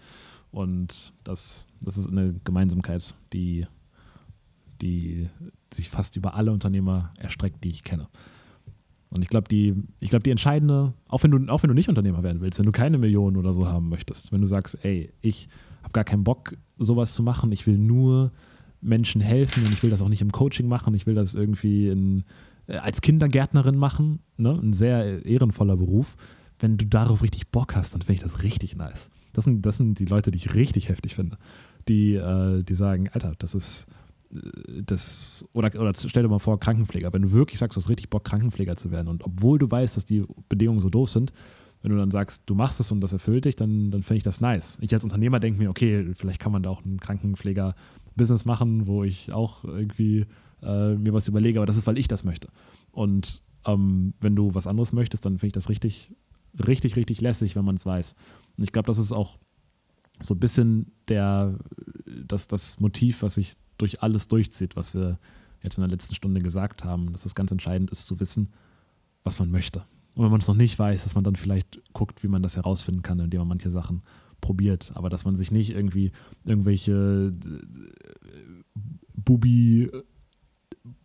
Und 0.52 1.14
das, 1.24 1.68
das 1.82 1.98
ist 1.98 2.08
eine 2.08 2.34
Gemeinsamkeit, 2.44 3.14
die, 3.34 3.68
die 4.82 5.28
sich 5.72 5.90
fast 5.90 6.16
über 6.16 6.34
alle 6.34 6.52
Unternehmer 6.52 7.14
erstreckt, 7.18 7.64
die 7.64 7.70
ich 7.70 7.84
kenne. 7.84 8.08
Und 9.12 9.24
ich 9.24 9.30
glaube, 9.30 9.48
die, 9.50 9.76
ich 10.00 10.12
die 10.12 10.30
entscheidende, 10.30 10.94
auch 11.08 11.24
wenn, 11.24 11.32
du, 11.32 11.52
auch 11.52 11.64
wenn 11.64 11.70
du 11.70 11.74
nicht 11.74 11.90
Unternehmer 11.90 12.22
werden 12.22 12.42
willst, 12.42 12.60
wenn 12.60 12.66
du 12.66 12.72
keine 12.72 12.98
Millionen 12.98 13.38
oder 13.38 13.54
so 13.54 13.68
haben 13.68 13.90
möchtest, 13.90 14.32
wenn 14.32 14.42
du 14.42 14.48
sagst, 14.48 14.78
ey, 14.84 15.12
ich 15.22 15.50
habe 15.82 15.94
gar 15.94 16.04
keinen 16.04 16.24
Bock, 16.24 16.56
sowas 16.78 17.14
zu 17.14 17.24
machen, 17.24 17.52
ich 17.52 17.66
will 17.66 17.78
nur 17.78 18.32
Menschen 18.82 19.22
helfen 19.22 19.66
und 19.66 19.74
ich 19.74 19.82
will 19.82 19.90
das 19.90 20.02
auch 20.02 20.10
nicht 20.10 20.22
im 20.22 20.32
Coaching 20.32 20.68
machen, 20.68 20.94
ich 20.94 21.08
will 21.08 21.16
das 21.16 21.34
irgendwie 21.34 21.88
in, 21.88 22.24
äh, 22.68 22.76
als 22.78 23.02
Kindergärtnerin 23.02 23.78
machen, 23.78 24.20
ne? 24.38 24.58
ein 24.62 24.74
sehr 24.74 25.26
ehrenvoller 25.26 25.76
Beruf. 25.76 26.16
Wenn 26.60 26.78
du 26.78 26.86
darauf 26.86 27.24
richtig 27.24 27.50
Bock 27.50 27.76
hast, 27.76 27.94
dann 27.94 28.02
finde 28.02 28.14
ich 28.14 28.22
das 28.22 28.44
richtig 28.44 28.76
nice. 28.76 29.10
Das 29.34 29.46
sind, 29.46 29.66
das 29.66 29.78
sind 29.78 29.98
die 30.00 30.06
Leute, 30.06 30.32
die 30.32 30.38
ich 30.38 30.54
richtig 30.54 30.90
heftig 30.90 31.16
finde. 31.16 31.38
Die, 31.88 32.16
äh, 32.16 32.64
die 32.64 32.76
sagen, 32.76 33.10
Alter, 33.10 33.34
das 33.40 33.56
ist 33.56 33.88
das, 34.30 35.48
oder, 35.54 35.68
oder 35.80 35.94
stell 35.96 36.24
dir 36.24 36.30
mal 36.30 36.40
vor, 36.40 36.60
Krankenpfleger, 36.60 37.12
wenn 37.14 37.24
du 37.24 37.32
wirklich 37.32 37.60
sagst, 37.60 37.76
du 37.76 37.82
hast 37.82 37.90
richtig 37.90 38.10
Bock, 38.10 38.24
Krankenpfleger 38.24 38.76
zu 38.76 38.92
werden 38.92 39.08
und 39.08 39.24
obwohl 39.24 39.58
du 39.58 39.70
weißt, 39.70 39.98
dass 39.98 40.06
die 40.06 40.24
Bedingungen 40.50 40.82
so 40.82 40.90
doof 40.90 41.10
sind, 41.10 41.34
wenn 41.82 41.92
du 41.92 41.98
dann 41.98 42.12
sagst, 42.12 42.44
du 42.46 42.56
machst 42.56 42.80
es 42.80 42.92
und 42.92 43.02
das 43.02 43.14
erfüllt 43.14 43.46
dich, 43.46 43.56
dann, 43.56 43.90
dann 43.90 44.04
finde 44.04 44.18
ich 44.18 44.24
das 44.24 44.42
nice. 44.42 44.78
Ich 44.82 44.94
als 44.94 45.04
Unternehmer 45.04 45.40
denke 45.40 45.60
mir, 45.60 45.70
okay, 45.70 46.12
vielleicht 46.14 46.40
kann 46.40 46.52
man 46.52 46.62
da 46.62 46.70
auch 46.70 46.84
einen 46.84 47.00
Krankenpfleger 47.00 47.74
Business 48.16 48.46
machen, 48.46 48.86
wo 48.86 49.04
ich 49.04 49.32
auch 49.32 49.64
irgendwie 49.64 50.26
äh, 50.62 50.96
mir 50.96 51.14
was 51.14 51.28
überlege, 51.28 51.60
aber 51.60 51.66
das 51.66 51.78
ist, 51.78 51.88
weil 51.88 51.98
ich 51.98 52.08
das 52.08 52.24
möchte. 52.24 52.50
Und 52.92 53.44
ähm, 53.66 54.14
wenn 54.20 54.36
du 54.36 54.54
was 54.54 54.68
anderes 54.68 54.94
möchtest, 54.94 55.26
dann 55.26 55.34
finde 55.40 55.48
ich 55.48 55.54
das 55.54 55.70
richtig, 55.70 56.14
richtig, 56.68 56.96
richtig 56.98 57.22
lässig, 57.22 57.56
wenn 57.56 57.66
man 57.66 57.76
es 57.76 57.86
weiß. 57.86 58.16
Und 58.58 58.64
ich 58.64 58.72
glaube, 58.72 58.88
das 58.88 58.98
ist 58.98 59.14
auch 59.14 59.38
so 60.22 60.34
ein 60.34 60.40
bisschen 60.40 60.92
der, 61.08 61.58
das, 62.26 62.48
das 62.48 62.80
Motiv, 62.80 63.22
was 63.22 63.36
sich 63.36 63.56
durch 63.78 64.02
alles 64.02 64.28
durchzieht, 64.28 64.76
was 64.76 64.96
wir 64.96 65.20
jetzt 65.64 65.78
in 65.78 65.84
der 65.84 65.92
letzten 65.92 66.16
Stunde 66.16 66.42
gesagt 66.42 66.84
haben, 66.84 67.12
dass 67.12 67.26
es 67.26 67.36
ganz 67.36 67.52
entscheidend 67.52 67.92
ist 67.92 68.08
zu 68.08 68.20
wissen, 68.20 68.50
was 69.24 69.40
man 69.40 69.52
möchte. 69.52 69.86
Und 70.16 70.24
wenn 70.24 70.32
man 70.32 70.42
es 70.42 70.48
noch 70.48 70.56
nicht 70.56 70.78
weiß, 70.78 71.04
dass 71.04 71.16
man 71.16 71.24
dann 71.24 71.36
vielleicht 71.36 71.82
guckt, 71.94 72.24
wie 72.24 72.28
man 72.28 72.44
das 72.44 72.56
herausfinden 72.56 73.02
kann, 73.02 73.20
indem 73.20 73.40
man 73.40 73.50
manche 73.50 73.72
Sachen 73.72 74.02
probiert. 74.42 74.92
Aber 74.96 75.10
dass 75.10 75.26
man 75.26 75.36
sich 75.36 75.52
nicht 75.52 75.72
irgendwie 75.72 76.12
irgendwelche 76.46 77.34
äh, 77.34 77.60
Bubi, 79.16 79.90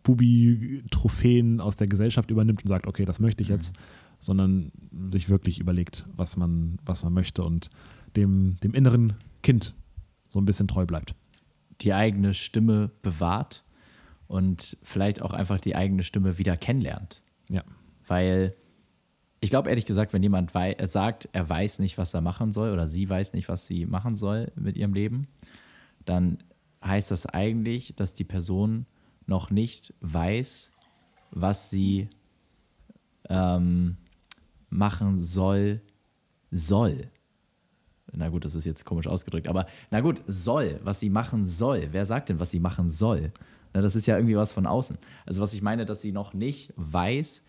Bubi-Trophäen 0.03 1.59
aus 1.61 1.75
der 1.75 1.87
Gesellschaft 1.87 2.31
übernimmt 2.31 2.63
und 2.63 2.69
sagt, 2.69 2.87
okay, 2.87 3.05
das 3.05 3.19
möchte 3.19 3.43
ich 3.43 3.49
jetzt, 3.49 3.75
mhm. 3.75 3.81
sondern 4.19 4.71
sich 5.11 5.29
wirklich 5.29 5.59
überlegt, 5.59 6.05
was 6.15 6.37
man, 6.37 6.77
was 6.85 7.03
man 7.03 7.13
möchte 7.13 7.43
und 7.43 7.69
dem, 8.15 8.57
dem 8.63 8.73
inneren 8.73 9.13
Kind 9.43 9.75
so 10.29 10.39
ein 10.39 10.45
bisschen 10.45 10.67
treu 10.67 10.85
bleibt. 10.85 11.15
Die 11.81 11.93
eigene 11.93 12.33
Stimme 12.33 12.91
bewahrt 13.01 13.63
und 14.27 14.77
vielleicht 14.83 15.21
auch 15.21 15.33
einfach 15.33 15.59
die 15.59 15.75
eigene 15.75 16.03
Stimme 16.03 16.37
wieder 16.37 16.57
kennenlernt. 16.57 17.21
Ja. 17.49 17.63
Weil 18.07 18.55
ich 19.41 19.49
glaube 19.49 19.69
ehrlich 19.69 19.85
gesagt, 19.85 20.13
wenn 20.13 20.23
jemand 20.23 20.55
äh, 20.55 20.87
sagt, 20.87 21.29
er 21.33 21.47
weiß 21.47 21.79
nicht, 21.79 21.97
was 21.97 22.13
er 22.13 22.21
machen 22.21 22.51
soll 22.51 22.71
oder 22.71 22.87
sie 22.87 23.07
weiß 23.07 23.33
nicht, 23.33 23.47
was 23.47 23.67
sie 23.67 23.85
machen 23.85 24.15
soll 24.15 24.51
mit 24.55 24.77
ihrem 24.77 24.93
Leben, 24.93 25.27
dann 26.05 26.39
heißt 26.83 27.11
das 27.11 27.25
eigentlich, 27.25 27.95
dass 27.95 28.13
die 28.13 28.23
Person 28.23 28.85
noch 29.27 29.49
nicht 29.49 29.93
weiß, 30.01 30.71
was 31.31 31.69
sie 31.69 32.07
ähm, 33.29 33.97
machen 34.69 35.19
soll, 35.19 35.81
soll. 36.51 37.11
Na 38.17 38.29
gut, 38.29 38.45
das 38.45 38.55
ist 38.55 38.65
jetzt 38.65 38.85
komisch 38.85 39.07
ausgedrückt, 39.07 39.47
aber 39.47 39.65
na 39.91 40.01
gut, 40.01 40.21
soll, 40.27 40.79
was 40.83 40.99
sie 40.99 41.09
machen 41.09 41.45
soll. 41.45 41.89
Wer 41.91 42.05
sagt 42.05 42.29
denn, 42.29 42.39
was 42.39 42.51
sie 42.51 42.59
machen 42.59 42.89
soll? 42.89 43.31
Na, 43.73 43.81
das 43.81 43.95
ist 43.95 44.05
ja 44.05 44.15
irgendwie 44.15 44.37
was 44.37 44.53
von 44.53 44.65
außen. 44.65 44.97
Also 45.25 45.41
was 45.41 45.53
ich 45.53 45.61
meine, 45.61 45.85
dass 45.85 46.01
sie 46.01 46.11
noch 46.11 46.33
nicht 46.33 46.73
weiß, 46.77 47.43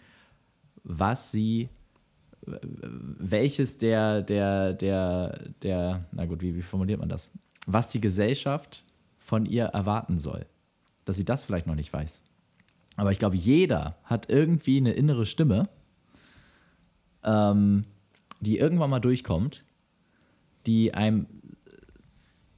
was 0.84 1.32
sie 1.32 1.68
welches 2.47 3.78
der, 3.78 4.22
der, 4.22 4.72
der, 4.72 5.40
der, 5.62 6.05
na 6.12 6.26
gut, 6.26 6.43
wie, 6.43 6.55
wie 6.55 6.62
formuliert 6.62 7.01
man 7.01 7.09
das? 7.09 7.30
Was 7.66 7.88
die 7.88 8.01
Gesellschaft 8.01 8.84
von 9.18 9.47
ihr 9.47 9.64
erwarten 9.64 10.18
soll. 10.18 10.47
Dass 11.05 11.16
sie 11.16 11.24
das 11.24 11.44
vielleicht 11.44 11.66
noch 11.66 11.74
nicht 11.74 11.93
weiß. 11.93 12.22
Aber 12.97 13.12
ich 13.12 13.18
glaube, 13.18 13.36
jeder 13.36 13.97
hat 14.05 14.30
irgendwie 14.30 14.78
eine 14.78 14.93
innere 14.93 15.26
Stimme, 15.26 15.68
ähm, 17.24 17.84
die 18.40 18.59
irgendwann 18.59 18.90
mal 18.90 19.01
durchkommt, 19.01 19.64
die 20.66 20.94
einem, 20.94 21.26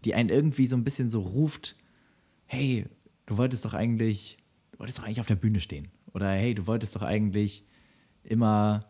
die 0.05 0.15
einen 0.15 0.31
irgendwie 0.31 0.67
so 0.67 0.77
ein 0.77 0.85
bisschen 0.85 1.11
so 1.11 1.21
ruft, 1.21 1.77
hey, 2.47 2.87
du 3.27 3.37
wolltest 3.37 3.65
doch 3.65 3.75
eigentlich, 3.75 4.39
du 4.73 4.81
wolltest 4.81 4.99
doch 4.99 5.05
eigentlich 5.05 5.21
auf 5.21 5.27
der 5.27 5.37
Bühne 5.37 5.61
stehen. 5.61 5.89
Oder 6.15 6.31
hey, 6.31 6.55
du 6.55 6.67
wolltest 6.67 6.97
doch 6.97 7.03
eigentlich 7.03 7.65
immer, 8.23 8.87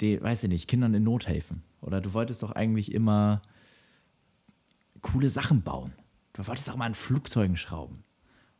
die, 0.00 0.22
weiß 0.22 0.44
ich 0.44 0.48
nicht, 0.48 0.68
Kindern 0.68 0.94
in 0.94 1.02
Not 1.02 1.26
helfen. 1.26 1.62
Oder 1.80 2.00
du 2.00 2.12
wolltest 2.14 2.42
doch 2.42 2.52
eigentlich 2.52 2.92
immer 2.92 3.42
coole 5.02 5.28
Sachen 5.28 5.62
bauen. 5.62 5.92
Du 6.32 6.46
wolltest 6.46 6.68
doch 6.68 6.76
mal 6.76 6.86
an 6.86 6.94
Flugzeugen 6.94 7.56
schrauben. 7.56 8.04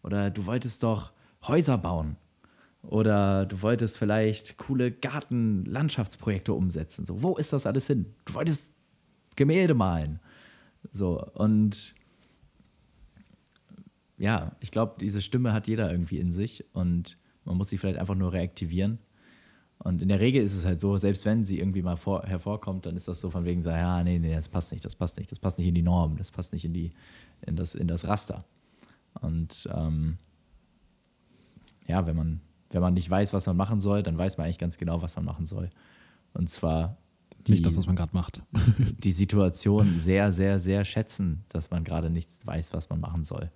Oder 0.02 0.30
du 0.30 0.46
wolltest 0.46 0.82
doch 0.82 1.12
Häuser 1.46 1.78
bauen. 1.78 2.16
Oder 2.82 3.46
du 3.46 3.62
wolltest 3.62 3.98
vielleicht 3.98 4.56
coole 4.56 4.92
Gartenlandschaftsprojekte 4.92 6.52
umsetzen. 6.52 7.04
So, 7.04 7.22
wo 7.22 7.36
ist 7.36 7.52
das 7.52 7.66
alles 7.66 7.88
hin? 7.88 8.14
Du 8.24 8.34
wolltest 8.34 8.75
Gemälde 9.36 9.74
malen. 9.74 10.20
So, 10.92 11.22
und 11.34 11.94
ja, 14.18 14.56
ich 14.60 14.70
glaube, 14.70 14.96
diese 15.00 15.20
Stimme 15.20 15.52
hat 15.52 15.68
jeder 15.68 15.90
irgendwie 15.90 16.18
in 16.18 16.32
sich 16.32 16.64
und 16.72 17.18
man 17.44 17.56
muss 17.56 17.68
sie 17.68 17.78
vielleicht 17.78 17.98
einfach 17.98 18.14
nur 18.14 18.32
reaktivieren. 18.32 18.98
Und 19.78 20.00
in 20.00 20.08
der 20.08 20.20
Regel 20.20 20.42
ist 20.42 20.56
es 20.56 20.64
halt 20.64 20.80
so, 20.80 20.96
selbst 20.96 21.26
wenn 21.26 21.44
sie 21.44 21.58
irgendwie 21.58 21.82
mal 21.82 21.96
vor, 21.96 22.24
hervorkommt, 22.24 22.86
dann 22.86 22.96
ist 22.96 23.08
das 23.08 23.20
so 23.20 23.30
von 23.30 23.44
wegen 23.44 23.62
so, 23.62 23.70
ja, 23.70 24.02
nee, 24.02 24.18
nee, 24.18 24.34
das 24.34 24.48
passt 24.48 24.72
nicht, 24.72 24.84
das 24.84 24.96
passt 24.96 25.18
nicht, 25.18 25.30
das 25.30 25.38
passt 25.38 25.58
nicht 25.58 25.68
in 25.68 25.74
die 25.74 25.82
Norm, 25.82 26.16
das 26.16 26.30
passt 26.30 26.52
nicht 26.52 26.64
in, 26.64 26.72
die, 26.72 26.92
in, 27.42 27.56
das, 27.56 27.74
in 27.74 27.86
das 27.86 28.08
Raster. 28.08 28.44
Und 29.20 29.68
ähm, 29.74 30.16
ja, 31.86 32.06
wenn 32.06 32.16
man, 32.16 32.40
wenn 32.70 32.80
man 32.80 32.94
nicht 32.94 33.08
weiß, 33.08 33.32
was 33.32 33.46
man 33.46 33.56
machen 33.56 33.80
soll, 33.80 34.02
dann 34.02 34.16
weiß 34.16 34.38
man 34.38 34.46
eigentlich 34.46 34.58
ganz 34.58 34.78
genau, 34.78 35.02
was 35.02 35.14
man 35.16 35.26
machen 35.26 35.46
soll. 35.46 35.70
Und 36.32 36.48
zwar 36.48 36.96
die, 37.46 37.52
nicht 37.52 37.66
das, 37.66 37.76
was 37.76 37.86
man 37.86 37.96
gerade 37.96 38.14
macht. 38.14 38.42
die 38.98 39.12
Situation 39.12 39.98
sehr, 39.98 40.32
sehr, 40.32 40.58
sehr 40.58 40.84
schätzen, 40.84 41.44
dass 41.48 41.70
man 41.70 41.84
gerade 41.84 42.10
nichts 42.10 42.46
weiß, 42.46 42.72
was 42.72 42.90
man 42.90 43.00
machen 43.00 43.24
soll. 43.24 43.50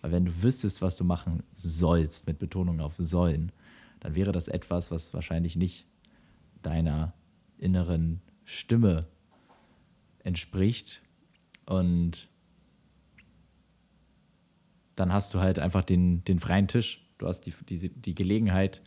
Weil 0.00 0.12
wenn 0.12 0.24
du 0.24 0.42
wüsstest, 0.42 0.82
was 0.82 0.96
du 0.96 1.04
machen 1.04 1.42
sollst, 1.54 2.26
mit 2.26 2.38
Betonung 2.38 2.80
auf 2.80 2.94
sollen, 2.98 3.52
dann 4.00 4.14
wäre 4.14 4.32
das 4.32 4.48
etwas, 4.48 4.90
was 4.90 5.12
wahrscheinlich 5.12 5.56
nicht 5.56 5.86
deiner 6.62 7.14
inneren 7.58 8.20
Stimme 8.44 9.06
entspricht. 10.24 11.02
Und 11.66 12.28
dann 14.94 15.12
hast 15.12 15.34
du 15.34 15.40
halt 15.40 15.58
einfach 15.58 15.82
den, 15.82 16.24
den 16.24 16.38
freien 16.38 16.68
Tisch. 16.68 17.06
Du 17.18 17.26
hast 17.26 17.42
die, 17.42 17.52
die, 17.68 17.88
die 17.90 18.14
Gelegenheit, 18.14 18.82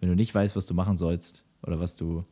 wenn 0.00 0.08
du 0.08 0.14
nicht 0.14 0.34
weißt, 0.34 0.56
was 0.56 0.66
du 0.66 0.74
machen 0.74 0.96
sollst 0.96 1.44
oder 1.62 1.80
was 1.80 1.96
du 1.96 2.24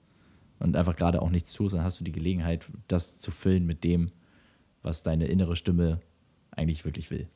und 0.58 0.76
einfach 0.76 0.96
gerade 0.96 1.22
auch 1.22 1.30
nichts 1.30 1.52
tust, 1.52 1.74
dann 1.74 1.82
hast 1.82 2.00
du 2.00 2.04
die 2.04 2.12
Gelegenheit, 2.12 2.66
das 2.88 3.18
zu 3.18 3.30
füllen 3.30 3.66
mit 3.66 3.84
dem, 3.84 4.10
was 4.82 5.02
deine 5.02 5.26
innere 5.26 5.56
Stimme 5.56 6.00
eigentlich 6.50 6.84
wirklich 6.84 7.10
will. 7.10 7.28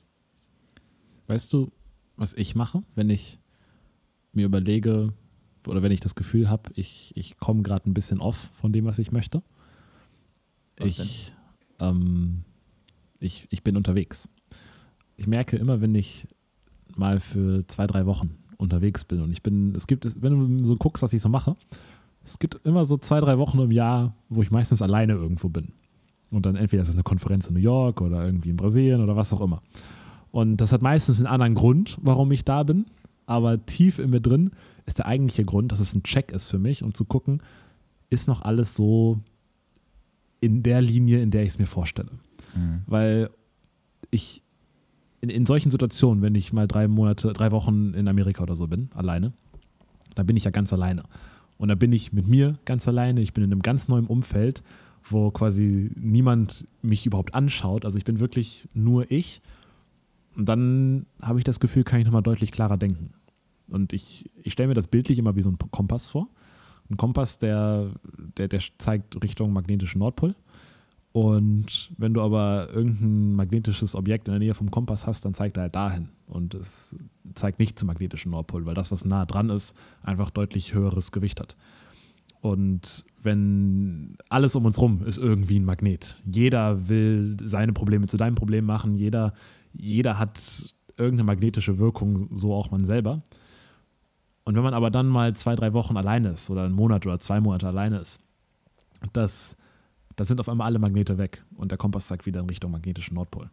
Weißt 1.27 1.53
du, 1.53 1.71
was 2.17 2.35
ich 2.35 2.55
mache, 2.55 2.83
wenn 2.95 3.11
ich 3.11 3.39
mir 4.33 4.47
überlege 4.47 5.13
oder 5.67 5.83
wenn 5.83 5.93
ich 5.93 6.01
das 6.01 6.15
Gefühl 6.15 6.49
habe, 6.49 6.71
ich, 6.75 7.13
ich 7.17 7.39
komme 7.39 7.63
gerade 7.63 7.89
ein 7.89 7.95
bisschen 7.95 8.21
off 8.21 8.51
von 8.55 8.73
dem, 8.73 8.85
was 8.85 8.99
ich 8.99 9.13
möchte? 9.13 9.43
Was 10.79 10.99
ich, 10.99 11.33
ähm, 11.79 12.45
ich, 13.19 13.47
ich 13.51 13.63
bin 13.63 13.77
unterwegs. 13.77 14.29
Ich 15.17 15.27
merke 15.27 15.57
immer, 15.57 15.81
wenn 15.81 15.95
ich 15.95 16.27
mal 16.97 17.21
für 17.21 17.67
zwei, 17.67 17.87
drei 17.87 18.07
Wochen 18.07 18.39
unterwegs 18.57 19.05
bin 19.05 19.21
und 19.21 19.31
ich 19.31 19.43
bin, 19.43 19.75
es 19.75 19.87
gibt, 19.87 20.23
wenn 20.23 20.59
du 20.59 20.67
so 20.67 20.77
guckst, 20.77 21.03
was 21.03 21.13
ich 21.13 21.21
so 21.21 21.29
mache, 21.29 21.57
es 22.31 22.39
gibt 22.39 22.65
immer 22.65 22.85
so 22.85 22.97
zwei, 22.97 23.19
drei 23.19 23.39
Wochen 23.39 23.59
im 23.59 23.73
Jahr, 23.73 24.15
wo 24.28 24.40
ich 24.40 24.52
meistens 24.52 24.82
alleine 24.82 25.15
irgendwo 25.15 25.48
bin. 25.48 25.73
Und 26.31 26.47
dann 26.47 26.55
entweder 26.55 26.82
ist 26.82 26.89
es 26.89 26.94
eine 26.94 27.02
Konferenz 27.02 27.48
in 27.48 27.55
New 27.55 27.61
York 27.61 28.01
oder 28.01 28.24
irgendwie 28.24 28.51
in 28.51 28.57
Brasilien 28.57 29.01
oder 29.02 29.16
was 29.16 29.32
auch 29.32 29.40
immer. 29.40 29.61
Und 30.31 30.59
das 30.59 30.73
hat 30.73 30.81
meistens 30.81 31.19
einen 31.19 31.27
anderen 31.27 31.57
Grund, 31.57 31.98
warum 32.01 32.31
ich 32.31 32.44
da 32.44 32.62
bin. 32.62 32.86
Aber 33.27 33.66
tief 33.66 33.98
in 33.98 34.11
mir 34.11 34.20
drin 34.20 34.52
ist 34.86 34.98
der 34.98 35.07
eigentliche 35.07 35.44
Grund, 35.44 35.73
dass 35.73 35.81
es 35.81 35.93
ein 35.93 36.05
Check 36.05 36.31
ist 36.31 36.47
für 36.47 36.61
mich, 36.61 36.85
um 36.85 36.94
zu 36.94 37.05
gucken, 37.05 37.43
ist 38.11 38.28
noch 38.28 38.43
alles 38.43 38.77
so 38.77 39.19
in 40.40 40.62
der 40.62 40.81
Linie, 40.81 41.20
in 41.23 41.32
der 41.32 41.43
ich 41.43 41.48
es 41.48 41.59
mir 41.59 41.66
vorstelle. 41.66 42.11
Mhm. 42.55 42.82
Weil 42.86 43.31
ich 44.12 44.44
in, 45.20 45.31
in 45.31 45.47
solchen 45.47 45.73
Situationen, 45.73 46.23
wenn 46.23 46.36
ich 46.36 46.52
mal 46.52 46.69
drei 46.69 46.86
Monate, 46.86 47.32
drei 47.32 47.51
Wochen 47.51 47.93
in 47.94 48.07
Amerika 48.07 48.44
oder 48.44 48.55
so 48.55 48.69
bin, 48.69 48.89
alleine, 48.94 49.32
da 50.15 50.23
bin 50.23 50.36
ich 50.36 50.44
ja 50.44 50.52
ganz 50.52 50.73
alleine. 50.73 51.02
Und 51.61 51.69
da 51.69 51.74
bin 51.74 51.93
ich 51.93 52.15
mit 52.15 52.27
mir 52.27 52.59
ganz 52.65 52.89
alleine. 52.89 53.20
Ich 53.20 53.35
bin 53.35 53.45
in 53.45 53.53
einem 53.53 53.61
ganz 53.61 53.87
neuen 53.87 54.07
Umfeld, 54.07 54.62
wo 55.05 55.31
quasi 55.31 55.91
niemand 55.95 56.65
mich 56.81 57.05
überhaupt 57.05 57.35
anschaut. 57.35 57.85
Also 57.85 57.99
ich 57.99 58.07
bin 58.07 58.19
wirklich 58.19 58.66
nur 58.73 59.11
ich 59.11 59.43
und 60.37 60.49
dann 60.49 61.05
habe 61.20 61.39
ich 61.39 61.45
das 61.45 61.61
Gefühl, 61.61 61.85
kann 61.85 62.01
ich 62.01 62.07
nochmal 62.07 62.23
deutlich 62.23 62.51
klarer 62.51 62.78
denken. 62.78 63.12
Und 63.69 63.93
ich, 63.93 64.31
ich 64.43 64.55
stelle 64.55 64.69
mir 64.69 64.74
das 64.74 64.89
bildlich 64.89 65.19
immer 65.19 65.37
wie 65.37 65.43
so 65.43 65.51
ein 65.51 65.59
Kompass 65.70 66.09
vor. 66.09 66.28
Ein 66.89 66.97
Kompass, 66.97 67.39
der, 67.39 67.91
der, 68.39 68.49
der 68.49 68.61
zeigt 68.78 69.23
Richtung 69.23 69.53
magnetischen 69.53 69.99
Nordpol. 69.99 70.35
Und 71.12 71.91
wenn 71.99 72.15
du 72.15 72.20
aber 72.20 72.69
irgendein 72.73 73.35
magnetisches 73.35 73.97
Objekt 73.97 74.28
in 74.28 74.32
der 74.32 74.39
Nähe 74.39 74.55
vom 74.55 74.70
Kompass 74.70 75.07
hast, 75.07 75.24
dann 75.24 75.35
zeigt 75.35 75.57
er 75.57 75.65
halt 75.65 75.74
dahin. 75.74 76.11
Und 76.27 76.55
es 76.55 76.95
zeigt 77.35 77.59
nicht 77.59 77.78
zum 77.78 77.89
magnetischen 77.89 78.31
Nordpol, 78.31 78.65
weil 78.65 78.74
das, 78.74 78.93
was 78.93 79.05
nah 79.05 79.27
dran 79.27 79.51
ist, 79.51 79.77
einfach 80.03 80.31
deutlich 80.31 80.73
höheres 80.73 81.11
Gewicht 81.11 81.41
hat. 81.41 81.57
Und 82.41 83.05
wenn 83.20 84.16
alles 84.28 84.55
um 84.55 84.65
uns 84.65 84.81
rum 84.81 85.03
ist 85.05 85.19
irgendwie 85.19 85.59
ein 85.59 85.65
Magnet. 85.65 86.23
Jeder 86.24 86.89
will 86.89 87.37
seine 87.43 87.73
Probleme 87.73 88.07
zu 88.07 88.16
deinem 88.16 88.37
Problem 88.37 88.65
machen, 88.65 88.95
jeder 88.95 89.35
jeder 89.73 90.19
hat 90.19 90.74
irgendeine 90.97 91.27
magnetische 91.27 91.78
Wirkung, 91.78 92.28
so 92.37 92.55
auch 92.55 92.70
man 92.70 92.85
selber. 92.85 93.23
Und 94.45 94.55
wenn 94.57 94.62
man 94.62 94.74
aber 94.74 94.91
dann 94.91 95.07
mal 95.07 95.35
zwei, 95.35 95.55
drei 95.55 95.73
Wochen 95.73 95.97
alleine 95.97 96.31
ist 96.31 96.51
oder 96.51 96.65
einen 96.65 96.74
Monat 96.74 97.07
oder 97.07 97.19
zwei 97.19 97.41
Monate 97.41 97.69
alleine 97.69 97.99
ist, 97.99 98.20
das, 99.12 99.57
das 100.16 100.28
sind 100.28 100.41
auf 100.41 100.49
einmal 100.49 100.66
alle 100.66 100.78
Magnete 100.78 101.19
weg 101.19 101.45
und 101.57 101.70
der 101.70 101.78
Kompass 101.78 102.07
zeigt 102.07 102.27
wieder 102.27 102.41
in 102.41 102.47
Richtung 102.47 102.70
magnetischen 102.70 103.15
Nordpol. 103.15 103.51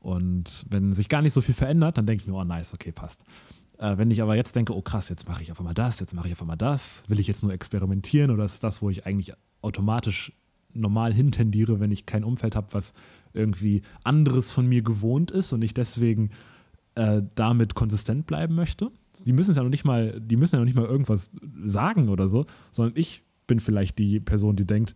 Und 0.00 0.64
wenn 0.68 0.92
sich 0.92 1.08
gar 1.08 1.22
nicht 1.22 1.34
so 1.34 1.40
viel 1.40 1.54
verändert, 1.54 1.98
dann 1.98 2.06
denke 2.06 2.22
ich 2.22 2.26
mir, 2.28 2.34
oh 2.34 2.44
nice, 2.44 2.72
okay, 2.74 2.90
passt. 2.90 3.24
Äh, 3.78 3.98
wenn 3.98 4.10
ich 4.10 4.22
aber 4.22 4.34
jetzt 4.34 4.56
denke, 4.56 4.74
oh 4.74 4.82
krass, 4.82 5.08
jetzt 5.08 5.28
mache 5.28 5.42
ich 5.42 5.52
auf 5.52 5.60
einmal 5.60 5.74
das, 5.74 6.00
jetzt 6.00 6.14
mache 6.14 6.28
ich 6.28 6.32
auf 6.32 6.40
einmal 6.40 6.56
das, 6.56 7.04
will 7.08 7.20
ich 7.20 7.26
jetzt 7.26 7.42
nur 7.42 7.52
experimentieren 7.52 8.30
oder 8.30 8.44
ist 8.44 8.64
das, 8.64 8.82
wo 8.82 8.90
ich 8.90 9.06
eigentlich 9.06 9.32
automatisch 9.62 10.32
normal 10.72 11.12
hintendiere, 11.12 11.80
wenn 11.80 11.90
ich 11.90 12.06
kein 12.06 12.24
Umfeld 12.24 12.56
habe, 12.56 12.68
was 12.72 12.94
irgendwie 13.32 13.82
anderes 14.04 14.52
von 14.52 14.66
mir 14.66 14.82
gewohnt 14.82 15.30
ist 15.30 15.52
und 15.52 15.62
ich 15.62 15.74
deswegen 15.74 16.30
äh, 16.94 17.22
damit 17.34 17.74
konsistent 17.74 18.26
bleiben 18.26 18.54
möchte. 18.54 18.90
Die 19.26 19.32
müssen 19.32 19.54
ja 19.54 19.62
noch 19.62 19.70
nicht 19.70 19.84
mal, 19.84 20.20
die 20.20 20.36
müssen 20.36 20.56
ja 20.56 20.60
noch 20.60 20.66
nicht 20.66 20.76
mal 20.76 20.86
irgendwas 20.86 21.30
sagen 21.64 22.08
oder 22.08 22.28
so, 22.28 22.46
sondern 22.70 22.96
ich 22.96 23.22
bin 23.46 23.60
vielleicht 23.60 23.98
die 23.98 24.20
Person, 24.20 24.56
die 24.56 24.66
denkt, 24.66 24.94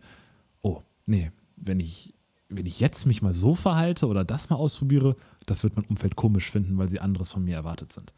nee, 1.05 1.31
wenn 1.55 1.79
ich, 1.79 2.13
wenn 2.49 2.65
ich 2.65 2.79
jetzt 2.79 3.05
mich 3.05 3.21
mal 3.21 3.33
so 3.33 3.55
verhalte 3.55 4.07
oder 4.07 4.23
das 4.23 4.49
mal 4.49 4.57
ausprobiere, 4.57 5.15
das 5.45 5.63
wird 5.63 5.75
mein 5.75 5.85
Umfeld 5.85 6.15
komisch 6.15 6.49
finden, 6.49 6.77
weil 6.77 6.87
sie 6.87 6.99
anderes 6.99 7.31
von 7.31 7.43
mir 7.43 7.55
erwartet 7.55 7.91
sind. 7.91 8.13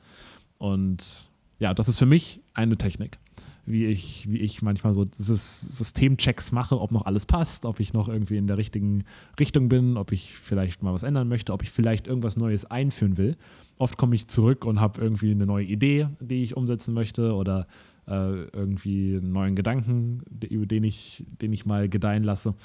Und 0.57 1.30
ja, 1.59 1.73
das 1.73 1.89
ist 1.89 1.99
für 1.99 2.05
mich 2.05 2.41
eine 2.53 2.77
Technik 2.77 3.19
wie 3.68 3.85
ich, 3.85 4.31
wie 4.31 4.38
ich 4.38 4.61
manchmal 4.61 4.93
so 4.93 5.05
Systemchecks 5.11 6.53
mache, 6.53 6.80
ob 6.80 6.91
noch 6.93 7.05
alles 7.05 7.26
passt, 7.26 7.65
ob 7.65 7.81
ich 7.81 7.91
noch 7.91 8.07
irgendwie 8.07 8.38
in 8.38 8.47
der 8.47 8.57
richtigen 8.57 9.03
Richtung 9.38 9.68
bin, 9.68 9.97
ob 9.97 10.14
ich 10.14 10.38
vielleicht 10.38 10.81
mal 10.81 10.93
was 10.93 11.03
ändern 11.03 11.27
möchte, 11.27 11.51
ob 11.51 11.64
ich 11.64 11.69
vielleicht 11.69 12.07
irgendwas 12.07 12.38
Neues 12.38 12.64
einführen 12.65 13.18
will. 13.18 13.35
Oft 13.77 13.97
komme 13.97 14.15
ich 14.15 14.30
zurück 14.30 14.64
und 14.64 14.80
habe 14.80 15.01
irgendwie 15.01 15.31
eine 15.31 15.45
neue 15.45 15.65
Idee, 15.65 16.07
die 16.22 16.43
ich 16.43 16.55
umsetzen 16.55 16.93
möchte 16.93 17.34
oder 17.34 17.68
äh, 18.07 18.43
irgendwie 18.53 19.17
einen 19.17 19.31
neuen 19.31 19.55
Gedanken, 19.55 20.21
den 20.29 20.84
ich, 20.84 21.25
den 21.41 21.53
ich 21.53 21.65
mal 21.65 21.89
gedeihen 21.89 22.23
lasse. 22.23 22.55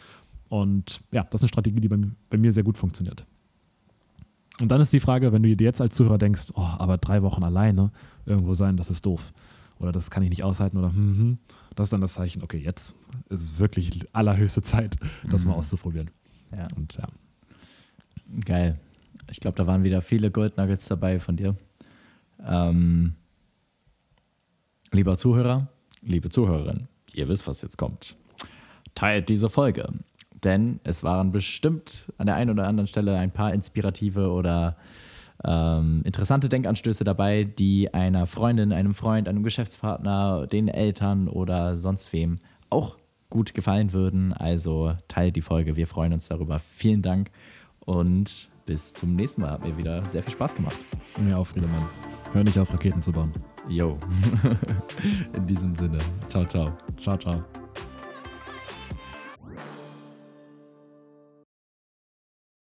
Und 0.48 1.00
ja, 1.12 1.24
das 1.24 1.40
ist 1.40 1.44
eine 1.44 1.48
Strategie, 1.48 1.80
die 1.80 1.88
bei, 1.88 1.98
bei 2.30 2.38
mir 2.38 2.52
sehr 2.52 2.62
gut 2.62 2.78
funktioniert. 2.78 3.24
Und 4.60 4.70
dann 4.70 4.80
ist 4.80 4.92
die 4.92 5.00
Frage, 5.00 5.32
wenn 5.32 5.42
du 5.42 5.56
dir 5.56 5.64
jetzt 5.64 5.80
als 5.80 5.94
Zuhörer 5.96 6.18
denkst, 6.18 6.52
oh, 6.54 6.60
aber 6.60 6.98
drei 6.98 7.22
Wochen 7.22 7.42
alleine 7.42 7.90
irgendwo 8.26 8.54
sein, 8.54 8.76
das 8.76 8.90
ist 8.90 9.06
doof 9.06 9.32
oder 9.82 9.92
das 9.92 10.10
kann 10.10 10.22
ich 10.22 10.30
nicht 10.30 10.44
aushalten 10.44 10.78
oder 10.78 10.88
hm, 10.88 11.18
hm, 11.18 11.38
das 11.74 11.86
ist 11.86 11.92
dann 11.92 12.00
das 12.00 12.14
Zeichen, 12.14 12.42
okay, 12.42 12.58
jetzt 12.58 12.94
ist 13.28 13.58
wirklich 13.58 14.04
allerhöchste 14.14 14.62
Zeit, 14.62 14.96
das 15.28 15.44
mhm. 15.44 15.50
mal 15.50 15.56
auszuprobieren. 15.56 16.10
Ja. 16.56 16.68
Und 16.76 16.96
ja. 16.96 17.08
Geil. 18.44 18.78
Ich 19.30 19.40
glaube, 19.40 19.56
da 19.56 19.66
waren 19.66 19.84
wieder 19.84 20.02
viele 20.02 20.30
Goldnuggets 20.30 20.86
dabei 20.86 21.18
von 21.18 21.36
dir. 21.36 21.56
Ähm, 22.44 23.14
lieber 24.92 25.16
Zuhörer, 25.16 25.68
liebe 26.02 26.28
Zuhörerin, 26.28 26.88
ihr 27.14 27.28
wisst, 27.28 27.46
was 27.46 27.62
jetzt 27.62 27.78
kommt. 27.78 28.16
Teilt 28.94 29.28
diese 29.28 29.48
Folge, 29.48 29.90
denn 30.44 30.80
es 30.84 31.02
waren 31.02 31.32
bestimmt 31.32 32.12
an 32.18 32.26
der 32.26 32.36
einen 32.36 32.50
oder 32.50 32.68
anderen 32.68 32.86
Stelle 32.86 33.16
ein 33.16 33.30
paar 33.30 33.54
inspirative 33.54 34.30
oder 34.30 34.76
ähm, 35.44 36.02
interessante 36.04 36.48
Denkanstöße 36.48 37.04
dabei, 37.04 37.44
die 37.44 37.92
einer 37.92 38.26
Freundin, 38.26 38.72
einem 38.72 38.94
Freund, 38.94 39.28
einem 39.28 39.42
Geschäftspartner, 39.42 40.46
den 40.46 40.68
Eltern 40.68 41.28
oder 41.28 41.76
sonst 41.76 42.12
wem 42.12 42.38
auch 42.70 42.96
gut 43.30 43.54
gefallen 43.54 43.92
würden. 43.92 44.32
Also 44.32 44.94
teilt 45.08 45.36
die 45.36 45.42
Folge. 45.42 45.76
Wir 45.76 45.86
freuen 45.86 46.12
uns 46.12 46.28
darüber. 46.28 46.58
Vielen 46.58 47.02
Dank 47.02 47.30
und 47.80 48.50
bis 48.66 48.94
zum 48.94 49.16
nächsten 49.16 49.40
Mal. 49.40 49.52
Hat 49.52 49.64
mir 49.64 49.76
wieder 49.76 50.04
sehr 50.08 50.22
viel 50.22 50.32
Spaß 50.32 50.54
gemacht. 50.54 50.76
Mir 51.18 51.38
auch, 51.38 51.46
Friedemann. 51.46 51.82
Hör 52.32 52.44
nicht 52.44 52.58
auf, 52.58 52.72
Raketen 52.72 53.02
zu 53.02 53.10
bauen. 53.10 53.32
Jo. 53.68 53.98
In 55.36 55.46
diesem 55.46 55.74
Sinne. 55.74 55.98
Ciao, 56.28 56.44
ciao. 56.44 56.76
Ciao, 56.96 57.16
ciao. 57.16 57.42